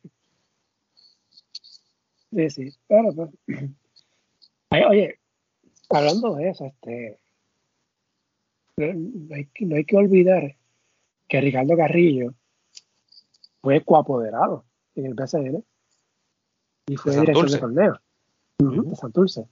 sí, 2.32 2.50
sí. 2.50 2.76
Claro, 2.88 3.14
pues. 3.14 3.30
oye, 4.90 5.20
hablando 5.92 6.34
de 6.38 6.50
eso, 6.50 6.66
este, 6.66 7.20
no 8.78 9.76
hay, 9.76 9.86
que 9.86 9.96
olvidar 9.96 10.58
que 11.28 11.40
Ricardo 11.40 11.78
Carrillo 11.78 12.34
fue 13.62 13.86
coapoderado 13.86 14.66
en 14.96 15.06
el 15.06 15.14
PSN 15.14 15.64
y 16.90 16.98
fue 16.98 17.12
director 17.20 17.50
de 17.50 17.58
torneo 17.60 18.00
de 18.58 18.96
Santurce 18.96 19.48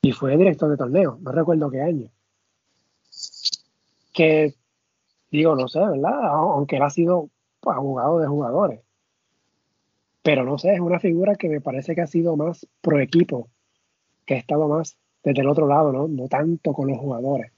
y 0.00 0.12
fue 0.12 0.36
director 0.36 0.70
de 0.70 0.78
torneo, 0.78 1.18
no 1.20 1.30
recuerdo 1.30 1.70
qué 1.70 1.82
año. 1.82 2.10
Que 4.12 4.54
digo, 5.30 5.54
no 5.54 5.68
sé, 5.68 5.78
¿verdad? 5.78 6.26
Aunque 6.26 6.76
él 6.76 6.82
ha 6.82 6.90
sido 6.90 7.28
abogado 7.62 8.18
de 8.18 8.26
jugadores. 8.26 8.80
Pero 10.22 10.44
no 10.44 10.58
sé, 10.58 10.74
es 10.74 10.80
una 10.80 10.98
figura 10.98 11.36
que 11.36 11.48
me 11.48 11.60
parece 11.60 11.94
que 11.94 12.00
ha 12.00 12.06
sido 12.06 12.36
más 12.36 12.66
pro 12.80 12.98
equipo, 12.98 13.48
que 14.24 14.34
ha 14.34 14.38
estado 14.38 14.68
más 14.68 14.96
desde 15.22 15.42
el 15.42 15.48
otro 15.48 15.66
lado, 15.66 15.92
¿no? 15.92 16.08
No 16.08 16.28
tanto 16.28 16.72
con 16.72 16.88
los 16.88 16.98
jugadores. 16.98 17.52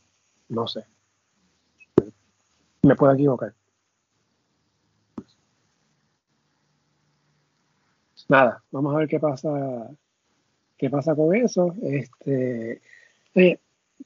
No 0.48 0.66
sé. 0.66 0.84
Me 2.82 2.96
puedo 2.96 3.12
equivocar. 3.14 3.54
Nada, 8.30 8.62
vamos 8.70 8.94
a 8.94 8.98
ver 8.98 9.08
qué 9.08 9.18
pasa 9.18 9.90
¿Qué 10.78 10.88
pasa 10.88 11.16
con 11.16 11.34
eso? 11.34 11.74
Este, 11.82 12.80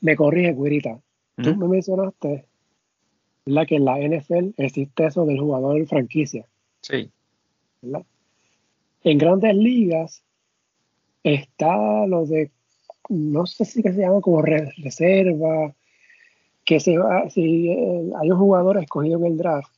me 0.01 0.17
corrige, 0.17 0.55
Guirita. 0.55 0.99
Tú 1.37 1.55
me 1.55 1.69
mencionaste 1.69 2.47
la 3.45 3.67
que 3.67 3.77
en 3.77 3.85
la 3.85 3.99
NFL 3.99 4.55
existe 4.57 5.07
eso 5.07 5.27
del 5.27 5.39
jugador 5.39 5.87
franquicia. 5.87 6.47
Sí. 6.81 7.11
En 9.03 9.19
grandes 9.19 9.55
ligas 9.55 10.25
está 11.23 12.07
lo 12.07 12.25
de, 12.25 12.51
no 13.11 13.45
sé 13.45 13.67
si 13.67 13.83
que 13.83 13.93
se 13.93 14.01
llama 14.01 14.23
como 14.23 14.41
reserva, 14.41 15.75
que 16.65 16.81
se 16.81 16.97
si 17.29 17.69
hay 17.69 18.31
un 18.31 18.39
jugador 18.39 18.79
escogido 18.79 19.19
en 19.19 19.27
el 19.27 19.37
draft 19.37 19.73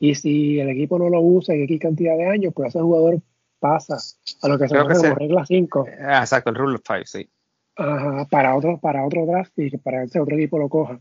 y 0.00 0.14
si 0.14 0.60
el 0.60 0.70
equipo 0.70 0.98
no 0.98 1.08
lo 1.08 1.20
usa 1.20 1.54
en 1.54 1.64
X 1.64 1.80
cantidad 1.80 2.16
de 2.16 2.28
años, 2.28 2.54
pues 2.54 2.68
ese 2.68 2.80
jugador 2.80 3.20
pasa 3.58 3.96
a 4.42 4.48
lo 4.48 4.58
que 4.58 4.68
se 4.68 4.74
llama 4.74 4.94
como 4.94 5.14
regla 5.14 5.46
5. 5.46 5.86
Ah, 6.00 6.20
exacto, 6.20 6.50
el 6.50 6.56
rule 6.56 6.76
of 6.76 6.82
5, 6.86 7.04
sí. 7.06 7.28
Ajá, 7.76 8.26
para 8.26 8.56
otro, 8.56 8.78
para 8.78 9.06
otro 9.06 9.24
draft 9.24 9.52
y 9.56 9.70
que 9.70 9.78
para 9.78 10.02
ese 10.02 10.18
otro 10.18 10.36
equipo 10.36 10.58
lo 10.58 10.68
coja. 10.68 11.00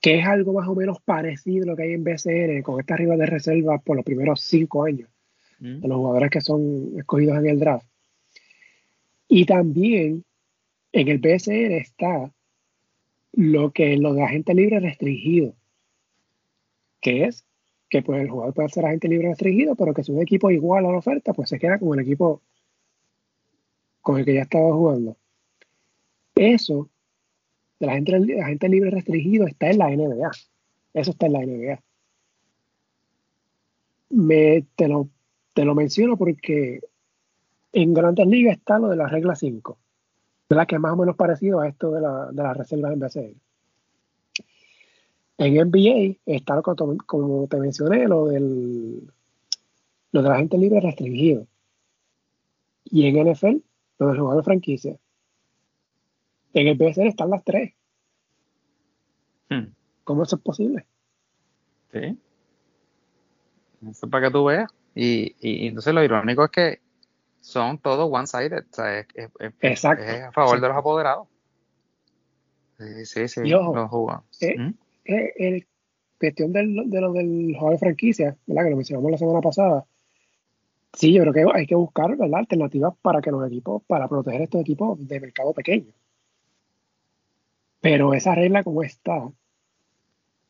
Que 0.00 0.18
es 0.18 0.26
algo 0.26 0.54
más 0.54 0.66
o 0.68 0.74
menos 0.74 1.00
parecido 1.02 1.64
a 1.64 1.66
lo 1.66 1.76
que 1.76 1.84
hay 1.84 1.92
en 1.92 2.04
BCN 2.04 2.62
con 2.62 2.80
esta 2.80 2.94
arriba 2.94 3.16
de 3.16 3.26
reserva 3.26 3.78
por 3.78 3.96
los 3.96 4.04
primeros 4.04 4.40
cinco 4.40 4.84
años. 4.84 5.10
Mm. 5.60 5.80
De 5.80 5.88
los 5.88 5.98
jugadores 5.98 6.30
que 6.30 6.40
son 6.40 6.92
escogidos 6.96 7.38
en 7.38 7.46
el 7.46 7.58
draft. 7.58 7.86
Y 9.28 9.44
también 9.44 10.24
en 10.92 11.08
el 11.08 11.18
BCN 11.18 11.72
está 11.72 12.30
lo 13.32 13.72
que 13.72 13.96
lo 13.96 14.14
de 14.14 14.22
agente 14.22 14.54
libre 14.54 14.80
restringido, 14.80 15.54
que 17.00 17.24
es 17.24 17.44
que 17.92 18.00
pues 18.00 18.22
el 18.22 18.30
jugador 18.30 18.54
puede 18.54 18.70
ser 18.70 18.86
agente 18.86 19.06
libre 19.06 19.28
restringido, 19.28 19.76
pero 19.76 19.92
que 19.92 20.02
si 20.02 20.10
un 20.12 20.22
equipo 20.22 20.50
igual 20.50 20.86
a 20.86 20.90
la 20.90 20.96
oferta, 20.96 21.34
pues 21.34 21.50
se 21.50 21.58
queda 21.58 21.78
con 21.78 21.92
el 21.92 22.06
equipo 22.06 22.40
con 24.00 24.18
el 24.18 24.24
que 24.24 24.32
ya 24.32 24.42
estaba 24.42 24.72
jugando. 24.72 25.14
Eso 26.34 26.88
de 27.78 27.86
la 27.86 27.92
agente, 27.92 28.68
libre 28.70 28.90
restringido 28.90 29.46
está 29.46 29.68
en 29.68 29.78
la 29.78 29.90
NBA. 29.90 30.30
Eso 30.94 31.10
está 31.10 31.26
en 31.26 31.32
la 31.34 31.40
NBA. 31.40 31.82
Me, 34.08 34.64
te, 34.74 34.88
lo, 34.88 35.10
te 35.52 35.66
lo 35.66 35.74
menciono 35.74 36.16
porque 36.16 36.80
en 37.74 37.92
Grandes 37.92 38.26
Ligas 38.26 38.56
está 38.56 38.78
lo 38.78 38.88
de 38.88 38.96
la 38.96 39.06
regla 39.06 39.36
5, 39.36 39.78
¿verdad? 40.48 40.66
que 40.66 40.76
es 40.76 40.80
más 40.80 40.94
o 40.94 40.96
menos 40.96 41.14
parecido 41.14 41.60
a 41.60 41.68
esto 41.68 41.90
de 41.90 42.00
la, 42.00 42.30
de 42.32 42.42
la 42.42 42.54
reserva 42.54 42.90
en 42.90 43.00
BCL. 43.00 43.36
En 45.38 45.54
NBA 45.54 46.18
está, 46.26 46.56
lo, 46.56 46.62
como 47.06 47.46
te 47.48 47.56
mencioné, 47.58 48.06
lo 48.06 48.26
del, 48.26 49.10
lo 50.12 50.22
de 50.22 50.28
la 50.28 50.36
gente 50.36 50.58
libre 50.58 50.80
restringido. 50.80 51.46
Y 52.84 53.06
en 53.06 53.32
NFL, 53.32 53.56
lo 53.98 54.08
del 54.08 54.18
jugador 54.18 54.42
de 54.42 54.44
franquicia. 54.44 54.98
En 56.52 56.68
el 56.68 56.76
BCL 56.76 57.06
están 57.06 57.30
las 57.30 57.44
tres. 57.44 57.72
Hmm. 59.48 59.72
¿Cómo 60.04 60.24
eso 60.24 60.36
es 60.36 60.42
posible? 60.42 60.86
Sí. 61.92 62.18
Eso 63.90 64.06
es 64.06 64.10
para 64.10 64.26
que 64.26 64.32
tú 64.32 64.44
veas. 64.44 64.70
Y, 64.94 65.34
y, 65.40 65.68
entonces 65.68 65.94
lo 65.94 66.04
irónico 66.04 66.44
es 66.44 66.50
que 66.50 66.80
son 67.40 67.78
todos 67.78 68.08
one-sided. 68.12 68.64
O 68.70 68.74
sea, 68.74 69.00
es, 69.00 69.08
Exacto. 69.60 70.04
es, 70.04 70.22
a 70.24 70.32
favor 70.32 70.60
de 70.60 70.68
los 70.68 70.76
apoderados. 70.76 71.28
Sí, 72.78 73.06
sí, 73.06 73.28
sí. 73.28 73.40
los 73.48 73.62
eh, 74.40 74.58
¿Mm? 74.58 74.74
El 75.04 75.66
cuestión 76.18 76.52
del, 76.52 76.88
de 76.90 77.00
lo 77.00 77.12
del 77.12 77.54
juego 77.56 77.70
de 77.70 77.78
franquicia. 77.78 78.36
Que 78.46 78.54
lo 78.54 78.76
mencionamos 78.76 79.10
la 79.10 79.18
semana 79.18 79.40
pasada. 79.40 79.84
Sí, 80.94 81.12
yo 81.12 81.22
creo 81.22 81.32
que 81.32 81.44
hay 81.58 81.66
que 81.66 81.74
buscar 81.74 82.16
¿verdad? 82.16 82.40
alternativas 82.40 82.94
para 83.00 83.20
que 83.20 83.30
los 83.30 83.46
equipos, 83.46 83.82
para 83.86 84.08
proteger 84.08 84.42
estos 84.42 84.60
equipos 84.60 84.98
de 85.08 85.20
mercado 85.20 85.54
pequeño. 85.54 85.92
Pero 87.80 88.14
esa 88.14 88.34
regla 88.34 88.62
como 88.62 88.82
está, 88.82 89.28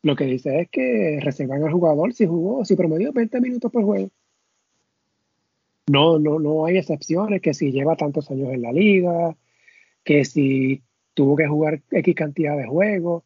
lo 0.03 0.15
que 0.15 0.25
dice 0.25 0.61
es 0.61 0.69
que 0.69 1.19
reservan 1.21 1.63
al 1.63 1.71
jugador 1.71 2.13
si 2.13 2.27
jugó, 2.27 2.65
si 2.65 2.75
promedió 2.75 3.13
20 3.13 3.41
minutos 3.41 3.71
por 3.71 3.83
juego. 3.83 4.09
No, 5.87 6.19
no, 6.19 6.39
no 6.39 6.65
hay 6.65 6.77
excepciones, 6.77 7.41
que 7.41 7.53
si 7.53 7.71
lleva 7.71 7.95
tantos 7.95 8.29
años 8.29 8.53
en 8.53 8.61
la 8.61 8.71
liga, 8.71 9.35
que 10.03 10.25
si 10.25 10.83
tuvo 11.13 11.35
que 11.35 11.47
jugar 11.47 11.81
X 11.89 12.15
cantidad 12.15 12.57
de 12.57 12.67
juegos, 12.67 13.23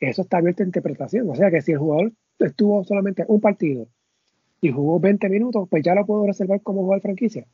eso 0.00 0.22
está 0.22 0.38
abierto 0.38 0.62
a 0.62 0.66
interpretación. 0.66 1.28
O 1.30 1.34
sea 1.34 1.50
que 1.50 1.62
si 1.62 1.72
el 1.72 1.78
jugador 1.78 2.12
estuvo 2.38 2.84
solamente 2.84 3.24
un 3.28 3.40
partido 3.40 3.86
y 4.60 4.72
jugó 4.72 5.00
20 5.00 5.28
minutos, 5.28 5.68
pues 5.68 5.82
ya 5.82 5.94
lo 5.94 6.06
puedo 6.06 6.26
reservar 6.26 6.60
como 6.62 6.82
jugador 6.82 7.02
franquicia. 7.02 7.46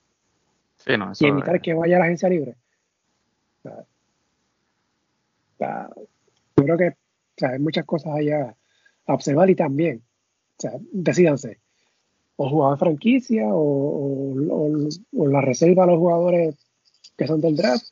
Sí, 0.78 0.96
no, 0.96 1.12
y 1.18 1.26
evitar 1.26 1.60
que 1.60 1.74
vaya 1.74 1.96
a 1.96 2.00
la 2.00 2.06
agencia 2.06 2.28
libre 2.28 2.56
yo 6.56 6.64
creo 6.64 6.76
que 6.76 6.94
hay 7.46 7.58
muchas 7.58 7.84
cosas 7.84 8.14
allá 8.14 8.54
a 9.06 9.14
observar 9.14 9.50
y 9.50 9.54
también, 9.54 10.02
o 10.58 10.60
sea, 10.60 10.72
decidanse, 10.92 11.58
o 12.36 12.48
jugador 12.48 12.78
franquicia 12.78 13.44
o, 13.48 14.34
la 15.12 15.40
reserva 15.40 15.84
a 15.84 15.86
los 15.86 15.98
jugadores 15.98 16.56
que 17.16 17.26
son 17.26 17.40
del 17.40 17.56
draft, 17.56 17.86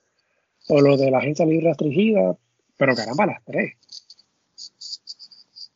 o 0.69 0.81
lo 0.81 0.97
de 0.97 1.11
la 1.11 1.19
agencia 1.19 1.47
libre 1.47 1.69
restringida, 1.69 2.37
pero 2.77 2.95
caramba, 2.95 3.27
las 3.27 3.45
tres. 3.45 3.75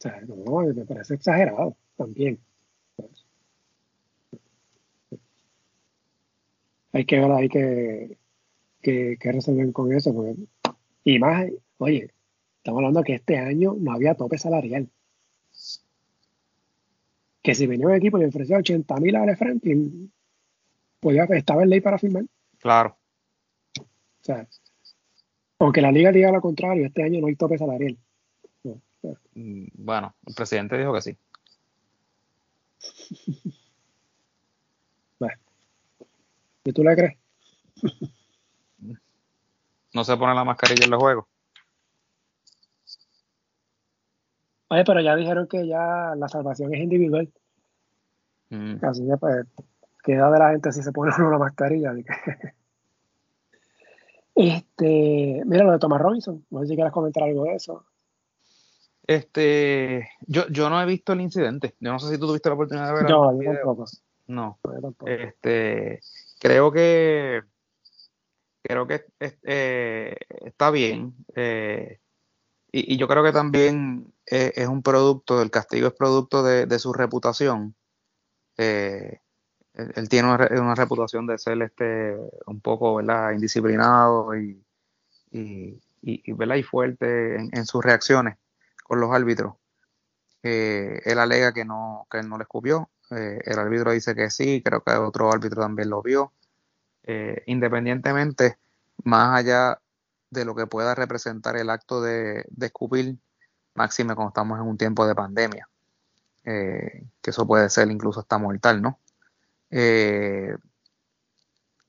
Sea, 0.04 0.20
no, 0.26 0.60
me 0.74 0.84
parece 0.84 1.14
exagerado 1.14 1.76
también. 1.96 2.38
Hay 6.92 7.06
que 7.06 7.18
ver, 7.18 7.32
hay 7.32 7.48
que, 7.48 8.18
que, 8.82 9.16
que 9.18 9.32
resolver 9.32 9.72
con 9.72 9.92
eso, 9.94 10.12
porque, 10.12 10.36
y 11.04 11.18
más 11.18 11.46
Oye, 11.78 12.10
estamos 12.58 12.80
hablando 12.80 13.02
que 13.02 13.14
este 13.14 13.38
año 13.38 13.74
no 13.78 13.92
había 13.92 14.14
tope 14.14 14.36
salarial. 14.36 14.90
Que 17.42 17.54
si 17.54 17.66
venía 17.66 17.86
un 17.86 17.94
equipo 17.94 18.18
y 18.18 18.20
le 18.20 18.28
ofrecía 18.28 18.58
80 18.58 18.96
mil 19.00 19.16
a 19.16 19.22
Ale 19.22 19.36
Franklin, 19.36 20.12
podía, 21.00 21.24
estaba 21.24 21.62
en 21.62 21.70
ley 21.70 21.80
para 21.80 21.98
firmar. 21.98 22.24
Claro. 22.58 22.96
O 23.80 23.84
sea, 24.20 24.46
aunque 25.58 25.80
la 25.80 25.92
liga 25.92 26.12
diga 26.12 26.30
lo 26.30 26.42
contrario, 26.42 26.86
este 26.86 27.02
año 27.02 27.22
no 27.22 27.26
hay 27.26 27.36
tope 27.36 27.56
salarial. 27.56 27.98
Bueno, 29.34 30.14
el 30.26 30.34
presidente 30.34 30.78
dijo 30.78 30.92
que 30.94 31.02
sí. 31.02 31.16
bueno. 35.18 35.38
¿Y 36.64 36.72
tú 36.72 36.82
le 36.82 36.94
crees? 36.94 37.18
no 39.94 40.04
se 40.04 40.16
pone 40.16 40.34
la 40.34 40.44
mascarilla 40.44 40.84
en 40.84 40.90
los 40.90 41.00
juegos. 41.00 41.26
Oye, 44.68 44.84
pero 44.84 45.00
ya 45.00 45.14
dijeron 45.14 45.46
que 45.46 45.66
ya 45.66 46.14
la 46.16 46.28
salvación 46.28 46.74
es 46.74 46.80
individual. 46.80 47.32
Mm. 48.50 48.84
Así 48.84 49.06
que 49.06 49.16
pues 49.16 49.46
queda 50.02 50.30
de 50.30 50.38
la 50.38 50.50
gente 50.50 50.72
si 50.72 50.82
se 50.82 50.92
pone 50.92 51.12
una 51.18 51.38
mascarilla. 51.38 51.92
este, 54.34 55.42
mira 55.46 55.64
lo 55.64 55.72
de 55.72 55.78
Thomas 55.78 56.00
Robinson, 56.00 56.44
no 56.50 56.60
sé 56.60 56.66
si 56.68 56.74
quieres 56.74 56.92
comentar 56.92 57.22
algo 57.22 57.44
de 57.44 57.54
eso. 57.54 57.84
Este, 59.06 60.08
yo, 60.26 60.48
yo 60.48 60.70
no 60.70 60.80
he 60.80 60.86
visto 60.86 61.12
el 61.12 61.20
incidente. 61.20 61.74
Yo 61.80 61.92
no 61.92 61.98
sé 61.98 62.10
si 62.10 62.18
tú 62.18 62.26
tuviste 62.26 62.48
la 62.48 62.54
oportunidad 62.54 62.88
de 62.88 62.94
ver 62.94 63.10
No, 63.10 63.32
tampoco. 63.38 63.84
No. 64.26 64.58
Este, 65.06 66.00
creo 66.40 66.72
que 66.72 67.42
creo 68.62 68.86
que 68.86 69.04
eh, 69.20 70.16
está 70.46 70.70
bien. 70.70 71.14
Eh, 71.34 71.98
y, 72.72 72.96
yo 72.96 73.06
creo 73.06 73.22
que 73.22 73.32
también 73.32 74.12
es, 74.26 74.66
un 74.66 74.82
producto, 74.82 75.42
el 75.42 75.50
castigo 75.50 75.88
es 75.88 75.94
producto 75.94 76.42
de, 76.42 76.78
su 76.78 76.92
reputación. 76.94 77.74
Eh, 78.56 79.20
él, 79.74 80.08
tiene 80.08 80.28
una, 80.28 80.74
reputación 80.74 81.26
de 81.26 81.36
ser 81.36 81.60
este 81.60 82.16
un 82.46 82.60
poco 82.60 82.96
¿verdad? 82.96 83.32
indisciplinado 83.32 84.34
y, 84.36 84.64
y, 85.30 85.78
y, 86.02 86.62
fuerte 86.62 87.36
en, 87.36 87.66
sus 87.66 87.84
reacciones 87.84 88.38
con 88.84 89.00
los 89.00 89.12
árbitros. 89.12 89.54
Eh, 90.44 91.00
él 91.04 91.18
alega 91.18 91.52
que 91.52 91.64
no, 91.64 92.06
que 92.10 92.18
él 92.20 92.28
no 92.28 92.38
le 92.38 92.44
escupió. 92.44 92.90
Eh, 93.10 93.40
el 93.44 93.58
árbitro 93.58 93.90
dice 93.90 94.14
que 94.14 94.30
sí, 94.30 94.62
creo 94.64 94.84
que 94.84 94.92
otro 94.92 95.32
árbitro 95.32 95.62
también 95.62 95.90
lo 95.90 96.02
vio. 96.02 96.32
independientemente, 97.46 98.58
más 99.04 99.36
allá 99.36 99.80
de 100.30 100.44
lo 100.44 100.54
que 100.54 100.66
pueda 100.66 100.94
representar 100.94 101.56
el 101.56 101.70
acto 101.70 102.00
de, 102.02 102.44
de 102.50 102.66
escupir, 102.66 103.18
máxime 103.74 104.14
cuando 104.14 104.30
estamos 104.30 104.58
en 104.58 104.66
un 104.66 104.78
tiempo 104.78 105.06
de 105.06 105.14
pandemia, 105.14 105.68
eh, 106.44 107.04
que 107.22 107.30
eso 107.30 107.46
puede 107.46 107.70
ser 107.70 107.90
incluso 107.90 108.20
hasta 108.20 108.38
mortal, 108.38 108.82
¿no? 108.82 109.00
Eh, 109.70 110.56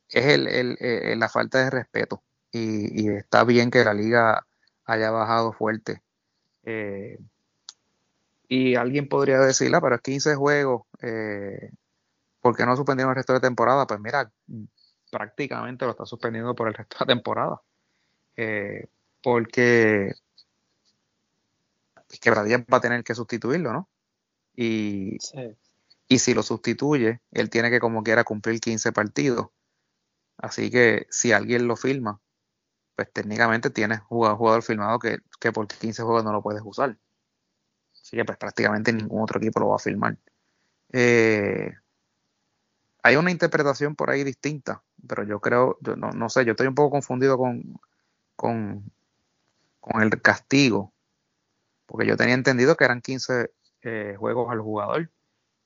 es 0.09 0.25
el, 0.25 0.77
eh, 0.79 1.15
la 1.17 1.29
falta 1.29 1.59
de 1.59 1.69
respeto 1.69 2.23
y, 2.51 3.09
está 3.09 3.43
bien 3.43 3.69
que 3.69 3.83
la 3.83 3.93
liga 3.93 4.45
haya 4.85 5.11
bajado 5.11 5.51
fuerte. 5.51 6.01
Y 8.47 8.75
alguien 8.75 9.07
podría 9.07 9.39
decirla, 9.39 9.81
pero 9.81 9.95
es 9.95 10.01
15 10.01 10.35
juegos, 10.35 10.83
¿por 12.41 12.55
qué 12.55 12.65
no 12.65 12.75
suspendieron 12.75 13.11
el 13.11 13.15
resto 13.15 13.33
de 13.33 13.39
temporada? 13.39 13.87
Pues 13.87 13.99
mira, 13.99 14.31
prácticamente 15.11 15.85
lo 15.85 15.91
está 15.91 16.05
suspendiendo 16.05 16.55
por 16.55 16.67
el 16.67 16.73
resto 16.73 16.97
de 16.97 17.05
la 17.05 17.15
temporada. 17.15 17.61
Eh, 18.37 18.87
porque 19.21 20.13
Quebradillas 22.21 22.61
va 22.71 22.77
a 22.77 22.81
tener 22.81 23.03
que 23.03 23.15
sustituirlo, 23.15 23.73
¿no? 23.73 23.89
Y, 24.55 25.17
y 26.07 26.19
si 26.19 26.33
lo 26.33 26.43
sustituye, 26.43 27.21
él 27.31 27.49
tiene 27.49 27.69
que 27.69 27.79
como 27.79 28.03
quiera 28.03 28.23
cumplir 28.23 28.59
15 28.59 28.91
partidos. 28.91 29.47
Así 30.37 30.69
que 30.69 31.07
si 31.09 31.31
alguien 31.31 31.67
lo 31.67 31.75
firma, 31.75 32.21
pues 32.95 33.11
técnicamente 33.11 33.69
tienes 33.69 33.99
jugador, 34.01 34.37
jugador 34.37 34.63
firmado 34.63 34.99
que, 34.99 35.19
que, 35.39 35.51
por 35.51 35.67
15 35.67 36.03
juegos 36.03 36.23
no 36.23 36.31
lo 36.31 36.41
puedes 36.41 36.61
usar. 36.63 36.97
Así 37.93 38.17
que 38.17 38.25
pues 38.25 38.37
prácticamente 38.37 38.93
ningún 38.93 39.23
otro 39.23 39.39
equipo 39.39 39.59
lo 39.59 39.69
va 39.69 39.75
a 39.75 39.79
firmar. 39.79 40.17
Eh, 40.93 41.73
hay 43.03 43.15
una 43.17 43.31
interpretación 43.31 43.95
por 43.95 44.09
ahí 44.09 44.23
distinta, 44.23 44.83
pero 45.07 45.23
yo 45.23 45.39
creo, 45.39 45.77
yo 45.81 45.95
no, 45.95 46.11
no 46.11 46.29
sé, 46.29 46.45
yo 46.45 46.51
estoy 46.51 46.67
un 46.67 46.75
poco 46.75 46.91
confundido 46.91 47.37
con, 47.37 47.79
con, 48.35 48.91
con 49.79 50.01
el 50.01 50.21
castigo, 50.21 50.93
porque 51.85 52.07
yo 52.07 52.17
tenía 52.17 52.33
entendido 52.33 52.75
que 52.75 52.85
eran 52.85 53.01
15 53.01 53.51
eh, 53.83 54.15
juegos 54.17 54.51
al 54.51 54.61
jugador, 54.61 55.11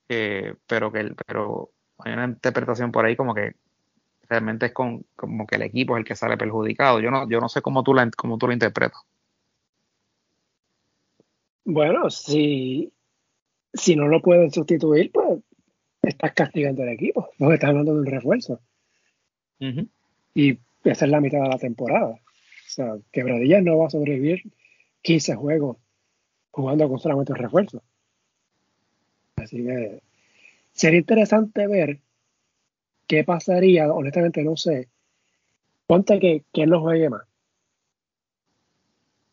eh, 0.09 0.55
pero 0.67 0.91
que 0.91 1.15
pero 1.25 1.71
hay 1.99 2.13
una 2.13 2.25
interpretación 2.25 2.91
por 2.91 3.05
ahí 3.05 3.15
como 3.15 3.33
que 3.33 3.55
realmente 4.29 4.67
es 4.67 4.73
con, 4.73 5.05
como 5.15 5.47
que 5.47 5.55
el 5.55 5.63
equipo 5.63 5.95
es 5.95 6.01
el 6.01 6.05
que 6.05 6.15
sale 6.15 6.37
perjudicado. 6.37 6.99
Yo 6.99 7.09
no, 7.09 7.27
yo 7.27 7.39
no 7.39 7.49
sé 7.49 7.61
cómo 7.61 7.83
tú 7.83 7.93
la, 7.93 8.09
cómo 8.11 8.37
tú 8.37 8.47
lo 8.47 8.53
interpretas. 8.53 9.01
Bueno, 11.65 12.09
si, 12.09 12.91
si 13.73 13.95
no 13.95 14.07
lo 14.07 14.21
pueden 14.21 14.51
sustituir, 14.51 15.11
pues 15.11 15.39
estás 16.01 16.33
castigando 16.33 16.83
al 16.83 16.89
equipo, 16.89 17.29
porque 17.37 17.55
estás 17.55 17.69
hablando 17.71 17.93
de 17.93 17.99
un 17.99 18.05
refuerzo. 18.05 18.61
Y 20.33 20.57
esa 20.83 21.05
es 21.05 21.11
la 21.11 21.19
mitad 21.19 21.41
de 21.41 21.49
la 21.49 21.57
temporada. 21.57 22.11
O 22.11 22.19
sea, 22.71 22.97
Quebradilla 23.11 23.61
no 23.61 23.77
va 23.79 23.87
a 23.87 23.89
sobrevivir 23.89 24.43
15 25.01 25.35
juegos 25.35 25.77
jugando 26.51 26.87
con 26.87 26.99
solamente 26.99 27.33
un 27.33 27.39
refuerzo. 27.39 27.83
Así 29.35 29.57
que 29.57 30.01
sería 30.71 30.99
interesante 30.99 31.67
ver 31.67 31.99
qué 33.09 33.23
pasaría, 33.23 33.91
honestamente 33.91 34.43
no 34.43 34.55
sé. 34.55 34.87
Ponte 35.87 36.19
que, 36.19 36.45
que 36.53 36.63
él 36.63 36.69
no 36.69 36.79
juegue 36.79 37.09
más. 37.09 37.23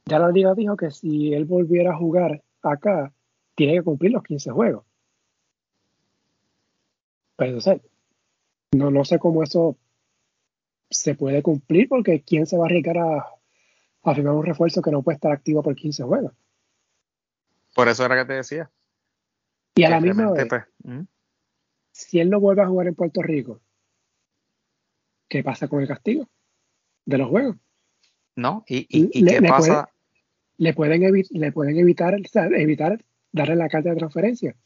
Ya 0.06 0.18
la 0.18 0.30
liga 0.30 0.54
dijo 0.54 0.76
que 0.76 0.90
si 0.90 1.34
él 1.34 1.44
volviera 1.44 1.92
a 1.92 1.96
jugar 1.96 2.42
acá, 2.62 3.12
tiene 3.54 3.74
que 3.74 3.82
cumplir 3.82 4.12
los 4.12 4.22
15 4.22 4.50
juegos. 4.50 4.84
Pero 7.36 7.58
no 7.58 7.80
no, 8.72 8.90
no 8.90 9.04
sé 9.04 9.18
cómo 9.18 9.42
eso 9.42 9.76
se 10.88 11.14
puede 11.14 11.42
cumplir 11.42 11.88
porque 11.88 12.22
¿quién 12.22 12.46
se 12.46 12.56
va 12.56 12.64
a 12.64 12.66
arriesgar 12.66 12.96
a, 12.96 13.26
a 14.04 14.14
firmar 14.14 14.34
un 14.34 14.46
refuerzo 14.46 14.80
que 14.80 14.90
no 14.90 15.02
puede 15.02 15.16
estar 15.16 15.32
activo 15.32 15.62
por 15.62 15.74
15 15.74 16.02
juegos? 16.02 16.32
Por 17.74 17.88
eso 17.88 18.06
era 18.06 18.16
que 18.16 18.24
te 18.24 18.32
decía. 18.32 18.70
Y 19.74 19.84
a 19.84 19.90
la 19.90 20.00
misma 20.00 20.30
vez, 20.30 20.46
pues, 20.48 20.64
si 21.92 22.20
él 22.20 22.30
no 22.30 22.40
vuelve 22.40 22.62
a 22.62 22.68
jugar 22.68 22.86
en 22.86 22.94
Puerto 22.94 23.20
Rico, 23.20 23.60
¿qué 25.28 25.42
pasa 25.42 25.68
con 25.68 25.80
el 25.80 25.88
castigo 25.88 26.28
de 27.04 27.18
los 27.18 27.28
juegos? 27.28 27.56
No, 28.36 28.64
y, 28.68 28.86
y, 28.88 29.24
qué 29.24 29.40
pasa. 29.42 29.88
le, 30.58 30.74
pueden 30.74 31.24
le 31.30 31.52
pueden 31.52 31.78
evitar, 31.78 32.16
evitar 32.54 33.04
darle 33.32 33.56
la 33.56 33.68
carta 33.68 33.90
de 33.90 33.96
transferencia 33.96 34.56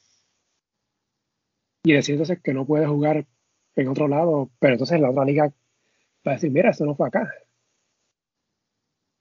y 1.83 1.93
decir 1.93 2.15
entonces 2.15 2.41
que 2.43 2.53
no 2.53 2.67
puede 2.67 2.87
jugar 2.87 3.27
en 3.77 3.89
otro 3.89 4.09
lado, 4.09 4.51
pero 4.59 4.75
entonces 4.75 5.01
la 5.01 5.11
otra 5.11 5.25
liga 5.25 5.53
va 6.27 6.33
a 6.33 6.35
decir, 6.35 6.51
mira, 6.51 6.71
eso 6.71 6.85
no 6.85 6.95
fue 6.95 7.09
acá. 7.09 7.33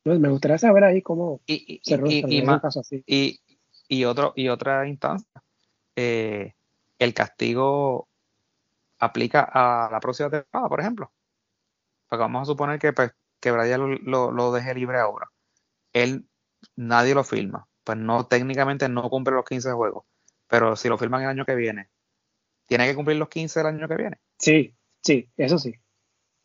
Entonces 0.04 0.22
me 0.22 0.30
gustaría 0.30 0.58
saber 0.58 0.84
ahí 0.84 1.02
cómo 1.02 1.42
y, 1.46 1.80
se 1.84 1.96
y, 1.96 2.42
un 2.42 2.60
caso 2.60 2.80
así. 2.80 3.04
Y, 3.06 3.40
y, 3.88 4.06
otro, 4.06 4.34
y 4.36 4.50
otra 4.50 4.88
instancia, 4.88 5.44
eh, 5.96 6.54
el 6.98 7.14
castigo 7.14 8.08
aplica 9.00 9.50
a 9.52 9.90
la 9.92 10.00
próxima 10.00 10.30
temporada, 10.30 10.70
por 10.70 10.80
ejemplo. 10.80 11.12
Porque 12.10 12.22
vamos 12.22 12.42
a 12.42 12.46
suponer 12.52 12.80
que, 12.80 12.92
pues, 12.92 13.12
que 13.40 13.52
Brian 13.52 14.00
lo, 14.04 14.32
lo, 14.32 14.52
deje 14.52 14.74
libre 14.74 15.00
ahora. 15.00 15.30
Él, 15.94 16.28
nadie 16.76 17.14
lo 17.14 17.24
firma. 17.24 17.68
Pues 17.84 17.98
no, 17.98 18.26
técnicamente 18.26 18.90
no 18.90 19.10
cumple 19.10 19.36
los 19.36 19.46
15 19.46 19.72
juegos. 19.72 20.06
Pero 20.48 20.76
si 20.76 20.90
lo 20.90 20.98
firman 20.98 21.22
el 21.22 21.30
año 21.30 21.46
que 21.46 21.56
viene, 21.56 21.90
¿tiene 22.66 22.88
que 22.88 22.96
cumplir 22.96 23.18
los 23.18 23.30
15 23.30 23.62
el 23.62 23.68
año 23.68 23.88
que 23.88 23.96
viene? 23.96 24.20
Sí, 24.38 24.76
sí, 25.02 25.30
eso 25.38 25.58
sí. 25.60 25.74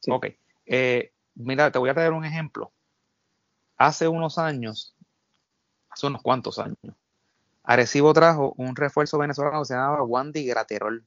Ok. 0.09 0.27
Eh, 0.67 1.13
mira, 1.35 1.71
te 1.71 1.79
voy 1.79 1.91
a 1.91 1.95
traer 1.95 2.13
un 2.13 2.25
ejemplo. 2.25 2.73
Hace 3.77 4.07
unos 4.07 4.39
años, 4.39 4.95
hace 5.89 6.07
unos 6.07 6.23
cuantos 6.23 6.59
años, 6.59 6.77
Arecibo 7.65 8.13
trajo 8.13 8.55
un 8.59 8.77
refuerzo 8.77 9.19
venezolano 9.19 9.61
que 9.61 9.65
se 9.65 9.75
llamaba 9.75 10.03
Wandy 10.03 10.45
Graterol. 10.45 11.05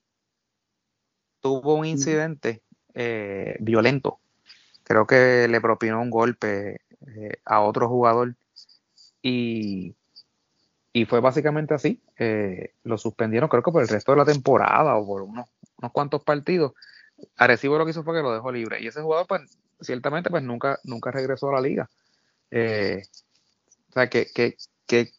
Tuvo 1.40 1.76
un 1.76 1.86
incidente 1.86 2.64
eh, 2.96 3.58
violento. 3.60 4.20
Creo 4.88 5.06
que 5.06 5.48
le 5.50 5.62
propinó 5.62 6.02
un 6.02 6.10
golpe 6.10 6.82
eh, 7.08 7.42
a 7.46 7.62
otro 7.62 7.90
jugador 7.90 8.36
y, 9.22 9.96
y 10.94 11.06
fue 11.06 11.20
básicamente 11.20 11.74
así. 11.74 12.02
Eh, 12.18 12.74
lo 12.84 12.98
suspendieron 12.98 13.50
creo 13.50 13.64
que 13.64 13.72
por 13.72 13.82
el 13.82 13.90
resto 13.90 14.14
de 14.14 14.18
la 14.20 14.26
temporada 14.26 14.96
o 14.96 15.06
por 15.06 15.24
unos, 15.24 15.48
unos 15.78 15.92
cuantos 15.92 16.24
partidos. 16.24 16.74
Arecibo 17.36 17.78
lo 17.78 17.86
que 17.86 17.92
hizo 17.92 18.04
fue 18.04 18.16
que 18.16 18.22
lo 18.22 18.34
dejó 18.34 18.52
libre 18.52 18.80
y 18.82 18.88
ese 18.88 19.02
jugador 19.02 19.28
pues 19.28 19.42
ciertamente 19.82 20.30
pues 20.30 20.44
nunca, 20.44 20.80
nunca 20.84 21.12
regresó 21.12 21.50
a 21.50 21.54
la 21.54 21.62
liga. 21.62 21.90
o 22.52 23.94
sea 23.94 24.10
que, 24.10 24.28
que, 24.34 24.56
que 24.86 25.12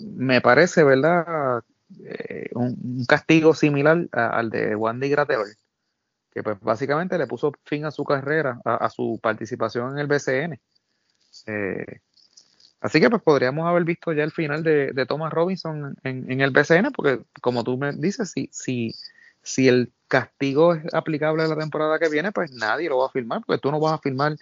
me 0.00 0.40
parece, 0.40 0.84
¿verdad? 0.84 1.62
Eh, 2.04 2.50
un, 2.54 3.04
castigo 3.06 3.54
similar 3.54 4.08
al 4.12 4.50
de 4.50 4.76
Wandy 4.76 5.08
Graterol, 5.08 5.48
que 6.38 6.44
pues 6.44 6.60
básicamente 6.60 7.18
le 7.18 7.26
puso 7.26 7.52
fin 7.64 7.84
a 7.84 7.90
su 7.90 8.04
carrera, 8.04 8.60
a, 8.64 8.88
su 8.90 9.18
participación 9.20 9.92
en 9.92 9.98
el 9.98 10.06
BCN. 10.06 10.60
Eh, 11.46 12.00
así 12.80 13.00
que 13.00 13.10
pues 13.10 13.22
podríamos 13.22 13.66
haber 13.66 13.82
visto 13.82 14.12
ya 14.12 14.22
el 14.22 14.30
final 14.30 14.62
de, 14.62 15.04
Thomas 15.08 15.32
Robinson 15.32 15.96
en, 16.04 16.40
el 16.40 16.50
BCN, 16.50 16.92
porque 16.94 17.20
como 17.40 17.64
tú 17.64 17.76
me 17.76 17.92
dices, 17.92 18.30
si, 18.30 18.48
si, 18.52 18.94
si 19.42 19.66
el 19.66 19.92
castigo 20.06 20.74
es 20.74 20.94
aplicable 20.94 21.42
a 21.42 21.48
la 21.48 21.56
temporada 21.56 21.98
que 21.98 22.08
viene, 22.08 22.30
pues 22.30 22.52
nadie 22.52 22.88
lo 22.88 22.98
va 22.98 23.06
a 23.06 23.10
firmar, 23.10 23.42
porque 23.44 23.60
tú 23.60 23.72
no 23.72 23.80
vas 23.80 23.94
a 23.94 23.98
firmar 23.98 24.36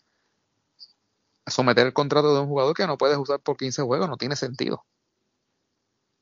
someter 1.47 1.87
el 1.87 1.95
contrato 1.95 2.35
de 2.35 2.41
un 2.43 2.49
jugador 2.49 2.77
que 2.77 2.87
no 2.87 2.99
puedes 2.99 3.17
usar 3.17 3.41
por 3.41 3.57
15 3.57 3.83
juegos, 3.83 4.07
no 4.07 4.19
tiene 4.19 4.37
sentido. 4.37 4.85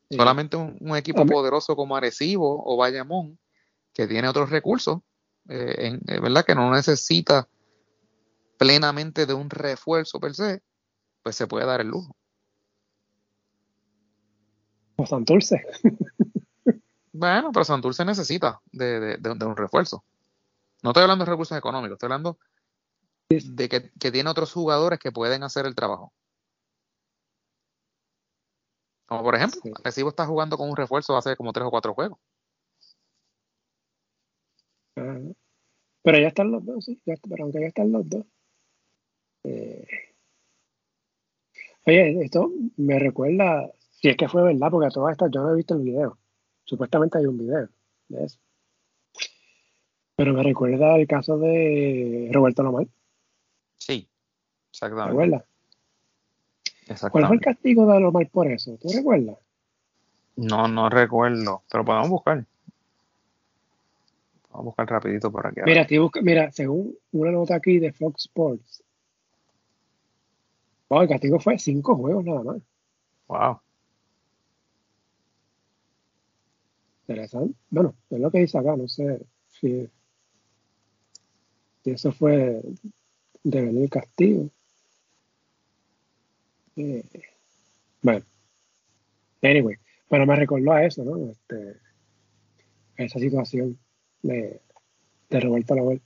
Solamente 0.08 0.56
un, 0.56 0.96
equipo 0.96 1.26
poderoso 1.26 1.74
como 1.74 1.96
Arecibo 1.96 2.62
o 2.64 2.76
Bayamón, 2.76 3.38
que 3.92 4.06
tiene 4.06 4.28
otros 4.28 4.50
recursos, 4.50 5.00
eh, 5.48 5.74
en, 5.78 5.94
eh, 6.06 6.20
¿verdad? 6.20 6.44
Que 6.44 6.54
no 6.54 6.70
necesita 6.70 7.48
plenamente 8.58 9.26
de 9.26 9.34
un 9.34 9.50
refuerzo 9.50 10.20
per 10.20 10.34
se, 10.34 10.62
pues 11.22 11.36
se 11.36 11.46
puede 11.46 11.66
dar 11.66 11.80
el 11.80 11.88
lujo. 11.88 12.16
O 14.96 15.06
Santurce. 15.06 15.66
bueno, 17.12 17.50
pero 17.52 17.64
Santurce 17.64 18.04
necesita 18.04 18.60
de, 18.72 19.18
un 19.22 19.56
refuerzo. 19.56 20.04
No 20.82 20.90
estoy 20.90 21.02
hablando 21.02 21.24
de 21.24 21.30
recursos 21.30 21.56
económicos, 21.58 21.96
estoy 21.96 22.06
hablando 22.06 22.38
de 23.28 23.68
que 23.68 24.10
tiene 24.12 24.30
otros 24.30 24.52
jugadores 24.52 24.98
que 24.98 25.10
pueden 25.10 25.42
hacer 25.42 25.66
el 25.66 25.74
trabajo. 25.74 26.12
Como 29.06 29.22
por 29.22 29.34
ejemplo, 29.34 29.60
Recibo 29.82 30.08
está 30.08 30.26
jugando 30.26 30.56
con 30.56 30.68
un 30.68 30.76
refuerzo 30.76 31.16
hace 31.16 31.36
como 31.36 31.52
tres 31.52 31.66
o 31.66 31.70
cuatro 31.70 31.94
juegos. 31.94 32.18
Pero 34.94 36.18
ya 36.18 36.28
están 36.28 36.50
los 36.50 36.64
dos, 36.64 36.84
sí. 36.84 37.00
pero 37.04 37.44
aunque 37.44 37.60
ya 37.60 37.66
están 37.66 37.92
los 37.92 38.08
dos. 38.08 38.24
Eh, 39.44 39.86
oye, 41.86 42.24
esto 42.24 42.50
me 42.76 42.98
recuerda, 42.98 43.70
si 43.90 44.08
es 44.08 44.16
que 44.16 44.28
fue 44.28 44.42
verdad, 44.42 44.70
porque 44.70 44.86
a 44.86 44.90
todas 44.90 45.12
estas 45.12 45.30
yo 45.30 45.42
no 45.42 45.52
he 45.52 45.56
visto 45.56 45.74
el 45.74 45.82
video. 45.82 46.18
Supuestamente 46.64 47.18
hay 47.18 47.26
un 47.26 47.38
video 47.38 47.68
de 48.08 48.24
eso. 48.24 48.38
Pero 50.16 50.32
me 50.32 50.42
recuerda 50.42 50.96
el 50.96 51.06
caso 51.06 51.38
de 51.38 52.30
Roberto 52.32 52.62
Lomar. 52.62 52.86
Sí, 53.76 54.08
exactamente. 54.70 55.08
¿Te 55.08 55.12
acuerdas? 55.12 55.44
¿Cuál 57.10 57.26
fue 57.26 57.36
el 57.36 57.42
castigo 57.42 57.86
de 57.86 57.96
Alomar 57.96 58.28
por 58.30 58.46
eso? 58.46 58.76
¿Tú 58.80 58.88
recuerdas? 58.94 59.38
No, 60.36 60.68
no 60.68 60.88
recuerdo, 60.88 61.62
pero 61.70 61.84
podemos 61.84 62.10
buscar. 62.10 62.44
Vamos 64.54 64.66
a 64.66 64.70
buscar 64.70 64.88
rapidito 64.88 65.32
por 65.32 65.46
aquí. 65.48 65.60
Mira, 65.66 65.84
mira, 66.22 66.52
según 66.52 66.96
una 67.10 67.32
nota 67.32 67.56
aquí 67.56 67.80
de 67.80 67.92
Fox 67.92 68.26
Sports, 68.26 68.84
el 70.90 71.08
castigo 71.08 71.40
fue 71.40 71.58
cinco 71.58 71.96
juegos 71.96 72.24
nada 72.24 72.42
más. 72.44 72.62
Wow. 73.26 73.60
Interesante. 77.00 77.58
Bueno, 77.68 77.96
es 78.10 78.20
lo 78.20 78.30
que 78.30 78.38
dice 78.38 78.58
acá, 78.58 78.76
no 78.76 78.86
sé 78.86 79.26
si... 79.48 79.88
Eso 81.84 82.12
fue 82.12 82.62
de 83.42 83.60
venir 83.60 83.90
castigo. 83.90 84.48
Eh, 86.76 87.04
bueno, 88.00 88.24
anyway, 89.42 89.76
pero 90.08 90.26
me 90.26 90.36
recordó 90.36 90.72
a 90.72 90.84
eso, 90.84 91.04
¿no? 91.04 91.30
Este, 91.30 91.76
esa 92.96 93.18
situación 93.18 93.78
de, 94.24 94.60
de 95.30 95.40
Roberto 95.40 95.74
Lawel. 95.74 96.00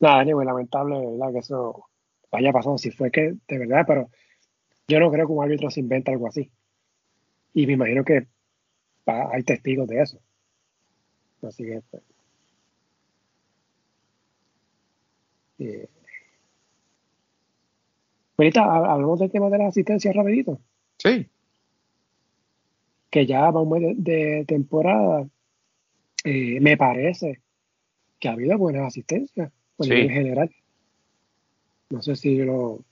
Nada, 0.00 0.20
anyway, 0.20 0.46
lamentable, 0.46 0.98
¿verdad? 0.98 1.32
Que 1.32 1.38
eso 1.38 1.84
haya 2.30 2.52
pasado, 2.52 2.78
si 2.78 2.90
fue 2.90 3.10
que, 3.10 3.34
de 3.48 3.58
verdad, 3.58 3.84
pero 3.86 4.10
yo 4.86 5.00
no 5.00 5.10
creo 5.10 5.26
que 5.26 5.32
un 5.32 5.42
árbitro 5.42 5.70
se 5.70 5.80
invente 5.80 6.10
algo 6.10 6.28
así. 6.28 6.50
Y 7.54 7.66
me 7.66 7.74
imagino 7.74 8.04
que 8.04 8.26
hay 9.06 9.42
testigos 9.42 9.88
de 9.88 10.02
eso. 10.02 10.18
Así 11.42 11.64
que, 11.64 11.82
pues, 11.90 12.02
eh, 15.58 15.88
ahorita 18.36 18.62
hablamos 18.62 19.18
del 19.18 19.30
tema 19.30 19.50
de 19.50 19.58
la 19.58 19.68
asistencia 19.68 20.12
rapidito. 20.12 20.60
Sí. 20.98 21.28
Que 23.10 23.26
ya 23.26 23.50
va 23.50 23.62
un 23.62 23.70
mes 23.70 24.04
de, 24.04 24.44
temporada. 24.46 25.28
Eh, 26.24 26.60
me 26.60 26.76
parece 26.76 27.40
que 28.18 28.28
ha 28.28 28.32
habido 28.32 28.58
buenas 28.58 28.86
asistencias 28.86 29.52
en 29.78 30.10
general. 30.10 30.54
No 31.90 32.02
sé 32.02 32.16
si 32.16 32.36
lo. 32.38 32.84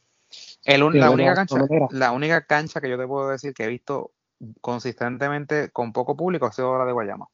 la, 0.65 1.11
única 1.11 1.35
cancha, 1.35 1.57
la 1.90 2.12
única 2.12 2.47
cancha 2.47 2.81
que 2.81 2.89
yo 2.89 2.98
te 2.98 3.07
puedo 3.07 3.28
decir 3.28 3.53
que 3.53 3.65
he 3.65 3.69
visto 3.69 4.12
consistentemente 4.61 5.70
con 5.70 5.93
poco 5.93 6.16
público 6.16 6.47
ha 6.47 6.53
sido 6.53 6.78
la 6.78 6.85
de 6.85 6.93
Guayama. 6.93 7.27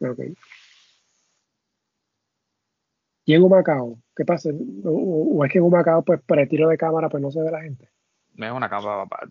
Ok. 0.00 0.20
¿Y 3.24 3.34
en 3.34 3.42
Humacao? 3.42 3.98
¿Qué 4.14 4.24
pasa? 4.24 4.50
¿O, 4.84 5.44
es 5.44 5.52
que 5.52 5.58
en 5.58 5.64
Humacao, 5.64 6.02
pues, 6.02 6.20
para 6.22 6.42
el 6.42 6.48
tiro 6.48 6.68
de 6.68 6.78
cámara, 6.78 7.08
pues 7.08 7.22
no 7.22 7.30
se 7.30 7.40
ve 7.40 7.50
la 7.50 7.62
gente? 7.62 7.90
Es 8.36 8.50
una, 8.52 8.70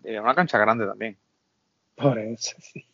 es 0.04 0.20
una 0.20 0.34
cancha 0.34 0.58
grande 0.58 0.86
también. 0.86 1.16
Por 1.94 2.18
eso, 2.18 2.56
sí. 2.58 2.84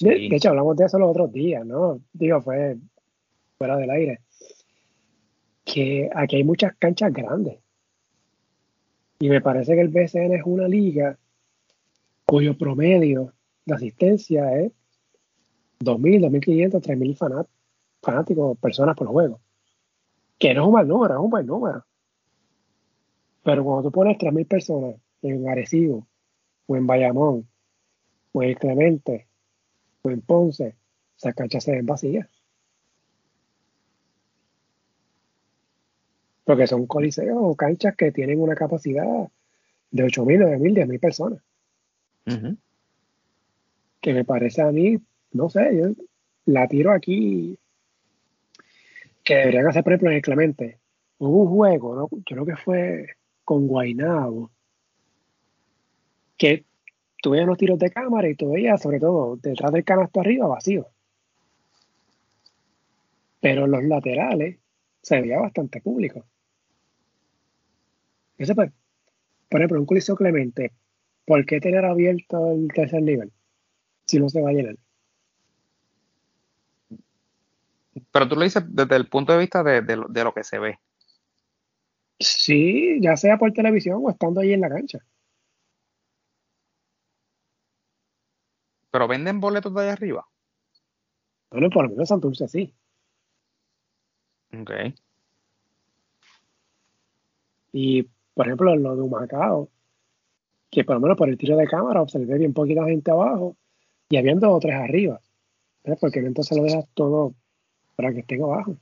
De, 0.00 0.28
hecho, 0.30 0.50
hablamos 0.50 0.76
de 0.76 0.84
eso 0.84 0.98
los 0.98 1.10
otros 1.10 1.32
días, 1.32 1.64
¿no? 1.64 2.00
Digo, 2.12 2.40
fue 2.42 2.76
fuera 3.58 3.76
del 3.76 3.90
aire. 3.90 4.20
Que 5.64 6.10
aquí 6.14 6.36
hay 6.36 6.44
muchas 6.44 6.74
canchas 6.76 7.12
grandes. 7.12 7.58
Y 9.18 9.28
me 9.28 9.40
parece 9.40 9.74
que 9.74 9.80
el 9.80 9.88
BCN 9.88 10.34
es 10.34 10.42
una 10.44 10.68
liga 10.68 11.18
cuyo 12.24 12.56
promedio 12.56 13.32
de 13.64 13.74
asistencia 13.74 14.58
es 14.58 14.72
2.000, 15.80 16.28
2.500, 16.28 16.82
3.000 16.82 17.46
fanáticos, 18.02 18.58
personas 18.58 18.96
por 18.96 19.06
juego. 19.08 19.40
Que 20.38 20.54
no 20.54 20.62
es 20.62 20.66
un 20.66 20.72
mal 20.74 20.86
número, 20.86 21.14
es 21.14 21.20
un 21.20 21.30
buen 21.30 21.46
número. 21.46 21.84
Pero 23.42 23.64
cuando 23.64 23.88
tú 23.88 23.92
pones 23.92 24.18
3.000 24.18 24.46
personas 24.46 24.96
en 25.22 25.48
Arecibo, 25.48 26.06
o 26.66 26.76
en 26.76 26.86
Bayamón, 26.86 27.48
o 28.32 28.42
en 28.42 28.54
Clemente, 28.54 29.28
en 30.10 30.20
Ponce, 30.20 30.76
esas 31.16 31.34
canchas 31.34 31.64
se 31.64 31.72
ven 31.72 31.86
vacías. 31.86 32.28
Porque 36.44 36.66
son 36.66 36.86
coliseos 36.86 37.38
o 37.40 37.56
canchas 37.56 37.96
que 37.96 38.12
tienen 38.12 38.40
una 38.40 38.54
capacidad 38.54 39.28
de 39.90 40.04
8.000, 40.04 40.58
9.000, 40.58 40.86
10.000 40.86 41.00
personas. 41.00 41.42
Que 44.00 44.12
me 44.12 44.24
parece 44.24 44.62
a 44.62 44.70
mí, 44.70 44.98
no 45.32 45.48
sé, 45.48 45.76
yo 45.76 46.04
la 46.46 46.68
tiro 46.68 46.92
aquí 46.92 47.58
que 49.24 49.34
deberían 49.34 49.66
hacer, 49.66 49.82
por 49.82 49.92
ejemplo, 49.92 50.10
en 50.10 50.16
el 50.16 50.22
Clemente. 50.22 50.78
Hubo 51.18 51.42
un 51.42 51.48
juego, 51.48 51.94
¿no? 51.96 52.08
yo 52.10 52.22
creo 52.24 52.46
que 52.46 52.56
fue 52.56 53.06
con 53.44 53.66
Guainabo, 53.66 54.50
que 56.36 56.64
tuve 57.26 57.42
unos 57.42 57.58
tiros 57.58 57.76
de 57.80 57.90
cámara 57.90 58.28
y 58.28 58.36
tú 58.36 58.52
veías, 58.52 58.80
sobre 58.80 59.00
todo, 59.00 59.34
detrás 59.34 59.72
del 59.72 59.82
canasto 59.82 60.20
arriba, 60.20 60.46
vacío. 60.46 60.86
Pero 63.40 63.66
los 63.66 63.82
laterales 63.82 64.60
se 65.02 65.20
veía 65.20 65.40
bastante 65.40 65.80
público. 65.80 66.24
Ese 68.38 68.54
pues, 68.54 68.70
por 69.48 69.60
ejemplo, 69.60 69.80
un 69.80 69.86
coliseo 69.86 70.14
Clemente, 70.14 70.70
¿por 71.24 71.44
qué 71.46 71.58
tener 71.58 71.84
abierto 71.84 72.52
el 72.52 72.68
tercer 72.72 73.02
nivel 73.02 73.32
si 74.06 74.20
no 74.20 74.28
se 74.28 74.40
va 74.40 74.50
a 74.50 74.52
llenar? 74.52 74.76
Pero 78.12 78.28
tú 78.28 78.36
lo 78.36 78.42
dices 78.42 78.62
desde 78.68 78.94
el 78.94 79.08
punto 79.08 79.32
de 79.32 79.40
vista 79.40 79.64
de, 79.64 79.96
lo 79.96 80.32
que 80.32 80.44
se 80.44 80.60
ve. 80.60 80.78
Sí, 82.20 83.00
ya 83.00 83.16
sea 83.16 83.36
por 83.36 83.52
televisión 83.52 84.00
o 84.04 84.10
estando 84.10 84.42
ahí 84.42 84.52
en 84.52 84.60
la 84.60 84.68
cancha. 84.68 85.00
¿Pero 88.96 89.08
venden 89.08 89.40
boletos 89.40 89.74
de 89.74 89.82
allá 89.82 89.92
arriba? 89.92 90.26
Bueno, 91.50 91.68
por 91.68 91.84
lo 91.84 91.90
menos 91.90 92.08
Santurce 92.08 92.48
sí. 92.48 92.74
Ok. 94.58 94.70
Y, 97.72 98.04
por 98.32 98.46
ejemplo, 98.46 98.72
en 98.72 98.82
lo 98.82 98.96
de 98.96 99.02
Humacao, 99.02 99.68
que 100.70 100.82
por 100.82 100.96
lo 100.96 101.00
menos 101.02 101.18
por 101.18 101.28
el 101.28 101.36
tiro 101.36 101.58
de 101.58 101.66
cámara 101.66 102.00
observé 102.00 102.38
bien 102.38 102.54
poquita 102.54 102.86
gente 102.86 103.10
abajo 103.10 103.54
y 104.08 104.16
habían 104.16 104.40
dos 104.40 104.54
o 104.54 104.60
tres 104.60 104.76
arriba. 104.76 105.20
Porque 106.00 106.20
entonces 106.20 106.56
lo 106.56 106.64
dejas 106.64 106.86
todo 106.94 107.34
para 107.96 108.14
que 108.14 108.20
estén 108.20 108.44
abajo. 108.44 108.76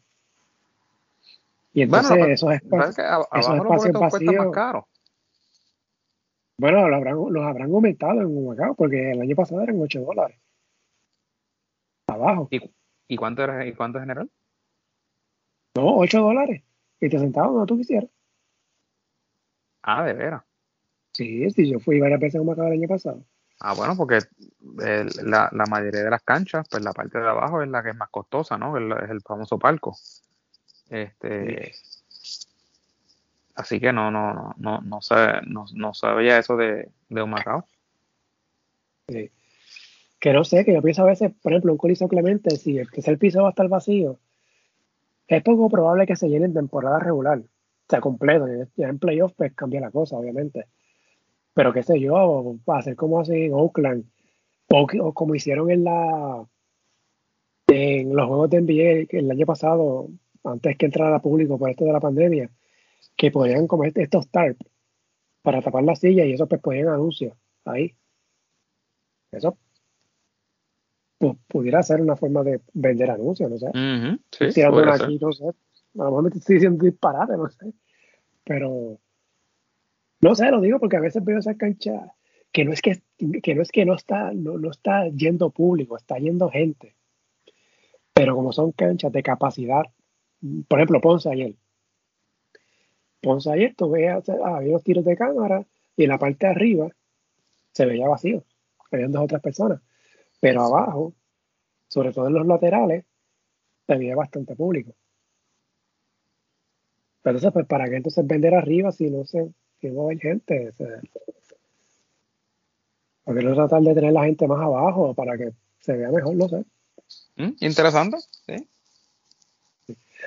Y 1.72 1.82
entonces 1.82 2.16
esos 2.28 2.52
espacios, 2.52 2.98
esos 3.32 3.56
espacios 3.56 3.92
vacíos. 3.94 4.84
Bueno, 6.56 6.88
los 6.88 6.96
habrán, 6.96 7.16
los 7.16 7.44
habrán 7.44 7.70
aumentado 7.72 8.20
en 8.20 8.26
Humacao, 8.26 8.74
porque 8.74 9.10
el 9.10 9.20
año 9.20 9.34
pasado 9.34 9.62
eran 9.62 9.80
8 9.80 10.00
dólares. 10.00 10.38
Abajo. 12.06 12.48
¿Y, 12.50 13.16
cuánto 13.16 13.42
era, 13.42 13.66
y 13.66 13.72
cuánto 13.72 13.98
general? 13.98 14.30
No, 15.76 15.96
8 15.96 16.20
dólares. 16.20 16.62
Y 17.00 17.08
te 17.08 17.18
sentabas 17.18 17.52
donde 17.52 17.66
tú 17.66 17.76
quisieras. 17.76 18.10
Ah, 19.82 20.04
de 20.04 20.12
veras. 20.14 20.42
Sí, 21.12 21.50
sí, 21.50 21.70
yo 21.70 21.78
fui 21.78 22.00
varias 22.00 22.20
veces 22.20 22.36
a 22.36 22.42
Humacao 22.42 22.66
el 22.66 22.72
año 22.74 22.88
pasado. 22.88 23.24
Ah, 23.60 23.74
bueno, 23.74 23.96
porque 23.96 24.18
la, 25.22 25.50
mayoría 25.70 26.02
de 26.02 26.10
las 26.10 26.22
canchas, 26.22 26.66
pues 26.70 26.82
la 26.82 26.92
parte 26.92 27.18
de 27.18 27.28
abajo 27.28 27.62
es 27.62 27.68
la 27.68 27.82
que 27.82 27.90
es 27.90 27.96
más 27.96 28.10
costosa, 28.10 28.58
¿no? 28.58 28.76
Es 28.76 29.10
el, 29.10 29.20
famoso 29.22 29.58
palco. 29.58 29.96
Este, 30.90 31.72
así 33.54 33.80
que 33.80 33.92
no, 33.92 34.10
no, 34.10 34.34
no, 34.34 34.54
no, 34.58 34.80
no, 34.82 35.00
no, 35.46 35.64
no 35.72 35.94
sabía 35.94 36.38
eso 36.38 36.56
de, 36.56 36.90
de 37.08 37.22
un 37.22 37.30
Macao. 37.30 37.66
Sí. 39.08 39.30
Que 40.18 40.32
no 40.32 40.44
sé, 40.44 40.64
que 40.64 40.72
yo 40.72 40.82
pienso 40.82 41.02
a 41.02 41.06
veces, 41.06 41.32
por 41.42 41.52
ejemplo, 41.52 41.72
un 41.72 41.78
coliseo 41.78 42.08
Clemente, 42.08 42.56
si 42.56 42.78
el, 42.78 42.88
el 42.92 43.18
piso 43.18 43.42
va 43.42 43.48
a 43.48 43.50
estar 43.50 43.68
vacío, 43.68 44.18
es 45.28 45.42
poco 45.42 45.68
probable 45.68 46.06
que 46.06 46.16
se 46.16 46.28
llene 46.28 46.46
en 46.46 46.54
temporada 46.54 46.98
regular, 46.98 47.38
o 47.38 47.88
sea, 47.88 48.00
completo. 48.00 48.46
Ya 48.76 48.88
en 48.88 48.98
playoff, 48.98 49.32
pues 49.36 49.52
cambia 49.54 49.80
la 49.80 49.90
cosa, 49.90 50.16
obviamente 50.16 50.66
pero 51.54 51.72
qué 51.72 51.82
sé 51.82 51.98
yo, 52.00 52.56
hacer 52.66 52.96
como 52.96 53.20
así 53.20 53.44
en 53.44 53.54
Oakland, 53.54 54.04
o, 54.68 55.12
como 55.14 55.34
hicieron 55.34 55.70
en 55.70 55.84
la 55.84 56.44
en 57.68 58.14
los 58.14 58.26
juegos 58.26 58.50
de 58.50 58.60
NBA 58.60 59.18
el 59.18 59.30
año 59.30 59.46
pasado, 59.46 60.08
antes 60.42 60.76
que 60.76 60.86
entrara 60.86 61.22
público 61.22 61.58
por 61.58 61.70
esto 61.70 61.84
de 61.84 61.92
la 61.92 62.00
pandemia, 62.00 62.50
que 63.16 63.30
podían 63.30 63.66
comer 63.66 63.92
estos 63.96 64.28
tarp 64.28 64.58
para 65.42 65.62
tapar 65.62 65.84
la 65.84 65.94
silla 65.94 66.24
y 66.24 66.32
eso 66.32 66.46
pues 66.46 66.60
ponían 66.60 66.88
anuncios 66.88 67.36
ahí. 67.64 67.94
Eso 69.30 69.58
pudiera 71.48 71.82
ser 71.82 72.00
una 72.00 72.16
forma 72.16 72.42
de 72.42 72.60
vender 72.72 73.10
anuncios, 73.10 73.50
no 73.50 73.58
sé. 73.58 73.70
si 74.52 74.62
aquí, 74.62 75.18
no 75.18 75.32
sé. 75.32 75.44
A 75.46 75.52
lo 75.94 76.04
mejor 76.04 76.22
me 76.24 76.28
estoy 76.30 76.56
diciendo 76.56 76.84
disparate, 76.84 77.36
no 77.36 77.48
sé. 77.48 77.72
Pero 78.44 78.98
no 80.20 80.34
sé, 80.34 80.50
lo 80.50 80.60
digo 80.60 80.78
porque 80.80 80.96
a 80.96 81.00
veces 81.00 81.24
veo 81.24 81.38
esa 81.38 81.54
cancha 81.54 82.14
que 82.50 82.64
no 82.64 82.72
es 82.72 82.82
que, 82.82 83.02
no, 83.18 83.62
es 83.62 83.72
que 83.72 83.84
no, 83.84 83.94
está, 83.94 84.32
no, 84.32 84.70
está 84.70 85.08
yendo 85.08 85.50
público, 85.50 85.96
está 85.96 86.18
yendo 86.18 86.48
gente. 86.50 86.94
Pero 88.12 88.36
como 88.36 88.52
son 88.52 88.72
canchas 88.72 89.12
de 89.12 89.22
capacidad, 89.22 89.82
por 90.68 90.78
ejemplo, 90.78 91.00
Ponce 91.00 91.30
ayer. 91.30 91.56
Ponce 93.24 93.50
ayer 93.50 93.74
tú 93.74 93.90
veías, 93.90 94.28
había 94.28 94.72
los 94.72 94.84
tiros 94.84 95.04
de 95.04 95.16
cámara 95.16 95.64
y 95.96 96.04
en 96.04 96.10
la 96.10 96.18
parte 96.18 96.46
de 96.46 96.52
arriba 96.52 96.90
se 97.72 97.86
veía 97.86 98.06
vacío. 98.06 98.44
Habían 98.90 99.12
dos 99.12 99.24
otras 99.24 99.40
personas. 99.40 99.80
Pero 100.40 100.62
abajo, 100.62 101.14
sobre 101.88 102.12
todo 102.12 102.26
en 102.28 102.34
los 102.34 102.46
laterales, 102.46 103.04
se 103.86 103.96
veía 103.96 104.14
bastante 104.14 104.54
público. 104.54 104.92
Pero 107.22 107.38
entonces, 107.38 107.52
pues, 107.54 107.66
¿para 107.66 107.88
qué 107.88 107.96
entonces 107.96 108.26
vender 108.26 108.54
arriba 108.54 108.92
si 108.92 109.08
no 109.10 109.24
se, 109.24 109.50
que 109.80 109.88
no 109.90 110.08
hay 110.10 110.18
gente. 110.18 110.74
O 113.24 113.32
no 113.32 113.54
tratar 113.54 113.80
de 113.80 113.94
tener 113.94 114.12
la 114.12 114.24
gente 114.24 114.46
más 114.46 114.60
abajo 114.60 115.14
para 115.14 115.38
que 115.38 115.52
se 115.80 115.96
vea 115.96 116.10
mejor? 116.10 116.36
No 116.36 116.48
sé. 116.48 116.64
Mm, 117.36 117.56
interesante, 117.60 118.18
sí. 118.46 118.68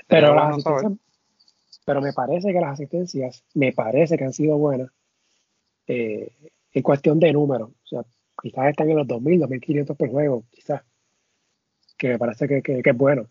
Pero, 0.08 0.36
pero 0.64 0.98
me 1.96 2.14
parece 2.14 2.52
que 2.52 2.60
las 2.60 2.74
asistencias, 2.74 3.46
me 3.54 3.72
parece 3.72 4.18
que 4.18 4.26
han 4.26 4.34
sido 4.34 4.58
buenas 4.58 4.92
eh, 5.88 6.34
en 6.74 6.84
cuestión 6.84 7.20
de 7.20 7.32
números. 7.32 7.70
O 7.70 7.88
sea, 7.88 8.06
quizás 8.42 8.70
están 8.70 8.90
en 8.90 8.98
los 8.98 9.08
2.000, 9.08 9.48
2.500 9.48 9.96
por 9.96 10.10
juego, 10.10 10.44
quizás. 10.52 10.84
Que 11.98 12.10
me 12.10 12.20
parece 12.20 12.48
que, 12.48 12.62
que, 12.62 12.82
es 12.84 12.98
bueno 12.98 13.30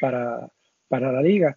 para, 0.00 0.50
para 0.88 1.12
la 1.12 1.20
liga. 1.22 1.56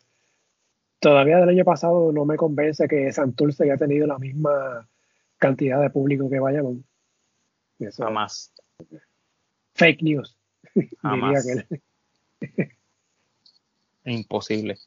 Todavía 0.99 1.37
del 1.37 1.49
año 1.49 1.63
pasado 1.63 2.11
no 2.11 2.25
me 2.25 2.37
convence 2.37 2.87
que 2.87 3.11
Santurce 3.11 3.63
haya 3.63 3.77
tenido 3.77 4.07
la 4.07 4.17
misma 4.17 4.89
cantidad 5.37 5.79
de 5.79 5.89
público 5.89 6.29
que 6.29 6.39
Bayamón. 6.39 6.85
Eso, 7.77 8.03
Jamás. 8.03 8.51
Fake 9.75 10.01
news. 10.01 10.37
Jamás. 11.01 11.45
Imposible. 14.05 14.77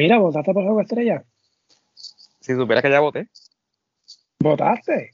Mira, 0.00 0.16
¿votaste 0.16 0.54
por 0.54 0.64
Juego 0.64 0.80
Estrella? 0.80 1.22
Si 1.94 2.54
supiera 2.54 2.80
que 2.80 2.88
ya 2.88 3.00
voté. 3.00 3.28
¿Votaste? 4.38 5.10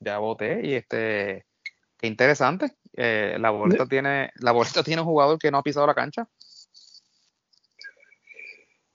Ya 0.00 0.16
voté 0.20 0.66
y 0.66 0.72
este, 0.72 1.44
qué 1.98 2.06
interesante. 2.06 2.72
Eh, 2.96 3.36
la 3.38 3.50
boleta 3.50 3.84
tiene, 3.84 4.30
la 4.36 4.52
boleta 4.52 4.82
tiene 4.82 5.02
un 5.02 5.08
jugador 5.08 5.38
que 5.38 5.50
no 5.50 5.58
ha 5.58 5.62
pisado 5.62 5.86
la 5.86 5.94
cancha. 5.94 6.26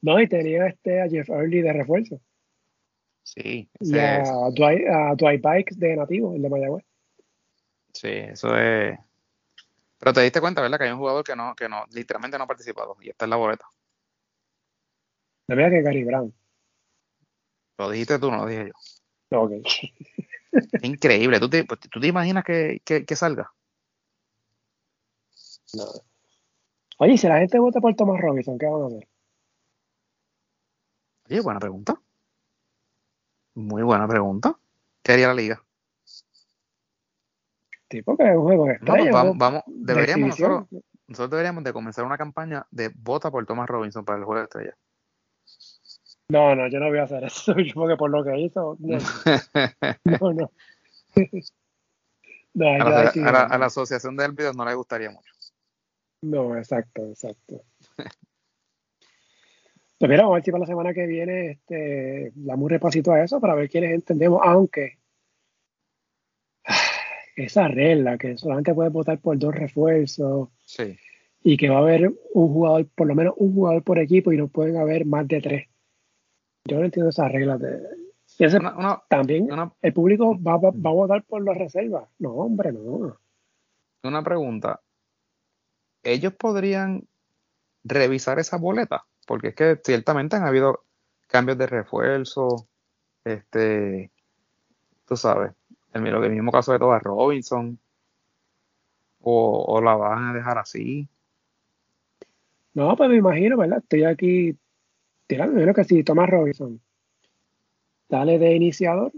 No, 0.02 0.20
y 0.20 0.28
tenía 0.28 0.66
este 0.66 1.04
a 1.04 1.08
Jeff 1.08 1.30
Early 1.30 1.62
de 1.62 1.74
refuerzo. 1.74 2.20
Sí. 3.22 3.70
Y 3.80 3.96
a, 3.96 4.24
Dwight, 4.56 4.88
a 4.88 5.14
Dwight 5.14 5.44
Bikes 5.44 5.76
de 5.76 5.98
nativo, 5.98 6.34
el 6.34 6.42
de 6.42 6.50
Mayagüez. 6.50 6.84
Sí, 7.94 8.10
eso 8.10 8.58
es. 8.58 8.98
Pero 10.00 10.14
te 10.14 10.22
diste 10.22 10.42
cuenta, 10.42 10.64
¿verdad? 10.64 10.80
Que 10.80 10.86
hay 10.86 10.92
un 10.92 10.98
jugador 10.98 11.24
que 11.24 11.36
no, 11.36 11.56
que 11.56 11.70
no, 11.70 11.86
literalmente 11.92 12.40
no 12.40 12.46
ha 12.46 12.48
participado. 12.48 12.98
Y 13.02 13.10
está 13.10 13.26
en 13.26 13.30
la 13.30 13.36
boleta. 13.36 13.68
De 15.48 15.56
verdad 15.56 15.72
que 15.72 15.82
Gary 15.82 16.03
Brown. 16.03 16.34
Lo 17.78 17.90
dijiste 17.90 18.19
tú, 18.19 18.30
no 18.30 18.38
lo 18.38 18.45
dije 18.48 18.68
yo. 18.68 19.40
Ok. 19.40 19.52
Increíble. 20.82 21.40
¿Tú 21.40 21.49
te, 21.49 21.64
pues, 21.64 21.80
¿tú 21.80 21.99
te 21.99 22.07
imaginas 22.07 22.44
que, 22.44 22.82
que, 22.84 23.15
salga? 23.15 23.52
No. 25.74 25.86
Oye, 26.99 27.18
si 27.18 27.28
la 27.28 27.40
gente 27.40 27.60
vota 27.60 27.80
por 27.80 27.95
Thomas 27.95 28.19
Robinson, 28.19 28.57
¿qué 28.57 28.65
van 28.65 28.82
a 28.82 28.88
hacer? 28.88 29.07
Oye, 31.30 31.41
buena 31.41 31.60
pregunta. 31.60 32.02
Muy 33.53 33.84
buena 33.84 34.07
pregunta. 34.07 34.57
¿Qué 35.03 35.14
haría 35.14 35.28
la 35.28 35.34
liga? 35.34 35.64
Tipo 37.88 38.18
que 38.18 38.24
es 38.24 38.36
un 38.36 38.44
juego 38.44 38.65
de 38.65 38.80
vamos, 38.82 39.38
vamos, 39.38 39.64
deberíamos 39.68 40.30
nosotros, 40.30 40.68
nosotros 41.07 41.32
deberíamos 41.32 41.64
de 41.64 41.72
comenzar 41.72 42.03
una 42.03 42.18
campaña 42.18 42.68
de 42.69 42.90
vota 42.94 43.32
por 43.32 43.45
Thomas 43.45 43.69
Robinson 43.69 44.03
para 44.03 44.19
el 44.19 44.26
juego 44.26 44.40
de 44.40 44.44
estrella. 44.44 44.78
No, 46.30 46.56
no, 46.56 46.68
yo 46.68 46.80
no 46.80 46.90
voy 46.90 46.99
a 46.99 47.04
hacer 47.04 47.24
eso, 47.24 47.56
porque 47.74 47.95
por 47.95 48.10
lo 48.10 48.24
que 48.24 48.38
hizo, 48.40 48.76
no, 48.80 48.98
no. 50.04 50.34
no. 50.34 50.52
a, 52.60 52.90
la, 52.90 53.41
a, 53.44 53.58
la, 53.58 53.66
asociación 53.66 54.18
de 54.18 54.26
árbitros 54.26 54.56
no 54.56 54.66
le 54.66 54.74
gustaría 54.76 55.10
mucho. 55.10 55.32
No, 56.22 56.58
exacto, 56.58 57.06
exacto. 57.06 57.64
Pues 59.99 60.10
mira, 60.10 60.24
vamos 60.24 60.34
a 60.34 60.36
ver 60.36 60.44
si 60.44 60.52
para 60.52 60.62
la 60.62 60.68
semana 60.68 60.94
que 60.94 61.08
viene 61.08 61.52
este, 61.52 62.32
damos 62.36 62.66
un 62.66 62.70
repasito 62.70 63.12
a 63.12 63.24
eso 63.24 63.40
para 63.40 63.56
ver 63.56 63.70
quiénes 63.70 63.91
entendemos, 63.91 64.41
aunque 64.44 64.99
esa 67.36 67.68
regla 67.68 68.18
que 68.18 68.38
solamente 68.38 68.74
puedes 68.74 68.91
votar 68.91 69.20
por 69.20 69.40
dos 69.40 69.56
refuerzos 69.56 70.49
sí. 70.66 70.98
y 71.41 71.58
que 71.58 71.70
va 71.70 71.78
a 71.78 71.82
haber 71.82 72.12
un 72.34 72.54
jugador, 72.54 72.88
por 72.94 73.08
lo 73.08 73.16
menos 73.16 73.34
un 73.38 73.54
jugador 73.54 73.84
por 73.84 73.98
equipo 73.98 74.32
y 74.32 74.38
no 74.38 74.49
pueden 74.49 74.78
haber 74.78 75.06
más 75.06 75.28
de 75.28 75.41
tres. 75.41 75.68
Yo 76.68 76.80
no 76.80 76.85
entiendo 76.85 77.10
esas 77.10 77.31
reglas 77.31 77.60
de... 77.60 77.81
también 79.10 79.49
el 79.81 79.94
público 79.94 80.38
va, 80.41 80.57
va, 80.57 80.69
a 80.69 80.94
votar 80.94 81.23
por 81.23 81.44
las 81.44 81.57
reservas. 81.57 82.10
No, 82.19 82.31
hombre, 82.31 82.72
no. 82.72 83.18
Una 84.03 84.22
pregunta. 84.22 84.81
¿Ellos 86.03 86.34
podrían 86.34 87.07
revisar 87.84 88.39
esa 88.39 88.57
boleta? 88.57 89.06
Porque 89.26 89.49
es 89.49 89.56
que 89.56 89.80
ciertamente 89.84 90.35
han 90.35 90.45
habido 90.45 90.84
cambios 91.27 91.57
de 91.57 91.68
refuerzo, 91.68 92.68
este, 93.23 94.11
tú 95.06 95.18
sabes, 95.18 95.53
el, 95.94 96.06
el 96.06 96.31
mismo 96.31 96.52
caso 96.52 96.72
de 96.72 96.80
Toba 96.80 96.99
Robinson, 96.99 97.80
o, 99.22 99.65
o 99.68 99.81
la 99.81 99.95
van 99.95 100.30
a 100.30 100.34
dejar 100.34 100.57
así. 100.57 101.07
No, 102.73 102.95
pues 102.95 103.10
me 103.10 103.18
imagino, 103.18 103.57
¿verdad? 103.57 103.80
Estoy 103.80 104.03
aquí 104.03 104.57
menos 105.30 105.76
que 105.76 105.84
si 105.84 106.04
Thomas 106.04 106.30
Robinson 106.30 106.80
sale 108.10 108.40
de 108.40 108.56
iniciador 108.56 109.12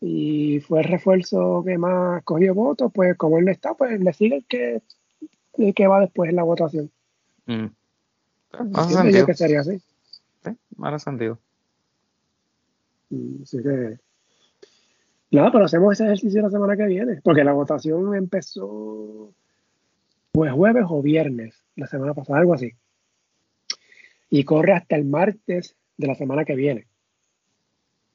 y 0.00 0.60
fue 0.60 0.80
el 0.80 0.86
refuerzo 0.86 1.62
que 1.64 1.78
más 1.78 2.22
cogió 2.24 2.54
votos, 2.54 2.90
pues 2.92 3.16
como 3.16 3.38
él 3.38 3.44
no 3.44 3.52
está, 3.52 3.74
pues 3.74 3.98
le 4.00 4.12
sigue 4.12 4.36
el 4.36 4.44
que, 4.46 4.82
el 5.58 5.74
que 5.74 5.86
va 5.86 6.00
después 6.00 6.30
en 6.30 6.36
la 6.36 6.42
votación. 6.42 6.90
Mm. 7.46 7.66
Yo 9.12 9.26
que 9.26 9.34
sería 9.34 9.60
así. 9.60 9.80
Sí, 10.44 10.50
más 10.76 11.02
sentido. 11.02 11.38
Mm, 13.10 13.42
así 13.42 13.62
que. 13.62 13.98
Nada, 15.30 15.50
pero 15.50 15.64
hacemos 15.64 15.94
ese 15.94 16.04
ejercicio 16.04 16.42
la 16.42 16.50
semana 16.50 16.76
que 16.76 16.86
viene, 16.86 17.20
porque 17.24 17.42
la 17.42 17.52
votación 17.52 18.14
empezó 18.14 19.32
pues 20.30 20.52
jueves 20.52 20.84
o 20.88 21.02
viernes, 21.02 21.64
la 21.76 21.86
semana 21.86 22.14
pasada, 22.14 22.40
algo 22.40 22.54
así 22.54 22.72
y 24.34 24.42
corre 24.42 24.72
hasta 24.72 24.96
el 24.96 25.04
martes 25.04 25.76
de 25.96 26.08
la 26.08 26.16
semana 26.16 26.44
que 26.44 26.56
viene. 26.56 26.88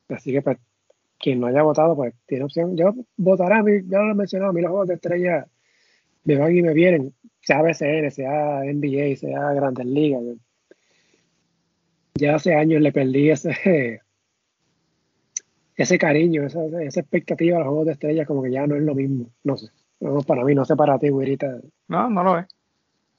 Así 0.09 0.33
que, 0.33 0.41
pues, 0.41 0.57
quien 1.17 1.39
no 1.39 1.47
haya 1.47 1.61
votado, 1.61 1.95
pues 1.95 2.13
tiene 2.25 2.43
opción. 2.43 2.75
Yo 2.75 2.93
votaré, 3.15 3.85
ya 3.87 3.99
lo 3.99 4.11
he 4.11 4.15
mencionado, 4.15 4.49
a 4.49 4.53
mí 4.53 4.59
los 4.59 4.69
juegos 4.69 4.89
de 4.89 4.95
estrella 4.95 5.47
me 6.25 6.35
van 6.35 6.57
y 6.57 6.61
me 6.61 6.73
vienen, 6.73 7.13
sea 7.39 7.61
BCN, 7.61 8.11
sea 8.11 8.63
NBA, 8.65 9.15
sea 9.15 9.53
Grandes 9.53 9.85
Ligas. 9.85 10.21
Ya 12.15 12.35
hace 12.35 12.53
años 12.53 12.81
le 12.81 12.91
perdí 12.91 13.29
ese, 13.29 14.01
ese 15.77 15.97
cariño, 15.97 16.45
esa, 16.45 16.65
esa 16.81 16.99
expectativa 16.99 17.55
a 17.55 17.59
los 17.59 17.69
juegos 17.69 17.85
de 17.85 17.93
estrella, 17.93 18.25
como 18.25 18.43
que 18.43 18.51
ya 18.51 18.67
no 18.67 18.75
es 18.75 18.81
lo 18.81 18.93
mismo. 18.93 19.31
No 19.45 19.55
sé. 19.55 19.69
para 20.27 20.43
mí, 20.43 20.53
no 20.53 20.65
sé 20.65 20.75
para 20.75 20.99
ti, 20.99 21.07
güerita. 21.07 21.61
No, 21.87 22.09
no 22.09 22.23
lo 22.25 22.39
es. 22.39 22.47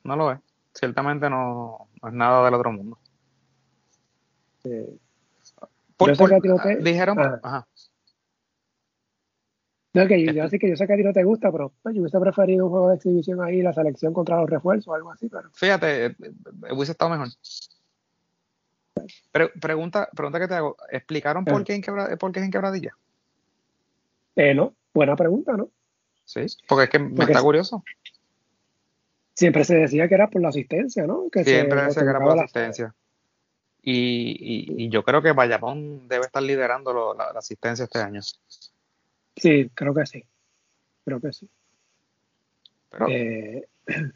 No 0.05 0.17
lo 0.17 0.33
es 0.33 0.50
ciertamente 0.75 1.29
no, 1.29 1.89
es 2.07 2.13
nada 2.13 2.45
del 2.45 2.55
otro 2.55 2.73
mundo. 2.73 2.99
por, 5.97 6.83
dijeron, 6.83 7.19
ah. 7.19 7.41
ajá. 7.43 7.67
No, 9.93 10.07
que 10.07 10.25
yo, 10.25 10.49
sé 10.49 10.59
que 10.61 10.69
yo 10.69 10.77
sé 10.77 10.87
que 10.87 10.93
a 10.93 10.97
ti 10.97 11.03
no 11.03 11.13
te 11.13 11.25
gusta, 11.25 11.51
pero 11.51 11.73
pues, 11.83 11.97
yo 11.97 12.03
hubiese 12.03 12.21
preferido 12.21 12.67
un 12.67 12.71
juego 12.71 12.91
de 12.91 12.97
exhibición 12.97 13.43
ahí, 13.43 13.61
la 13.61 13.73
selección 13.73 14.13
contra 14.13 14.41
los 14.41 14.49
refuerzos 14.49 14.87
o 14.87 14.95
algo 14.95 15.11
así. 15.11 15.29
Pero... 15.29 15.51
Fíjate, 15.53 16.07
eh, 16.07 16.15
hubiese 16.71 16.93
estado 16.93 17.11
mejor. 17.11 17.29
pregunta, 19.61 20.09
pregunta 20.15 20.39
que 20.39 20.47
te 20.47 20.55
hago, 20.55 20.77
¿explicaron 20.91 21.45
por, 21.45 21.63
ah. 21.63 21.65
qué, 21.65 21.75
en 21.75 21.83
por 22.19 22.31
qué 22.31 22.39
es 22.39 22.45
en 22.45 22.53
quebradilla? 22.53 22.97
Eh, 24.37 24.55
no, 24.55 24.75
buena 24.95 25.17
pregunta, 25.17 25.57
¿no? 25.57 25.69
Sí, 26.25 26.47
porque 26.69 26.85
es 26.85 26.91
que 26.91 27.01
me 27.01 27.25
está 27.25 27.43
curioso 27.43 27.83
siempre 29.35 29.65
se 29.65 29.77
decía 29.77 30.09
que 30.09 30.15
era 30.15 30.29
por 30.29 30.43
la 30.43 30.49
asistencia, 30.49 31.07
¿no? 31.07 31.29
Que 31.31 31.45
siempre 31.45 31.79
se 31.81 31.87
decía 31.87 32.03
que 32.03 32.11
era 32.11 32.21
por 32.21 32.37
la 32.37 32.43
asistencia. 32.43 32.95
Y, 33.83 34.89
yo 34.91 35.03
creo 35.03 35.23
que 35.23 35.33
Bayamón 35.33 36.07
debe 36.09 36.27
estar 36.27 36.43
liderando 36.43 37.15
la, 37.15 37.25
asistencia 37.39 37.85
este 37.85 37.99
año. 37.99 38.21
Sí, 39.37 39.71
creo 39.75 39.95
que 39.95 40.07
sí. 40.07 40.25
Creo 41.05 41.21
que 41.21 41.33
sí. 41.33 41.49
Eh, 43.09 43.67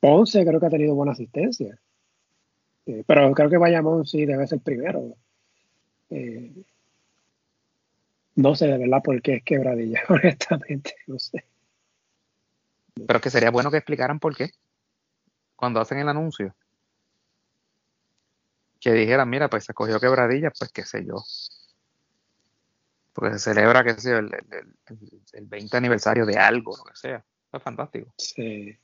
Ponce 0.00 0.44
creo 0.44 0.60
que 0.60 0.66
ha 0.66 0.70
tenido 0.70 0.94
buena 0.94 1.12
asistencia. 1.12 1.78
Eh, 2.86 3.02
pero 3.06 3.32
creo 3.32 3.50
que 3.50 3.56
Bayamón 3.56 4.06
sí 4.06 4.24
debe 4.24 4.46
ser 4.46 4.60
primero. 4.60 5.16
Eh, 6.10 6.52
no 8.36 8.54
sé 8.54 8.66
de 8.66 8.78
verdad 8.78 9.02
por 9.02 9.20
qué 9.22 9.36
es 9.36 9.42
quebradilla, 9.42 10.02
honestamente, 10.08 10.94
no 11.06 11.18
sé. 11.18 11.44
Pero 13.04 13.20
que 13.20 13.30
sería 13.30 13.50
bueno 13.50 13.70
que 13.70 13.76
explicaran 13.78 14.18
por 14.18 14.36
qué. 14.36 14.50
Cuando 15.54 15.80
hacen 15.80 15.98
el 15.98 16.08
anuncio. 16.08 16.54
Que 18.80 18.92
dijeran, 18.92 19.28
mira, 19.28 19.48
pues 19.48 19.64
se 19.64 19.74
cogió 19.74 20.00
quebradilla, 20.00 20.50
pues 20.56 20.70
qué 20.72 20.84
sé 20.84 21.04
yo. 21.04 21.22
Porque 23.12 23.38
se 23.38 23.54
celebra, 23.54 23.82
qué 23.82 23.94
sé 23.94 24.10
yo, 24.10 24.18
el, 24.18 24.30
el, 25.32 25.46
20 25.46 25.76
aniversario 25.76 26.26
de 26.26 26.36
algo, 26.36 26.76
lo 26.76 26.84
que 26.84 26.96
sea. 26.96 27.24
Es 27.52 27.62
fantástico. 27.62 28.12
Sí. 28.18 28.78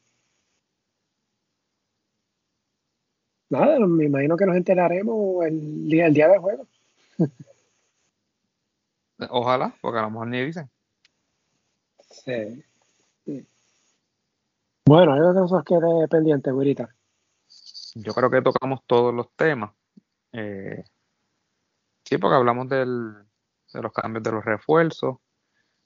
Nada, 3.51 3.78
me 3.80 4.06
imagino 4.06 4.36
que 4.36 4.47
nos 4.47 4.56
enteraremos 4.56 5.44
el 5.44 5.89
día, 5.89 6.06
el 6.06 6.14
día 6.14 6.28
del 6.28 6.39
juego. 6.39 6.66
Ojalá, 9.28 9.76
porque 9.80 9.98
a 9.98 10.02
lo 10.02 10.10
mejor 10.10 10.28
ni 10.28 10.43
dicen. 10.43 10.70
Sí. 12.10 12.64
Bueno, 14.84 15.14
hay 15.14 15.20
otras 15.20 15.50
cosas 15.50 15.64
que 15.64 15.76
pendiente, 16.09 16.50
güerita. 16.50 16.94
Yo 17.94 18.12
creo 18.14 18.30
que 18.30 18.42
tocamos 18.42 18.80
todos 18.86 19.14
los 19.14 19.30
temas. 19.36 19.72
Eh, 20.32 20.84
sí, 22.04 22.18
porque 22.18 22.36
hablamos 22.36 22.68
del, 22.68 23.14
de 23.72 23.82
los 23.82 23.92
cambios 23.92 24.22
de 24.22 24.32
los 24.32 24.44
refuerzos, 24.44 25.18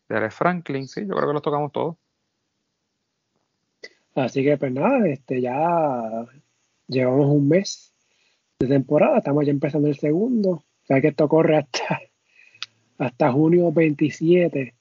de 0.08 0.16
Alex 0.16 0.34
Franklin, 0.34 0.88
sí, 0.88 1.02
yo 1.02 1.14
creo 1.14 1.28
que 1.28 1.34
los 1.34 1.42
tocamos 1.42 1.72
todos. 1.72 1.96
Así 4.14 4.42
que 4.42 4.56
pues 4.56 4.72
nada, 4.72 5.06
este 5.08 5.42
ya 5.42 6.26
llevamos 6.86 7.26
un 7.26 7.48
mes 7.48 7.94
de 8.58 8.66
temporada, 8.66 9.18
estamos 9.18 9.44
ya 9.44 9.50
empezando 9.50 9.88
el 9.88 9.98
segundo, 9.98 10.50
o 10.50 10.64
sea 10.84 11.00
que 11.00 11.08
esto 11.08 11.28
corre 11.28 11.58
hasta, 11.58 12.00
hasta 12.98 13.32
junio 13.32 13.72
27, 13.72 14.74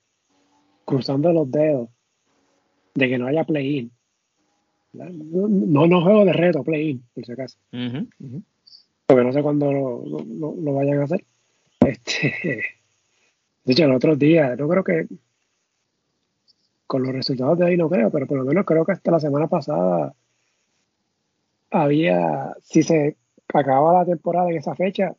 cruzando 0.85 1.33
los 1.33 1.51
dedos 1.51 1.89
de 2.93 3.09
que 3.09 3.17
no 3.17 3.27
haya 3.27 3.43
play-in. 3.43 3.94
No, 4.95 5.87
no 5.87 6.01
juego 6.01 6.25
de 6.25 6.33
reto, 6.33 6.63
play-in, 6.63 7.03
por 7.13 7.25
si 7.25 7.31
acaso. 7.31 7.57
Porque 9.05 9.23
no 9.23 9.33
sé 9.33 9.41
cuándo 9.41 9.71
lo, 9.71 10.73
vayan 10.73 11.01
a 11.01 11.03
hacer. 11.03 11.25
Este, 11.81 12.63
de 13.63 13.73
hecho, 13.73 13.85
el 13.85 13.93
otro 13.93 14.15
día, 14.15 14.55
yo 14.55 14.67
creo 14.67 14.83
que 14.83 15.07
con 16.87 17.03
los 17.03 17.13
resultados 17.13 17.57
de 17.57 17.65
ahí 17.65 17.77
no 17.77 17.89
creo, 17.89 18.09
pero 18.11 18.27
por 18.27 18.37
lo 18.37 18.45
menos 18.45 18.65
creo 18.65 18.85
que 18.85 18.93
hasta 18.93 19.11
la 19.11 19.19
semana 19.19 19.47
pasada 19.47 20.13
había, 21.71 22.55
si 22.61 22.83
se 22.83 23.17
acababa 23.53 23.99
la 23.99 24.05
temporada 24.05 24.49
en 24.49 24.57
esa 24.57 24.75
fecha, 24.75 25.15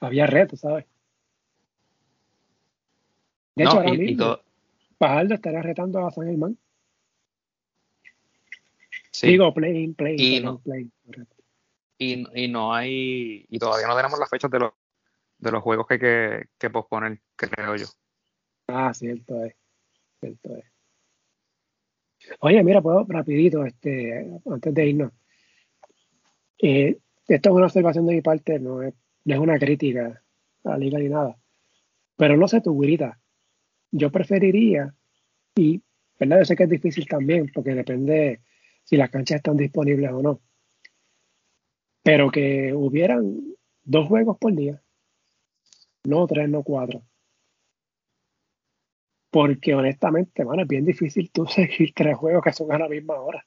había 0.00 0.26
retos, 0.26 0.60
¿sabes? 0.60 0.86
De 3.56 3.64
hecho, 3.64 3.78
ahora 3.78 3.92
mismo, 3.92 4.38
Pajardo 4.98 5.34
estará 5.34 5.62
retando 5.62 6.06
a 6.06 6.10
San 6.10 6.26
Germán. 6.26 6.56
Digo, 9.22 9.52
play, 9.54 9.88
play, 9.94 10.16
y 10.18 10.40
no, 10.40 10.60
Y, 11.98 12.44
y, 12.44 12.48
no 12.48 12.74
hay, 12.74 13.46
y 13.48 13.58
todavía 13.58 13.86
no 13.86 13.96
tenemos 13.96 14.18
las 14.18 14.30
fechas 14.30 14.50
de 14.50 14.60
los, 14.60 14.72
de 15.38 15.50
los 15.50 15.62
juegos 15.62 15.86
que 15.86 15.94
hay 15.94 16.00
que, 16.00 16.46
que 16.58 16.70
posponer, 16.70 17.20
creo 17.36 17.76
yo. 17.76 17.86
Ah, 18.68 18.92
cierto 18.94 19.44
es, 19.44 19.54
cierto 20.20 20.56
es. 20.56 20.64
Oye, 22.40 22.62
mira, 22.62 22.82
puedo 22.82 23.04
rapidito, 23.08 23.64
este, 23.64 24.38
antes 24.50 24.74
de 24.74 24.86
irnos. 24.86 25.12
Eh, 26.60 26.98
esto 27.26 27.50
es 27.50 27.54
una 27.54 27.66
observación 27.66 28.06
de 28.06 28.14
mi 28.14 28.20
parte, 28.20 28.58
no 28.58 28.82
es, 28.82 28.94
no 29.24 29.34
es 29.34 29.40
una 29.40 29.58
crítica 29.58 30.22
a 30.64 30.70
la 30.70 30.78
liga 30.78 30.98
ni 30.98 31.08
nada. 31.08 31.36
Pero 32.16 32.36
no 32.36 32.48
sé, 32.48 32.60
tu 32.60 32.72
güirita, 32.72 33.20
yo 33.90 34.10
preferiría, 34.10 34.94
y 35.54 35.82
verdad, 36.18 36.40
yo 36.40 36.44
sé 36.44 36.56
que 36.56 36.64
es 36.64 36.70
difícil 36.70 37.06
también, 37.06 37.50
porque 37.54 37.74
depende 37.74 38.40
si 38.88 38.96
las 38.96 39.10
canchas 39.10 39.36
están 39.36 39.58
disponibles 39.58 40.10
o 40.10 40.22
no. 40.22 40.40
Pero 42.02 42.30
que 42.30 42.72
hubieran 42.72 43.54
dos 43.84 44.08
juegos 44.08 44.38
por 44.38 44.54
día, 44.54 44.82
no 46.04 46.26
tres, 46.26 46.48
no 46.48 46.62
cuatro. 46.62 47.02
Porque 49.30 49.74
honestamente, 49.74 50.42
bueno, 50.42 50.62
es 50.62 50.68
bien 50.68 50.86
difícil 50.86 51.30
tú 51.30 51.44
seguir 51.46 51.92
tres 51.94 52.16
juegos 52.16 52.42
que 52.42 52.52
son 52.54 52.72
a 52.72 52.78
la 52.78 52.88
misma 52.88 53.20
hora. 53.20 53.46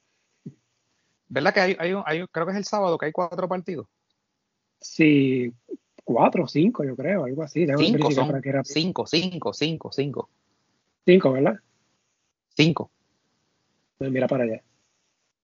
¿Verdad 1.26 1.52
que 1.52 1.60
hay, 1.60 1.76
hay, 1.76 1.92
hay, 2.04 2.24
creo 2.28 2.46
que 2.46 2.52
es 2.52 2.58
el 2.58 2.64
sábado 2.64 2.96
que 2.96 3.06
hay 3.06 3.12
cuatro 3.12 3.48
partidos? 3.48 3.88
Sí, 4.80 5.52
cuatro, 6.04 6.46
cinco, 6.46 6.84
yo 6.84 6.94
creo, 6.94 7.24
algo 7.24 7.42
así. 7.42 7.66
Cinco, 7.66 8.10
son, 8.12 8.40
cinco, 8.64 9.06
cinco, 9.06 9.52
cinco, 9.52 9.90
cinco. 9.90 10.30
Cinco, 11.04 11.32
¿verdad? 11.32 11.56
Cinco. 12.54 12.92
Pues 13.98 14.12
mira 14.12 14.28
para 14.28 14.44
allá. 14.44 14.62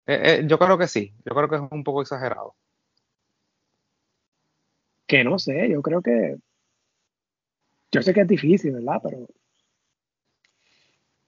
Eh, 0.06 0.40
eh, 0.40 0.44
yo 0.47 0.59
creo 0.59 0.76
que 0.78 0.86
sí, 0.86 1.12
yo 1.24 1.35
creo 1.35 1.48
que 1.48 1.56
es 1.56 1.62
un 1.70 1.85
poco 1.85 2.02
exagerado. 2.02 2.55
Que 5.06 5.24
no 5.24 5.39
sé, 5.39 5.68
yo 5.70 5.82
creo 5.82 6.02
que. 6.02 6.36
Yo 7.93 8.02
sé 8.02 8.12
que 8.12 8.22
es 8.22 8.28
difícil, 8.28 8.72
¿verdad? 8.72 9.01
Pero. 9.02 9.26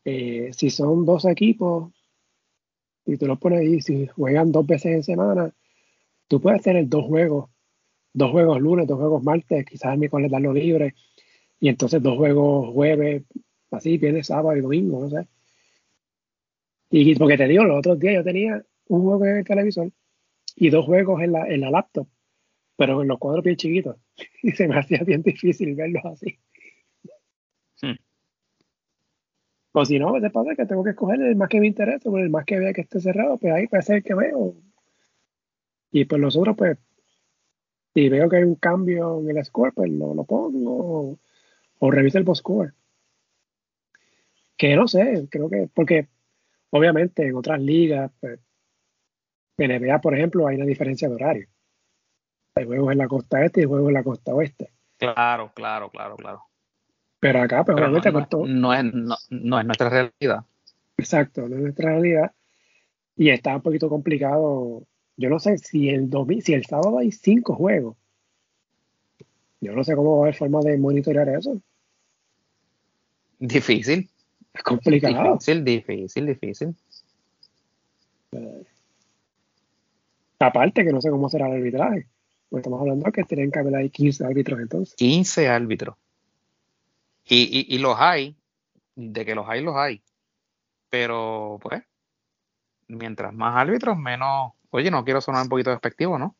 Eh, 0.04 0.50
si 0.52 0.70
son 0.70 1.04
dos 1.04 1.24
equipos 1.24 1.92
y 3.06 3.16
tú 3.16 3.26
los 3.26 3.38
pones 3.38 3.60
ahí, 3.60 3.80
si 3.80 4.06
juegan 4.06 4.52
dos 4.52 4.66
veces 4.66 4.92
en 4.92 5.02
semana, 5.02 5.52
tú 6.28 6.40
puedes 6.40 6.62
tener 6.62 6.88
dos 6.88 7.06
juegos, 7.06 7.50
dos 8.12 8.30
juegos 8.30 8.60
lunes, 8.60 8.86
dos 8.86 8.98
juegos 8.98 9.22
martes, 9.22 9.64
quizás 9.66 9.92
el 9.94 9.98
miércoles 9.98 10.30
darlo 10.30 10.52
libre, 10.52 10.94
y 11.60 11.68
entonces 11.68 12.02
dos 12.02 12.16
juegos 12.16 12.72
jueves, 12.72 13.24
así, 13.70 13.98
viernes, 13.98 14.28
sábado 14.28 14.56
y 14.56 14.60
domingo, 14.60 15.00
no 15.00 15.10
sé. 15.10 15.28
Y 16.90 17.14
porque 17.16 17.36
te 17.36 17.48
digo, 17.48 17.64
los 17.64 17.78
otros 17.78 17.98
días 17.98 18.14
yo 18.14 18.24
tenía 18.24 18.64
un 18.88 19.02
juego 19.02 19.24
en 19.26 19.36
el 19.38 19.44
televisor 19.44 19.90
y 20.54 20.70
dos 20.70 20.84
juegos 20.86 21.22
en 21.22 21.32
la, 21.32 21.48
en 21.48 21.60
la 21.60 21.70
laptop, 21.70 22.08
pero 22.76 23.02
en 23.02 23.08
los 23.08 23.18
cuadros 23.18 23.44
bien 23.44 23.56
chiquitos. 23.56 23.96
Y 24.42 24.52
se 24.52 24.68
me 24.68 24.78
hacía 24.78 25.02
bien 25.04 25.22
difícil 25.22 25.74
verlos 25.74 26.04
así. 26.04 26.38
Hmm. 27.82 27.96
O 29.72 29.84
si 29.84 29.98
no, 29.98 30.12
me 30.14 30.30
pasa 30.30 30.54
que 30.56 30.64
tengo 30.64 30.82
que 30.82 30.90
escoger 30.90 31.20
el 31.20 31.36
más 31.36 31.48
que 31.48 31.60
me 31.60 31.66
interesa, 31.66 32.08
o 32.08 32.16
el 32.18 32.30
más 32.30 32.46
que 32.46 32.58
vea 32.58 32.72
que 32.72 32.80
esté 32.82 33.00
cerrado, 33.00 33.36
pues 33.38 33.52
ahí 33.52 33.66
puede 33.66 33.82
ser 33.82 33.96
el 33.96 34.02
que 34.02 34.14
veo. 34.14 34.54
Y 35.90 36.04
pues 36.06 36.20
los 36.20 36.36
otros, 36.36 36.56
pues, 36.56 36.78
si 37.94 38.08
veo 38.08 38.28
que 38.28 38.36
hay 38.36 38.44
un 38.44 38.54
cambio 38.54 39.20
en 39.20 39.36
el 39.36 39.44
score, 39.44 39.72
pues 39.74 39.90
lo, 39.90 40.14
lo 40.14 40.24
pongo 40.24 41.10
o, 41.10 41.18
o 41.78 41.90
reviso 41.90 42.18
el 42.18 42.24
post 42.24 42.40
score. 42.40 42.72
Que 44.56 44.74
no 44.76 44.88
sé, 44.88 45.28
creo 45.30 45.50
que, 45.50 45.68
porque 45.74 46.08
Obviamente, 46.76 47.26
en 47.26 47.36
otras 47.36 47.60
ligas, 47.60 48.10
pues, 48.20 48.38
en 49.58 49.70
NBA, 49.70 50.00
por 50.00 50.14
ejemplo, 50.14 50.46
hay 50.46 50.56
una 50.56 50.66
diferencia 50.66 51.08
de 51.08 51.14
horario. 51.14 51.48
Hay 52.54 52.66
juegos 52.66 52.92
en 52.92 52.98
la 52.98 53.08
costa 53.08 53.44
este 53.44 53.62
y 53.62 53.64
juegos 53.64 53.88
en 53.88 53.94
la 53.94 54.04
costa 54.04 54.34
oeste. 54.34 54.72
Claro, 54.98 55.52
claro, 55.54 55.90
claro, 55.90 56.16
claro. 56.16 56.42
Pero 57.18 57.42
acá, 57.42 57.64
pues, 57.64 57.76
obviamente, 57.76 58.12
no, 58.12 58.46
no, 58.46 58.74
es, 58.74 58.84
no, 59.30 59.58
es 59.58 59.66
nuestra 59.66 59.88
realidad. 59.88 60.44
Exacto, 60.98 61.48
no 61.48 61.56
es 61.56 61.62
nuestra 61.62 61.92
realidad. 61.92 62.32
Y 63.16 63.30
está 63.30 63.56
un 63.56 63.62
poquito 63.62 63.88
complicado. 63.88 64.86
Yo 65.16 65.30
no 65.30 65.38
sé 65.38 65.56
si 65.56 65.88
el, 65.88 66.10
si 66.42 66.52
el 66.52 66.66
sábado 66.66 66.98
hay 66.98 67.10
cinco 67.10 67.54
juegos. 67.54 67.96
Yo 69.60 69.72
no 69.72 69.82
sé 69.82 69.96
cómo 69.96 70.12
va 70.12 70.18
a 70.18 70.22
haber 70.24 70.34
forma 70.34 70.60
de 70.60 70.76
monitorear 70.76 71.28
eso. 71.30 71.58
Difícil. 73.38 74.10
Es 74.56 74.62
complicado. 74.62 75.34
Difícil, 75.34 75.64
difícil, 75.64 76.26
difícil. 76.26 76.74
aparte 80.38 80.84
que 80.84 80.92
no 80.92 81.00
sé 81.00 81.10
cómo 81.10 81.28
será 81.28 81.46
el 81.48 81.54
arbitraje. 81.54 82.06
Pues 82.48 82.60
estamos 82.60 82.80
hablando 82.80 83.04
de 83.04 83.12
que 83.12 83.24
tienen 83.24 83.50
que 83.50 83.58
haber 83.58 83.74
ahí 83.76 83.90
15 83.90 84.24
árbitros 84.24 84.60
entonces. 84.60 84.94
15 84.96 85.48
árbitros. 85.48 85.96
Y, 87.28 87.74
y, 87.74 87.78
los 87.78 87.96
hay, 87.98 88.36
de 88.94 89.24
que 89.24 89.34
los 89.34 89.48
hay, 89.48 89.60
los 89.60 89.76
hay. 89.76 90.00
Pero, 90.88 91.58
pues, 91.60 91.82
mientras 92.88 93.34
más 93.34 93.56
árbitros, 93.56 93.98
menos. 93.98 94.52
Oye, 94.70 94.90
no 94.90 95.04
quiero 95.04 95.20
sonar 95.20 95.42
un 95.42 95.48
poquito 95.48 95.70
despectivo, 95.70 96.18
¿no? 96.18 96.36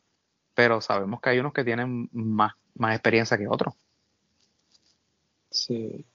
Pero 0.55 0.81
sabemos 0.81 1.21
que 1.21 1.31
hay 1.31 1.39
unos 1.41 1.53
que 1.53 1.65
tienen 1.65 2.09
más, 2.13 2.55
más 2.77 2.95
experiencia 2.95 3.37
que 3.37 3.49
otros. 3.49 3.75
Sí. 5.51 6.07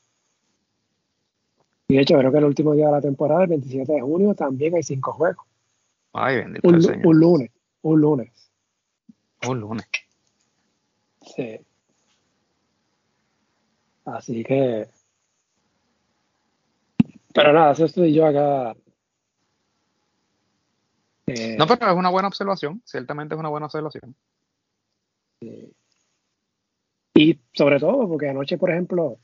Y 1.91 1.95
de 1.95 2.03
hecho, 2.03 2.17
creo 2.17 2.31
que 2.31 2.37
el 2.37 2.45
último 2.45 2.73
día 2.73 2.85
de 2.85 2.93
la 2.93 3.01
temporada, 3.01 3.43
el 3.43 3.49
27 3.49 3.91
de 3.91 3.99
junio, 3.99 4.33
también 4.33 4.73
hay 4.73 4.81
cinco 4.81 5.11
juegos. 5.11 5.45
Ay, 6.13 6.37
bendito 6.37 6.65
un, 6.69 7.05
un 7.05 7.19
lunes, 7.19 7.51
un 7.81 7.99
lunes. 7.99 8.51
Un 9.45 9.59
lunes. 9.59 9.85
Sí. 11.35 11.59
Así 14.05 14.41
que. 14.41 14.87
Pero 17.33 17.51
nada, 17.51 17.73
eso 17.73 17.83
estoy 17.83 18.13
yo 18.13 18.25
acá. 18.25 18.73
Eh, 21.27 21.57
no, 21.59 21.67
pero 21.67 21.91
es 21.91 21.97
una 21.97 22.09
buena 22.09 22.29
observación. 22.29 22.81
Ciertamente 22.85 23.35
es 23.35 23.39
una 23.39 23.49
buena 23.49 23.65
observación. 23.65 24.15
Sí. 25.41 25.73
Y 27.15 27.37
sobre 27.51 27.81
todo, 27.81 28.07
porque 28.07 28.29
anoche, 28.29 28.57
por 28.57 28.71
ejemplo, 28.71 29.17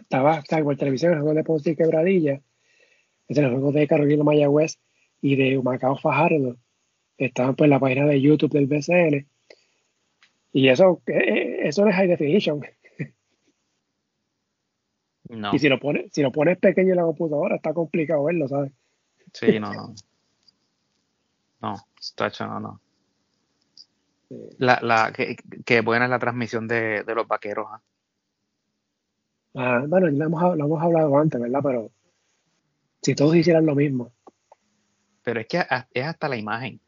estaba, 0.00 0.38
estaba 0.38 0.64
por 0.64 0.76
televisión 0.76 1.12
el 1.12 1.20
juego 1.20 1.34
de 1.34 1.44
Ponce 1.44 1.70
y 1.70 1.76
Quebradilla, 1.76 2.40
es 3.28 3.38
el 3.38 3.50
juego 3.50 3.72
de 3.72 3.86
Carolina 3.86 4.24
Mayagüez 4.24 4.78
y 5.20 5.36
de 5.36 5.60
Macao 5.62 5.96
Fajardo. 5.96 6.56
Estaban 7.18 7.54
pues 7.54 7.66
en 7.66 7.70
la 7.70 7.80
página 7.80 8.06
de 8.06 8.20
YouTube 8.20 8.52
del 8.52 8.66
BCN. 8.66 9.26
Y 10.52 10.68
eso, 10.68 11.00
eh, 11.06 11.12
eh, 11.16 11.68
eso 11.68 11.86
es 11.86 11.94
high 11.94 12.08
definition. 12.08 12.60
No. 15.28 15.54
Y 15.54 15.58
si 15.58 15.68
lo 15.68 15.78
pones, 15.78 16.12
si 16.12 16.20
lo 16.20 16.30
pones 16.30 16.58
pequeño 16.58 16.90
en 16.90 16.96
la 16.96 17.04
computadora, 17.04 17.56
está 17.56 17.72
complicado 17.72 18.24
verlo, 18.24 18.48
¿sabes? 18.48 18.72
Sí, 19.32 19.58
no, 19.58 19.72
no. 19.72 19.94
No, 21.62 21.74
está 21.98 22.26
hecho, 22.26 22.46
no, 22.46 22.60
no. 22.60 22.80
La, 24.58 24.78
la, 24.82 25.12
que, 25.12 25.36
que, 25.64 25.80
buena 25.80 26.06
es 26.06 26.10
la 26.10 26.18
transmisión 26.18 26.66
de, 26.66 27.04
de 27.04 27.14
los 27.14 27.26
vaqueros. 27.28 27.66
¿eh? 27.66 27.82
Ah, 29.54 29.84
bueno, 29.86 30.08
lo 30.08 30.24
hemos, 30.24 30.56
lo 30.56 30.64
hemos 30.64 30.82
hablado 30.82 31.16
antes, 31.18 31.40
¿verdad? 31.40 31.60
Pero 31.62 31.90
si 33.02 33.14
todos 33.14 33.36
hicieran 33.36 33.66
lo 33.66 33.74
mismo, 33.74 34.12
pero 35.22 35.40
es 35.40 35.46
que 35.46 35.64
es 35.92 36.04
hasta 36.04 36.28
la 36.28 36.36
imagen. 36.36 36.80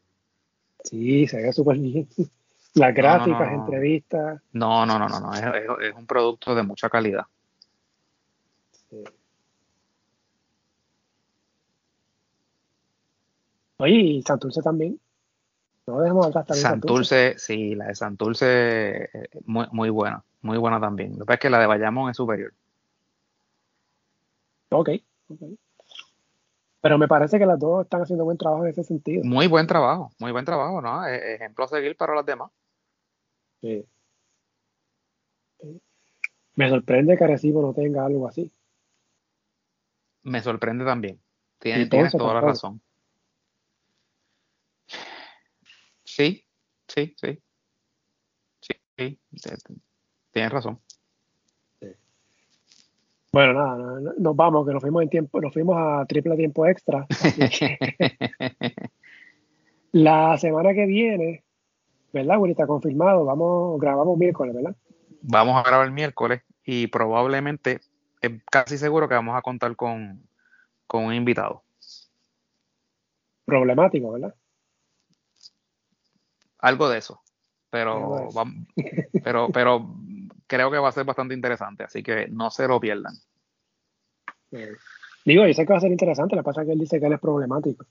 Sí, 0.83 1.27
se 1.27 1.41
ve 1.41 1.53
súper 1.53 1.77
bien. 1.77 2.07
Las 2.73 2.93
gráficas, 2.93 3.53
entrevistas. 3.53 4.41
No, 4.51 4.85
no, 4.85 4.99
no, 4.99 5.07
no, 5.07 5.19
no. 5.21 5.33
Es, 5.33 5.95
un 5.95 6.05
producto 6.05 6.53
de 6.53 6.63
mucha 6.63 6.89
calidad. 6.89 7.23
Sí. 8.89 9.03
Oye, 13.77 13.95
y 13.95 14.21
Santurce 14.23 14.61
también. 14.61 14.99
No 15.87 15.99
dejemos 15.99 16.25
hablar 16.25 16.45
también 16.45 16.63
Santurce, 16.63 17.37
sí, 17.37 17.75
la 17.75 17.87
de 17.87 17.95
Santurce 17.95 19.03
eh, 19.03 19.29
muy, 19.45 19.67
muy 19.71 19.89
buena, 19.89 20.23
muy 20.41 20.57
buena 20.57 20.79
también. 20.79 21.11
Lo 21.11 21.19
que 21.19 21.25
pasa 21.25 21.33
es 21.35 21.39
que 21.41 21.49
la 21.49 21.59
de 21.59 21.67
Bayamón 21.67 22.09
es 22.09 22.17
superior. 22.17 22.53
Ok, 24.69 24.89
ok. 25.29 25.41
Pero 26.81 26.97
me 26.97 27.07
parece 27.07 27.39
que 27.39 27.45
las 27.45 27.59
dos 27.59 27.83
están 27.83 28.01
haciendo 28.01 28.25
buen 28.25 28.37
trabajo 28.37 28.63
en 28.63 28.71
ese 28.71 28.83
sentido. 28.83 29.23
Muy 29.23 29.47
buen 29.47 29.67
trabajo, 29.67 30.11
muy 30.19 30.31
buen 30.31 30.45
trabajo, 30.45 30.81
¿no? 30.81 31.05
E, 31.07 31.35
ejemplo 31.35 31.65
a 31.65 31.67
seguir 31.67 31.95
para 31.95 32.15
las 32.15 32.25
demás. 32.25 32.51
Sí. 33.61 33.85
Me 36.55 36.69
sorprende 36.69 37.17
que 37.17 37.23
Arecibo 37.23 37.61
no 37.61 37.73
tenga 37.73 38.05
algo 38.05 38.27
así. 38.27 38.51
Me 40.23 40.41
sorprende 40.41 40.85
también. 40.85 41.19
Tienes, 41.59 41.89
toda 41.89 42.33
la 42.33 42.41
razón. 42.41 42.81
Sí, 46.15 46.45
sí, 46.87 47.13
sí. 47.17 47.37
Sí, 48.97 49.19
tienes 50.31 50.51
razón. 50.53 50.79
Bueno, 53.33 53.51
nada, 53.51 54.13
nos 54.17 54.33
vamos, 54.33 54.65
que 54.65 54.71
nos 54.71 54.81
fuimos 54.81 55.03
en 55.03 55.09
tiempo, 55.09 55.41
nos 55.41 55.51
fuimos 55.51 55.75
a 55.77 56.05
triple 56.05 56.37
tiempo 56.37 56.65
extra. 56.65 57.05
la 59.91 60.37
semana 60.37 60.73
que 60.73 60.85
viene, 60.85 61.43
¿verdad, 62.13 62.37
Está 62.47 62.65
Confirmado, 62.65 63.25
vamos, 63.25 63.77
grabamos 63.81 64.17
miércoles, 64.17 64.55
¿verdad? 64.55 64.73
Vamos 65.21 65.57
a 65.57 65.67
grabar 65.67 65.85
el 65.85 65.91
miércoles 65.91 66.43
y 66.63 66.87
probablemente, 66.87 67.81
es 68.21 68.31
casi 68.49 68.77
seguro 68.77 69.09
que 69.09 69.15
vamos 69.15 69.35
a 69.35 69.41
contar 69.41 69.75
con, 69.75 70.25
con 70.87 71.03
un 71.03 71.13
invitado. 71.13 71.63
Problemático, 73.43 74.13
¿verdad? 74.13 74.33
Algo 76.59 76.89
de 76.89 76.97
eso. 76.99 77.21
Pero, 77.69 78.29
pero, 79.23 79.49
pero 79.49 79.95
creo 80.47 80.71
que 80.71 80.77
va 80.77 80.89
a 80.89 80.93
ser 80.93 81.03
bastante 81.03 81.33
interesante, 81.33 81.83
así 81.83 82.01
que 82.03 82.27
no 82.29 82.49
se 82.49 82.67
lo 82.67 82.79
pierdan. 82.79 83.13
Digo, 85.25 85.43
sé 85.53 85.65
que 85.65 85.73
va 85.73 85.77
a 85.77 85.81
ser 85.81 85.91
interesante, 85.91 86.35
lo 86.35 86.41
que 86.41 86.45
pasa 86.45 86.61
es 86.61 86.67
que 86.67 86.73
él 86.73 86.79
dice 86.79 86.99
que 86.99 87.07
él 87.07 87.13
es 87.13 87.19
problemático. 87.19 87.85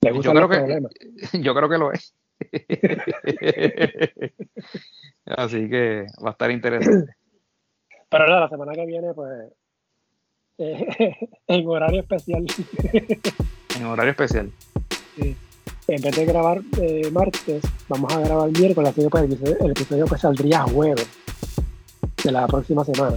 yo, 0.00 0.32
creo 0.32 0.48
que, 0.48 0.80
yo 1.40 1.54
creo 1.54 1.68
que 1.68 1.78
lo 1.78 1.92
es. 1.92 2.14
así 5.26 5.68
que 5.68 6.06
va 6.24 6.30
a 6.30 6.32
estar 6.32 6.50
interesante. 6.50 7.12
Pero 8.08 8.26
nada, 8.26 8.40
la 8.40 8.48
semana 8.48 8.72
que 8.72 8.86
viene, 8.86 9.12
pues, 9.12 9.52
en 10.58 11.68
horario 11.68 12.00
especial. 12.00 12.46
en 13.76 13.84
horario 13.84 14.12
especial. 14.12 14.50
Sí 15.16 15.36
en 15.90 16.00
vez 16.00 16.14
de 16.14 16.24
grabar 16.24 16.62
eh, 16.80 17.10
martes, 17.10 17.62
vamos 17.88 18.12
a 18.12 18.20
grabar 18.20 18.50
miércoles, 18.50 18.90
así 18.90 19.02
que 19.02 19.08
pues, 19.10 19.24
el, 19.60 19.70
episodio, 19.70 20.06
pues 20.06 20.20
saldría 20.20 20.62
jueves 20.62 21.06
de 22.22 22.30
la 22.30 22.46
próxima 22.46 22.84
semana. 22.84 23.16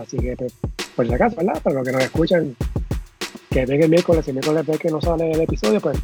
Así 0.00 0.16
que, 0.16 0.34
pues, 0.34 0.54
por 0.96 1.06
si 1.06 1.12
acaso, 1.12 1.36
¿verdad? 1.36 1.60
Para 1.62 1.76
los 1.76 1.86
que 1.86 1.92
nos 1.92 2.02
escuchan, 2.02 2.56
que 3.50 3.66
ven 3.66 3.82
el 3.82 3.90
miércoles, 3.90 4.26
y 4.26 4.30
el 4.30 4.36
miércoles 4.36 4.66
ve 4.66 4.78
que 4.78 4.90
no 4.90 5.02
sale 5.02 5.30
el 5.30 5.40
episodio, 5.42 5.80
pues 5.82 5.98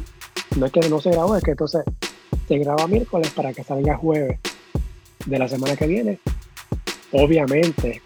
no 0.55 0.67
es 0.67 0.71
que 0.71 0.87
no 0.87 1.01
se 1.01 1.09
grabó, 1.09 1.35
es 1.35 1.43
que 1.43 1.51
entonces 1.51 1.83
se 2.47 2.57
graba 2.59 2.87
miércoles 2.87 3.31
para 3.31 3.51
que 3.51 3.63
salga 3.63 3.97
jueves 3.97 4.39
de 5.25 5.39
la 5.39 5.47
semana 5.47 5.75
que 5.75 5.87
viene. 5.87 6.19
Obviamente, 7.13 8.03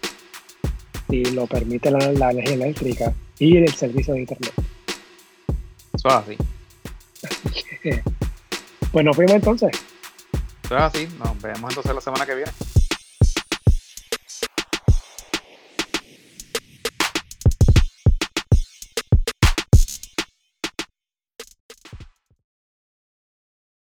si 1.10 1.24
lo 1.26 1.46
permite 1.46 1.90
la, 1.90 2.12
la 2.12 2.30
energía 2.30 2.54
eléctrica 2.54 3.12
y 3.38 3.58
el 3.58 3.74
servicio 3.74 4.14
de 4.14 4.20
internet. 4.20 4.52
Eso 5.92 6.08
es 6.08 6.14
así. 6.14 6.36
Pues 8.92 9.04
nos 9.04 9.16
fuimos 9.16 9.34
entonces. 9.34 9.70
Es 10.64 10.72
así, 10.72 11.08
nos 11.18 11.40
vemos 11.40 11.70
entonces 11.70 11.94
la 11.94 12.00
semana 12.00 12.26
que 12.26 12.34
viene. 12.34 12.52